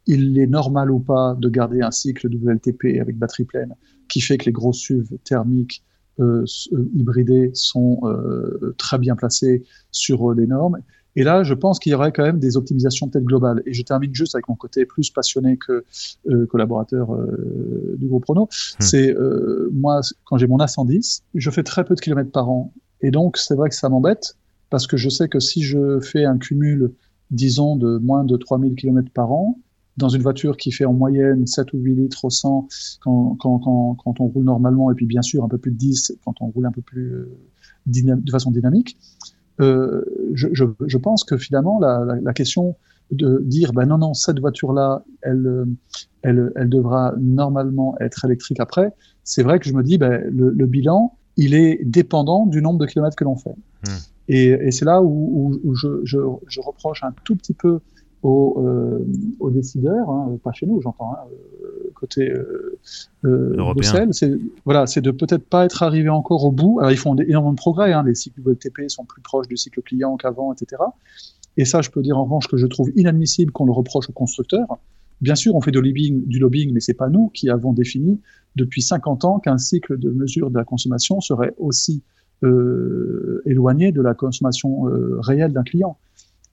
Il 0.06 0.38
est 0.38 0.48
normal 0.48 0.92
ou 0.92 1.00
pas 1.00 1.36
de 1.40 1.48
garder 1.50 1.82
un 1.82 1.92
cycle 1.92 2.28
WLTP 2.28 3.00
avec 3.00 3.18
batterie 3.18 3.46
pleine 3.46 3.76
qui 4.10 4.20
fait 4.20 4.38
que 4.38 4.46
les 4.46 4.52
gros 4.52 4.74
SUV 4.74 5.18
thermiques 5.24 5.84
euh, 6.20 6.44
euh 6.74 6.90
hybridés 6.94 7.52
sont 7.54 8.02
euh, 8.04 8.76
très 8.78 9.00
bien 9.00 9.16
placés 9.16 9.64
sur 9.92 10.32
euh, 10.32 10.36
les 10.36 10.46
normes 10.46 10.78
et 11.16 11.24
là, 11.24 11.44
je 11.44 11.54
pense 11.54 11.80
qu'il 11.80 11.92
y 11.92 11.96
aurait 11.96 12.12
quand 12.12 12.24
même 12.24 12.40
des 12.40 12.58
optimisations 12.58 13.08
peut-être 13.08 13.26
globales. 13.26 13.62
Et 13.66 13.74
je 13.74 13.82
termine 13.84 14.14
juste 14.14 14.36
avec 14.36 14.48
mon 14.48 14.56
côté 14.56 14.86
plus 14.86 15.10
passionné 15.12 15.58
que 15.58 15.84
euh, 16.30 16.46
collaborateur 16.48 17.14
euh, 17.14 17.96
du 17.98 18.08
groupe 18.08 18.26
Renault. 18.26 18.46
Hmm. 18.46 18.82
C'est 18.82 19.16
euh, 19.16 19.70
moi, 19.74 20.02
quand 20.26 20.38
j'ai 20.38 20.48
mon 20.48 20.58
A110, 20.58 21.22
je 21.36 21.50
fais 21.50 21.64
très 21.64 21.84
peu 21.84 21.96
de 21.96 22.00
kilomètres 22.00 22.32
par 22.32 22.50
an. 22.50 22.74
Et 23.04 23.12
donc, 23.12 23.38
c'est 23.38 23.56
vrai 23.56 23.70
que 23.70 23.76
ça 23.76 23.90
m'embête 23.90 24.36
parce 24.70 24.88
que 24.88 24.98
je 24.98 25.10
sais 25.10 25.30
que 25.30 25.40
si 25.40 25.62
je 25.62 26.00
fais 26.00 26.26
un 26.26 26.38
cumul, 26.38 26.94
disons, 27.30 27.76
de 27.76 27.98
moins 28.00 28.24
de 28.24 28.36
3000 28.36 28.76
km 28.76 29.12
par 29.12 29.32
an, 29.32 29.60
dans 29.98 30.10
une 30.10 30.24
voiture 30.24 30.58
qui 30.58 30.72
fait 30.72 30.86
en 30.86 30.94
moyenne 30.94 31.46
7 31.46 31.74
ou 31.74 31.78
8 31.78 31.96
litres 31.96 32.26
au 32.26 32.30
100 32.32 32.68
quand, 33.02 33.38
on 33.46 34.26
roule 34.26 34.46
normalement, 34.46 34.92
et 34.92 34.96
puis 34.96 35.06
bien 35.06 35.22
sûr 35.22 35.44
un 35.44 35.48
peu 35.48 35.60
plus 35.60 35.72
de 35.72 35.78
10 35.78 36.18
quand 36.26 36.42
on 36.42 36.48
roule 36.48 36.66
un 36.66 36.72
peu 36.72 36.82
plus 36.82 37.12
euh, 37.12 37.38
de 37.86 38.32
façon 38.32 38.50
dynamique, 38.50 38.98
euh, 39.62 40.04
je, 40.34 40.98
pense 40.98 41.24
que 41.24 41.38
finalement, 41.38 41.80
la, 41.80 42.34
question 42.34 42.76
de 43.12 43.40
dire, 43.46 43.74
ben 43.74 43.86
non, 43.86 44.00
non, 44.00 44.14
cette 44.16 44.40
voiture-là, 44.40 45.04
elle, 45.22 45.68
elle, 46.24 46.52
elle 46.56 46.70
devra 46.70 47.14
normalement 47.20 47.96
être 48.00 48.26
électrique 48.26 48.60
après, 48.60 48.94
c'est 49.24 49.44
vrai 49.44 49.60
que 49.60 49.66
je 49.66 49.74
me 49.74 49.84
dis, 49.84 49.98
ben, 49.98 50.24
le, 50.32 50.66
bilan, 50.66 51.16
il 51.38 51.56
est 51.56 51.80
dépendant 51.84 52.46
du 52.46 52.62
nombre 52.62 52.80
de 52.80 52.86
kilomètres 52.86 53.16
que 53.16 53.24
l'on 53.24 53.36
fait. 53.36 53.56
Hmm. 53.86 53.98
Et, 54.30 54.48
et 54.48 54.72
c'est 54.72 54.86
là 54.86 55.02
où, 55.02 55.08
où, 55.08 55.60
où 55.64 55.76
je, 55.76 56.02
je, 56.04 56.18
je, 56.48 56.62
reproche 56.62 57.04
un 57.04 57.14
tout 57.26 57.36
petit 57.36 57.54
peu 57.54 57.80
aux, 58.22 58.56
euh, 58.58 59.06
aux 59.40 59.50
décideurs, 59.50 60.10
hein, 60.10 60.38
pas 60.42 60.54
chez 60.54 60.66
nous, 60.66 60.82
j'entends, 60.82 61.14
hein, 61.14 61.28
euh, 61.64 61.92
côté 61.94 62.32
euh 62.32 63.56
Bruxelles, 63.74 64.14
c'est 64.14 64.32
voilà, 64.64 64.88
c'est 64.88 65.02
de 65.02 65.12
peut-être 65.12 65.46
pas 65.46 65.66
être 65.66 65.84
arrivé 65.84 66.10
encore 66.10 66.46
au 66.46 66.52
bout. 66.52 66.80
Alors 66.80 66.92
ils 66.92 66.98
font 66.98 67.16
énormément 67.16 67.52
de 67.52 67.58
progrès, 67.58 67.92
hein, 67.92 68.04
les 68.04 68.16
cycles 68.16 68.40
WTP 68.40 68.90
sont 68.90 69.04
plus 69.04 69.22
proches 69.22 69.48
du 69.48 69.58
cycle 69.58 69.82
client 69.82 70.16
qu'avant, 70.16 70.54
etc. 70.54 70.82
Et 71.58 71.66
ça, 71.66 71.82
je 71.82 71.90
peux 71.90 72.02
dire 72.02 72.18
en 72.18 72.24
revanche 72.24 72.48
que 72.48 72.58
je 72.58 72.66
trouve 72.66 72.92
inadmissible 72.96 73.52
qu'on 73.52 73.66
le 73.66 73.72
reproche 73.72 74.10
aux 74.10 74.14
constructeurs. 74.14 74.80
Bien 75.24 75.36
sûr, 75.36 75.56
on 75.56 75.62
fait 75.62 75.72
de 75.72 75.80
lobbying, 75.80 76.28
du 76.28 76.38
lobbying, 76.38 76.74
mais 76.74 76.82
c'est 76.82 76.94
pas 76.94 77.08
nous 77.08 77.30
qui 77.30 77.50
avons 77.50 77.72
défini 77.72 78.20
depuis 78.58 78.82
50 78.82 79.24
ans 79.24 79.40
qu'un 79.40 79.58
cycle 79.58 79.98
de 79.98 80.10
mesure 80.10 80.52
de 80.52 80.58
la 80.58 80.66
consommation 80.66 81.22
serait 81.22 81.56
aussi 81.58 82.04
euh, 82.44 83.42
éloigné 83.46 83.94
de 83.94 84.02
la 84.02 84.16
consommation 84.16 84.90
euh, 84.90 85.22
réelle 85.22 85.54
d'un 85.54 85.64
client. 85.64 85.98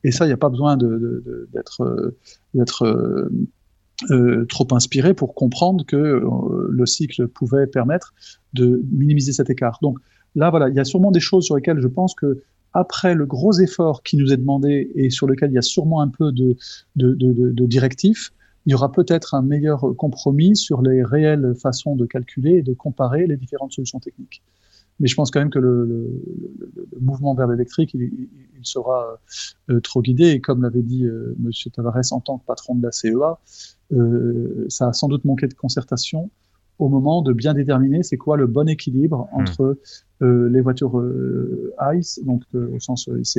Et 0.05 0.13
ça, 0.13 0.25
il 0.25 0.29
n'y 0.29 0.35
a 0.35 0.37
pas 0.37 0.51
besoin 0.51 0.77
d'être 0.77 1.83
euh, 4.09 4.47
trop 4.49 4.69
inspiré 4.71 5.15
pour 5.15 5.35
comprendre 5.35 5.85
que 5.85 6.23
le 6.71 6.87
cycle 6.87 7.27
pouvait 7.27 7.67
permettre 7.67 8.15
de 8.55 8.85
minimiser 8.93 9.33
cet 9.33 9.51
écart. 9.51 9.81
Donc 9.83 9.99
là, 10.37 10.49
voilà, 10.49 10.69
il 10.69 10.77
y 10.77 10.81
a 10.81 10.85
sûrement 10.85 11.11
des 11.11 11.19
choses 11.19 11.45
sur 11.45 11.57
lesquelles 11.57 11.81
je 11.81 11.89
pense 11.89 12.15
que 12.15 12.45
après 12.73 13.17
le 13.17 13.27
gros 13.27 13.53
effort 13.55 14.05
qui 14.05 14.17
nous 14.17 14.33
est 14.33 14.37
demandé 14.37 14.93
et 14.95 15.11
sur 15.11 15.27
lequel 15.27 15.51
il 15.51 15.55
y 15.55 15.59
a 15.59 15.63
sûrement 15.63 16.03
un 16.03 16.09
peu 16.09 16.31
de, 16.31 16.57
de, 16.95 17.15
de, 17.15 17.51
de 17.51 17.67
directif, 17.67 18.33
il 18.67 18.73
y 18.73 18.75
aura 18.75 18.93
peut-être 18.93 19.35
un 19.35 19.43
meilleur 19.43 19.95
compromis 19.97 20.57
sur 20.57 20.83
les 20.83 21.03
réelles 21.03 21.55
façons 21.55 21.97
de 21.97 22.07
calculer 22.07 22.59
et 22.59 22.63
de 22.63 22.75
comparer 22.75 23.27
les 23.27 23.37
différentes 23.37 23.73
solutions 23.73 24.01
techniques 24.01 24.43
mais 25.01 25.09
je 25.09 25.15
pense 25.15 25.31
quand 25.31 25.41
même 25.41 25.51
que 25.51 25.59
le, 25.59 26.23
mouvement 27.01 27.35
vers 27.35 27.49
l'électrique, 27.49 27.95
il, 27.95 28.29
sera 28.63 29.19
euh, 29.71 29.81
trop 29.81 30.03
guidé. 30.03 30.29
Et 30.29 30.41
comme 30.41 30.63
l'avait 30.63 30.83
dit 30.83 31.07
euh, 31.07 31.35
Monsieur 31.39 31.71
Tavares 31.71 32.13
en 32.13 32.21
tant 32.21 32.39
que 32.39 32.45
patron 32.45 32.75
de 32.75 32.83
la 32.83 32.93
CEA, 32.93 33.39
euh, 33.93 34.67
ça 34.69 34.89
a 34.89 34.93
sans 34.93 35.09
doute 35.09 35.25
manqué 35.25 35.49
de 35.49 35.55
concertation 35.55 36.31
au 36.81 36.89
moment 36.89 37.23
de 37.23 37.33
bien 37.33 37.55
déterminer 37.55 38.03
c'est 38.03 38.17
quoi 38.17 38.37
le 38.37 38.47
bon 38.47 38.69
équilibre 38.69 39.29
hmm. 39.33 39.41
entre 39.41 39.79
euh, 40.23 40.49
les 40.51 40.61
voitures 40.61 40.99
euh, 40.99 41.73
ICE, 41.95 42.21
donc 42.25 42.43
euh, 42.55 42.71
au 42.75 42.81
sens 42.81 43.09
ICE, 43.19 43.39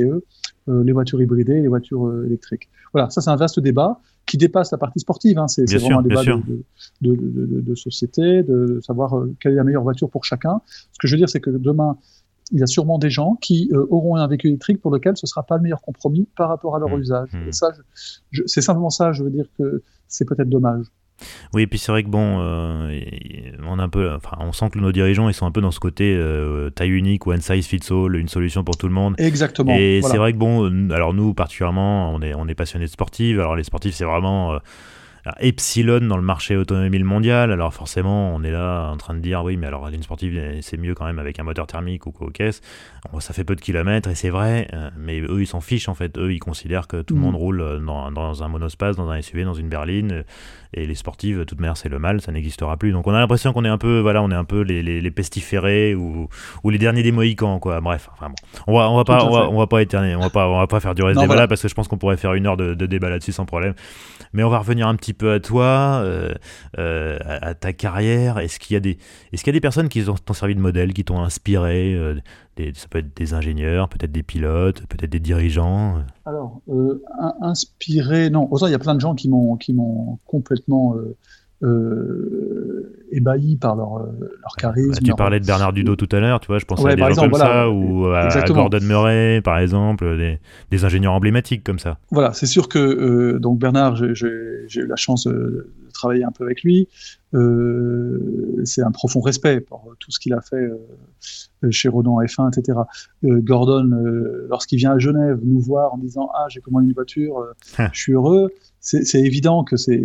les 0.68 0.92
voitures 0.92 1.20
hybridées 1.20 1.56
et 1.56 1.62
les 1.62 1.68
voitures 1.68 2.24
électriques. 2.24 2.68
Voilà, 2.92 3.10
ça 3.10 3.20
c'est 3.20 3.30
un 3.30 3.36
vaste 3.36 3.60
débat 3.60 4.00
qui 4.26 4.36
dépasse 4.36 4.70
la 4.70 4.78
partie 4.78 5.00
sportive. 5.00 5.38
Hein. 5.38 5.48
C'est 5.48 5.64
vraiment 5.78 5.98
un 5.98 6.02
débat 6.02 6.24
de, 6.24 6.64
de, 7.00 7.14
de, 7.16 7.60
de, 7.60 7.74
société, 7.74 8.44
de 8.44 8.80
savoir 8.80 9.24
quelle 9.40 9.52
est 9.52 9.56
la 9.56 9.64
meilleure 9.64 9.82
voiture 9.82 10.08
pour 10.08 10.24
chacun. 10.24 10.60
Ce 10.66 10.98
que 11.00 11.08
je 11.08 11.14
veux 11.14 11.18
dire, 11.18 11.28
c'est 11.28 11.40
que 11.40 11.50
demain, 11.50 11.96
il 12.52 12.60
y 12.60 12.62
a 12.62 12.66
sûrement 12.66 12.98
des 12.98 13.10
gens 13.10 13.36
qui 13.40 13.70
euh, 13.72 13.86
auront 13.90 14.16
un 14.16 14.26
véhicule 14.26 14.50
électrique 14.50 14.80
pour 14.80 14.90
lequel 14.90 15.16
ce 15.16 15.26
sera 15.26 15.42
pas 15.42 15.56
le 15.56 15.62
meilleur 15.62 15.80
compromis 15.80 16.28
par 16.36 16.48
rapport 16.48 16.76
à 16.76 16.78
leur 16.78 16.90
mmh. 16.90 17.00
usage. 17.00 17.32
Mmh. 17.32 17.48
Et 17.48 17.52
ça, 17.52 17.72
c'est 18.46 18.60
simplement 18.60 18.90
ça. 18.90 19.12
Je 19.12 19.24
veux 19.24 19.30
dire 19.30 19.46
que 19.58 19.82
c'est 20.06 20.26
peut-être 20.26 20.48
dommage. 20.48 20.86
Oui, 21.54 21.62
et 21.62 21.66
puis 21.66 21.78
c'est 21.78 21.92
vrai 21.92 22.02
que 22.02 22.08
bon, 22.08 22.38
euh, 22.40 23.00
on 23.66 23.78
a 23.78 23.82
un 23.82 23.88
peu, 23.88 24.12
enfin, 24.12 24.36
on 24.40 24.52
sent 24.52 24.70
que 24.70 24.78
nos 24.78 24.92
dirigeants 24.92 25.28
ils 25.28 25.34
sont 25.34 25.46
un 25.46 25.50
peu 25.50 25.60
dans 25.60 25.70
ce 25.70 25.80
côté 25.80 26.14
euh, 26.16 26.70
taille 26.70 26.90
unique, 26.90 27.26
one 27.26 27.40
size 27.40 27.66
fits 27.66 27.80
all, 27.90 28.16
une 28.16 28.28
solution 28.28 28.64
pour 28.64 28.76
tout 28.76 28.88
le 28.88 28.94
monde. 28.94 29.14
Exactement. 29.18 29.74
Et 29.76 30.00
c'est 30.02 30.18
vrai 30.18 30.32
que 30.32 30.38
bon, 30.38 30.90
alors 30.90 31.14
nous 31.14 31.34
particulièrement, 31.34 32.12
on 32.12 32.22
est 32.22 32.34
on 32.34 32.48
est 32.48 32.54
passionnés 32.54 32.86
de 32.86 32.90
sportifs. 32.90 33.38
Alors 33.38 33.56
les 33.56 33.64
sportifs, 33.64 33.94
c'est 33.94 34.04
vraiment 34.04 34.58
epsilon 35.40 36.00
dans 36.06 36.16
le 36.16 36.22
marché 36.22 36.56
automobile 36.56 37.04
mondial. 37.04 37.52
Alors 37.52 37.72
forcément, 37.72 38.34
on 38.34 38.42
est 38.42 38.50
là 38.50 38.90
en 38.90 38.96
train 38.96 39.14
de 39.14 39.20
dire 39.20 39.42
oui, 39.44 39.56
mais 39.56 39.66
alors 39.66 39.88
une 39.88 40.02
sportive, 40.02 40.40
c'est 40.62 40.76
mieux 40.76 40.94
quand 40.94 41.04
même 41.04 41.18
avec 41.18 41.38
un 41.38 41.44
moteur 41.44 41.66
thermique 41.66 42.06
ou 42.06 42.12
quoi 42.12 42.26
aux 42.26 42.30
caisses. 42.30 42.60
Ça 43.20 43.32
fait 43.32 43.44
peu 43.44 43.54
de 43.54 43.60
kilomètres 43.60 44.08
et 44.08 44.14
c'est 44.14 44.30
vrai, 44.30 44.68
euh, 44.72 44.90
mais 44.98 45.20
eux 45.20 45.40
ils 45.40 45.46
s'en 45.46 45.60
fichent 45.60 45.88
en 45.88 45.94
fait. 45.94 46.18
Eux 46.18 46.32
ils 46.32 46.40
considèrent 46.40 46.88
que 46.88 47.02
tout 47.02 47.14
le 47.14 47.20
mm. 47.20 47.22
monde 47.22 47.36
roule 47.36 47.82
dans, 47.84 48.10
dans, 48.10 48.42
un 48.42 48.48
monospace, 48.48 48.96
dans 48.96 49.10
un 49.10 49.20
SUV, 49.20 49.44
dans 49.44 49.54
une 49.54 49.68
berline 49.68 50.24
et 50.74 50.86
les 50.86 50.94
sportives, 50.94 51.38
de 51.38 51.44
toute 51.44 51.60
manière, 51.60 51.76
c'est 51.76 51.90
le 51.90 51.98
mal, 51.98 52.20
ça 52.22 52.32
n'existera 52.32 52.76
plus. 52.76 52.92
Donc 52.92 53.06
on 53.06 53.12
a 53.12 53.18
l'impression 53.18 53.52
qu'on 53.52 53.64
est 53.64 53.68
un 53.68 53.78
peu, 53.78 54.00
voilà, 54.00 54.22
on 54.22 54.30
est 54.30 54.34
un 54.34 54.44
peu 54.44 54.62
les, 54.62 54.82
les, 54.82 55.02
les 55.02 55.10
pestiférés 55.10 55.94
ou, 55.94 56.28
ou, 56.64 56.70
les 56.70 56.78
derniers 56.78 57.02
des 57.02 57.12
Mohicans, 57.12 57.58
quoi. 57.58 57.80
Bref, 57.80 58.08
enfin 58.14 58.28
bon. 58.28 58.34
On 58.66 58.78
va, 58.78 58.90
on 58.90 58.96
va 58.96 59.04
pas, 59.04 59.24
on 59.24 59.30
va, 59.30 59.50
on 59.50 59.58
va, 59.58 59.66
pas 59.66 59.82
éterner, 59.82 60.16
on 60.16 60.20
va 60.20 60.30
pas, 60.30 60.48
on 60.48 60.58
va 60.58 60.66
pas 60.66 60.80
faire 60.80 60.94
durer 60.94 61.14
ce 61.14 61.20
débat 61.20 61.36
là 61.36 61.46
parce 61.46 61.60
que 61.60 61.68
je 61.68 61.74
pense 61.74 61.88
qu'on 61.88 61.98
pourrait 61.98 62.16
faire 62.16 62.32
une 62.32 62.46
heure 62.46 62.56
de, 62.56 62.72
de 62.74 62.86
débat 62.86 63.10
là-dessus 63.10 63.32
sans 63.32 63.44
problème. 63.44 63.74
Mais 64.32 64.44
on 64.44 64.48
va 64.48 64.58
revenir 64.58 64.88
un 64.88 64.96
petit 64.96 65.11
peu 65.12 65.32
à 65.32 65.40
toi, 65.40 66.00
euh, 66.02 66.34
euh, 66.78 67.18
à, 67.24 67.54
ta 67.54 67.72
carrière. 67.72 68.38
Est-ce 68.38 68.58
qu'il 68.58 68.74
y 68.74 68.76
a 68.76 68.80
des, 68.80 68.98
est-ce 69.32 69.42
qu'il 69.42 69.52
y 69.52 69.54
a 69.54 69.58
des 69.58 69.60
personnes 69.60 69.88
qui 69.88 70.04
t'ont 70.04 70.34
servi 70.34 70.54
de 70.54 70.60
modèle, 70.60 70.92
qui 70.92 71.04
t'ont 71.04 71.20
inspiré 71.20 71.94
euh, 71.94 72.20
ça 72.74 72.86
peut 72.88 72.98
être 72.98 73.16
des 73.16 73.32
ingénieurs, 73.32 73.88
peut-être 73.88 74.12
des 74.12 74.22
pilotes, 74.22 74.86
peut-être 74.86 75.10
des 75.10 75.20
dirigeants. 75.20 76.04
Alors, 76.26 76.60
inspiré, 77.40 78.28
non. 78.28 78.46
Autant 78.50 78.66
il 78.66 78.72
y 78.72 78.74
a 78.74 78.78
plein 78.78 78.94
de 78.94 79.00
gens 79.00 79.14
qui 79.14 79.30
m'ont 79.30 80.18
complètement 80.26 80.94
euh, 81.62 83.06
ébahis 83.12 83.56
par 83.56 83.76
leur, 83.76 83.98
euh, 83.98 84.06
leur 84.42 84.56
charisme. 84.56 85.04
tu 85.04 85.12
parlais 85.14 85.38
de 85.38 85.46
Bernard 85.46 85.72
Dudo 85.72 85.96
tout 85.96 86.08
à 86.12 86.20
l'heure, 86.20 86.40
tu 86.40 86.48
vois, 86.48 86.58
je 86.58 86.64
pensais 86.64 86.88
à 86.88 86.96
des 86.96 87.14
gens 87.14 87.28
comme 87.28 87.34
ça, 87.34 87.70
ou 87.70 88.06
à, 88.06 88.28
Gordon 88.48 88.80
Murray, 88.82 89.40
par 89.42 89.58
exemple, 89.58 90.38
des, 90.70 90.84
ingénieurs 90.84 91.12
emblématiques 91.12 91.62
comme 91.62 91.78
ça. 91.78 91.98
Voilà, 92.10 92.32
c'est 92.32 92.46
sûr 92.46 92.68
que 92.68 92.78
euh, 92.78 93.38
donc 93.38 93.58
Bernard, 93.58 93.96
j'ai 93.96 94.16
eu 94.16 94.86
la 94.86 94.96
chance 94.96 95.26
de, 95.26 95.70
travailler 95.92 96.24
un 96.24 96.32
peu 96.32 96.44
avec 96.44 96.62
lui. 96.62 96.88
c'est 98.64 98.82
un 98.82 98.90
profond 98.90 99.20
respect 99.20 99.60
pour 99.60 99.94
tout 99.98 100.10
ce 100.10 100.18
qu'il 100.18 100.32
a 100.32 100.40
fait 100.40 100.68
chez 101.70 101.88
Rodon 101.88 102.20
F1, 102.20 102.48
etc. 102.48 102.78
Gordon, 103.22 103.90
lorsqu'il 104.48 104.78
vient 104.78 104.92
à 104.92 104.98
Genève 104.98 105.38
nous 105.44 105.60
voir 105.60 105.94
en 105.94 105.98
disant 105.98 106.30
Ah, 106.34 106.46
j'ai 106.48 106.60
commandé 106.60 106.86
une 106.86 106.92
voiture, 106.92 107.44
je 107.92 107.98
suis 107.98 108.12
heureux 108.12 108.52
c'est 108.82 109.20
évident 109.20 109.62
que 109.62 109.76
c'est. 109.76 110.04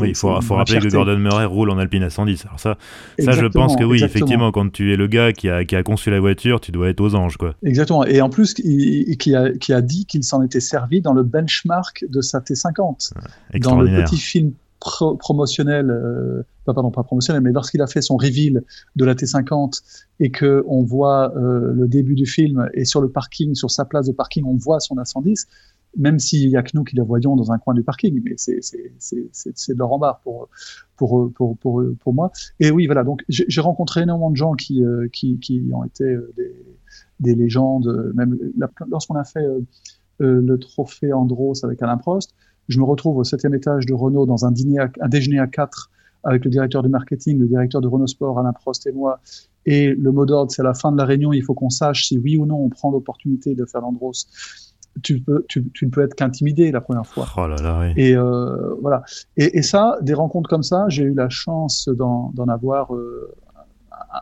Oui, 0.00 0.10
il 0.10 0.14
faut, 0.14 0.40
faut 0.40 0.54
rappeler 0.54 0.78
que 0.78 0.88
Gordon 0.88 1.18
Murray 1.18 1.44
roule 1.44 1.68
en 1.70 1.78
Alpine 1.78 2.04
à 2.04 2.10
110. 2.10 2.46
Alors 2.46 2.60
ça, 2.60 2.78
ça 3.18 3.32
je 3.32 3.46
pense 3.46 3.74
que 3.74 3.82
oui, 3.82 4.02
effectivement, 4.04 4.52
quand 4.52 4.70
tu 4.70 4.92
es 4.92 4.96
le 4.96 5.08
gars 5.08 5.32
qui 5.32 5.48
a, 5.48 5.64
qui 5.64 5.74
a, 5.74 5.82
conçu 5.82 6.08
la 6.10 6.20
voiture, 6.20 6.60
tu 6.60 6.70
dois 6.70 6.90
être 6.90 7.00
aux 7.00 7.16
anges. 7.16 7.36
Quoi. 7.36 7.54
Exactement. 7.64 8.04
Et 8.04 8.20
en 8.20 8.30
plus, 8.30 8.54
il, 8.58 9.16
qui, 9.18 9.34
a, 9.34 9.50
qui, 9.50 9.72
a, 9.72 9.82
dit 9.82 10.06
qu'il 10.06 10.22
s'en 10.22 10.42
était 10.42 10.60
servi 10.60 11.00
dans 11.00 11.12
le 11.12 11.24
benchmark 11.24 12.04
de 12.08 12.20
sa 12.20 12.38
T50. 12.38 13.12
dans 13.60 13.80
le 13.80 14.04
petit 14.04 14.18
film 14.18 14.52
promotionnel, 14.78 15.90
euh, 15.90 16.42
pas, 16.64 16.74
pardon, 16.74 16.90
pas 16.90 17.02
promotionnel, 17.02 17.42
mais 17.42 17.52
lorsqu'il 17.52 17.82
a 17.82 17.86
fait 17.86 18.02
son 18.02 18.16
reveal 18.16 18.62
de 18.96 19.04
la 19.04 19.14
T50 19.14 19.82
et 20.20 20.30
que 20.30 20.64
on 20.66 20.82
voit 20.82 21.36
euh, 21.36 21.72
le 21.72 21.88
début 21.88 22.14
du 22.14 22.26
film 22.26 22.68
et 22.74 22.84
sur 22.84 23.00
le 23.00 23.08
parking, 23.10 23.54
sur 23.54 23.70
sa 23.70 23.84
place 23.84 24.06
de 24.06 24.12
parking, 24.12 24.44
on 24.46 24.56
voit 24.56 24.80
son 24.80 24.96
A110 24.96 25.46
même 25.96 26.18
s'il 26.18 26.48
y 26.48 26.56
a 26.56 26.62
que 26.62 26.70
nous 26.72 26.84
qui 26.84 26.96
le 26.96 27.02
voyons 27.02 27.36
dans 27.36 27.52
un 27.52 27.58
coin 27.58 27.74
du 27.74 27.82
parking, 27.82 28.22
mais 28.24 28.34
c'est 28.36 28.54
de 28.58 29.78
leur 29.78 29.92
embarras 29.92 30.20
pour, 30.22 30.48
pour, 30.96 31.30
pour, 31.34 31.58
pour, 31.58 31.82
pour 32.00 32.14
moi. 32.14 32.32
Et 32.60 32.70
oui, 32.70 32.86
voilà, 32.86 33.04
donc 33.04 33.22
j'ai 33.28 33.60
rencontré 33.60 34.00
énormément 34.00 34.30
de 34.30 34.36
gens 34.36 34.54
qui, 34.54 34.82
euh, 34.82 35.08
qui, 35.12 35.38
qui 35.38 35.62
ont 35.74 35.84
été 35.84 36.04
euh, 36.04 36.32
des, 36.36 36.54
des 37.20 37.34
légendes, 37.34 38.12
même 38.14 38.38
lorsqu'on 38.88 39.16
a 39.16 39.24
fait 39.24 39.46
le 40.18 40.56
trophée 40.56 41.12
Andros 41.12 41.62
avec 41.62 41.82
Alain 41.82 41.98
Prost, 41.98 42.34
je 42.68 42.78
me 42.78 42.84
retrouve 42.84 43.16
au 43.16 43.24
septième 43.24 43.54
étage 43.54 43.86
de 43.86 43.94
Renault 43.94 44.26
dans 44.26 44.46
un, 44.46 44.52
dîner 44.52 44.78
un 44.78 45.08
déjeuner 45.08 45.38
à 45.38 45.46
quatre 45.46 45.90
avec 46.24 46.44
le 46.44 46.50
directeur 46.50 46.82
de 46.82 46.88
marketing, 46.88 47.38
le 47.38 47.46
directeur 47.46 47.80
de 47.80 47.88
Renault 47.88 48.06
Sport, 48.06 48.38
Alain 48.38 48.52
Prost 48.52 48.86
et 48.86 48.92
moi. 48.92 49.20
Et 49.66 49.88
le 49.88 50.12
mot 50.12 50.26
d'ordre, 50.26 50.50
c'est 50.50 50.62
à 50.62 50.64
la 50.64 50.74
fin 50.74 50.92
de 50.92 50.98
la 50.98 51.04
réunion, 51.04 51.32
il 51.32 51.42
faut 51.42 51.54
qu'on 51.54 51.70
sache 51.70 52.06
si 52.06 52.18
oui 52.18 52.36
ou 52.36 52.46
non 52.46 52.56
on 52.56 52.68
prend 52.68 52.90
l'opportunité 52.90 53.54
de 53.54 53.64
faire 53.64 53.80
l'Andros 53.80 54.26
tu, 55.02 55.20
peux, 55.20 55.44
tu, 55.48 55.64
tu 55.72 55.86
ne 55.86 55.90
peux 55.90 56.02
être 56.02 56.14
qu'intimidé 56.14 56.70
la 56.70 56.80
première 56.80 57.06
fois. 57.06 57.26
Oh 57.36 57.46
là 57.46 57.56
là, 57.56 57.80
oui. 57.80 57.92
Et 57.96 58.14
euh, 58.14 58.74
voilà. 58.80 59.02
Et, 59.36 59.58
et, 59.58 59.62
ça, 59.62 59.98
des 60.02 60.14
rencontres 60.14 60.50
comme 60.50 60.62
ça, 60.62 60.86
j'ai 60.88 61.04
eu 61.04 61.14
la 61.14 61.28
chance 61.28 61.88
d'en 61.88 62.32
avoir 62.48 62.94
euh, 62.94 63.32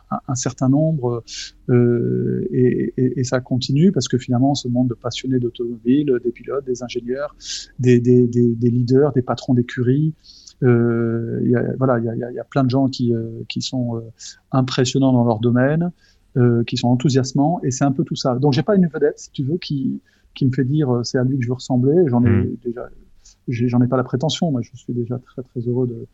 un, 0.09 0.19
un, 0.27 0.35
certain 0.35 0.69
nombre 0.69 1.23
euh, 1.69 2.47
et, 2.51 2.93
et, 2.97 3.19
et, 3.19 3.23
ça 3.23 3.41
continue 3.41 3.91
parce 3.91 4.07
que 4.07 4.17
finalement, 4.17 4.55
ce 4.55 4.67
monde 4.67 4.87
de 4.87 4.93
passionnés 4.93 5.39
d'automobile, 5.39 6.19
des 6.23 6.31
pilotes, 6.31 6.65
des 6.65 6.83
ingénieurs, 6.83 7.35
des, 7.79 7.99
des, 7.99 8.27
des, 8.27 8.55
des 8.55 8.69
leaders, 8.69 9.11
des 9.11 9.21
patrons 9.21 9.53
d'écurie, 9.53 10.13
y 10.61 11.55
a, 11.55 11.75
voilà, 11.77 11.99
il 11.99 12.05
y 12.05 12.09
a, 12.09 12.31
y 12.31 12.39
a, 12.39 12.43
plein 12.43 12.63
de 12.63 12.69
gens 12.69 12.87
qui, 12.87 13.13
euh, 13.13 13.43
qui 13.49 13.61
sont 13.61 13.97
euh, 13.97 14.01
impressionnants 14.51 15.13
dans 15.13 15.25
leur 15.25 15.39
domaine, 15.39 15.91
euh, 16.37 16.63
qui 16.63 16.77
sont 16.77 16.87
enthousiasmants, 16.87 17.59
et 17.63 17.71
c'est 17.71 17.83
un 17.83 17.91
peu 17.91 18.03
tout 18.03 18.15
ça. 18.15 18.35
Donc, 18.35 18.53
j'ai 18.53 18.63
pas 18.63 18.75
une 18.75 18.87
vedette, 18.87 19.19
si 19.19 19.31
tu 19.31 19.43
veux, 19.43 19.57
qui 19.57 20.01
qui 20.33 20.45
me 20.45 20.51
fait 20.51 20.63
dire 20.63 20.89
euh, 20.93 21.03
c'est 21.03 21.17
à 21.17 21.23
lui 21.23 21.37
que 21.37 21.43
je 21.43 21.49
veux 21.49 21.55
ressembler. 21.55 22.07
J'en 22.07 22.23
ai 22.23 22.29
hmm. 22.29 22.55
déjà, 22.63 22.89
j'en 23.47 23.81
ai 23.81 23.87
pas 23.87 23.97
la 23.97 24.03
prétention. 24.03 24.51
Moi, 24.51 24.61
je 24.61 24.75
suis 24.75 24.93
déjà 24.93 25.19
très 25.19 25.43
très 25.43 25.59
heureux 25.61 25.87
de, 25.87 26.07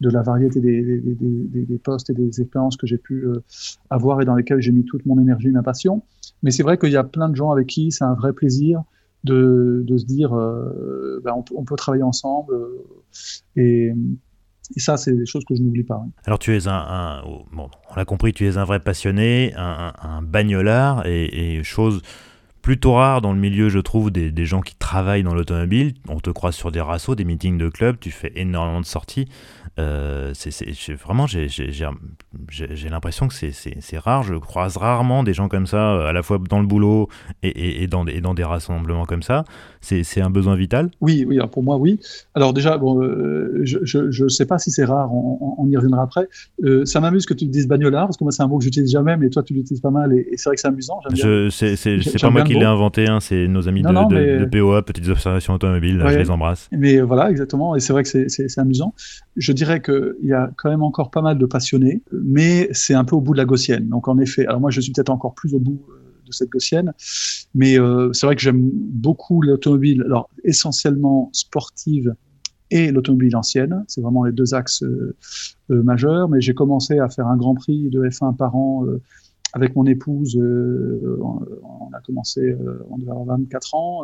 de 0.00 0.10
la 0.10 0.22
variété 0.22 0.60
des, 0.60 1.00
des, 1.00 1.14
des, 1.14 1.64
des, 1.64 1.78
postes 1.78 2.10
et 2.10 2.14
des 2.14 2.40
expériences 2.40 2.76
que 2.76 2.86
j'ai 2.86 2.98
pu 2.98 3.26
euh, 3.26 3.42
avoir 3.90 4.20
et 4.20 4.24
dans 4.24 4.34
lesquelles 4.34 4.60
j'ai 4.60 4.72
mis 4.72 4.84
toute 4.84 5.06
mon 5.06 5.18
énergie 5.20 5.48
et 5.48 5.52
ma 5.52 5.62
passion. 5.62 6.02
Mais 6.42 6.50
c'est 6.50 6.62
vrai 6.62 6.78
qu'il 6.78 6.90
y 6.90 6.96
a 6.96 7.04
plein 7.04 7.28
de 7.28 7.36
gens 7.36 7.50
avec 7.50 7.66
qui 7.66 7.90
c'est 7.90 8.04
un 8.04 8.14
vrai 8.14 8.32
plaisir 8.32 8.82
de, 9.24 9.82
de 9.86 9.96
se 9.98 10.04
dire 10.04 10.34
euh, 10.34 11.20
ben 11.24 11.34
on, 11.54 11.64
peut 11.64 11.76
travailler 11.76 12.02
ensemble 12.02 12.54
et, 13.56 13.92
et 14.76 14.80
ça, 14.80 14.96
c'est 14.96 15.12
des 15.12 15.26
choses 15.26 15.44
que 15.44 15.54
je 15.54 15.62
n'oublie 15.62 15.82
pas. 15.82 16.02
Alors, 16.24 16.38
tu 16.38 16.56
es 16.56 16.68
un, 16.68 16.72
un 16.72 17.22
bon, 17.52 17.68
on 17.90 17.96
l'a 17.96 18.04
compris, 18.04 18.32
tu 18.32 18.46
es 18.46 18.56
un 18.56 18.64
vrai 18.64 18.80
passionné, 18.80 19.52
un, 19.56 19.92
un, 20.00 20.08
un 20.16 20.22
bagnolard, 20.22 21.06
et, 21.06 21.56
et 21.58 21.62
chose 21.62 22.00
plutôt 22.64 22.94
rare 22.94 23.20
dans 23.20 23.34
le 23.34 23.38
milieu, 23.38 23.68
je 23.68 23.78
trouve, 23.78 24.10
des, 24.10 24.32
des 24.32 24.46
gens 24.46 24.62
qui 24.62 24.74
travaillent 24.74 25.22
dans 25.22 25.34
l'automobile. 25.34 25.92
On 26.08 26.18
te 26.18 26.30
croise 26.30 26.54
sur 26.54 26.72
des 26.72 26.80
rassos, 26.80 27.14
des 27.14 27.26
meetings 27.26 27.58
de 27.58 27.68
club, 27.68 27.98
tu 28.00 28.10
fais 28.10 28.32
énormément 28.36 28.80
de 28.80 28.86
sorties. 28.86 29.28
Euh, 29.78 30.32
c'est 30.34 30.94
vraiment, 30.94 31.26
j'ai 31.26 32.88
l'impression 32.88 33.28
que 33.28 33.34
c'est 33.34 33.98
rare. 33.98 34.22
Je 34.22 34.34
croise 34.34 34.78
rarement 34.78 35.24
des 35.24 35.34
gens 35.34 35.48
comme 35.48 35.66
ça, 35.66 35.94
euh, 35.94 36.06
à 36.06 36.12
la 36.14 36.22
fois 36.22 36.38
dans 36.38 36.60
le 36.60 36.66
boulot 36.66 37.10
et, 37.42 37.82
et, 37.82 37.86
dans, 37.86 38.06
et 38.06 38.22
dans, 38.22 38.32
des 38.32 38.44
rassemblements 38.44 39.04
comme 39.04 39.22
ça. 39.22 39.44
C'est 39.84 40.20
un 40.20 40.30
besoin 40.30 40.56
vital? 40.56 40.90
Oui, 41.00 41.24
oui, 41.28 41.38
pour 41.52 41.62
moi, 41.62 41.76
oui. 41.76 42.00
Alors 42.34 42.52
déjà, 42.52 42.78
bon, 42.78 43.02
euh, 43.02 43.60
je 43.62 44.22
ne 44.22 44.28
sais 44.28 44.46
pas 44.46 44.58
si 44.58 44.70
c'est 44.70 44.84
rare, 44.84 45.14
on, 45.14 45.56
on, 45.58 45.68
y 45.68 45.76
reviendra 45.76 46.02
après. 46.02 46.28
Euh, 46.64 46.84
ça 46.84 47.00
m'amuse 47.00 47.26
que 47.26 47.34
tu 47.34 47.46
dises 47.46 47.68
bagnolard, 47.68 48.06
parce 48.06 48.16
que 48.16 48.24
moi, 48.24 48.32
c'est 48.32 48.42
un 48.42 48.48
mot 48.48 48.58
que 48.58 48.64
j'utilise 48.64 48.90
jamais, 48.90 49.16
mais 49.16 49.28
toi, 49.28 49.42
tu 49.42 49.54
l'utilises 49.54 49.80
pas 49.80 49.90
mal, 49.90 50.12
et, 50.12 50.26
c'est 50.36 50.48
vrai 50.48 50.56
que 50.56 50.60
c'est 50.60 50.68
amusant. 50.68 51.00
C'est 51.50 52.20
pas 52.20 52.30
moi 52.30 52.42
qui 52.42 52.54
l'ai 52.54 52.64
inventé, 52.64 53.08
hein, 53.08 53.20
c'est 53.20 53.46
nos 53.46 53.68
amis 53.68 53.82
de, 53.82 53.88
de, 54.38 54.44
POA, 54.46 54.82
Petites 54.82 55.08
Observations 55.08 55.54
Automobiles, 55.54 56.02
je 56.06 56.18
les 56.18 56.30
embrasse. 56.30 56.68
Mais 56.72 57.00
voilà, 57.00 57.30
exactement, 57.30 57.76
et 57.76 57.80
c'est 57.80 57.92
vrai 57.92 58.02
que 58.02 58.28
c'est 58.28 58.58
amusant. 58.58 58.94
Je 59.36 59.52
dirais 59.52 59.80
qu'il 59.80 60.14
y 60.22 60.32
a 60.32 60.50
quand 60.56 60.70
même 60.70 60.82
encore 60.82 61.10
pas 61.10 61.22
mal 61.22 61.38
de 61.38 61.46
passionnés, 61.46 62.02
mais 62.12 62.68
c'est 62.72 62.94
un 62.94 63.04
peu 63.04 63.16
au 63.16 63.20
bout 63.20 63.32
de 63.32 63.38
la 63.38 63.44
gaussienne. 63.44 63.88
Donc 63.88 64.08
en 64.08 64.18
effet, 64.18 64.46
alors 64.46 64.60
moi, 64.60 64.70
je 64.70 64.80
suis 64.80 64.92
peut-être 64.92 65.10
encore 65.10 65.34
plus 65.34 65.54
au 65.54 65.58
bout 65.58 65.82
euh, 65.90 66.03
de 66.24 66.32
cette 66.32 66.50
gaussienne. 66.50 66.92
Mais 67.54 67.78
euh, 67.78 68.12
c'est 68.12 68.26
vrai 68.26 68.36
que 68.36 68.42
j'aime 68.42 68.70
beaucoup 68.72 69.42
l'automobile, 69.42 70.02
alors 70.02 70.28
essentiellement 70.42 71.30
sportive 71.32 72.14
et 72.70 72.90
l'automobile 72.90 73.36
ancienne. 73.36 73.84
C'est 73.86 74.00
vraiment 74.00 74.24
les 74.24 74.32
deux 74.32 74.54
axes 74.54 74.82
euh, 74.82 75.14
euh, 75.70 75.82
majeurs. 75.82 76.28
Mais 76.28 76.40
j'ai 76.40 76.54
commencé 76.54 76.98
à 76.98 77.08
faire 77.08 77.28
un 77.28 77.36
Grand 77.36 77.54
Prix 77.54 77.90
de 77.90 78.02
F1 78.02 78.36
par 78.36 78.56
an 78.56 78.84
avec 79.56 79.76
mon 79.76 79.86
épouse, 79.86 80.36
on 80.36 81.92
a 81.92 82.00
commencé, 82.04 82.56
on 82.90 82.98
devait 82.98 83.12
avoir 83.12 83.38
24 83.38 83.74
ans, 83.76 84.02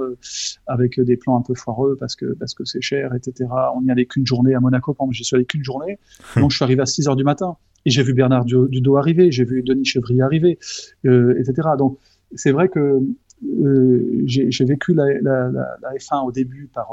avec 0.68 1.00
des 1.00 1.16
plans 1.16 1.36
un 1.36 1.42
peu 1.42 1.54
foireux 1.56 1.96
parce 1.98 2.14
que 2.14 2.34
parce 2.34 2.54
que 2.54 2.64
c'est 2.64 2.80
cher, 2.80 3.12
etc. 3.16 3.50
On 3.74 3.82
n'y 3.82 3.90
allait 3.90 4.06
qu'une 4.06 4.24
journée 4.24 4.54
à 4.54 4.60
Monaco, 4.60 4.94
par 4.94 5.06
exemple, 5.06 5.16
j'y 5.16 5.24
suis 5.24 5.34
allé 5.34 5.46
qu'une 5.46 5.64
journée, 5.64 5.98
donc 6.36 6.52
je 6.52 6.56
suis 6.56 6.62
arrivé 6.62 6.82
à 6.82 6.86
6 6.86 7.08
heures 7.08 7.16
du 7.16 7.24
matin. 7.24 7.56
Et 7.84 7.90
j'ai 7.90 8.04
vu 8.04 8.14
Bernard 8.14 8.44
Dudo 8.44 8.96
arriver, 8.96 9.32
j'ai 9.32 9.44
vu 9.44 9.62
Denis 9.62 9.86
Chevrier 9.86 10.22
arriver, 10.22 10.58
etc. 11.02 11.70
Donc 11.76 11.98
c'est 12.34 12.52
vrai 12.52 12.68
que 12.68 13.02
euh, 13.42 14.22
j'ai 14.26 14.64
vécu 14.64 14.92
la, 14.92 15.06
la, 15.20 15.50
la, 15.50 15.76
la, 15.80 15.94
F1 15.94 16.26
au 16.26 16.32
début 16.32 16.68
par, 16.72 16.90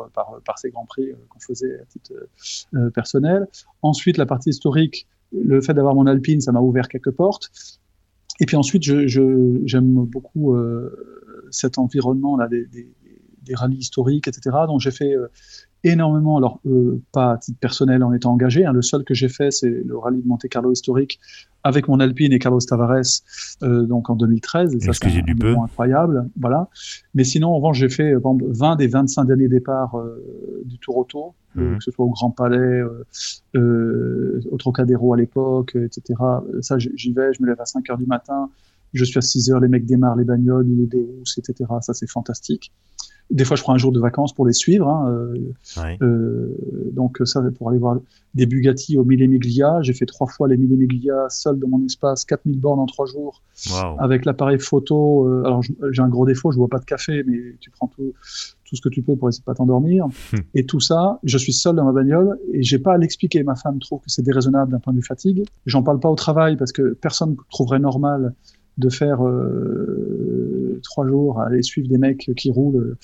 ces 0.55 0.69
grands 0.69 0.85
prix 0.85 1.11
euh, 1.11 1.15
qu'on 1.29 1.39
faisait 1.39 1.79
à 1.79 1.85
titre 1.85 2.13
euh, 2.73 2.89
personnel. 2.89 3.47
Ensuite, 3.81 4.17
la 4.17 4.25
partie 4.25 4.51
historique, 4.51 5.07
le 5.33 5.59
fait 5.59 5.73
d'avoir 5.73 5.93
mon 5.93 6.07
Alpine, 6.07 6.39
ça 6.39 6.53
m'a 6.53 6.61
ouvert 6.61 6.87
quelques 6.87 7.11
portes. 7.11 7.51
Et 8.39 8.45
puis 8.45 8.55
ensuite, 8.55 8.83
j'aime 8.83 10.05
beaucoup 10.05 10.55
cet 11.49 11.79
environnement-là 11.79 12.47
des, 12.47 12.65
des, 12.67 12.87
des, 13.41 13.55
rallyes 13.55 13.79
historiques, 13.79 14.27
etc. 14.27 14.55
Donc 14.67 14.79
j'ai 14.79 14.91
fait 14.91 15.15
énormément, 15.83 16.37
alors 16.37 16.59
euh, 16.65 17.01
pas 17.11 17.33
à 17.33 17.37
titre 17.37 17.59
personnel 17.59 18.03
en 18.03 18.13
étant 18.13 18.33
engagé, 18.33 18.65
hein, 18.65 18.73
le 18.73 18.81
seul 18.81 19.03
que 19.03 19.13
j'ai 19.13 19.29
fait 19.29 19.51
c'est 19.51 19.69
le 19.69 19.97
rallye 19.97 20.21
de 20.21 20.27
Monte 20.27 20.47
Carlo 20.49 20.71
historique 20.71 21.19
avec 21.67 21.87
mon 21.87 21.99
Alpine 21.99 22.33
et 22.33 22.39
Carlos 22.39 22.59
Tavares 22.59 23.01
euh, 23.63 23.83
donc 23.83 24.09
en 24.09 24.15
2013, 24.15 24.75
et 24.75 24.79
ça 24.79 24.93
c'est 24.93 25.07
un, 25.07 25.35
peu. 25.35 25.55
incroyable, 25.57 26.29
voilà. 26.39 26.69
Mais 27.13 27.23
sinon 27.23 27.49
en 27.49 27.55
revanche 27.57 27.77
j'ai 27.77 27.89
fait 27.89 28.13
20 28.15 28.75
des 28.77 28.87
25 28.87 29.25
derniers 29.25 29.49
départs 29.49 29.97
euh, 29.97 30.63
du 30.65 30.77
Tour 30.79 30.97
Auto, 30.97 31.35
euh, 31.57 31.71
mhm. 31.71 31.77
que 31.77 31.83
ce 31.83 31.91
soit 31.91 32.05
au 32.05 32.09
Grand 32.09 32.31
Palais, 32.31 32.81
au 33.55 34.57
Trocadéro 34.57 35.13
à 35.13 35.17
l'époque, 35.17 35.75
etc. 35.75 36.19
Ça 36.61 36.77
j'y 36.77 37.11
vais, 37.11 37.33
je 37.33 37.41
me 37.41 37.47
lève 37.47 37.59
à 37.59 37.65
5 37.65 37.89
heures 37.89 37.97
du 37.97 38.05
matin, 38.05 38.49
je 38.93 39.03
suis 39.03 39.17
à 39.17 39.21
6 39.21 39.51
heures, 39.51 39.59
les 39.59 39.67
mecs 39.67 39.85
démarrent 39.85 40.15
les 40.15 40.25
bagnoles, 40.25 40.67
ils 40.69 40.77
les 40.77 40.87
déhoussent, 40.87 41.37
etc. 41.37 41.69
Ça 41.81 41.93
c'est 41.93 42.09
fantastique. 42.09 42.71
Des 43.29 43.43
fois, 43.43 43.57
je 43.57 43.61
prends 43.61 43.73
un 43.73 43.77
jour 43.77 43.91
de 43.91 43.99
vacances 43.99 44.33
pour 44.33 44.47
les 44.47 44.53
suivre. 44.53 44.87
Hein, 44.87 45.09
euh, 45.09 45.97
euh, 46.01 46.57
donc 46.93 47.19
ça, 47.25 47.41
pour 47.57 47.69
aller 47.69 47.79
voir 47.79 47.97
des 48.35 48.45
Bugatti 48.45 48.97
au 48.97 49.03
Mille 49.03 49.27
Miglia. 49.27 49.81
J'ai 49.81 49.93
fait 49.93 50.05
trois 50.05 50.27
fois 50.27 50.47
les 50.47 50.55
Mille 50.55 50.77
Miglia 50.77 51.27
seul 51.29 51.59
dans 51.59 51.67
mon 51.67 51.83
espace, 51.85 52.23
4000 52.23 52.59
bornes 52.59 52.79
en 52.79 52.85
trois 52.85 53.05
jours, 53.05 53.41
avec 53.99 54.25
l'appareil 54.25 54.59
photo. 54.59 55.27
Euh, 55.27 55.43
alors 55.43 55.61
j'ai 55.63 56.01
un 56.01 56.07
gros 56.07 56.25
défaut, 56.25 56.51
je 56.51 56.57
bois 56.57 56.69
pas 56.69 56.79
de 56.79 56.85
café, 56.85 57.23
mais 57.25 57.55
tu 57.59 57.69
prends 57.71 57.87
tout, 57.87 58.13
tout 58.63 58.75
ce 58.75 58.81
que 58.81 58.89
tu 58.89 59.01
peux 59.01 59.15
pour 59.15 59.27
essayer 59.27 59.41
de 59.41 59.45
pas 59.45 59.55
t'endormir. 59.55 60.05
Hmm. 60.05 60.37
Et 60.53 60.65
tout 60.65 60.79
ça, 60.79 61.19
je 61.23 61.37
suis 61.37 61.53
seul 61.53 61.75
dans 61.75 61.85
ma 61.85 61.91
bagnole 61.91 62.37
et 62.53 62.63
j'ai 62.63 62.79
pas 62.79 62.93
à 62.93 62.97
l'expliquer. 62.97 63.43
Ma 63.43 63.55
femme 63.55 63.79
trouve 63.79 63.99
que 63.99 64.09
c'est 64.09 64.23
déraisonnable 64.23 64.71
d'un 64.71 64.79
point 64.79 64.93
de 64.93 64.99
vue 64.99 65.05
fatigue. 65.05 65.43
J'en 65.65 65.83
parle 65.83 65.99
pas 65.99 66.09
au 66.09 66.15
travail 66.15 66.57
parce 66.57 66.71
que 66.71 66.93
personne 66.93 67.35
trouverait 67.49 67.79
normal 67.79 68.33
de 68.77 68.89
faire 68.89 69.25
euh, 69.25 70.46
trois 70.83 71.07
jours 71.07 71.39
à 71.39 71.47
aller 71.47 71.63
suivre 71.63 71.87
des 71.87 71.97
mecs 71.97 72.31
qui 72.35 72.51
roulent 72.51 72.97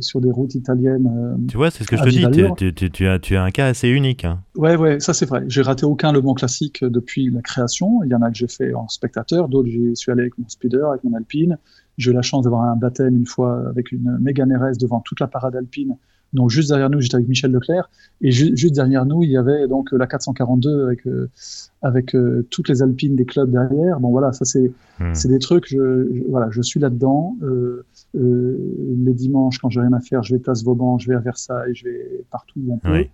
sur 0.00 0.20
des 0.20 0.30
routes 0.30 0.54
italiennes. 0.54 1.38
tu 1.48 1.56
vois, 1.56 1.70
c'est 1.70 1.84
ce 1.84 1.88
que 1.88 1.96
je 1.96 2.02
te 2.04 2.08
dis, 2.08 2.72
tu, 2.74 2.90
tu, 2.90 3.06
as, 3.06 3.18
tu 3.18 3.36
as 3.36 3.42
un 3.42 3.50
cas 3.50 3.66
assez 3.66 3.88
unique. 3.88 4.24
Hein. 4.24 4.40
Ouais, 4.56 4.76
ouais, 4.76 5.00
ça 5.00 5.12
c'est 5.12 5.26
vrai. 5.26 5.44
J'ai 5.48 5.62
raté 5.62 5.84
aucun 5.84 6.12
Le 6.12 6.20
Mans 6.20 6.34
classique 6.34 6.84
depuis 6.84 7.30
la 7.30 7.42
création. 7.42 8.02
Il 8.04 8.10
y 8.10 8.14
en 8.14 8.22
a 8.22 8.30
que 8.30 8.36
j'ai 8.36 8.48
fait 8.48 8.74
en 8.74 8.88
spectateur, 8.88 9.48
d'autres 9.48 9.68
j'y 9.68 9.94
suis 9.94 10.10
allé 10.10 10.22
avec 10.22 10.38
mon 10.38 10.48
speeder, 10.48 10.88
avec 10.90 11.04
mon 11.04 11.14
alpine. 11.14 11.58
J'ai 11.98 12.10
eu 12.10 12.14
la 12.14 12.22
chance 12.22 12.44
d'avoir 12.44 12.62
un 12.62 12.76
baptême 12.76 13.16
une 13.16 13.26
fois 13.26 13.68
avec 13.68 13.92
une 13.92 14.18
méga 14.20 14.44
RS 14.44 14.78
devant 14.78 15.00
toute 15.00 15.20
la 15.20 15.28
parade 15.28 15.54
alpine 15.56 15.96
donc 16.34 16.50
juste 16.50 16.68
derrière 16.68 16.90
nous, 16.90 17.00
j'étais 17.00 17.14
avec 17.14 17.28
Michel 17.28 17.52
Leclerc, 17.52 17.88
et 18.20 18.32
juste 18.32 18.74
derrière 18.74 19.06
nous, 19.06 19.22
il 19.22 19.30
y 19.30 19.36
avait 19.36 19.68
donc 19.68 19.92
la 19.92 20.06
442 20.06 20.84
avec 20.84 21.06
euh, 21.06 21.30
avec 21.80 22.14
euh, 22.14 22.46
toutes 22.50 22.68
les 22.68 22.82
Alpines 22.82 23.14
des 23.14 23.24
clubs 23.24 23.50
derrière. 23.50 24.00
Bon 24.00 24.10
voilà, 24.10 24.32
ça 24.32 24.44
c'est 24.44 24.72
hmm. 24.98 25.14
c'est 25.14 25.28
des 25.28 25.38
trucs. 25.38 25.68
Je, 25.68 26.28
voilà, 26.28 26.48
je 26.50 26.60
suis 26.60 26.80
là-dedans. 26.80 27.36
Euh, 27.42 27.84
les 28.14 29.14
dimanches, 29.14 29.58
quand 29.58 29.70
j'ai 29.70 29.80
rien 29.80 29.92
à 29.92 30.00
faire, 30.00 30.22
je 30.22 30.34
vais 30.34 30.40
place 30.40 30.64
Vauban, 30.64 30.98
je 30.98 31.08
vais 31.08 31.14
à 31.14 31.20
Versailles, 31.20 31.74
je 31.74 31.84
vais 31.84 32.24
partout 32.30 32.60
où 32.66 32.74
on 32.74 32.78
peut. 32.78 33.04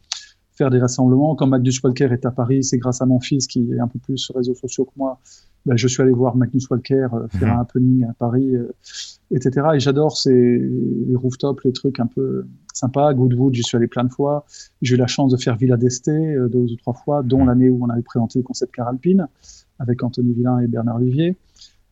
Faire 0.61 0.69
des 0.69 0.79
rassemblements. 0.79 1.35
Quand 1.37 1.47
Magnus 1.47 1.83
Walker 1.83 2.09
est 2.13 2.27
à 2.27 2.31
Paris, 2.31 2.63
c'est 2.63 2.77
grâce 2.77 3.01
à 3.01 3.07
mon 3.07 3.19
fils 3.19 3.47
qui 3.47 3.73
est 3.73 3.81
un 3.81 3.89
peu 3.89 3.99
plus 3.99 4.19
sur 4.19 4.35
réseaux 4.35 4.55
sociaux 4.55 4.85
que 4.85 4.93
moi. 4.95 5.19
Ben, 5.65 5.75
je 5.75 5.89
suis 5.89 6.03
allé 6.03 6.13
voir 6.13 6.37
Magnus 6.37 6.69
Walker 6.69 7.09
faire 7.31 7.49
hmm. 7.49 7.59
un 7.59 7.61
happening 7.61 8.05
à 8.05 8.13
Paris, 8.13 8.53
etc. 9.31 9.69
Et 9.75 9.81
j'adore 9.81 10.19
ces 10.19 10.59
les 10.59 11.17
rooftops, 11.17 11.65
les 11.65 11.73
trucs 11.73 11.99
un 11.99 12.07
peu 12.07 12.45
sympa. 12.75 13.15
Goodwood, 13.15 13.55
j'y 13.55 13.63
suis 13.63 13.77
allé 13.77 13.87
plein 13.87 14.05
de 14.05 14.13
fois. 14.13 14.45
J'ai 14.83 14.97
eu 14.97 14.99
la 14.99 15.07
chance 15.07 15.33
de 15.33 15.37
faire 15.39 15.57
Villa 15.57 15.77
d'Este 15.77 16.09
euh, 16.09 16.49
deux 16.49 16.73
ou 16.73 16.77
trois 16.77 16.95
fois, 16.95 17.23
dont 17.23 17.45
l'année 17.45 17.71
où 17.71 17.83
on 17.83 17.89
avait 17.89 18.03
présenté 18.03 18.39
le 18.39 18.43
concept 18.43 18.75
car 18.75 18.89
alpine 18.89 19.27
avec 19.79 20.03
Anthony 20.03 20.35
Villain 20.35 20.59
et 20.61 20.67
Bernard 20.67 20.99
Vivier. 20.99 21.37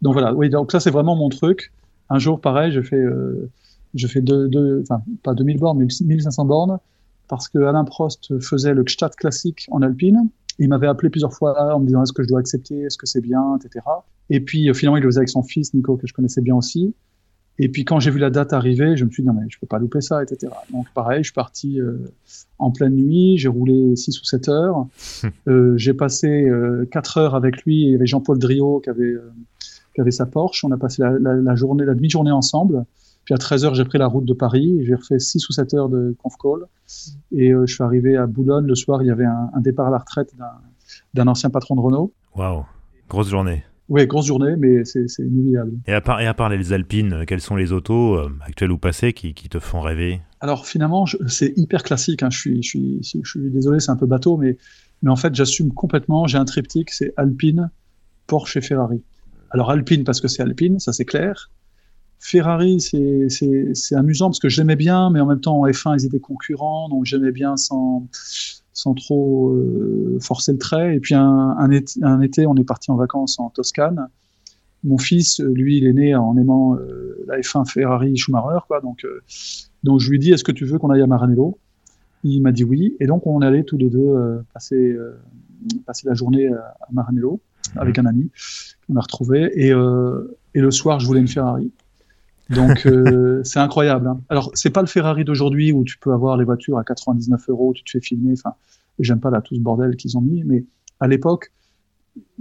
Donc 0.02 0.12
voilà, 0.12 0.34
oui, 0.34 0.50
donc 0.50 0.72
ça 0.72 0.80
c'est 0.80 0.90
vraiment 0.90 1.16
mon 1.16 1.28
truc. 1.28 1.72
Un 2.10 2.18
jour, 2.18 2.40
pareil, 2.40 2.72
je 2.72 2.80
fais, 2.80 2.96
euh, 2.96 3.50
je 3.94 4.06
fais 4.06 4.20
deux, 4.20 4.48
deux, 4.48 4.82
enfin 4.82 5.02
pas 5.22 5.34
2000 5.34 5.58
bornes, 5.58 5.78
mais 5.78 5.86
1500 5.86 6.44
bornes, 6.44 6.78
parce 7.28 7.48
que 7.48 7.58
Alain 7.58 7.84
Prost 7.84 8.38
faisait 8.40 8.74
le 8.74 8.82
Gstaad 8.82 9.14
classique 9.14 9.66
en 9.70 9.82
alpine. 9.82 10.28
Il 10.58 10.68
m'avait 10.68 10.88
appelé 10.88 11.10
plusieurs 11.10 11.32
fois 11.32 11.74
en 11.74 11.80
me 11.80 11.86
disant 11.86 12.02
est-ce 12.02 12.12
que 12.12 12.22
je 12.22 12.28
dois 12.28 12.40
accepter, 12.40 12.80
est-ce 12.80 12.98
que 12.98 13.06
c'est 13.06 13.20
bien, 13.20 13.56
etc. 13.56 13.84
Et 14.30 14.40
puis 14.40 14.68
euh, 14.68 14.74
finalement, 14.74 14.96
il 14.96 15.02
le 15.02 15.08
faisait 15.08 15.20
avec 15.20 15.28
son 15.28 15.42
fils 15.42 15.72
Nico 15.74 15.96
que 15.96 16.06
je 16.06 16.12
connaissais 16.12 16.40
bien 16.40 16.56
aussi. 16.56 16.94
Et 17.60 17.68
puis 17.68 17.84
quand 17.84 17.98
j'ai 17.98 18.10
vu 18.10 18.18
la 18.18 18.30
date 18.30 18.52
arriver, 18.52 18.96
je 18.96 19.04
me 19.04 19.10
suis 19.10 19.22
dit 19.22 19.26
non 19.26 19.34
mais 19.34 19.46
je 19.48 19.58
peux 19.58 19.66
pas 19.66 19.78
louper 19.78 20.00
ça, 20.00 20.22
etc. 20.22 20.52
Donc 20.72 20.86
pareil, 20.94 21.18
je 21.18 21.28
suis 21.28 21.34
parti 21.34 21.80
euh, 21.80 22.12
en 22.58 22.70
pleine 22.70 22.94
nuit, 22.94 23.36
j'ai 23.36 23.48
roulé 23.48 23.96
6 23.96 24.20
ou 24.20 24.24
7 24.24 24.48
heures, 24.48 24.86
euh, 25.48 25.76
j'ai 25.76 25.94
passé 25.94 26.28
euh, 26.28 26.88
4 26.92 27.18
heures 27.18 27.34
avec 27.34 27.64
lui, 27.64 27.82
et 27.82 27.86
il 27.86 27.92
y 27.92 27.94
avait 27.96 28.06
Jean-Paul 28.06 28.38
Driot 28.38 28.80
qui 28.80 28.90
avait, 28.90 29.16
qui 29.94 30.00
avait 30.00 30.12
sa 30.12 30.26
Porsche, 30.26 30.64
on 30.64 30.70
a 30.70 30.76
passé 30.76 31.02
la, 31.02 31.10
la, 31.18 31.34
la 31.34 31.54
journée, 31.56 31.84
la 31.84 31.94
demi-journée 31.94 32.30
ensemble, 32.30 32.84
puis 33.28 33.34
à 33.34 33.36
13 33.36 33.66
heures 33.66 33.74
j'ai 33.74 33.84
pris 33.84 33.98
la 33.98 34.06
route 34.06 34.24
de 34.24 34.32
Paris, 34.32 34.78
j'ai 34.86 34.94
refait 34.94 35.18
6 35.18 35.46
ou 35.50 35.52
7 35.52 35.74
heures 35.74 35.90
de 35.90 36.16
conf 36.16 36.32
call, 36.42 36.64
et 37.30 37.52
euh, 37.52 37.66
je 37.66 37.74
suis 37.74 37.84
arrivé 37.84 38.16
à 38.16 38.26
Boulogne, 38.26 38.64
le 38.64 38.74
soir 38.74 39.02
il 39.02 39.08
y 39.08 39.10
avait 39.10 39.26
un, 39.26 39.50
un 39.52 39.60
départ 39.60 39.88
à 39.88 39.90
la 39.90 39.98
retraite 39.98 40.34
d'un 41.12 41.26
ancien 41.26 41.50
patron 41.50 41.76
de 41.76 41.82
Renault. 41.82 42.14
Waouh, 42.34 42.64
grosse 43.06 43.28
journée. 43.28 43.64
Oui, 43.90 44.06
grosse 44.06 44.24
journée, 44.24 44.56
mais 44.56 44.82
c'est 44.86 45.04
inoubliable. 45.18 45.72
Et 45.86 45.92
à, 45.92 46.00
part, 46.00 46.22
et 46.22 46.26
à 46.26 46.32
part 46.32 46.48
les 46.48 46.72
Alpines, 46.72 47.26
quelles 47.26 47.42
sont 47.42 47.54
les 47.54 47.70
autos, 47.70 48.14
euh, 48.14 48.32
actuelles 48.46 48.72
ou 48.72 48.78
passées, 48.78 49.12
qui, 49.12 49.34
qui, 49.34 49.50
te 49.50 49.58
font 49.58 49.82
rêver? 49.82 50.22
Alors 50.40 50.66
finalement, 50.66 51.04
c'est 51.26 51.52
hyper 51.58 51.82
classique. 51.82 52.22
Hein. 52.22 52.30
Je, 52.30 52.38
suis, 52.38 52.62
je, 52.62 52.68
suis, 52.70 53.00
je 53.02 53.28
suis 53.30 53.50
désolé, 53.50 53.80
c'est 53.80 53.90
un 53.90 53.96
peu 53.96 54.06
bateau, 54.06 54.38
mais, 54.38 54.56
mais 55.02 55.10
en 55.10 55.16
fait, 55.16 55.34
j'assume 55.34 55.74
complètement. 55.74 56.26
J'ai 56.26 56.38
un 56.38 56.46
triptyque, 56.46 56.92
c'est 56.92 57.12
Alpine, 57.18 57.70
Porsche 58.26 58.56
et 58.56 58.62
Ferrari. 58.62 59.02
Alors 59.50 59.70
Alpine 59.70 60.04
parce 60.04 60.22
que 60.22 60.28
c'est 60.28 60.42
Alpine, 60.42 60.78
ça 60.78 60.94
c'est 60.94 61.04
clair. 61.04 61.50
Ferrari, 62.20 62.80
c'est 62.80 63.94
amusant 63.94 64.26
parce 64.26 64.40
que 64.40 64.48
j'aimais 64.48 64.76
bien, 64.76 65.10
mais 65.10 65.20
en 65.20 65.26
même 65.26 65.40
temps 65.40 65.60
en 65.60 65.66
F1 65.66 66.00
ils 66.00 66.06
étaient 66.06 66.18
concurrents, 66.18 66.88
donc 66.88 67.04
j'aimais 67.04 67.32
bien 67.32 67.56
sans 67.56 68.08
sans 68.78 68.94
trop 68.94 69.50
euh, 69.50 70.18
forcer 70.20 70.52
le 70.52 70.58
trait. 70.58 70.94
Et 70.94 71.00
puis 71.00 71.16
un, 71.16 71.56
un, 71.58 72.20
été, 72.20 72.46
on 72.46 72.54
est 72.54 72.64
parti 72.64 72.92
en 72.92 72.96
vacances 72.96 73.40
en 73.40 73.50
Toscane. 73.50 74.08
Mon 74.84 74.98
fils, 74.98 75.40
lui, 75.40 75.78
il 75.78 75.86
est 75.86 75.92
né 75.92 76.14
en 76.14 76.36
aimant 76.36 76.76
euh, 76.76 77.24
la 77.26 77.40
F1 77.40 77.68
Ferrari 77.68 78.16
Schumacher, 78.16 78.60
quoi. 78.68 78.80
Donc, 78.80 79.04
euh, 79.04 79.20
donc 79.82 79.98
je 79.98 80.08
lui 80.08 80.20
dis, 80.20 80.30
est-ce 80.30 80.44
que 80.44 80.52
tu 80.52 80.64
veux 80.64 80.78
qu'on 80.78 80.90
aille 80.90 81.02
à 81.02 81.08
Maranello? 81.08 81.58
Il 82.22 82.40
m'a 82.40 82.52
dit 82.52 82.62
oui. 82.62 82.96
Et 83.00 83.06
donc 83.06 83.26
on 83.26 83.40
allait 83.40 83.64
tous 83.64 83.78
les 83.78 83.90
deux 83.90 84.42
passer, 84.52 84.96
passer 85.86 86.06
la 86.08 86.14
journée 86.14 86.48
à 86.48 86.86
Maranello 86.92 87.40
avec 87.76 87.98
un 87.98 88.06
ami 88.06 88.30
qu'on 88.86 88.96
a 88.96 89.00
retrouvé. 89.00 89.50
Et, 89.54 89.68
et 89.70 90.60
le 90.60 90.70
soir, 90.72 90.98
je 90.98 91.06
voulais 91.06 91.20
une 91.20 91.28
Ferrari. 91.28 91.70
Donc 92.50 92.86
euh, 92.86 93.42
c'est 93.44 93.58
incroyable. 93.58 94.06
Hein. 94.08 94.20
Alors 94.28 94.50
c'est 94.54 94.70
pas 94.70 94.80
le 94.80 94.86
Ferrari 94.86 95.24
d'aujourd'hui 95.24 95.72
où 95.72 95.84
tu 95.84 95.98
peux 95.98 96.12
avoir 96.12 96.36
les 96.36 96.44
voitures 96.44 96.78
à 96.78 96.84
99 96.84 97.48
euros, 97.48 97.72
tu 97.74 97.84
te 97.84 97.90
fais 97.90 98.00
filmer. 98.00 98.32
Enfin, 98.32 98.54
j'aime 98.98 99.20
pas 99.20 99.30
là 99.30 99.40
tout 99.40 99.54
ce 99.54 99.60
bordel 99.60 99.96
qu'ils 99.96 100.16
ont 100.16 100.20
mis, 100.22 100.42
mais 100.44 100.64
à 101.00 101.08
l'époque, 101.08 101.52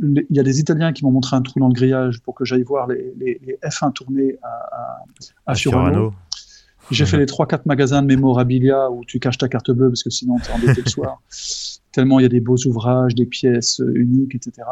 il 0.01 0.25
y 0.29 0.39
a 0.39 0.43
des 0.43 0.59
Italiens 0.59 0.91
qui 0.91 1.05
m'ont 1.05 1.11
montré 1.11 1.35
un 1.35 1.41
trou 1.41 1.59
dans 1.59 1.67
le 1.67 1.73
grillage 1.73 2.21
pour 2.21 2.33
que 2.33 2.45
j'aille 2.45 2.63
voir 2.63 2.87
les, 2.87 3.13
les, 3.17 3.39
les, 3.45 3.59
F1 3.63 3.93
tournés 3.93 4.37
à, 4.41 4.47
à, 4.47 5.51
à 5.51 5.55
Furano. 5.55 6.13
J'ai 6.89 7.05
fait 7.05 7.17
les 7.19 7.25
3-4 7.25 7.61
magasins 7.65 8.01
de 8.01 8.07
mémorabilia 8.07 8.89
où 8.89 9.03
tu 9.05 9.19
caches 9.19 9.37
ta 9.37 9.47
carte 9.47 9.71
bleue 9.71 9.89
parce 9.89 10.03
que 10.03 10.09
sinon 10.09 10.37
tu 10.39 10.49
es 10.49 10.53
embêté 10.53 10.81
le 10.83 10.89
soir. 10.89 11.21
Tellement 11.91 12.19
il 12.19 12.23
y 12.23 12.25
a 12.25 12.29
des 12.29 12.39
beaux 12.39 12.57
ouvrages, 12.65 13.13
des 13.13 13.25
pièces 13.25 13.81
uniques, 13.95 14.35
etc. 14.35 14.67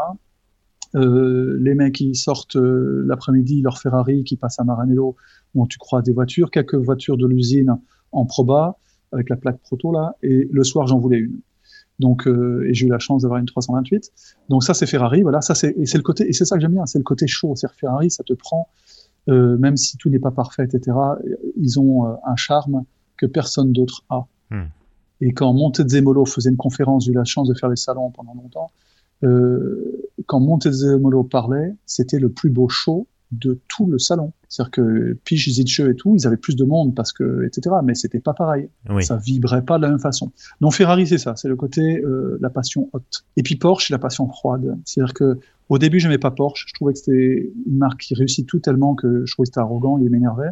Euh, 0.95 1.57
les 1.59 1.75
mecs 1.75 1.95
qui 1.95 2.15
sortent 2.15 2.55
euh, 2.55 3.03
l'après-midi, 3.05 3.61
leur 3.61 3.79
Ferrari 3.79 4.23
qui 4.23 4.37
passe 4.37 4.59
à 4.59 4.63
Maranello, 4.63 5.15
où 5.53 5.67
tu 5.67 5.77
crois 5.77 6.01
des 6.01 6.13
voitures, 6.13 6.51
quelques 6.51 6.75
voitures 6.75 7.17
de 7.17 7.27
l'usine 7.27 7.77
en 8.11 8.25
proba, 8.25 8.77
avec 9.11 9.29
la 9.29 9.35
plaque 9.35 9.59
proto 9.59 9.91
là, 9.91 10.15
et 10.23 10.47
le 10.51 10.63
soir 10.63 10.87
j'en 10.87 10.99
voulais 10.99 11.17
une. 11.17 11.39
Donc, 11.99 12.27
euh, 12.27 12.67
et 12.67 12.73
j'ai 12.73 12.87
eu 12.87 12.89
la 12.89 12.99
chance 12.99 13.21
d'avoir 13.21 13.39
une 13.39 13.45
328. 13.45 14.11
Donc 14.49 14.63
ça 14.63 14.73
c'est 14.73 14.85
Ferrari, 14.85 15.21
voilà, 15.21 15.41
ça 15.41 15.55
c'est 15.55 15.73
et 15.77 15.85
c'est 15.85 15.97
le 15.97 16.03
côté 16.03 16.27
et 16.27 16.33
c'est 16.33 16.45
ça 16.45 16.55
que 16.55 16.61
j'aime 16.61 16.73
bien, 16.73 16.85
c'est 16.85 16.99
le 16.99 17.03
côté 17.03 17.27
chaud. 17.27 17.53
C'est 17.55 17.71
Ferrari, 17.71 18.09
ça 18.09 18.23
te 18.23 18.33
prend, 18.33 18.69
même 19.27 19.77
si 19.77 19.97
tout 19.97 20.09
n'est 20.09 20.19
pas 20.19 20.31
parfait, 20.31 20.63
etc. 20.63 20.97
Ils 21.57 21.79
ont 21.79 22.05
un 22.05 22.35
charme 22.35 22.83
que 23.17 23.25
personne 23.25 23.71
d'autre 23.71 24.03
a. 24.09 24.25
Hmm. 24.51 24.65
Et 25.21 25.31
quand 25.31 25.53
Montezemolo 25.53 26.25
faisait 26.25 26.49
une 26.49 26.57
conférence, 26.57 27.05
j'ai 27.05 27.11
eu 27.11 27.15
la 27.15 27.23
chance 27.23 27.47
de 27.47 27.53
faire 27.53 27.69
les 27.69 27.77
salons 27.77 28.11
pendant 28.11 28.33
longtemps. 28.33 28.71
Euh, 29.23 29.94
quand 30.25 30.39
Montezemolo 30.39 31.23
parlait, 31.23 31.75
c'était 31.85 32.19
le 32.19 32.29
plus 32.29 32.49
beau 32.49 32.69
show 32.69 33.07
de 33.31 33.59
tout 33.67 33.87
le 33.87 33.99
salon. 33.99 34.31
C'est-à-dire 34.47 34.71
que 34.71 35.17
Pich, 35.25 35.49
Zitsche 35.49 35.81
et 35.81 35.95
tout, 35.95 36.15
ils 36.15 36.25
avaient 36.27 36.37
plus 36.37 36.55
de 36.55 36.63
monde 36.63 36.95
parce 36.95 37.11
que, 37.11 37.45
etc. 37.45 37.75
Mais 37.83 37.95
c'était 37.95 38.19
pas 38.19 38.33
pareil. 38.33 38.69
Ça 39.01 39.17
vibrait 39.17 39.63
pas 39.63 39.77
de 39.77 39.83
la 39.83 39.89
même 39.89 39.99
façon. 39.99 40.31
Non, 40.61 40.71
Ferrari, 40.71 41.07
c'est 41.07 41.17
ça. 41.17 41.35
C'est 41.35 41.47
le 41.47 41.55
côté, 41.55 42.01
euh, 42.03 42.37
la 42.41 42.49
passion 42.49 42.89
haute. 42.93 43.25
Et 43.35 43.43
puis 43.43 43.55
Porsche, 43.55 43.87
c'est 43.87 43.93
la 43.93 43.99
passion 43.99 44.27
froide. 44.27 44.77
C'est-à-dire 44.85 45.13
que, 45.13 45.39
au 45.69 45.77
début, 45.77 45.99
j'aimais 45.99 46.17
pas 46.17 46.31
Porsche. 46.31 46.65
Je 46.67 46.73
trouvais 46.73 46.93
que 46.93 46.99
c'était 46.99 47.51
une 47.65 47.77
marque 47.77 47.99
qui 47.99 48.13
réussit 48.15 48.47
tout 48.47 48.59
tellement 48.59 48.95
que 48.95 49.25
je 49.25 49.33
trouvais 49.33 49.45
que 49.45 49.49
c'était 49.49 49.59
arrogant, 49.59 49.97
il 49.97 50.09
m'énervait. 50.09 50.51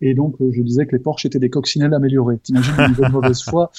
Et 0.00 0.14
donc, 0.14 0.36
euh, 0.40 0.50
je 0.52 0.62
disais 0.62 0.86
que 0.86 0.96
les 0.96 1.02
Porsche 1.02 1.26
étaient 1.26 1.38
des 1.38 1.50
coccinelles 1.50 1.94
améliorées. 1.94 2.38
T'imagines 2.38 2.94
de 2.98 3.12
mauvaise 3.12 3.42
foi 3.48 3.70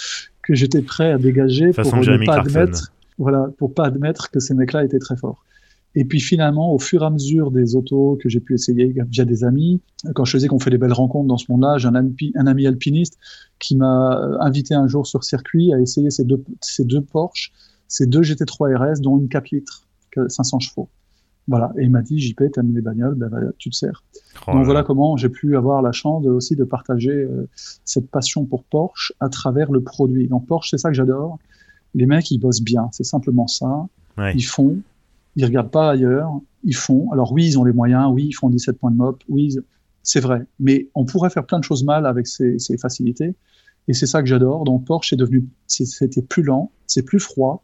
que 0.44 0.54
j'étais 0.56 0.82
prêt 0.82 1.12
à 1.12 1.18
dégager 1.18 1.72
pour 1.72 1.96
ne 1.96 2.26
pas 2.26 2.40
admettre 2.40 2.94
voilà, 3.22 3.50
pour 3.58 3.74
pas 3.74 3.86
admettre 3.86 4.32
que 4.32 4.40
ces 4.40 4.54
mecs-là 4.54 4.84
étaient 4.84 5.00
très 5.00 5.16
forts. 5.16 5.44
Et 5.94 6.06
puis 6.06 6.22
finalement, 6.22 6.74
au 6.74 6.80
fur 6.80 7.04
et 7.04 7.06
à 7.06 7.10
mesure 7.10 7.52
des 7.52 7.76
autos 7.76 8.18
que 8.22 8.30
j'ai 8.30 8.40
pu 8.40 8.54
essayer 8.54 8.94
via 9.10 9.26
des 9.26 9.44
amis, 9.44 9.82
quand 10.16 10.24
je 10.24 10.32
faisais 10.32 10.48
qu'on 10.48 10.60
fait 10.60 10.70
des 10.70 10.78
belles 10.78 10.94
rencontres 10.94 11.28
dans 11.28 11.38
ce 11.38 11.52
monde-là, 11.52 11.78
j'ai 11.78 11.90
un, 11.90 11.96
un, 11.96 12.48
ami 12.48 12.66
alpiniste 12.66 13.18
qui 13.60 13.76
m'a 13.76 14.38
invité 14.40 14.74
un 14.74 14.88
jour 14.88 15.06
sur 15.06 15.26
circuit 15.26 15.74
à 15.74 15.80
essayer 15.80 16.10
ces 16.10 16.24
deux, 16.24 16.42
ces 16.62 16.86
deux 16.86 17.02
Porsche, 17.02 17.52
ces 17.90 18.06
deux 18.06 18.22
GT3 18.22 18.78
RS, 18.78 19.02
dont 19.02 19.20
une 19.20 19.28
4 19.28 19.52
litres, 19.52 19.86
500 20.30 20.60
chevaux. 20.60 20.88
Voilà. 21.48 21.74
Et 21.78 21.84
il 21.84 21.92
m'a 21.92 22.02
dit, 22.02 22.20
JP, 22.20 22.44
t'aimes 22.54 22.74
les 22.74 22.82
bagnoles, 22.82 23.16
ben, 23.16 23.28
ben, 23.28 23.52
tu 23.58 23.70
te 23.70 23.76
sers. 23.76 24.04
Oh 24.48 24.54
Donc 24.54 24.64
voilà 24.64 24.84
comment 24.84 25.18
j'ai 25.18 25.28
pu 25.28 25.58
avoir 25.58 25.82
la 25.82 25.92
chance 25.92 26.24
de, 26.24 26.30
aussi 26.30 26.56
de 26.56 26.64
partager 26.64 27.12
euh, 27.12 27.50
cette 27.84 28.10
passion 28.10 28.46
pour 28.46 28.64
Porsche 28.64 29.12
à 29.20 29.28
travers 29.28 29.72
le 29.72 29.82
produit. 29.82 30.30
Donc 30.30 30.48
Porsche, 30.48 30.70
c'est 30.70 30.78
ça 30.78 30.90
que 30.90 30.96
j'adore 30.96 31.40
les 31.94 32.06
mecs, 32.06 32.32
ils 32.32 32.38
bossent 32.38 32.62
bien. 32.62 32.90
C'est 32.92 33.04
simplement 33.04 33.48
ça. 33.48 33.88
Ils 34.36 34.46
font. 34.46 34.78
Ils 35.36 35.46
regardent 35.46 35.72
pas 35.72 35.92
ailleurs. 35.92 36.32
Ils 36.64 36.76
font. 36.76 37.12
Alors 37.12 37.32
oui, 37.32 37.46
ils 37.46 37.60
ont 37.60 37.64
les 37.64 37.74
moyens. 37.74 38.10
Oui, 38.12 38.26
ils 38.28 38.34
font 38.34 38.50
17 38.50 38.78
points 38.78 38.92
de 38.92 38.98
mop. 38.98 39.24
Oui, 39.30 39.56
c'est 40.04 40.20
vrai. 40.20 40.46
Mais 40.60 40.90
on 40.96 41.06
pourrait 41.06 41.30
faire 41.30 41.46
plein 41.46 41.60
de 41.60 41.64
choses 41.64 41.84
mal 41.84 42.06
avec 42.06 42.28
ces, 42.28 42.60
ces 42.60 42.78
facilités. 42.78 43.36
Et 43.88 43.94
c'est 43.94 44.06
ça 44.06 44.22
que 44.22 44.28
j'adore. 44.28 44.64
Donc 44.64 44.86
Porsche 44.86 45.14
est 45.14 45.18
devenu, 45.18 45.48
c'était 45.68 46.22
plus 46.22 46.44
lent, 46.44 46.72
c'est 46.88 47.04
plus 47.04 47.20
froid, 47.20 47.64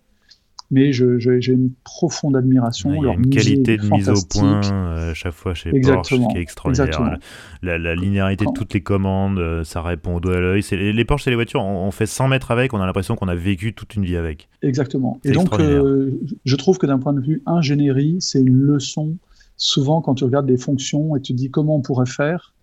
mais 0.69 0.91
j'ai 0.91 1.53
une 1.53 1.71
profonde 1.83 2.35
admiration. 2.35 2.93
Il 2.93 3.03
y 3.03 3.09
a 3.09 3.13
une 3.13 3.29
qualité 3.29 3.77
de 3.77 3.85
mise 3.89 4.09
au 4.09 4.21
point 4.29 4.61
euh, 4.71 5.13
chaque 5.13 5.33
fois 5.33 5.53
chez 5.53 5.71
Porsche 5.81 6.15
qui 6.31 6.37
est 6.37 6.41
extraordinaire. 6.41 7.17
La, 7.61 7.77
la, 7.77 7.95
linéarité 7.95 8.45
de 8.45 8.51
toutes 8.51 8.73
les 8.73 8.81
commandes, 8.81 9.39
euh, 9.39 9.63
ça 9.63 9.81
répond 9.81 10.15
au 10.15 10.19
doigt 10.19 10.35
à 10.35 10.39
l'œil. 10.39 10.61
Les 10.71 11.05
Porsche, 11.05 11.23
c'est 11.23 11.29
les 11.29 11.35
voitures, 11.35 11.63
on, 11.63 11.89
fait 11.91 12.05
100 12.05 12.27
mètres 12.27 12.51
avec, 12.51 12.73
on 12.73 12.81
a 12.81 12.85
l'impression 12.85 13.15
qu'on 13.15 13.27
a 13.27 13.35
vécu 13.35 13.73
toute 13.73 13.95
une 13.95 14.03
vie 14.03 14.17
avec. 14.17 14.49
Exactement. 14.61 15.19
Et 15.23 15.31
donc, 15.31 15.59
euh, 15.59 16.19
je 16.45 16.55
trouve 16.55 16.77
que 16.77 16.85
d'un 16.85 16.99
point 16.99 17.13
de 17.13 17.21
vue 17.21 17.41
ingénierie, 17.45 18.17
c'est 18.19 18.41
une 18.41 18.61
leçon 18.61 19.15
souvent 19.55 20.01
quand 20.01 20.15
tu 20.15 20.23
regardes 20.23 20.49
les 20.49 20.57
fonctions 20.57 21.15
et 21.15 21.21
tu 21.21 21.33
te 21.33 21.37
dis 21.37 21.49
comment 21.49 21.77
on 21.77 21.81
pourrait 21.81 22.05
faire, 22.05 22.53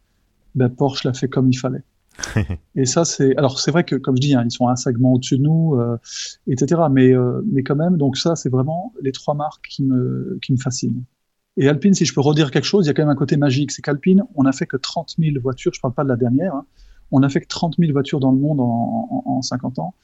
ben, 0.55 0.69
Porsche 0.69 1.05
l'a 1.05 1.15
fait 1.15 1.29
comme 1.29 1.51
il 1.51 1.57
fallait. 1.57 1.83
et 2.74 2.86
ça, 2.86 3.05
c'est. 3.05 3.36
Alors, 3.36 3.59
c'est 3.61 3.70
vrai 3.70 3.85
que, 3.85 3.97
comme 3.97 4.16
je 4.16 4.20
dis, 4.20 4.35
hein, 4.35 4.43
ils 4.45 4.51
sont 4.51 4.69
un 4.69 4.77
segment 4.77 5.15
au-dessus 5.15 5.39
de 5.39 5.43
nous, 5.43 5.74
euh, 5.74 5.97
etc. 6.47 6.82
Mais, 6.91 7.12
euh, 7.12 7.43
mais 7.51 7.62
quand 7.62 7.77
même, 7.77 7.97
donc 7.97 8.16
ça, 8.16 8.36
c'est 8.36 8.49
vraiment 8.49 8.93
les 9.03 9.12
trois 9.12 9.35
marques 9.35 9.66
qui 9.69 9.82
me, 9.85 10.39
qui 10.43 10.53
me 10.53 10.59
fascinent. 10.59 11.03
Et 11.57 11.69
Alpine, 11.69 11.95
si 11.95 12.05
je 12.05 12.15
peux 12.15 12.20
redire 12.20 12.51
quelque 12.51 12.65
chose, 12.65 12.86
il 12.86 12.89
y 12.89 12.91
a 12.91 12.95
quand 12.95 13.03
même 13.03 13.11
un 13.11 13.16
côté 13.16 13.36
magique. 13.36 13.70
C'est 13.70 13.82
qu'Alpine, 13.82 14.24
on 14.35 14.45
a 14.45 14.53
fait 14.53 14.66
que 14.66 14.77
30 14.77 15.15
000 15.19 15.41
voitures, 15.41 15.73
je 15.73 15.78
ne 15.78 15.82
parle 15.82 15.95
pas 15.95 16.05
de 16.05 16.09
la 16.09 16.16
dernière, 16.16 16.55
hein, 16.55 16.66
on 17.12 17.23
a 17.23 17.28
fait 17.28 17.41
que 17.41 17.47
30 17.47 17.77
000 17.78 17.93
voitures 17.93 18.19
dans 18.19 18.32
le 18.32 18.39
monde 18.39 18.61
en, 18.61 19.23
en, 19.27 19.31
en 19.36 19.43
50 19.43 19.78
ans. 19.78 19.95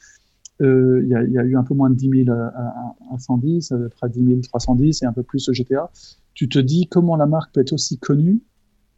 Euh, 0.60 1.00
il 1.02 1.08
y, 1.08 1.14
a, 1.14 1.42
eu 1.42 1.56
un 1.56 1.62
peu 1.62 1.74
moins 1.74 1.88
de 1.88 1.94
10 1.94 2.24
000 2.26 2.30
à, 2.30 2.48
à, 2.48 2.96
à 3.14 3.18
110, 3.18 3.72
près 3.96 4.08
de 4.08 4.14
10 4.14 4.26
000 4.26 4.40
310 4.42 5.02
et 5.02 5.06
un 5.06 5.12
peu 5.12 5.22
plus 5.22 5.48
au 5.48 5.52
GTA. 5.52 5.90
Tu 6.34 6.48
te 6.48 6.58
dis 6.58 6.86
comment 6.86 7.16
la 7.16 7.26
marque 7.26 7.52
peut 7.54 7.62
être 7.62 7.72
aussi 7.72 7.98
connue? 7.98 8.42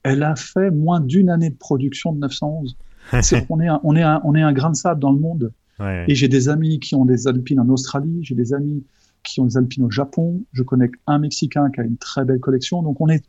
Elle 0.03 0.25
a 0.25 0.35
fait 0.35 0.73
moins 0.73 1.01
d'une 1.01 1.31
année 1.31 1.51
de 1.51 1.57
production 1.57 2.13
de 2.13 2.19
911 2.19 2.77
on, 3.13 3.61
est 3.61 3.69
un, 3.69 3.81
on, 3.83 3.97
est 3.97 4.03
un, 4.03 4.21
on 4.25 4.35
est 4.35 4.43
un 4.43 4.53
grain 4.53 4.71
de 4.71 4.77
sable 4.77 5.01
dans 5.01 5.13
le 5.13 5.19
monde. 5.19 5.53
Ouais. 5.81 6.05
Et 6.09 6.15
j'ai 6.15 6.29
des 6.29 6.49
amis 6.49 6.81
qui 6.81 6.95
ont 6.95 7.05
des 7.05 7.27
alpines 7.27 7.61
en 7.61 7.69
Australie, 7.69 8.21
j'ai 8.23 8.35
des 8.35 8.55
amis 8.55 8.85
qui 9.23 9.41
ont 9.41 9.47
des 9.47 9.57
alpines 9.57 9.85
au 9.85 9.91
Japon, 9.91 10.43
je 10.53 10.63
connais 10.63 10.91
un 11.07 11.19
Mexicain 11.19 11.71
qui 11.71 11.81
a 11.81 11.85
une 11.85 11.97
très 11.97 12.25
belle 12.25 12.41
collection. 12.41 12.83
Donc 12.83 13.01
on 13.01 13.09
est 13.09 13.25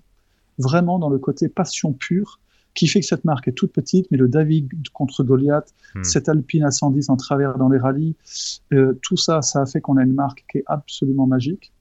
vraiment 0.58 1.00
dans 1.00 1.10
le 1.10 1.18
côté 1.18 1.50
passion 1.50 1.94
pure 1.94 2.40
qui 2.74 2.88
fait 2.88 3.02
que 3.02 3.06
cette 3.06 3.24
marque 3.24 3.48
est 3.48 3.54
toute 3.54 3.72
petite, 3.72 4.08
mais 4.10 4.18
le 4.18 4.28
David 4.28 4.72
contre 4.94 5.24
Goliath, 5.24 5.74
hmm. 5.96 6.04
cette 6.04 6.28
Alpine 6.28 6.64
à 6.64 6.72
110 6.72 7.10
en 7.10 7.18
travers 7.18 7.58
dans 7.58 7.70
les 7.70 7.78
rallyes, 7.78 8.16
euh, 8.74 8.98
tout 9.02 9.18
ça, 9.18 9.42
ça 9.42 9.62
a 9.62 9.66
fait 9.66 9.80
qu'on 9.80 9.98
a 9.98 10.04
une 10.04 10.14
marque 10.14 10.44
qui 10.52 10.60
est 10.60 10.64
absolument 10.66 11.28
magique. 11.28 11.72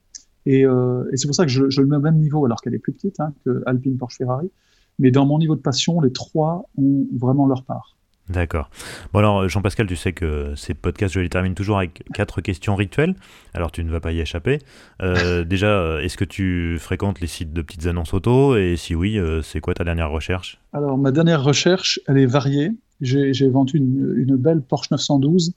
Et, 0.45 0.65
euh, 0.65 1.09
et 1.11 1.17
c'est 1.17 1.27
pour 1.27 1.35
ça 1.35 1.45
que 1.45 1.51
je, 1.51 1.69
je, 1.69 1.81
le 1.81 1.87
mets 1.87 1.95
au 1.95 2.01
même 2.01 2.19
niveau, 2.19 2.45
alors 2.45 2.61
qu'elle 2.61 2.75
est 2.75 2.79
plus 2.79 2.93
petite 2.93 3.19
hein, 3.19 3.33
que 3.43 3.63
Alpine, 3.65 3.97
Porsche, 3.97 4.17
Ferrari. 4.17 4.51
Mais 4.99 5.11
dans 5.11 5.25
mon 5.25 5.39
niveau 5.39 5.55
de 5.55 5.61
passion, 5.61 6.01
les 6.01 6.11
trois 6.11 6.69
ont 6.77 7.07
vraiment 7.17 7.47
leur 7.47 7.63
part. 7.63 7.95
D'accord. 8.29 8.69
Bon 9.11 9.19
alors 9.19 9.49
Jean-Pascal, 9.49 9.85
tu 9.85 9.97
sais 9.97 10.13
que 10.13 10.53
ces 10.55 10.73
podcasts, 10.73 11.13
je 11.13 11.19
les 11.19 11.27
termine 11.27 11.55
toujours 11.55 11.77
avec 11.77 12.05
quatre 12.13 12.39
questions 12.39 12.75
rituelles. 12.75 13.15
Alors 13.53 13.69
tu 13.69 13.83
ne 13.83 13.91
vas 13.91 13.99
pas 13.99 14.13
y 14.13 14.21
échapper. 14.21 14.59
Euh, 15.01 15.43
déjà, 15.45 16.01
est-ce 16.01 16.15
que 16.15 16.23
tu 16.23 16.77
fréquentes 16.79 17.19
les 17.19 17.27
sites 17.27 17.51
de 17.51 17.61
petites 17.61 17.85
annonces 17.85 18.13
auto? 18.13 18.55
Et 18.55 18.75
si 18.77 18.95
oui, 18.95 19.19
euh, 19.19 19.41
c'est 19.41 19.59
quoi 19.59 19.73
ta 19.73 19.83
dernière 19.83 20.09
recherche? 20.09 20.61
Alors 20.71 20.97
ma 20.97 21.11
dernière 21.11 21.43
recherche, 21.43 21.99
elle 22.07 22.17
est 22.17 22.25
variée. 22.25 22.71
J'ai 23.01 23.49
vendu 23.49 23.77
une, 23.77 24.13
une, 24.15 24.37
belle 24.37 24.61
Porsche 24.61 24.91
912 24.91 25.53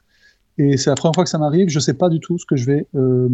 et 0.59 0.77
c'est 0.77 0.91
la 0.91 0.97
première 0.97 1.15
fois 1.15 1.23
que 1.23 1.31
ça 1.31 1.39
m'arrive. 1.39 1.69
Je 1.69 1.77
ne 1.77 1.81
sais 1.81 1.95
pas 1.95 2.09
du 2.09 2.19
tout 2.19 2.37
ce 2.39 2.47
que 2.47 2.57
je 2.57 2.67
vais, 2.67 2.87
euh, 2.97 3.29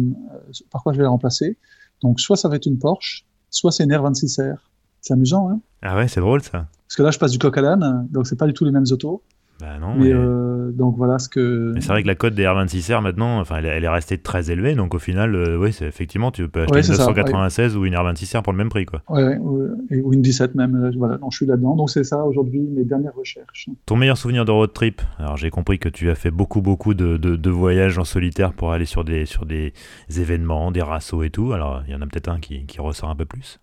par 0.69 0.83
quoi 0.83 0.93
je 0.93 0.99
vais 0.99 1.03
la 1.03 1.09
remplacer. 1.09 1.57
Donc 2.03 2.19
soit 2.19 2.37
ça 2.37 2.49
va 2.49 2.57
être 2.57 2.67
une 2.67 2.77
Porsche, 2.77 3.25
soit 3.49 3.71
c'est 3.71 3.85
une 3.85 3.93
R26R. 3.93 4.57
C'est 5.03 5.13
amusant, 5.13 5.49
hein 5.51 5.59
Ah 5.81 5.97
ouais, 5.97 6.07
c'est 6.07 6.21
drôle 6.21 6.41
ça. 6.41 6.67
Parce 6.87 6.95
que 6.95 7.03
là, 7.03 7.11
je 7.11 7.19
passe 7.19 7.31
du 7.31 7.37
coq 7.39 7.55
à 7.57 7.61
l'âne, 7.61 8.07
donc 8.09 8.25
c'est 8.25 8.37
pas 8.39 8.47
du 8.47 8.53
tout 8.53 8.63
les 8.65 8.71
mêmes 8.71 8.85
autos. 8.89 9.21
Bah 9.59 9.77
non. 9.79 9.93
Mais, 9.95 10.11
euh, 10.11 10.71
donc 10.71 10.95
voilà 10.97 11.19
ce 11.19 11.27
que. 11.29 11.71
Mais 11.75 11.81
c'est 11.81 11.89
vrai 11.89 12.01
que 12.01 12.07
la 12.07 12.15
cote 12.15 12.33
des 12.33 12.43
R26R 12.43 13.01
maintenant, 13.01 13.39
enfin, 13.39 13.57
elle, 13.57 13.65
elle, 13.65 13.83
est 13.83 13.89
restée 13.89 14.17
très 14.17 14.49
élevée, 14.49 14.75
donc 14.75 14.95
au 14.95 14.99
final, 14.99 15.35
euh, 15.35 15.57
oui, 15.57 15.71
c'est 15.73 15.85
effectivement, 15.85 16.31
tu 16.31 16.47
peux 16.49 16.61
acheter 16.61 16.71
Ouais, 16.73 16.79
une 16.79 16.83
c'est 16.85 16.95
ça, 16.95 17.05
996 17.07 17.75
ou 17.77 17.85
une 17.85 17.93
R26R 17.93 18.41
pour 18.41 18.51
le 18.53 18.57
même 18.57 18.69
prix, 18.69 18.85
quoi. 18.85 19.01
Ouais, 19.09 19.37
ou 19.37 20.11
une 20.13 20.21
17 20.21 20.55
même. 20.55 20.75
euh, 20.75 20.91
Voilà, 20.97 21.17
donc 21.17 21.31
je 21.33 21.37
suis 21.37 21.45
là-dedans. 21.45 21.75
Donc 21.75 21.89
c'est 21.89 22.03
ça 22.03 22.23
aujourd'hui 22.25 22.61
mes 22.61 22.83
dernières 22.85 23.13
recherches. 23.15 23.69
Ton 23.85 23.95
meilleur 23.97 24.17
souvenir 24.17 24.45
de 24.45 24.51
road 24.51 24.73
trip? 24.73 25.01
Alors 25.19 25.37
j'ai 25.37 25.49
compris 25.49 25.79
que 25.79 25.89
tu 25.89 26.09
as 26.09 26.15
fait 26.15 26.31
beaucoup, 26.31 26.61
beaucoup 26.61 26.93
de, 26.93 27.17
de- 27.17 27.35
de 27.35 27.49
voyages 27.49 27.97
en 27.99 28.05
solitaire 28.05 28.53
pour 28.53 28.71
aller 28.71 28.85
sur 28.85 29.03
des, 29.03 29.25
sur 29.25 29.45
des 29.45 29.73
événements, 30.17 30.71
des 30.71 30.81
rassos 30.81 31.23
et 31.23 31.29
tout. 31.29 31.51
Alors 31.53 31.83
il 31.87 31.93
y 31.93 31.95
en 31.95 32.01
a 32.01 32.07
peut-être 32.07 32.29
un 32.29 32.39
qui, 32.39 32.65
qui 32.65 32.79
ressort 32.81 33.09
un 33.09 33.15
peu 33.15 33.25
plus. 33.25 33.59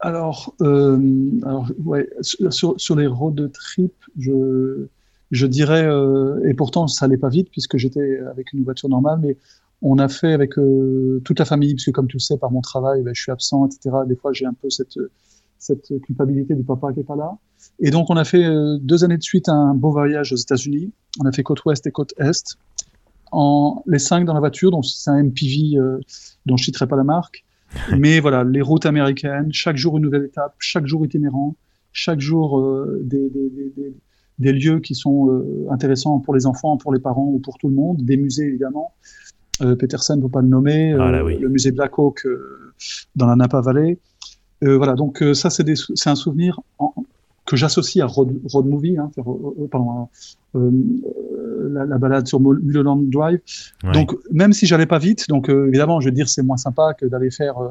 Alors, 0.00 0.54
euh, 0.60 0.98
ouais, 1.84 2.08
sur, 2.20 2.78
sur- 2.78 2.96
les 2.96 3.06
road 3.06 3.50
trip, 3.52 3.92
je, 4.18 4.86
je 5.30 5.46
dirais, 5.46 5.84
euh, 5.86 6.46
et 6.46 6.54
pourtant 6.54 6.86
ça 6.86 7.06
allait 7.06 7.16
pas 7.16 7.30
vite 7.30 7.48
puisque 7.50 7.78
j'étais 7.78 8.18
avec 8.30 8.52
une 8.52 8.62
voiture 8.62 8.88
normale, 8.90 9.18
mais 9.22 9.38
on 9.82 9.98
a 9.98 10.08
fait 10.08 10.32
avec 10.32 10.58
euh, 10.58 11.20
toute 11.24 11.38
la 11.38 11.44
famille, 11.44 11.74
parce 11.74 11.84
que 11.86 11.90
comme 11.92 12.08
tu 12.08 12.16
le 12.16 12.20
sais, 12.20 12.36
par 12.36 12.50
mon 12.50 12.60
travail, 12.60 13.02
ben, 13.02 13.14
je 13.14 13.22
suis 13.22 13.32
absent, 13.32 13.66
etc. 13.66 13.96
Des 14.06 14.16
fois, 14.16 14.32
j'ai 14.32 14.46
un 14.46 14.52
peu 14.52 14.68
cette, 14.70 14.98
cette 15.58 15.92
culpabilité 16.02 16.54
du 16.54 16.62
papa 16.62 16.92
qui 16.92 17.00
est 17.00 17.04
pas 17.04 17.16
là. 17.16 17.36
Et 17.80 17.90
donc, 17.90 18.10
on 18.10 18.16
a 18.16 18.24
fait 18.24 18.44
euh, 18.44 18.78
deux 18.80 19.02
années 19.04 19.18
de 19.18 19.22
suite 19.22 19.48
un 19.48 19.74
beau 19.74 19.90
voyage 19.92 20.32
aux 20.32 20.36
États-Unis. 20.36 20.92
On 21.20 21.26
a 21.26 21.32
fait 21.32 21.42
côte 21.42 21.64
ouest 21.64 21.86
et 21.86 21.90
côte 21.90 22.12
est. 22.18 22.56
En, 23.32 23.82
les 23.86 23.98
cinq 23.98 24.24
dans 24.26 24.34
la 24.34 24.40
voiture, 24.40 24.70
donc 24.70 24.84
c'est 24.84 25.10
un 25.10 25.22
MPV 25.22 25.78
euh, 25.78 25.98
dont 26.44 26.56
je 26.56 26.64
citerai 26.64 26.86
pas 26.86 26.96
la 26.96 27.04
marque. 27.04 27.45
Mais 27.98 28.20
voilà, 28.20 28.44
les 28.44 28.62
routes 28.62 28.86
américaines, 28.86 29.48
chaque 29.52 29.76
jour 29.76 29.96
une 29.96 30.04
nouvelle 30.04 30.24
étape, 30.24 30.54
chaque 30.58 30.86
jour 30.86 31.04
itinérant, 31.04 31.56
chaque 31.92 32.20
jour 32.20 32.58
euh, 32.58 33.00
des, 33.04 33.28
des, 33.30 33.50
des, 33.50 33.72
des, 33.76 33.94
des 34.38 34.52
lieux 34.52 34.80
qui 34.80 34.94
sont 34.94 35.28
euh, 35.30 35.66
intéressants 35.70 36.18
pour 36.20 36.34
les 36.34 36.46
enfants, 36.46 36.76
pour 36.76 36.92
les 36.94 37.00
parents 37.00 37.26
ou 37.26 37.38
pour 37.38 37.58
tout 37.58 37.68
le 37.68 37.74
monde, 37.74 37.98
des 38.04 38.16
musées 38.16 38.44
évidemment. 38.46 38.92
Euh, 39.62 39.74
Peterson, 39.74 40.18
faut 40.20 40.28
pas 40.28 40.42
le 40.42 40.48
nommer, 40.48 40.92
Ah 40.92 41.10
là, 41.10 41.18
euh, 41.20 41.24
oui. 41.24 41.38
le 41.38 41.48
musée 41.48 41.70
Black 41.72 41.98
Hawk 41.98 42.26
dans 43.16 43.26
la 43.26 43.36
Napa 43.36 43.60
Valley. 43.60 43.98
Voilà, 44.62 44.94
donc 44.94 45.22
ça 45.34 45.50
c'est 45.50 46.08
un 46.08 46.14
souvenir 46.14 46.60
en- 46.78 46.94
que 47.46 47.56
j'associe 47.56 48.02
à 48.02 48.06
road, 48.06 48.38
road 48.52 48.66
movie, 48.66 48.98
hein, 48.98 49.10
faire, 49.14 49.30
euh, 49.30 49.54
euh, 49.60 49.66
pardon, 49.68 50.08
euh, 50.56 50.58
euh, 50.58 51.70
la, 51.72 51.86
la 51.86 51.98
balade 51.98 52.26
sur 52.26 52.40
Mul- 52.40 52.60
Mulholland 52.62 53.08
Drive. 53.08 53.40
Ouais. 53.84 53.92
Donc 53.92 54.16
même 54.32 54.52
si 54.52 54.66
j'allais 54.66 54.86
pas 54.86 54.98
vite, 54.98 55.28
donc 55.28 55.48
euh, 55.48 55.68
évidemment 55.68 56.00
je 56.00 56.06
veux 56.08 56.12
dire 56.12 56.28
c'est 56.28 56.42
moins 56.42 56.56
sympa 56.56 56.94
que 56.94 57.06
d'aller 57.06 57.30
faire 57.30 57.58
euh, 57.58 57.68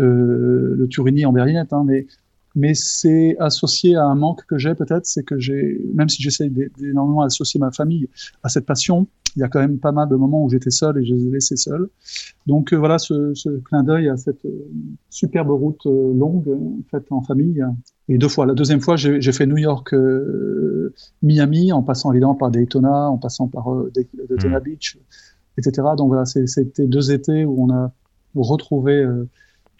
euh, 0.00 0.74
le 0.78 0.88
Turini 0.88 1.26
en 1.26 1.32
berlinette, 1.32 1.72
hein, 1.72 1.84
mais 1.86 2.06
mais 2.54 2.74
c'est 2.74 3.36
associé 3.38 3.94
à 3.96 4.04
un 4.04 4.14
manque 4.14 4.44
que 4.46 4.58
j'ai 4.58 4.74
peut-être, 4.74 5.06
c'est 5.06 5.22
que 5.22 5.38
j'ai, 5.38 5.80
même 5.94 6.08
si 6.08 6.22
j'essaye 6.22 6.50
d'é- 6.50 6.70
d'énormément 6.78 7.22
associer 7.22 7.60
ma 7.60 7.70
famille 7.70 8.08
à 8.42 8.48
cette 8.48 8.66
passion, 8.66 9.06
il 9.36 9.40
y 9.40 9.42
a 9.44 9.48
quand 9.48 9.60
même 9.60 9.78
pas 9.78 9.92
mal 9.92 10.08
de 10.08 10.16
moments 10.16 10.44
où 10.44 10.50
j'étais 10.50 10.70
seul 10.70 10.98
et 10.98 11.04
je 11.04 11.14
les 11.14 11.26
ai 11.28 11.30
laissés 11.30 11.56
seuls. 11.56 11.88
Donc 12.46 12.72
euh, 12.72 12.76
voilà 12.76 12.98
ce, 12.98 13.32
ce 13.34 13.48
clin 13.60 13.84
d'œil 13.84 14.08
à 14.08 14.16
cette 14.16 14.44
euh, 14.44 14.68
superbe 15.08 15.50
route 15.50 15.86
euh, 15.86 16.12
longue 16.14 16.48
euh, 16.48 16.58
faite 16.90 17.06
en 17.10 17.22
famille. 17.22 17.64
Et 18.08 18.18
deux 18.18 18.26
fois. 18.26 18.44
La 18.44 18.54
deuxième 18.54 18.80
fois, 18.80 18.96
j'ai 18.96 19.32
fait 19.32 19.46
New 19.46 19.58
York, 19.58 19.94
Miami, 21.22 21.72
en 21.72 21.82
passant 21.82 22.10
évidemment 22.12 22.34
par 22.34 22.50
Daytona, 22.50 23.08
en 23.08 23.18
passant 23.18 23.46
par 23.48 23.66
Day- 23.94 24.08
Daytona 24.28 24.58
Mm. 24.58 24.62
Beach, 24.62 24.98
etc. 25.58 25.88
Donc 25.96 26.08
voilà, 26.08 26.24
c'était 26.24 26.86
deux 26.86 27.12
étés 27.12 27.44
où 27.44 27.64
on 27.64 27.70
a 27.72 27.92
retrouvé 28.34 29.06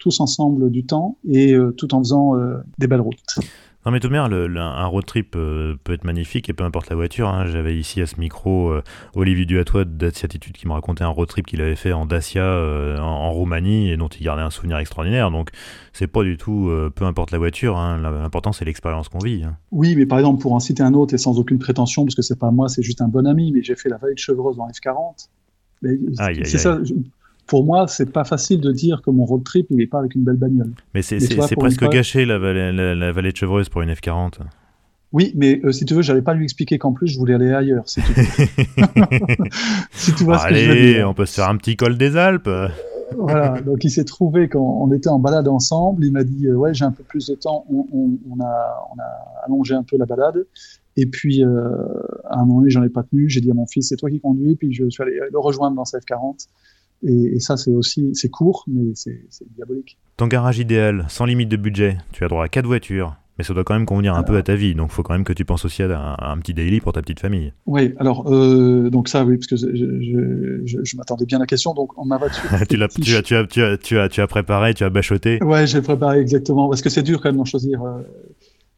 tous 0.01 0.19
ensemble 0.19 0.69
du 0.71 0.83
temps 0.83 1.17
et 1.29 1.53
euh, 1.53 1.71
tout 1.71 1.93
en 1.95 1.99
faisant 1.99 2.35
euh, 2.35 2.57
des 2.79 2.87
belles 2.87 2.99
routes. 3.01 3.39
Non 3.83 3.91
mais 3.91 3.99
tout 3.99 4.09
de 4.09 4.13
même, 4.13 4.27
le- 4.29 4.45
le- 4.45 4.59
un 4.59 4.85
road 4.85 5.05
trip 5.07 5.33
euh, 5.35 5.73
peut 5.83 5.93
être 5.93 6.03
magnifique 6.03 6.47
et 6.49 6.53
peu 6.53 6.63
importe 6.63 6.91
la 6.91 6.95
voiture. 6.95 7.27
hein. 7.29 7.47
J'avais 7.47 7.75
ici 7.75 7.99
à 7.99 8.05
ce 8.05 8.19
micro 8.19 8.69
euh, 8.69 8.83
Olivier 9.15 9.45
Duhatois 9.45 9.85
de 9.85 9.89
Dacia 9.89 10.25
Attitude 10.27 10.55
qui 10.55 10.67
me 10.67 10.73
racontait 10.73 11.03
un 11.03 11.07
road 11.07 11.27
trip 11.27 11.47
qu'il 11.47 11.61
avait 11.61 11.75
fait 11.75 11.91
en 11.91 12.05
Dacia 12.05 12.43
euh, 12.43 12.99
en, 12.99 13.03
en 13.05 13.31
Roumanie 13.31 13.89
et 13.89 13.97
dont 13.97 14.07
il 14.07 14.23
gardait 14.23 14.43
un 14.43 14.51
souvenir 14.51 14.77
extraordinaire. 14.77 15.31
Donc 15.31 15.49
c'est 15.93 16.05
pas 16.05 16.21
du 16.23 16.37
tout 16.37 16.69
peu 16.93 17.05
importe 17.05 17.31
la 17.31 17.39
voiture. 17.39 17.77
hein. 17.77 17.97
L'important 17.97 18.51
c'est 18.51 18.65
l'expérience 18.65 19.09
qu'on 19.09 19.17
vit. 19.17 19.43
hein. 19.43 19.57
Oui, 19.71 19.95
mais 19.95 20.05
par 20.05 20.19
exemple, 20.19 20.41
pour 20.43 20.53
en 20.53 20.59
citer 20.59 20.83
un 20.83 20.93
autre 20.93 21.15
et 21.15 21.17
sans 21.17 21.39
aucune 21.39 21.57
prétention, 21.57 22.05
parce 22.05 22.13
que 22.13 22.21
c'est 22.21 22.37
pas 22.37 22.51
moi, 22.51 22.69
c'est 22.69 22.83
juste 22.83 23.01
un 23.01 23.07
bon 23.07 23.25
ami, 23.25 23.51
mais 23.51 23.63
j'ai 23.63 23.75
fait 23.75 23.89
la 23.89 23.97
vallée 23.97 24.13
de 24.13 24.19
Chevreuse 24.19 24.59
en 24.59 24.67
F40. 24.67 25.27
Mais 25.81 25.91
Aïe, 26.19 26.37
aïe, 26.37 26.41
c'est 26.45 26.59
ça. 26.59 26.79
je- 26.83 26.93
Pour 27.51 27.65
moi, 27.65 27.85
c'est 27.87 28.09
pas 28.13 28.23
facile 28.23 28.61
de 28.61 28.71
dire 28.71 29.01
que 29.05 29.11
mon 29.11 29.25
road 29.25 29.43
trip, 29.43 29.67
il 29.71 29.81
est 29.81 29.87
pas 29.87 29.99
avec 29.99 30.15
une 30.15 30.23
belle 30.23 30.37
bagnole. 30.37 30.71
Mais 30.93 31.01
c'est 31.01 31.17
presque 31.57 31.79
fois- 31.81 31.89
gâché 31.89 32.25
la 32.25 32.37
vallée, 32.37 32.71
la, 32.71 32.95
la 32.95 33.11
vallée 33.11 33.33
de 33.33 33.35
Chevreuse 33.35 33.67
pour 33.67 33.81
une 33.81 33.91
F40. 33.91 34.35
Oui, 35.11 35.33
mais 35.35 35.59
euh, 35.65 35.73
si 35.73 35.83
tu 35.83 35.93
veux, 35.93 36.01
j'allais 36.01 36.21
pas 36.21 36.33
lui 36.33 36.45
expliquer 36.45 36.77
qu'en 36.77 36.93
plus, 36.93 37.07
je 37.09 37.19
voulais 37.19 37.33
aller 37.33 37.51
ailleurs, 37.51 37.83
si 37.89 37.99
tu, 38.01 38.13
si 39.91 40.13
tu 40.13 40.23
vois 40.23 40.39
ce 40.39 40.47
que 40.47 40.55
je 40.55 40.65
veux 40.65 40.71
Allez, 40.71 40.93
dire. 40.93 41.09
on 41.09 41.13
peut 41.13 41.25
se 41.25 41.33
faire 41.35 41.49
un 41.49 41.57
petit 41.57 41.75
col 41.75 41.97
des 41.97 42.15
Alpes. 42.15 42.49
Voilà, 43.17 43.59
donc 43.65 43.83
il 43.83 43.89
s'est 43.89 44.05
trouvé 44.05 44.47
quand 44.47 44.61
on 44.61 44.89
était 44.93 45.09
en 45.09 45.19
balade 45.19 45.49
ensemble, 45.49 46.05
il 46.05 46.13
m'a 46.13 46.23
dit 46.23 46.47
euh, 46.47 46.55
ouais 46.55 46.73
j'ai 46.73 46.85
un 46.85 46.91
peu 46.93 47.03
plus 47.03 47.27
de 47.27 47.35
temps, 47.35 47.65
on, 47.69 47.85
on, 47.91 48.11
on 48.31 48.39
a, 48.41 48.87
on 48.95 48.99
a 49.01 49.43
allongé 49.45 49.73
un 49.75 49.83
peu 49.83 49.97
la 49.97 50.05
balade, 50.05 50.45
et 50.95 51.05
puis 51.05 51.43
euh, 51.43 51.49
à 52.29 52.39
un 52.39 52.45
moment 52.45 52.59
donné 52.59 52.69
j'en 52.71 52.83
ai 52.83 52.89
pas 52.89 53.03
tenu, 53.03 53.29
j'ai 53.29 53.41
dit 53.41 53.51
à 53.51 53.53
mon 53.53 53.67
fils 53.67 53.89
c'est 53.89 53.97
toi 53.97 54.09
qui 54.09 54.21
conduis, 54.21 54.55
puis 54.55 54.71
je 54.73 54.89
suis 54.89 55.03
allé 55.03 55.19
le 55.29 55.39
rejoindre 55.39 55.75
dans 55.75 55.83
sa 55.83 55.99
F40, 55.99 56.47
et, 57.03 57.35
et 57.35 57.39
ça 57.39 57.57
c'est 57.57 57.71
aussi 57.71 58.09
c'est 58.13 58.29
court 58.29 58.63
mais 58.67 58.91
c'est 58.95 59.21
diabolique. 59.55 59.97
Ton 60.17 60.27
garage 60.27 60.59
idéal, 60.59 61.05
sans 61.09 61.25
limite 61.25 61.49
de 61.49 61.57
budget, 61.57 61.97
tu 62.11 62.23
as 62.23 62.27
droit 62.27 62.43
à 62.45 62.47
4 62.49 62.65
voitures. 62.65 63.15
Mais 63.37 63.45
ça 63.45 63.53
doit 63.55 63.63
quand 63.63 63.73
même 63.73 63.85
convenir 63.87 64.13
un 64.15 64.23
peu 64.23 64.35
à 64.35 64.43
ta 64.43 64.55
vie, 64.55 64.75
donc 64.75 64.91
faut 64.91 65.01
quand 65.03 65.13
même 65.13 65.23
que 65.23 65.33
tu 65.33 65.45
penses 65.45 65.65
aussi 65.65 65.81
à 65.81 65.85
un, 65.87 66.13
à 66.13 66.31
un 66.31 66.37
petit 66.37 66.53
daily 66.53 66.79
pour 66.81 66.91
ta 66.93 67.01
petite 67.01 67.21
famille. 67.21 67.53
Oui, 67.65 67.93
alors 67.97 68.31
euh, 68.31 68.89
donc 68.91 69.07
ça 69.07 69.23
oui 69.25 69.37
parce 69.37 69.47
que 69.47 69.55
je, 69.55 69.67
je, 69.73 70.61
je, 70.65 70.77
je 70.83 70.97
m'attendais 70.97 71.25
bien 71.25 71.37
à 71.37 71.39
la 71.39 71.45
question, 71.47 71.73
donc 71.73 71.97
on 71.97 72.05
m'a 72.05 72.17
voiture. 72.17 72.43
tu, 72.69 72.75
l'as- 72.77 72.87
tu, 72.89 73.15
as, 73.15 73.23
tu, 73.23 73.35
as, 73.35 73.47
tu, 73.47 73.63
as, 73.63 73.77
tu, 73.77 73.97
as, 73.97 74.09
tu 74.09 74.21
as 74.21 74.27
préparé, 74.27 74.73
tu 74.75 74.83
as 74.83 74.89
bachoté. 74.89 75.41
Ouais, 75.43 75.65
j'ai 75.65 75.81
préparé 75.81 76.19
exactement 76.19 76.67
parce 76.69 76.81
que 76.81 76.89
c'est 76.89 77.01
dur 77.03 77.19
quand 77.21 77.29
même 77.29 77.37
d'en 77.37 77.45
choisir. 77.45 77.81
euh. 77.81 78.01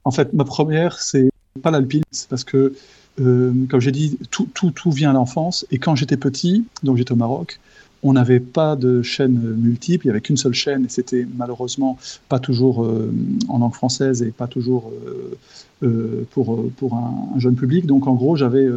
En 0.06 0.12
fait, 0.12 0.32
ma 0.34 0.46
première, 0.46 1.00
c'est 1.00 1.30
pas 1.62 1.72
l'alpine, 1.72 2.04
c'est 2.12 2.30
parce 2.30 2.44
que, 2.44 2.74
euh, 3.20 3.52
comme 3.70 3.82
j'ai 3.82 3.92
dit, 3.92 4.18
tout, 4.32 4.48
tout, 4.54 4.72
tout 4.72 4.92
vient 4.92 5.10
à 5.10 5.14
l'enfance. 5.14 5.66
Et 5.72 5.78
quand 5.80 5.96
j'étais 5.96 6.18
petit, 6.18 6.66
donc 6.84 6.98
j'étais 6.98 7.12
au 7.12 7.18
Maroc, 7.18 7.60
On 8.06 8.14
n'avait 8.14 8.42
pas 8.42 8.76
de 8.76 9.02
chaîne 9.02 9.40
multiple, 9.58 10.06
il 10.06 10.10
n'y 10.10 10.12
avait 10.12 10.22
qu'une 10.22 10.38
seule 10.38 10.54
chaîne 10.54 10.86
et 10.86 10.90
c'était 10.90 11.26
malheureusement 11.38 11.98
pas 12.28 12.40
toujours 12.40 12.84
euh, 12.84 13.12
en 13.48 13.60
langue 13.60 13.74
française 13.74 14.22
et 14.22 14.32
pas 14.32 14.48
toujours 14.48 14.92
euh, 15.08 15.38
euh, 15.84 16.26
pour, 16.32 16.70
pour 16.78 16.96
un, 16.96 17.40
jeune 17.40 17.56
public. 17.56 17.86
Donc 17.86 18.06
en 18.08 18.14
gros, 18.16 18.36
j'avais 18.36 18.68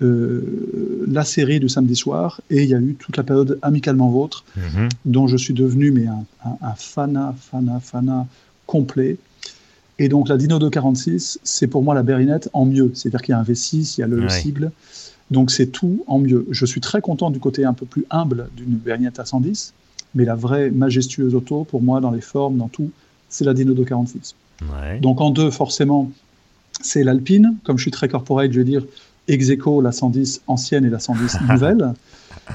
la 0.00 1.24
série 1.24 1.60
du 1.60 1.68
samedi 1.68 1.96
soir 1.96 2.40
et 2.50 2.62
il 2.64 2.68
y 2.68 2.74
a 2.74 2.78
eu 2.80 2.94
toute 2.98 3.16
la 3.16 3.22
période 3.22 3.58
Amicalement 3.62 4.10
Vôtre, 4.10 4.44
Mhm. 4.56 4.88
dont 5.04 5.26
je 5.26 5.36
suis 5.36 5.54
devenu 5.54 5.90
mais 5.90 6.06
un, 6.06 6.24
un, 6.44 6.56
un 6.62 6.74
fana, 6.76 7.34
fana, 7.38 7.80
fana 7.80 8.26
complet. 8.66 9.16
Et 9.98 10.08
donc 10.10 10.28
la 10.28 10.36
Dino 10.36 10.58
246, 10.58 11.38
c'est 11.42 11.66
pour 11.66 11.82
moi 11.82 11.94
la 11.94 12.02
berlinette 12.02 12.50
en 12.52 12.66
mieux. 12.66 12.90
C'est-à-dire 12.94 13.22
qu'il 13.22 13.32
y 13.32 13.34
a 13.34 13.38
un 13.38 13.44
V6, 13.44 13.94
il 13.96 14.00
y 14.00 14.04
a 14.04 14.06
le 14.06 14.22
Ouais. 14.24 14.28
sigle. 14.28 14.70
Donc 15.30 15.50
c'est 15.50 15.66
tout 15.66 16.04
en 16.06 16.18
mieux. 16.18 16.46
Je 16.50 16.66
suis 16.66 16.80
très 16.80 17.00
content 17.00 17.30
du 17.30 17.40
côté 17.40 17.64
un 17.64 17.72
peu 17.72 17.86
plus 17.86 18.04
humble 18.10 18.48
d'une 18.56 18.76
berlinette 18.76 19.18
à 19.18 19.24
110, 19.24 19.74
mais 20.14 20.24
la 20.24 20.34
vraie 20.34 20.70
majestueuse 20.70 21.34
auto, 21.34 21.64
pour 21.64 21.82
moi, 21.82 22.00
dans 22.00 22.10
les 22.10 22.20
formes, 22.20 22.56
dans 22.56 22.68
tout, 22.68 22.90
c'est 23.28 23.44
la 23.44 23.54
Dino 23.54 23.74
246. 23.74 24.34
Ouais. 24.62 24.98
Donc 25.00 25.20
en 25.20 25.30
deux, 25.30 25.50
forcément, 25.50 26.10
c'est 26.80 27.02
l'Alpine. 27.02 27.56
Comme 27.64 27.76
je 27.76 27.82
suis 27.82 27.90
très 27.90 28.08
corporate, 28.08 28.52
je 28.52 28.58
vais 28.58 28.64
dire 28.64 28.84
ex 29.28 29.50
aequo, 29.50 29.80
la 29.80 29.92
110 29.92 30.42
ancienne 30.46 30.84
et 30.84 30.90
la 30.90 31.00
110 31.00 31.38
nouvelle. 31.48 31.92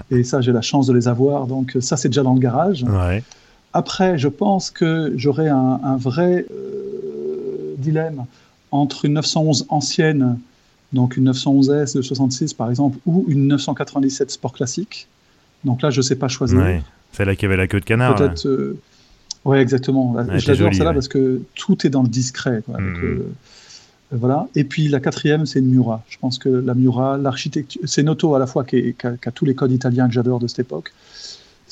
Et 0.10 0.24
ça, 0.24 0.40
j'ai 0.42 0.54
la 0.54 0.62
chance 0.62 0.88
de 0.88 0.94
les 0.94 1.08
avoir. 1.08 1.48
Donc 1.48 1.78
ça, 1.82 1.98
c'est 1.98 2.10
déjà 2.10 2.24
dans 2.24 2.34
le 2.34 2.40
garage. 2.40 2.84
Ouais. 2.84 3.24
Après, 3.74 4.18
je 4.18 4.28
pense 4.28 4.72
que 4.72 5.14
j'aurais 5.16 5.50
un, 5.50 5.80
un 5.84 5.98
vrai 5.98 6.46
euh, 6.52 7.76
dilemme 7.78 8.26
entre 8.72 9.06
une 9.06 9.14
911 9.14 9.66
ancienne, 9.70 10.40
donc 10.94 11.18
une 11.18 11.32
911S 11.32 11.96
de 11.96 12.02
66 12.02 12.54
par 12.54 12.70
exemple, 12.70 12.98
ou 13.06 13.26
une 13.28 13.48
997 13.48 14.32
Sport 14.32 14.54
classique. 14.54 15.08
Donc 15.64 15.82
là, 15.82 15.90
je 15.92 15.98
ne 16.00 16.02
sais 16.04 16.16
pas 16.16 16.28
choisir. 16.28 16.60
Ouais. 16.60 16.82
Celle-là 17.14 17.36
qui 17.36 17.46
avait 17.46 17.58
la 17.58 17.68
queue 17.68 17.80
de 17.80 17.86
canard. 17.86 18.16
Peut-être. 18.16 18.48
euh, 18.48 18.78
ouais, 19.46 19.62
exactement. 19.62 20.12
Ouais, 20.14 20.40
je 20.40 20.48
l'adore 20.52 20.74
celle-là 20.74 20.90
ouais. 20.90 20.94
parce 20.96 21.08
que 21.08 21.42
tout 21.56 21.86
est 21.86 21.90
dans 21.90 22.04
le 22.04 22.10
discret. 22.10 22.62
quoi, 22.66 22.80
Mhm. 22.80 22.96
euh, 23.04 23.20
voilà. 24.12 24.48
Et 24.56 24.64
puis 24.64 24.88
la 24.88 25.00
quatrième, 25.00 25.46
c'est 25.46 25.60
une 25.60 25.68
Miura. 25.72 26.04
Je 26.10 26.18
pense 26.18 26.38
que 26.40 26.50
la 26.50 26.74
Miura, 26.74 27.18
l'architecture, 27.18 27.82
c'est 27.86 28.02
une 28.02 28.10
auto 28.10 28.34
à 28.36 28.40
la 28.40 28.48
fois 28.48 28.64
qui, 28.64 28.76
est- 28.78 28.98
qui 29.00 29.08
a, 29.08 29.12
qui 29.18 29.30
a 29.30 29.32
tous 29.32 29.46
les 29.46 29.56
codes 29.56 29.72
italiens 29.72 30.08
que 30.08 30.14
j'adore 30.14 30.40
de 30.40 30.48
cette 30.48 30.60
époque. 30.60 30.92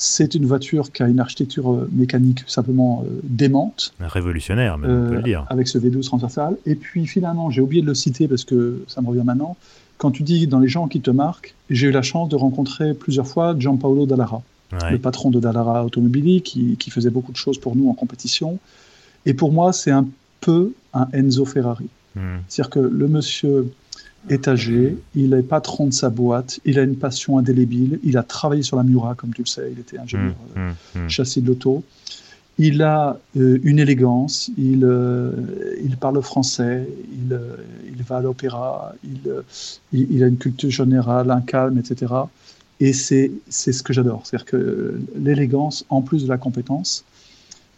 C'est 0.02 0.34
une 0.34 0.46
voiture 0.46 0.94
qui 0.94 1.04
a 1.04 1.10
une 1.10 1.20
architecture 1.20 1.74
euh, 1.74 1.90
mécanique 1.92 2.46
simplement 2.48 3.04
euh, 3.06 3.20
démente, 3.24 3.94
Révolutionnaire, 4.00 4.78
même, 4.78 4.90
on 4.90 5.08
peut 5.10 5.14
euh, 5.16 5.18
le 5.18 5.24
dire. 5.24 5.46
avec 5.50 5.68
ce 5.68 5.78
V12 5.78 6.06
transversal. 6.06 6.56
Et 6.66 6.76
puis 6.76 7.06
finalement, 7.06 7.50
j'ai 7.52 7.60
oublié 7.60 7.82
de 7.82 7.88
le 7.88 7.94
citer 7.94 8.30
parce 8.30 8.46
que 8.46 8.82
ça 8.88 9.02
me 9.02 9.08
revient 9.08 9.24
maintenant. 9.26 9.58
Quand 9.98 10.12
tu 10.12 10.24
dis 10.24 10.48
dans 10.48 10.60
les 10.60 10.70
gens 10.70 10.88
qui 10.88 11.02
te 11.02 11.12
marquent, 11.12 11.54
j'ai 11.70 11.88
eu 11.88 11.92
la 11.92 12.02
chance 12.02 12.30
de 12.30 12.38
rencontrer 12.38 12.94
plusieurs 12.94 13.28
fois 13.28 13.56
Gianpaolo 13.60 14.06
Dallara 14.06 14.42
Ouais. 14.72 14.92
le 14.92 15.00
patron 15.00 15.32
de 15.32 15.40
Dallara 15.40 15.84
Automobili, 15.84 16.44
qui, 16.44 16.78
qui 16.78 16.92
faisait 16.92 17.10
beaucoup 17.10 17.32
de 17.32 17.38
choses 17.38 17.58
pour 17.58 17.76
nous 17.76 17.90
en 17.90 17.94
compétition. 17.94 18.60
Et 19.26 19.34
pour 19.34 19.52
moi, 19.52 19.74
c'est 19.74 19.90
un 19.90 20.08
peu 20.42 20.74
un 20.94 21.08
Enzo 21.12 21.44
Ferrari. 21.44 21.88
Mhm. 22.16 22.42
C'est-à-dire 22.48 22.70
que 22.70 22.80
le 22.80 23.08
monsieur 23.08 23.74
est 24.28 24.48
âgé, 24.48 24.98
il 25.16 25.34
est 25.34 25.42
patron 25.44 25.88
de 25.88 25.94
sa 25.94 26.10
boîte, 26.10 26.60
il 26.66 26.78
a 26.78 26.84
une 26.84 26.96
passion 26.98 27.38
indélébile, 27.38 28.00
il 28.04 28.18
a 28.18 28.24
travaillé 28.24 28.62
sur 28.64 28.76
la 28.78 28.84
Mura, 28.84 29.16
comme 29.16 29.34
tu 29.34 29.42
le 29.44 29.48
sais, 29.48 29.70
il 29.72 29.80
était 29.80 29.98
ingénieur 29.98 30.36
Mhm. 30.56 30.62
euh, 30.98 31.00
Mhm. 31.04 31.10
châssis 31.10 31.42
de 31.42 31.48
l'auto. 31.48 31.84
Il 32.58 32.82
a 32.82 33.18
euh, 33.38 33.58
une 33.64 33.80
élégance, 33.80 34.52
il, 34.58 34.84
euh, 34.84 35.32
il 35.82 35.96
parle 35.96 36.22
français, 36.22 36.86
il, 37.14 37.32
euh, 37.32 37.56
il 37.88 38.04
va 38.04 38.18
à 38.18 38.22
l'opéra, 38.22 38.94
il, 39.06 39.30
euh, 39.32 39.42
il, 39.94 40.08
il 40.12 40.24
a 40.24 40.28
une 40.28 40.36
culture 40.38 40.70
générale, 40.70 41.32
un 41.32 41.40
calme, 41.40 41.78
etc. 41.78 42.14
Et 42.82 42.92
c'est 42.92 43.32
ce 43.50 43.82
que 43.82 43.94
j'adore. 43.94 44.24
C'est-à-dire 44.26 44.46
que 44.46 45.00
l'élégance, 45.18 45.86
en 45.90 46.02
plus 46.02 46.24
de 46.26 46.30
la 46.30 46.38
compétence, 46.38 47.06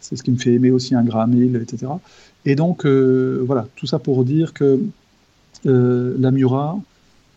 c'est 0.00 0.16
ce 0.16 0.22
qui 0.24 0.32
me 0.32 0.36
fait 0.36 0.52
aimer 0.54 0.72
aussi 0.72 0.96
un 0.96 1.04
Hill, 1.32 1.56
etc. 1.62 1.92
Et 2.44 2.56
donc, 2.56 2.84
euh, 2.84 3.40
voilà, 3.46 3.68
tout 3.76 3.86
ça 3.86 4.00
pour 4.00 4.24
dire 4.24 4.52
que 4.52 4.80
euh, 5.66 6.14
la 6.18 6.30
Mura, 6.30 6.78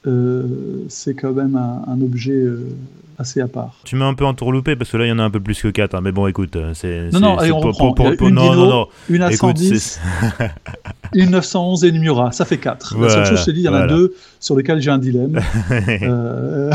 euh, 0.08 0.44
c'est 0.90 1.14
quand 1.16 1.34
même 1.34 1.56
un, 1.56 1.84
un 1.88 2.02
objet 2.02 2.34
euh, 2.34 2.60
assez 3.18 3.40
à 3.42 3.48
part. 3.48 3.76
Tu 3.86 3.96
m'as 3.96 4.06
un 4.06 4.14
peu 4.14 4.26
entourloupé 4.26 4.76
parce 4.76 4.92
que 4.92 4.98
là 4.98 5.06
il 5.06 5.10
y 5.10 5.12
en 5.12 5.20
a 5.20 5.24
un 5.24 5.30
peu 5.32 5.40
plus 5.40 5.62
que 5.62 5.68
4 5.70 6.00
mais 6.02 6.12
bon 6.12 6.28
écoute 6.28 6.56
euh, 6.58 6.72
c'est 6.74 7.10
Non, 7.14 7.20
non, 7.22 7.38
allez, 7.38 7.52
on 7.52 7.62
pour- 7.62 7.70
reprend. 7.72 7.94
pour- 7.94 8.16
pour- 8.18 8.28
une 8.28 8.36
non, 8.36 8.44
Dino, 8.52 8.56
non 8.66 8.70
non 8.70 8.88
Une 9.10 9.22
à 9.22 9.28
écoute 9.32 9.58
110, 9.58 10.00
c'est- 10.40 10.52
une 11.14 11.30
911 11.32 11.86
et 11.86 11.90
une 11.90 12.00
Miura, 12.00 12.32
ça 12.34 12.44
fait 12.46 12.58
4. 12.58 12.98
La 13.00 13.10
seule 13.10 13.26
chose, 13.26 13.40
je 13.40 13.46
te 13.46 13.52
dis, 13.52 13.62
il 13.62 13.64
y 13.64 13.70
en 13.70 13.74
a 13.74 13.78
voilà. 13.88 13.94
deux 13.96 14.14
sur 14.40 14.56
lesquels 14.58 14.82
j'ai 14.82 14.92
un 14.92 14.98
dilemme. 14.98 15.40
Euh, 16.04 16.72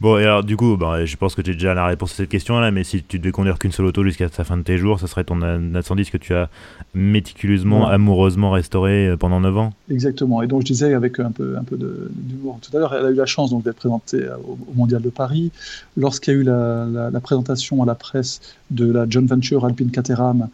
bon 0.00 0.16
et 0.18 0.22
alors 0.24 0.44
du 0.44 0.56
coup 0.56 0.76
bah, 0.76 1.04
je 1.04 1.16
pense 1.16 1.34
que 1.34 1.42
tu 1.42 1.50
as 1.50 1.54
déjà 1.54 1.74
la 1.74 1.86
réponse 1.86 2.12
à 2.12 2.14
cette 2.16 2.28
question 2.28 2.60
là 2.60 2.70
mais 2.70 2.84
si 2.84 3.02
tu 3.02 3.18
devais 3.18 3.32
conduire 3.32 3.58
qu'une 3.58 3.72
seule 3.72 3.86
auto 3.86 4.04
jusqu'à 4.04 4.26
la 4.36 4.44
fin 4.44 4.56
de 4.56 4.62
tes 4.62 4.78
jours 4.78 5.00
ça 5.00 5.06
serait 5.06 5.24
ton 5.24 5.36
Nat 5.36 5.82
110 5.82 6.10
que 6.10 6.16
tu 6.18 6.34
as 6.34 6.48
méticuleusement 6.94 7.86
amoureusement 7.88 8.50
restauré 8.50 9.08
euh, 9.08 9.16
pendant 9.16 9.40
9 9.40 9.56
ans 9.58 9.72
exactement. 9.90 10.42
Et 10.42 10.46
donc, 10.46 10.60
je 10.62 10.66
disais 10.66 10.94
avec 10.94 11.18
un 11.20 11.30
peu, 11.30 11.56
un 11.58 11.64
peu 11.64 11.76
d'humour 11.76 12.58
tout 12.60 12.76
à 12.76 12.80
l'heure, 12.80 12.94
elle 12.94 13.06
a 13.06 13.10
eu 13.10 13.14
la 13.14 13.26
chance 13.26 13.50
donc, 13.50 13.64
d'être 13.64 13.76
présentée 13.76 14.26
au, 14.46 14.52
au 14.70 14.74
Mondial 14.74 15.00
de 15.02 15.08
Paris. 15.10 15.50
Lorsqu'il 15.96 16.34
y 16.34 16.36
a 16.36 16.40
eu 16.40 16.42
la, 16.42 16.86
la- 16.86 17.10
la 17.10 17.20
présentation 17.20 17.82
à 17.82 17.86
la 17.86 17.94
presse 17.94 18.40
de 18.70 18.90
la 18.90 19.06
John 19.08 19.26
Venture 19.26 19.64
Alpine 19.64 19.90
Caterham, 19.90 20.48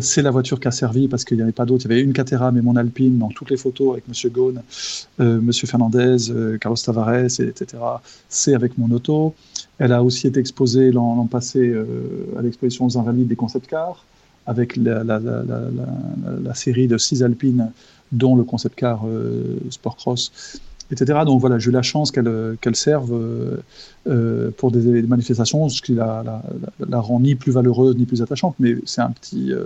c'est 0.00 0.22
la 0.22 0.30
voiture 0.30 0.60
qui 0.60 0.68
a 0.68 0.70
servi 0.70 1.08
parce 1.08 1.24
qu'il 1.24 1.36
n'y 1.36 1.42
avait 1.42 1.52
pas 1.52 1.64
d'autre. 1.64 1.86
Il 1.86 1.90
y 1.90 1.94
avait 1.94 2.02
une 2.02 2.12
Caterham 2.12 2.56
et 2.56 2.60
mon 2.60 2.76
Alpine 2.76 3.18
dans 3.18 3.28
toutes 3.28 3.50
les 3.50 3.56
photos 3.56 3.92
avec 3.92 4.08
Monsieur 4.08 4.28
Ghosn, 4.28 4.62
euh, 5.20 5.40
Monsieur 5.40 5.66
Fernandez, 5.66 6.30
euh, 6.30 6.58
Carlos 6.58 6.76
Tavares, 6.76 7.40
et- 7.40 7.48
etc. 7.48 7.82
C'est 8.28 8.54
avec 8.54 8.76
mon 8.76 8.90
auto. 8.90 9.34
Elle 9.78 9.92
a 9.92 10.02
aussi 10.02 10.26
été 10.26 10.40
exposée 10.40 10.90
l'an 10.92 11.26
passé 11.26 11.60
euh, 11.60 11.84
à 12.38 12.42
l'exposition 12.42 12.86
aux 12.86 12.98
Invalides 12.98 13.28
des 13.28 13.36
concept 13.36 13.66
cars 13.66 14.04
avec 14.46 14.76
la, 14.76 15.04
série 16.54 16.88
de 16.88 16.96
six 16.96 17.22
Alpines, 17.22 17.70
dont 18.12 18.34
le 18.34 18.44
concept 18.44 18.76
car 18.76 19.06
euh, 19.06 19.58
Sport 19.70 19.96
Cross, 19.96 20.32
etc. 20.90 21.20
Donc 21.26 21.40
voilà, 21.40 21.58
j'ai 21.58 21.68
eu 21.70 21.72
la 21.72 21.82
chance 21.82 22.10
qu'elle 22.10 22.28
euh, 22.28 22.54
qu'elle 22.60 22.76
serve 22.76 23.12
euh, 23.12 23.56
euh, 24.08 24.50
pour 24.56 24.70
des, 24.70 24.80
des 24.80 25.02
manifestations, 25.02 25.68
ce 25.68 25.82
qui 25.82 25.94
la, 25.94 26.42
la, 26.88 27.00
rend 27.00 27.20
ni 27.20 27.34
plus 27.34 27.52
valeureuse 27.52 27.96
ni 27.96 28.06
plus 28.06 28.22
attachante, 28.22 28.54
mais 28.58 28.76
c'est 28.86 29.00
un 29.02 29.10
petit, 29.10 29.52
euh, 29.52 29.64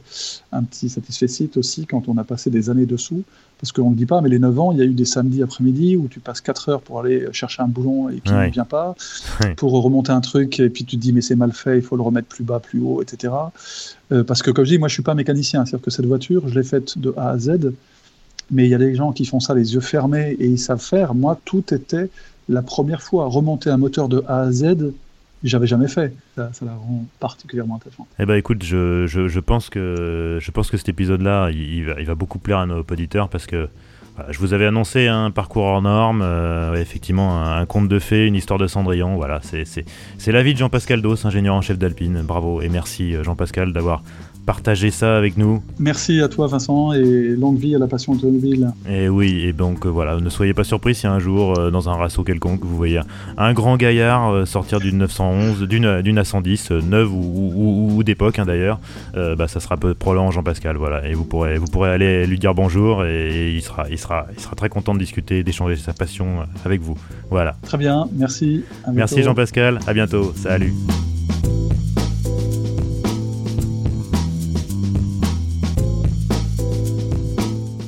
un 0.52 0.62
petit 0.64 0.88
satisfait 0.88 1.26
aussi 1.56 1.86
quand 1.86 2.08
on 2.08 2.16
a 2.18 2.24
passé 2.24 2.50
des 2.50 2.70
années 2.70 2.86
dessous. 2.86 3.22
Parce 3.60 3.70
qu'on 3.70 3.84
ne 3.84 3.90
le 3.90 3.96
dit 3.96 4.06
pas, 4.06 4.20
mais 4.20 4.28
les 4.28 4.40
9 4.40 4.58
ans, 4.58 4.72
il 4.72 4.78
y 4.78 4.80
a 4.80 4.84
eu 4.84 4.92
des 4.92 5.04
samedis 5.04 5.40
après-midi 5.40 5.96
où 5.96 6.08
tu 6.08 6.18
passes 6.18 6.40
4 6.40 6.68
heures 6.68 6.80
pour 6.82 6.98
aller 6.98 7.28
chercher 7.30 7.62
un 7.62 7.68
boulon 7.68 8.08
et 8.08 8.14
puis 8.20 8.32
Ouais. 8.34 8.48
ne 8.48 8.52
vient 8.52 8.64
pas, 8.64 8.96
Ouais. 9.40 9.54
pour 9.54 9.70
remonter 9.80 10.10
un 10.10 10.20
truc 10.20 10.58
et 10.58 10.68
puis 10.68 10.84
tu 10.84 10.96
te 10.96 11.00
dis 11.00 11.12
mais 11.12 11.20
c'est 11.20 11.36
mal 11.36 11.52
fait, 11.52 11.76
il 11.78 11.82
faut 11.82 11.94
le 11.94 12.02
remettre 12.02 12.26
plus 12.26 12.42
bas, 12.42 12.58
plus 12.58 12.80
haut, 12.80 13.02
etc. 13.02 13.32
Euh, 14.10 14.24
parce 14.24 14.42
que 14.42 14.50
comme 14.50 14.64
je 14.64 14.70
dis, 14.70 14.78
moi 14.78 14.88
je 14.88 14.94
suis 14.94 15.04
pas 15.04 15.14
mécanicien, 15.14 15.64
c'est-à-dire 15.64 15.84
que 15.84 15.92
cette 15.92 16.06
voiture, 16.06 16.48
je 16.48 16.58
l'ai 16.58 16.64
faite 16.64 16.98
de 16.98 17.14
A 17.16 17.28
à 17.30 17.38
Z, 17.38 17.72
mais 18.50 18.64
il 18.64 18.70
y 18.70 18.74
a 18.74 18.78
des 18.78 18.94
gens 18.94 19.12
qui 19.12 19.24
font 19.24 19.40
ça 19.40 19.54
les 19.54 19.74
yeux 19.74 19.80
fermés 19.80 20.36
et 20.38 20.46
ils 20.46 20.58
savent 20.58 20.82
faire. 20.82 21.14
Moi, 21.14 21.38
tout 21.44 21.72
était 21.72 22.10
la 22.48 22.62
première 22.62 23.02
fois. 23.02 23.26
Remonter 23.26 23.70
un 23.70 23.76
moteur 23.76 24.08
de 24.08 24.24
A 24.28 24.40
à 24.40 24.52
Z, 24.52 24.92
j'avais 25.44 25.66
jamais 25.66 25.88
fait. 25.88 26.14
Ça, 26.36 26.50
la 26.64 26.74
rend 26.74 27.04
particulièrement 27.20 27.76
attachante. 27.76 28.06
Eh 28.18 28.26
ben 28.26 28.34
écoute, 28.34 28.62
je, 28.62 29.06
je, 29.06 29.40
pense 29.40 29.70
que 29.70 30.38
je 30.40 30.50
pense 30.50 30.70
que 30.70 30.76
cet 30.76 30.88
épisode-là, 30.88 31.50
il, 31.50 31.86
va, 31.86 32.00
il 32.00 32.06
va 32.06 32.14
beaucoup 32.14 32.38
plaire 32.38 32.58
à 32.58 32.66
nos 32.66 32.80
auditeurs 32.80 33.28
parce 33.28 33.46
que 33.46 33.68
je 34.28 34.38
vous 34.38 34.52
avais 34.52 34.66
annoncé 34.66 35.08
un 35.08 35.30
parcours 35.30 35.64
hors 35.64 35.82
norme, 35.82 36.22
euh, 36.22 36.74
effectivement 36.74 37.42
un, 37.42 37.64
conte 37.66 37.88
de 37.88 37.98
fées, 37.98 38.26
une 38.26 38.34
histoire 38.34 38.58
de 38.58 38.66
Cendrillon. 38.66 39.16
Voilà, 39.16 39.40
c'est 39.42 40.32
la 40.32 40.42
vie 40.42 40.52
de 40.52 40.58
Jean-Pascal 40.58 41.00
Dos, 41.00 41.26
ingénieur 41.26 41.54
en 41.54 41.62
chef 41.62 41.78
d'Alpine. 41.78 42.22
Bravo 42.22 42.60
et 42.60 42.68
merci 42.68 43.14
euh, 43.14 43.24
Jean-Pascal 43.24 43.72
d'avoir 43.72 44.02
partagé 44.46 44.90
ça 44.90 45.16
avec 45.16 45.36
nous. 45.36 45.62
Merci 45.78 46.20
à 46.20 46.28
toi, 46.28 46.46
Vincent, 46.46 46.92
et 46.92 47.02
longue 47.36 47.58
vie 47.58 47.74
à 47.74 47.78
la 47.78 47.86
passion 47.86 48.12
automobile. 48.14 48.70
Et 48.90 49.08
oui, 49.08 49.44
et 49.44 49.52
donc 49.52 49.86
euh, 49.86 49.88
voilà, 49.88 50.18
ne 50.18 50.28
soyez 50.28 50.54
pas 50.54 50.64
surpris 50.64 50.94
si 50.94 51.06
un 51.06 51.18
jour, 51.18 51.58
euh, 51.58 51.70
dans 51.70 51.88
un 51.88 51.94
rasso 51.94 52.22
quelconque, 52.24 52.64
vous 52.64 52.76
voyez 52.76 53.00
un 53.38 53.52
grand 53.52 53.76
gaillard 53.76 54.30
euh, 54.32 54.44
sortir 54.44 54.80
d'une 54.80 54.98
911, 54.98 55.62
d'une 55.68 56.02
d'une 56.02 56.18
A110, 56.20 56.72
euh, 56.72 56.80
neuve 56.82 57.12
ou, 57.12 57.18
ou- 57.18 57.52
ou- 57.56 57.96
ou 57.96 58.02
d'époque 58.02 58.38
hein, 58.38 58.44
d'ailleurs, 58.46 58.80
bah, 59.14 59.46
ça 59.48 59.60
sera 59.60 59.76
peu- 59.76 59.94
probablement 59.94 60.30
Jean-Pascal, 60.30 60.76
voilà. 60.76 61.06
Et 61.08 61.14
vous 61.14 61.24
pourrez, 61.24 61.58
vous 61.58 61.66
pourrez 61.66 61.90
aller 61.90 62.26
lui 62.26 62.38
dire 62.38 62.54
bonjour 62.54 63.04
et, 63.04 63.52
il, 63.54 63.62
sera, 63.62 63.86
il, 63.90 63.98
sera, 63.98 64.26
il 64.34 64.40
sera 64.40 64.54
très 64.56 64.68
content 64.68 64.94
de 64.94 64.98
discuter, 64.98 65.42
d'échanger 65.44 65.76
sa 65.76 65.92
passion 65.92 66.38
avec 66.64 66.80
vous. 66.80 66.96
Voilà. 67.30 67.54
Très 67.62 67.78
bien, 67.78 68.08
merci. 68.14 68.64
à 68.84 68.92
Merci. 68.92 69.22
Jean-Pascal, 69.22 69.78
à 69.86 69.92
bientôt, 69.94 70.32
salut. 70.34 70.72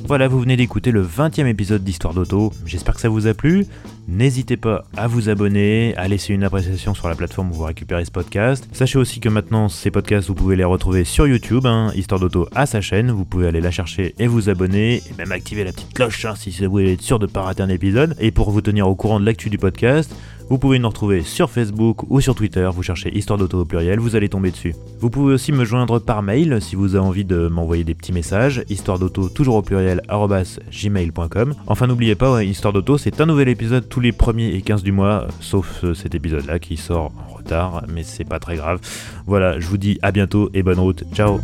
Voilà, 0.07 0.27
vous 0.27 0.39
venez 0.39 0.55
d'écouter 0.55 0.91
le 0.91 1.03
20e 1.03 1.47
épisode 1.47 1.83
d'Histoire 1.83 2.13
d'Auto. 2.13 2.53
J'espère 2.67 2.93
que 2.93 3.01
ça 3.01 3.09
vous 3.09 3.25
a 3.25 3.33
plu. 3.33 3.65
N'hésitez 4.07 4.55
pas 4.55 4.85
à 4.95 5.07
vous 5.07 5.29
abonner, 5.29 5.95
à 5.97 6.07
laisser 6.07 6.31
une 6.35 6.43
appréciation 6.43 6.93
sur 6.93 7.09
la 7.09 7.15
plateforme 7.15 7.49
où 7.49 7.53
vous 7.55 7.63
récupérez 7.63 8.05
ce 8.05 8.11
podcast. 8.11 8.69
Sachez 8.71 8.99
aussi 8.99 9.19
que 9.19 9.29
maintenant, 9.29 9.67
ces 9.67 9.89
podcasts, 9.89 10.27
vous 10.27 10.35
pouvez 10.35 10.55
les 10.55 10.63
retrouver 10.63 11.05
sur 11.05 11.25
YouTube. 11.25 11.65
hein. 11.65 11.91
Histoire 11.95 12.19
d'Auto 12.21 12.47
à 12.53 12.67
sa 12.67 12.81
chaîne. 12.81 13.09
Vous 13.09 13.25
pouvez 13.25 13.47
aller 13.47 13.61
la 13.61 13.71
chercher 13.71 14.13
et 14.19 14.27
vous 14.27 14.47
abonner. 14.47 14.97
Et 14.97 15.13
même 15.17 15.31
activer 15.31 15.63
la 15.63 15.71
petite 15.71 15.93
cloche 15.95 16.23
hein, 16.25 16.35
si 16.37 16.51
vous 16.51 16.69
voulez 16.69 16.93
être 16.93 17.01
sûr 17.01 17.17
de 17.17 17.25
ne 17.25 17.31
pas 17.31 17.41
rater 17.41 17.63
un 17.63 17.69
épisode. 17.69 18.15
Et 18.19 18.29
pour 18.29 18.51
vous 18.51 18.61
tenir 18.61 18.87
au 18.87 18.93
courant 18.93 19.19
de 19.19 19.25
l'actu 19.25 19.49
du 19.49 19.57
podcast, 19.57 20.15
Vous 20.47 20.59
pouvez 20.59 20.77
nous 20.77 20.87
retrouver 20.87 21.23
sur 21.23 21.49
Facebook 21.49 22.03
ou 22.09 22.21
sur 22.21 22.35
Twitter, 22.35 22.69
vous 22.71 22.83
cherchez 22.83 23.15
Histoire 23.17 23.39
d'Auto 23.39 23.61
au 23.61 23.65
pluriel, 23.65 23.99
vous 23.99 24.15
allez 24.15 24.29
tomber 24.29 24.51
dessus. 24.51 24.75
Vous 24.99 25.09
pouvez 25.09 25.33
aussi 25.33 25.51
me 25.51 25.65
joindre 25.65 25.99
par 25.99 26.21
mail 26.21 26.61
si 26.61 26.75
vous 26.75 26.95
avez 26.95 27.05
envie 27.05 27.25
de 27.25 27.47
m'envoyer 27.47 27.83
des 27.83 27.95
petits 27.95 28.13
messages, 28.13 28.63
histoire 28.69 28.99
d'auto 28.99 29.27
toujours 29.29 29.55
au 29.55 29.61
pluriel 29.61 30.01
gmail.com. 30.07 31.55
Enfin 31.67 31.87
n'oubliez 31.87 32.15
pas, 32.15 32.43
Histoire 32.43 32.73
d'auto 32.73 32.97
c'est 32.97 33.21
un 33.21 33.25
nouvel 33.25 33.49
épisode 33.49 33.89
tous 33.89 33.99
les 33.99 34.11
premiers 34.11 34.53
et 34.53 34.61
15 34.61 34.83
du 34.83 34.91
mois, 34.91 35.27
sauf 35.39 35.83
euh, 35.83 35.93
cet 35.93 36.13
épisode 36.15 36.45
là 36.45 36.59
qui 36.59 36.77
sort 36.77 37.11
en 37.27 37.33
retard, 37.33 37.83
mais 37.91 38.03
c'est 38.03 38.23
pas 38.23 38.39
très 38.39 38.55
grave. 38.55 38.79
Voilà, 39.25 39.59
je 39.59 39.67
vous 39.67 39.77
dis 39.77 39.97
à 40.01 40.11
bientôt 40.11 40.49
et 40.53 40.61
bonne 40.63 40.79
route, 40.79 41.03
ciao 41.13 41.39